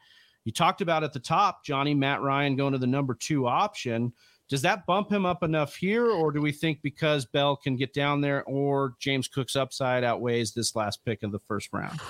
You 0.45 0.53
talked 0.53 0.81
about 0.81 1.05
at 1.05 1.13
the 1.13 1.21
top, 1.21 1.65
Johnny 1.65 1.95
Matt 1.95 2.23
Ryan 2.23 2.57
going 2.57 2.73
to 2.73 2.79
the 2.79 2.87
number 2.87 3.15
two 3.15 3.47
option. 3.47 4.13
Does 4.49 4.63
that 4.63 4.85
bump 4.87 5.13
him 5.13 5.25
up 5.25 5.45
enough 5.45 5.77
here, 5.77 6.11
or 6.11 6.33
do 6.33 6.41
we 6.41 6.51
think 6.51 6.81
because 6.83 7.25
Bell 7.27 7.55
can 7.55 7.77
get 7.77 7.93
down 7.93 8.21
there, 8.21 8.43
or 8.45 8.95
James 8.99 9.29
Cook's 9.29 9.55
upside 9.55 10.03
outweighs 10.03 10.53
this 10.53 10.75
last 10.75 11.05
pick 11.05 11.23
of 11.23 11.31
the 11.31 11.39
first 11.39 11.69
round? 11.73 12.01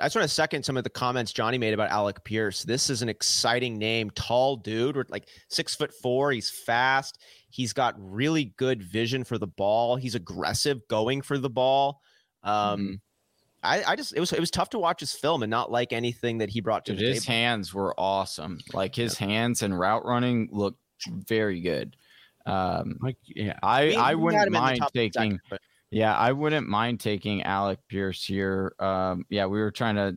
I 0.00 0.06
just 0.06 0.16
want 0.16 0.28
to 0.28 0.34
second 0.34 0.64
some 0.64 0.76
of 0.76 0.84
the 0.84 0.90
comments 0.90 1.32
Johnny 1.32 1.58
made 1.58 1.74
about 1.74 1.90
Alec 1.90 2.24
Pierce. 2.24 2.62
This 2.62 2.90
is 2.90 3.02
an 3.02 3.08
exciting 3.08 3.78
name, 3.78 4.10
tall 4.10 4.56
dude, 4.56 4.96
with 4.96 5.10
like 5.10 5.28
six 5.48 5.74
foot 5.74 5.92
four. 5.92 6.32
He's 6.32 6.50
fast. 6.50 7.20
He's 7.50 7.72
got 7.72 7.94
really 7.98 8.46
good 8.56 8.82
vision 8.82 9.24
for 9.24 9.38
the 9.38 9.46
ball. 9.46 9.96
He's 9.96 10.14
aggressive 10.14 10.86
going 10.88 11.22
for 11.22 11.38
the 11.38 11.50
ball. 11.50 12.00
Um, 12.42 12.80
mm-hmm. 12.80 12.94
I, 13.62 13.92
I, 13.92 13.96
just 13.96 14.14
it 14.14 14.20
was 14.20 14.32
it 14.32 14.40
was 14.40 14.50
tough 14.50 14.70
to 14.70 14.78
watch 14.78 15.00
his 15.00 15.12
film 15.12 15.42
and 15.42 15.50
not 15.50 15.70
like 15.70 15.92
anything 15.92 16.38
that 16.38 16.50
he 16.50 16.60
brought 16.60 16.84
to 16.86 16.92
Dude, 16.92 17.00
the 17.00 17.14
his 17.14 17.24
table. 17.24 17.34
hands 17.34 17.72
were 17.72 17.94
awesome. 17.98 18.58
Like 18.72 18.94
his 18.94 19.18
yeah. 19.20 19.28
hands 19.28 19.62
and 19.62 19.78
route 19.78 20.04
running 20.04 20.48
looked 20.52 20.80
very 21.06 21.60
good. 21.60 21.96
Um, 22.46 22.98
like 23.00 23.16
yeah, 23.26 23.58
I 23.62 23.94
I 23.94 24.14
wouldn't 24.14 24.50
mind 24.50 24.80
taking. 24.92 25.12
Second, 25.12 25.40
but- 25.48 25.60
yeah, 25.94 26.16
I 26.16 26.32
wouldn't 26.32 26.68
mind 26.68 26.98
taking 26.98 27.44
Alec 27.44 27.78
Pierce 27.88 28.24
here. 28.24 28.74
Um, 28.80 29.24
yeah, 29.28 29.46
we 29.46 29.60
were 29.60 29.70
trying 29.70 29.94
to. 29.94 30.16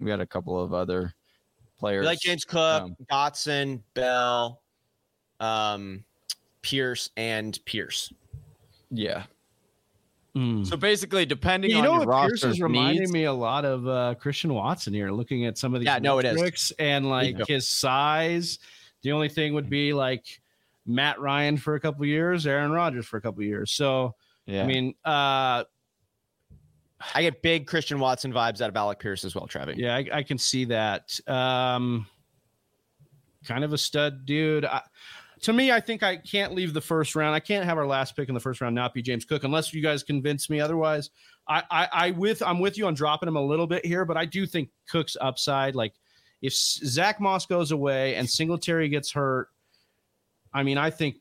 We 0.00 0.10
had 0.10 0.20
a 0.20 0.26
couple 0.26 0.58
of 0.58 0.72
other 0.72 1.12
players. 1.78 2.02
We 2.02 2.06
like 2.06 2.20
James 2.20 2.44
Cook, 2.44 2.82
um, 2.82 2.96
Dotson, 3.10 3.82
Bell, 3.92 4.62
um, 5.38 6.02
Pierce, 6.62 7.10
and 7.18 7.58
Pierce. 7.66 8.10
Yeah. 8.90 9.24
Mm. 10.34 10.66
So 10.66 10.78
basically, 10.78 11.26
depending 11.26 11.72
you 11.72 11.78
on 11.78 11.84
know 11.84 11.94
your 11.98 12.06
what 12.06 12.28
Pierce 12.28 12.44
is 12.44 12.62
reminding 12.62 13.00
needs, 13.00 13.12
me 13.12 13.24
a 13.24 13.32
lot 13.32 13.66
of 13.66 13.86
uh, 13.86 14.14
Christian 14.14 14.54
Watson 14.54 14.94
here, 14.94 15.10
looking 15.10 15.44
at 15.44 15.58
some 15.58 15.74
of 15.74 15.80
these 15.80 15.86
yeah, 15.86 15.98
no, 15.98 16.18
it 16.20 16.24
is. 16.24 16.72
and 16.78 17.10
like 17.10 17.36
his 17.46 17.68
size. 17.68 18.60
The 19.02 19.12
only 19.12 19.28
thing 19.28 19.52
would 19.52 19.68
be 19.68 19.92
like 19.92 20.40
Matt 20.86 21.20
Ryan 21.20 21.58
for 21.58 21.74
a 21.74 21.80
couple 21.80 22.06
years, 22.06 22.46
Aaron 22.46 22.70
Rodgers 22.70 23.04
for 23.04 23.18
a 23.18 23.20
couple 23.20 23.42
years. 23.42 23.72
So 23.72 24.14
yeah. 24.48 24.62
I 24.62 24.66
mean, 24.66 24.94
uh, 25.04 25.64
I 27.14 27.22
get 27.22 27.42
big 27.42 27.66
Christian 27.66 28.00
Watson 28.00 28.32
vibes 28.32 28.60
out 28.60 28.70
of 28.70 28.76
Alec 28.76 28.98
Pierce 28.98 29.24
as 29.24 29.34
well, 29.34 29.46
Trevi. 29.46 29.74
Yeah, 29.76 29.94
I, 29.94 30.08
I, 30.12 30.22
can 30.22 30.38
see 30.38 30.64
that. 30.64 31.18
Um, 31.28 32.06
kind 33.46 33.62
of 33.62 33.72
a 33.72 33.78
stud 33.78 34.24
dude. 34.24 34.64
I, 34.64 34.80
to 35.42 35.52
me, 35.52 35.70
I 35.70 35.80
think 35.80 36.02
I 36.02 36.16
can't 36.16 36.54
leave 36.54 36.72
the 36.72 36.80
first 36.80 37.14
round. 37.14 37.34
I 37.34 37.40
can't 37.40 37.64
have 37.64 37.78
our 37.78 37.86
last 37.86 38.16
pick 38.16 38.28
in 38.28 38.34
the 38.34 38.40
first 38.40 38.60
round 38.60 38.74
not 38.74 38.94
be 38.94 39.02
James 39.02 39.24
Cook 39.24 39.44
unless 39.44 39.72
you 39.72 39.82
guys 39.82 40.02
convince 40.02 40.50
me 40.50 40.60
otherwise. 40.60 41.10
I, 41.46 41.62
I, 41.70 41.88
I 41.92 42.10
with 42.12 42.42
I'm 42.42 42.58
with 42.58 42.76
you 42.76 42.86
on 42.86 42.94
dropping 42.94 43.28
him 43.28 43.36
a 43.36 43.44
little 43.44 43.66
bit 43.66 43.84
here, 43.84 44.04
but 44.04 44.16
I 44.16 44.24
do 44.24 44.46
think 44.46 44.70
Cook's 44.88 45.16
upside. 45.20 45.76
Like 45.76 45.92
if 46.42 46.54
Zack 46.54 47.20
Moss 47.20 47.46
goes 47.46 47.70
away 47.70 48.16
and 48.16 48.28
Singletary 48.28 48.88
gets 48.88 49.12
hurt, 49.12 49.48
I 50.52 50.62
mean, 50.62 50.78
I 50.78 50.90
think 50.90 51.16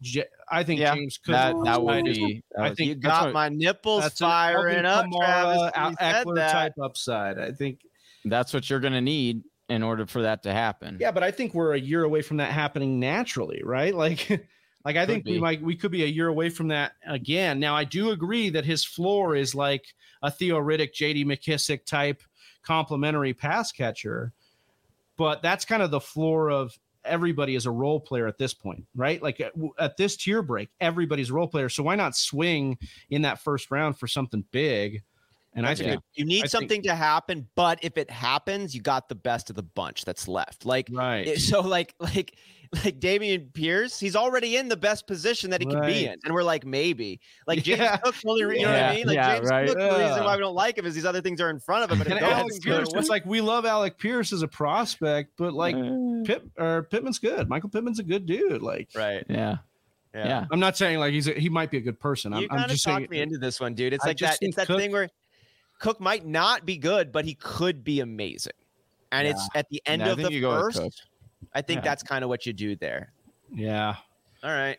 I 0.49 0.63
think 0.63 0.79
yeah, 0.79 0.95
James 0.95 1.17
Cook 1.17 1.33
that, 1.33 1.55
that 1.63 1.81
would 1.81 2.05
be. 2.05 2.43
I 2.57 2.73
think 2.73 2.89
you 2.89 2.95
got 2.95 3.25
what, 3.25 3.33
my 3.33 3.49
nipples 3.49 4.13
firing 4.13 4.85
up, 4.85 5.05
Travis. 5.11 5.71
Ekeler 5.75 6.51
type 6.51 6.73
upside. 6.81 7.37
I 7.37 7.51
think 7.51 7.81
that's 8.25 8.53
what 8.53 8.69
you're 8.69 8.79
going 8.79 8.93
to 8.93 9.01
need 9.01 9.43
in 9.69 9.83
order 9.83 10.05
for 10.05 10.21
that 10.21 10.43
to 10.43 10.53
happen. 10.53 10.97
Yeah, 10.99 11.11
but 11.11 11.23
I 11.23 11.31
think 11.31 11.53
we're 11.53 11.73
a 11.73 11.79
year 11.79 12.03
away 12.03 12.21
from 12.21 12.37
that 12.37 12.51
happening 12.51 12.99
naturally, 12.99 13.61
right? 13.63 13.93
Like 14.07 14.47
like 14.85 14.95
I 14.95 15.05
could 15.05 15.15
think 15.15 15.25
be. 15.25 15.33
we 15.33 15.39
might 15.39 15.61
we 15.61 15.75
could 15.75 15.91
be 15.91 16.03
a 16.03 16.07
year 16.07 16.29
away 16.29 16.49
from 16.49 16.69
that 16.69 16.93
again. 17.05 17.59
Now 17.59 17.75
I 17.75 17.83
do 17.83 18.11
agree 18.11 18.49
that 18.51 18.63
his 18.63 18.85
floor 18.85 19.35
is 19.35 19.53
like 19.53 19.83
a 20.21 20.31
Theo 20.31 20.59
Riddick, 20.59 20.93
JD 20.93 21.25
McKissic 21.25 21.83
type 21.85 22.21
complementary 22.63 23.33
pass 23.33 23.71
catcher. 23.73 24.31
But 25.17 25.41
that's 25.41 25.65
kind 25.65 25.81
of 25.83 25.91
the 25.91 25.99
floor 25.99 26.51
of 26.51 26.77
everybody 27.07 27.55
is 27.55 27.65
a 27.65 27.71
role 27.71 27.99
player 27.99 28.27
at 28.27 28.37
this 28.37 28.53
point, 28.53 28.85
right? 28.95 29.21
Like 29.21 29.41
uh, 29.41 29.45
at, 29.45 29.53
at 29.79 29.97
this 29.97 30.15
tier 30.17 30.41
break, 30.41 30.69
everybody's 30.79 31.29
a 31.29 31.33
role 31.33 31.47
player. 31.47 31.69
So 31.69 31.83
why 31.83 31.95
not 31.95 32.15
swing 32.15 32.77
in 33.09 33.23
that 33.23 33.39
first 33.39 33.71
round 33.71 33.97
for 33.97 34.07
something 34.07 34.43
big? 34.51 35.03
And 35.57 35.65
I 35.65 35.73
think 35.73 35.99
you 36.13 36.23
need 36.23 36.43
I 36.43 36.47
something 36.47 36.69
think, 36.69 36.83
to 36.83 36.93
happen, 36.93 37.47
but 37.55 37.79
if 37.81 37.97
it 37.97 38.11
happens, 38.11 38.75
you 38.75 38.81
got 38.81 39.09
the 39.09 39.15
best 39.15 39.49
of 39.49 39.55
the 39.55 39.63
bunch 39.63 40.05
that's 40.05 40.27
left. 40.27 40.65
Like 40.65 40.87
right. 40.91 41.37
So 41.47 41.61
like 41.61 41.95
like 41.99 42.37
like 42.83 42.99
Dameon 42.99 43.51
Pierce, 43.53 43.99
he's 43.99 44.15
already 44.15 44.57
in 44.57 44.67
the 44.67 44.77
best 44.77 45.07
position 45.07 45.49
that 45.49 45.61
he 45.61 45.67
right. 45.67 45.75
can 45.75 45.85
be 45.85 46.05
in, 46.05 46.19
and 46.23 46.33
we're 46.33 46.43
like 46.43 46.63
maybe 46.63 47.19
like 47.47 47.63
James 47.63 47.79
yeah. 47.79 47.97
Cook's 47.97 48.21
only 48.25 48.41
you 48.41 48.65
know 48.65 48.71
yeah. 48.71 48.87
what 48.87 48.91
I 48.91 48.95
mean? 48.95 49.07
Like 49.07 49.15
yeah, 49.15 49.35
James 49.37 49.49
right. 49.49 49.67
Cook, 49.67 49.77
the 49.77 49.83
reason 49.83 50.23
why 50.23 50.35
we 50.35 50.41
don't 50.41 50.55
like 50.55 50.77
him 50.77 50.85
is 50.85 50.93
these 50.93 51.05
other 51.05 51.21
things 51.21 51.41
are 51.41 51.49
in 51.49 51.59
front 51.59 51.85
of 51.85 51.91
him. 51.91 51.97
But 51.97 52.21
Alec 52.21 52.61
Pierce, 52.61 52.89
it's 52.93 53.09
like 53.09 53.25
we 53.25 53.41
love 53.41 53.65
Alec 53.65 53.97
Pierce 53.97 54.33
as 54.33 54.43
a 54.43 54.47
prospect, 54.47 55.31
but 55.37 55.53
like 55.53 55.75
uh, 55.75 56.23
Pitt 56.23 56.43
or 56.57 56.83
Pittman's 56.83 57.17
good. 57.17 57.49
Michael 57.49 57.69
Pittman's 57.69 57.97
a 57.97 58.03
good 58.03 58.27
dude. 58.27 58.61
Like 58.61 58.89
right, 58.93 59.25
yeah. 59.27 59.57
Yeah. 60.13 60.45
I'm 60.51 60.59
not 60.59 60.77
saying 60.77 60.99
like 60.99 61.13
he's 61.13 61.27
a, 61.27 61.33
he 61.33 61.49
might 61.49 61.71
be 61.71 61.77
a 61.77 61.81
good 61.81 61.99
person. 61.99 62.33
I'm, 62.33 62.41
you 62.41 62.49
kind 62.49 62.61
I'm 62.61 62.69
just 62.69 62.85
of 62.87 62.93
talked 62.93 63.09
me 63.09 63.21
into 63.21 63.37
this 63.37 63.59
one, 63.59 63.73
dude. 63.73 63.93
It's 63.93 64.05
like 64.05 64.17
that. 64.17 64.37
It's 64.41 64.55
that 64.55 64.67
Cook, 64.67 64.79
thing 64.79 64.91
where 64.91 65.09
Cook 65.79 65.99
might 65.99 66.25
not 66.25 66.65
be 66.65 66.77
good, 66.77 67.11
but 67.11 67.25
he 67.25 67.35
could 67.35 67.83
be 67.83 67.99
amazing. 67.99 68.53
And 69.11 69.25
yeah. 69.25 69.33
it's 69.33 69.49
at 69.55 69.69
the 69.69 69.81
end 69.85 70.01
yeah, 70.01 70.11
of 70.11 70.17
the 70.17 70.41
first. 70.41 71.07
I 71.53 71.61
think 71.61 71.79
yeah. 71.79 71.89
that's 71.89 72.03
kind 72.03 72.23
of 72.23 72.29
what 72.29 72.45
you 72.45 72.53
do 72.53 72.75
there. 72.75 73.13
Yeah. 73.53 73.95
All 74.43 74.51
right. 74.51 74.77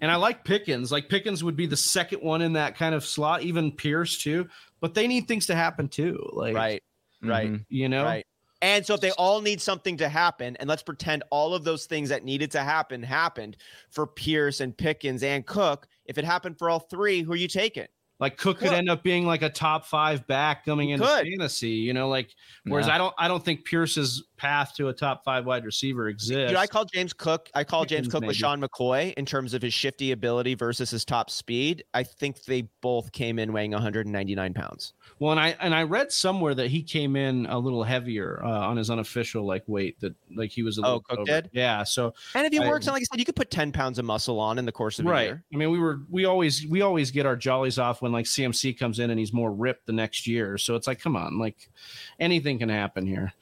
And 0.00 0.10
I 0.10 0.16
like 0.16 0.44
Pickens. 0.44 0.92
Like 0.92 1.08
Pickens 1.08 1.42
would 1.42 1.56
be 1.56 1.66
the 1.66 1.76
second 1.76 2.22
one 2.22 2.42
in 2.42 2.54
that 2.54 2.76
kind 2.76 2.94
of 2.94 3.04
slot, 3.04 3.42
even 3.42 3.72
Pierce 3.72 4.18
too. 4.18 4.48
But 4.80 4.94
they 4.94 5.06
need 5.06 5.28
things 5.28 5.46
to 5.46 5.54
happen 5.54 5.88
too. 5.88 6.28
Like 6.32 6.54
right, 6.54 6.82
right. 7.22 7.48
Mm-hmm. 7.48 7.62
You 7.68 7.88
know, 7.88 8.04
right. 8.04 8.26
And 8.60 8.86
so 8.86 8.94
if 8.94 9.00
they 9.00 9.10
all 9.12 9.40
need 9.40 9.60
something 9.60 9.96
to 9.96 10.08
happen, 10.08 10.56
and 10.60 10.68
let's 10.68 10.84
pretend 10.84 11.24
all 11.30 11.52
of 11.52 11.64
those 11.64 11.86
things 11.86 12.08
that 12.10 12.24
needed 12.24 12.52
to 12.52 12.60
happen 12.60 13.02
happened 13.02 13.56
for 13.90 14.06
Pierce 14.06 14.60
and 14.60 14.76
Pickens 14.76 15.22
and 15.24 15.44
Cook. 15.44 15.88
If 16.06 16.16
it 16.16 16.24
happened 16.24 16.58
for 16.58 16.70
all 16.70 16.78
three, 16.78 17.22
who 17.22 17.32
are 17.32 17.36
you 17.36 17.48
taking? 17.48 17.88
Like 18.22 18.36
Cook 18.36 18.60
could 18.60 18.72
end 18.72 18.88
up 18.88 19.02
being 19.02 19.26
like 19.26 19.42
a 19.42 19.48
top 19.48 19.84
five 19.84 20.24
back 20.28 20.64
coming 20.64 20.90
into 20.90 21.04
could. 21.04 21.24
fantasy, 21.24 21.70
you 21.70 21.92
know, 21.92 22.08
like 22.08 22.32
whereas 22.62 22.86
yeah. 22.86 22.94
I 22.94 22.98
don't 22.98 23.12
I 23.18 23.26
don't 23.26 23.44
think 23.44 23.64
Pierce's 23.64 24.22
path 24.42 24.74
to 24.74 24.88
a 24.88 24.92
top 24.92 25.22
five 25.24 25.46
wide 25.46 25.64
receiver 25.64 26.08
exists. 26.08 26.50
Dude, 26.50 26.56
I 26.56 26.66
call 26.66 26.84
James 26.84 27.12
Cook, 27.12 27.48
I 27.54 27.62
call 27.62 27.84
James 27.84 28.08
Cook 28.08 28.22
maybe. 28.22 28.28
with 28.28 28.36
Sean 28.36 28.60
McCoy 28.60 29.14
in 29.14 29.24
terms 29.24 29.54
of 29.54 29.62
his 29.62 29.72
shifty 29.72 30.10
ability 30.10 30.56
versus 30.56 30.90
his 30.90 31.04
top 31.04 31.30
speed. 31.30 31.84
I 31.94 32.02
think 32.02 32.42
they 32.42 32.62
both 32.80 33.12
came 33.12 33.38
in 33.38 33.52
weighing 33.52 33.70
199 33.70 34.52
pounds. 34.52 34.94
Well, 35.20 35.30
and 35.30 35.38
I 35.38 35.56
and 35.60 35.72
I 35.72 35.84
read 35.84 36.10
somewhere 36.10 36.56
that 36.56 36.66
he 36.72 36.82
came 36.82 37.14
in 37.14 37.46
a 37.46 37.56
little 37.56 37.84
heavier 37.84 38.42
uh, 38.42 38.48
on 38.48 38.76
his 38.76 38.90
unofficial 38.90 39.46
like 39.46 39.62
weight 39.68 40.00
that 40.00 40.12
like 40.34 40.50
he 40.50 40.64
was 40.64 40.76
a 40.78 40.80
little. 40.80 41.04
Oh, 41.08 41.16
Cook 41.16 41.24
did. 41.24 41.48
Yeah. 41.52 41.84
So 41.84 42.12
and 42.34 42.44
if 42.44 42.52
he 42.52 42.58
works 42.58 42.88
on, 42.88 42.94
like 42.94 43.02
I 43.02 43.06
said, 43.12 43.20
you 43.20 43.24
could 43.24 43.36
put 43.36 43.52
ten 43.52 43.70
pounds 43.70 44.00
of 44.00 44.04
muscle 44.04 44.40
on 44.40 44.58
in 44.58 44.66
the 44.66 44.72
course 44.72 44.98
of 44.98 45.06
right. 45.06 45.20
a 45.20 45.24
year. 45.26 45.44
I 45.54 45.56
mean, 45.56 45.70
we 45.70 45.78
were 45.78 46.00
we 46.10 46.24
always 46.24 46.66
we 46.66 46.82
always 46.82 47.12
get 47.12 47.26
our 47.26 47.36
jollies 47.36 47.78
off 47.78 48.02
when 48.02 48.10
like 48.10 48.24
CMC 48.24 48.76
comes 48.76 48.98
in 48.98 49.10
and 49.10 49.20
he's 49.20 49.32
more 49.32 49.52
ripped 49.52 49.86
the 49.86 49.92
next 49.92 50.26
year. 50.26 50.58
So 50.58 50.74
it's 50.74 50.88
like, 50.88 50.98
come 50.98 51.14
on, 51.14 51.38
like 51.38 51.70
anything 52.18 52.58
can 52.58 52.68
happen 52.68 53.06
here. 53.06 53.32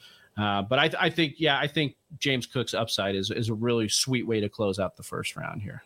Uh, 0.40 0.62
but 0.62 0.78
I, 0.78 0.90
I 0.98 1.10
think, 1.10 1.34
yeah, 1.38 1.58
I 1.58 1.66
think 1.66 1.96
James 2.18 2.46
Cook's 2.46 2.74
upside 2.74 3.14
is 3.14 3.30
is 3.30 3.48
a 3.48 3.54
really 3.54 3.88
sweet 3.88 4.26
way 4.26 4.40
to 4.40 4.48
close 4.48 4.78
out 4.78 4.96
the 4.96 5.02
first 5.02 5.36
round 5.36 5.62
here. 5.62 5.82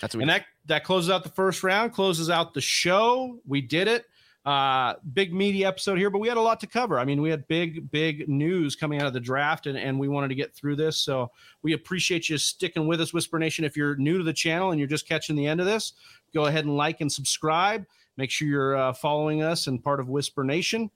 That's 0.00 0.14
and 0.14 0.28
that 0.28 0.44
that 0.66 0.84
closes 0.84 1.10
out 1.10 1.22
the 1.22 1.30
first 1.30 1.62
round, 1.62 1.92
closes 1.92 2.30
out 2.30 2.54
the 2.54 2.60
show. 2.60 3.38
We 3.46 3.60
did 3.60 3.88
it. 3.88 4.06
Uh 4.46 4.94
big 5.12 5.34
meaty 5.34 5.66
episode 5.66 5.98
here 5.98 6.08
but 6.08 6.18
we 6.18 6.26
had 6.26 6.38
a 6.38 6.40
lot 6.40 6.60
to 6.60 6.66
cover. 6.66 6.98
I 6.98 7.04
mean 7.04 7.20
we 7.20 7.28
had 7.28 7.46
big 7.46 7.90
big 7.90 8.26
news 8.26 8.74
coming 8.74 8.98
out 8.98 9.06
of 9.06 9.12
the 9.12 9.20
draft 9.20 9.66
and, 9.66 9.76
and 9.76 9.98
we 10.00 10.08
wanted 10.08 10.28
to 10.28 10.34
get 10.34 10.54
through 10.54 10.76
this. 10.76 10.96
So 10.96 11.30
we 11.62 11.74
appreciate 11.74 12.30
you 12.30 12.38
sticking 12.38 12.86
with 12.86 13.02
us 13.02 13.12
whisper 13.12 13.38
nation. 13.38 13.66
If 13.66 13.76
you're 13.76 13.96
new 13.96 14.16
to 14.16 14.24
the 14.24 14.32
channel 14.32 14.70
and 14.70 14.78
you're 14.78 14.88
just 14.88 15.06
catching 15.06 15.36
the 15.36 15.46
end 15.46 15.60
of 15.60 15.66
this 15.66 15.92
go 16.32 16.46
ahead 16.46 16.64
and 16.64 16.74
like 16.76 17.02
and 17.02 17.12
subscribe. 17.12 17.84
Make 18.16 18.30
sure 18.30 18.48
you're 18.48 18.76
uh, 18.76 18.92
following 18.94 19.42
us 19.42 19.66
and 19.66 19.82
part 19.82 20.00
of 20.00 20.08
whisper 20.08 20.42
nation 20.42 20.90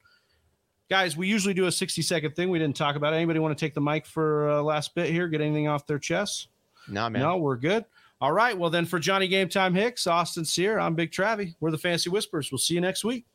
guys 0.94 1.16
we 1.16 1.26
usually 1.26 1.54
do 1.54 1.66
a 1.66 1.72
60 1.72 2.02
second 2.02 2.36
thing 2.36 2.50
we 2.50 2.58
didn't 2.60 2.76
talk 2.76 2.94
about 2.94 3.12
it. 3.12 3.16
anybody 3.16 3.40
want 3.40 3.56
to 3.58 3.64
take 3.64 3.74
the 3.74 3.80
mic 3.80 4.06
for 4.06 4.48
uh, 4.48 4.62
last 4.62 4.94
bit 4.94 5.10
here 5.10 5.26
get 5.26 5.40
anything 5.40 5.66
off 5.66 5.88
their 5.88 5.98
chest 5.98 6.46
no 6.86 7.10
man 7.10 7.20
no 7.20 7.36
we're 7.36 7.56
good 7.56 7.84
all 8.20 8.30
right 8.30 8.56
well 8.56 8.70
then 8.70 8.84
for 8.84 9.00
johnny 9.00 9.26
game 9.26 9.48
time 9.48 9.74
hicks 9.74 10.06
austin 10.06 10.44
sear 10.44 10.78
i'm 10.78 10.94
big 10.94 11.10
travie 11.10 11.56
we're 11.58 11.72
the 11.72 11.78
Fantasy 11.78 12.10
Whispers 12.10 12.52
we'll 12.52 12.60
see 12.60 12.74
you 12.74 12.80
next 12.80 13.02
week 13.02 13.26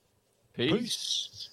Peace. 0.53 0.71
Peace. 0.71 1.49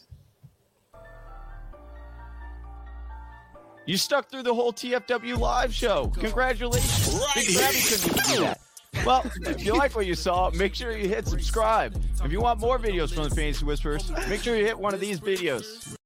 You 3.87 3.97
stuck 3.97 4.31
through 4.31 4.43
the 4.43 4.55
whole 4.55 4.73
TFW 4.73 5.39
live 5.39 5.73
show. 5.73 6.09
Congratulations. 6.09 7.15
Right. 7.15 7.35
Big 7.35 7.57
couldn't 7.57 8.25
do 8.29 8.41
that. 8.41 8.61
Well, 9.05 9.31
if 9.43 9.65
you 9.65 9.77
like 9.77 9.95
what 9.95 10.07
you 10.07 10.15
saw, 10.15 10.51
make 10.51 10.75
sure 10.75 10.97
you 10.97 11.09
hit 11.09 11.27
subscribe. 11.27 12.01
If 12.25 12.33
you 12.33 12.41
want 12.41 12.61
more 12.61 12.79
videos 12.79 13.15
from 13.15 13.25
the 13.25 13.35
Fantasy 13.35 13.65
Whispers, 13.65 14.11
make 14.29 14.43
sure 14.43 14.57
you 14.57 14.65
hit 14.65 14.79
one 14.79 14.95
of 14.95 15.01
these 15.01 15.21
videos. 15.21 15.97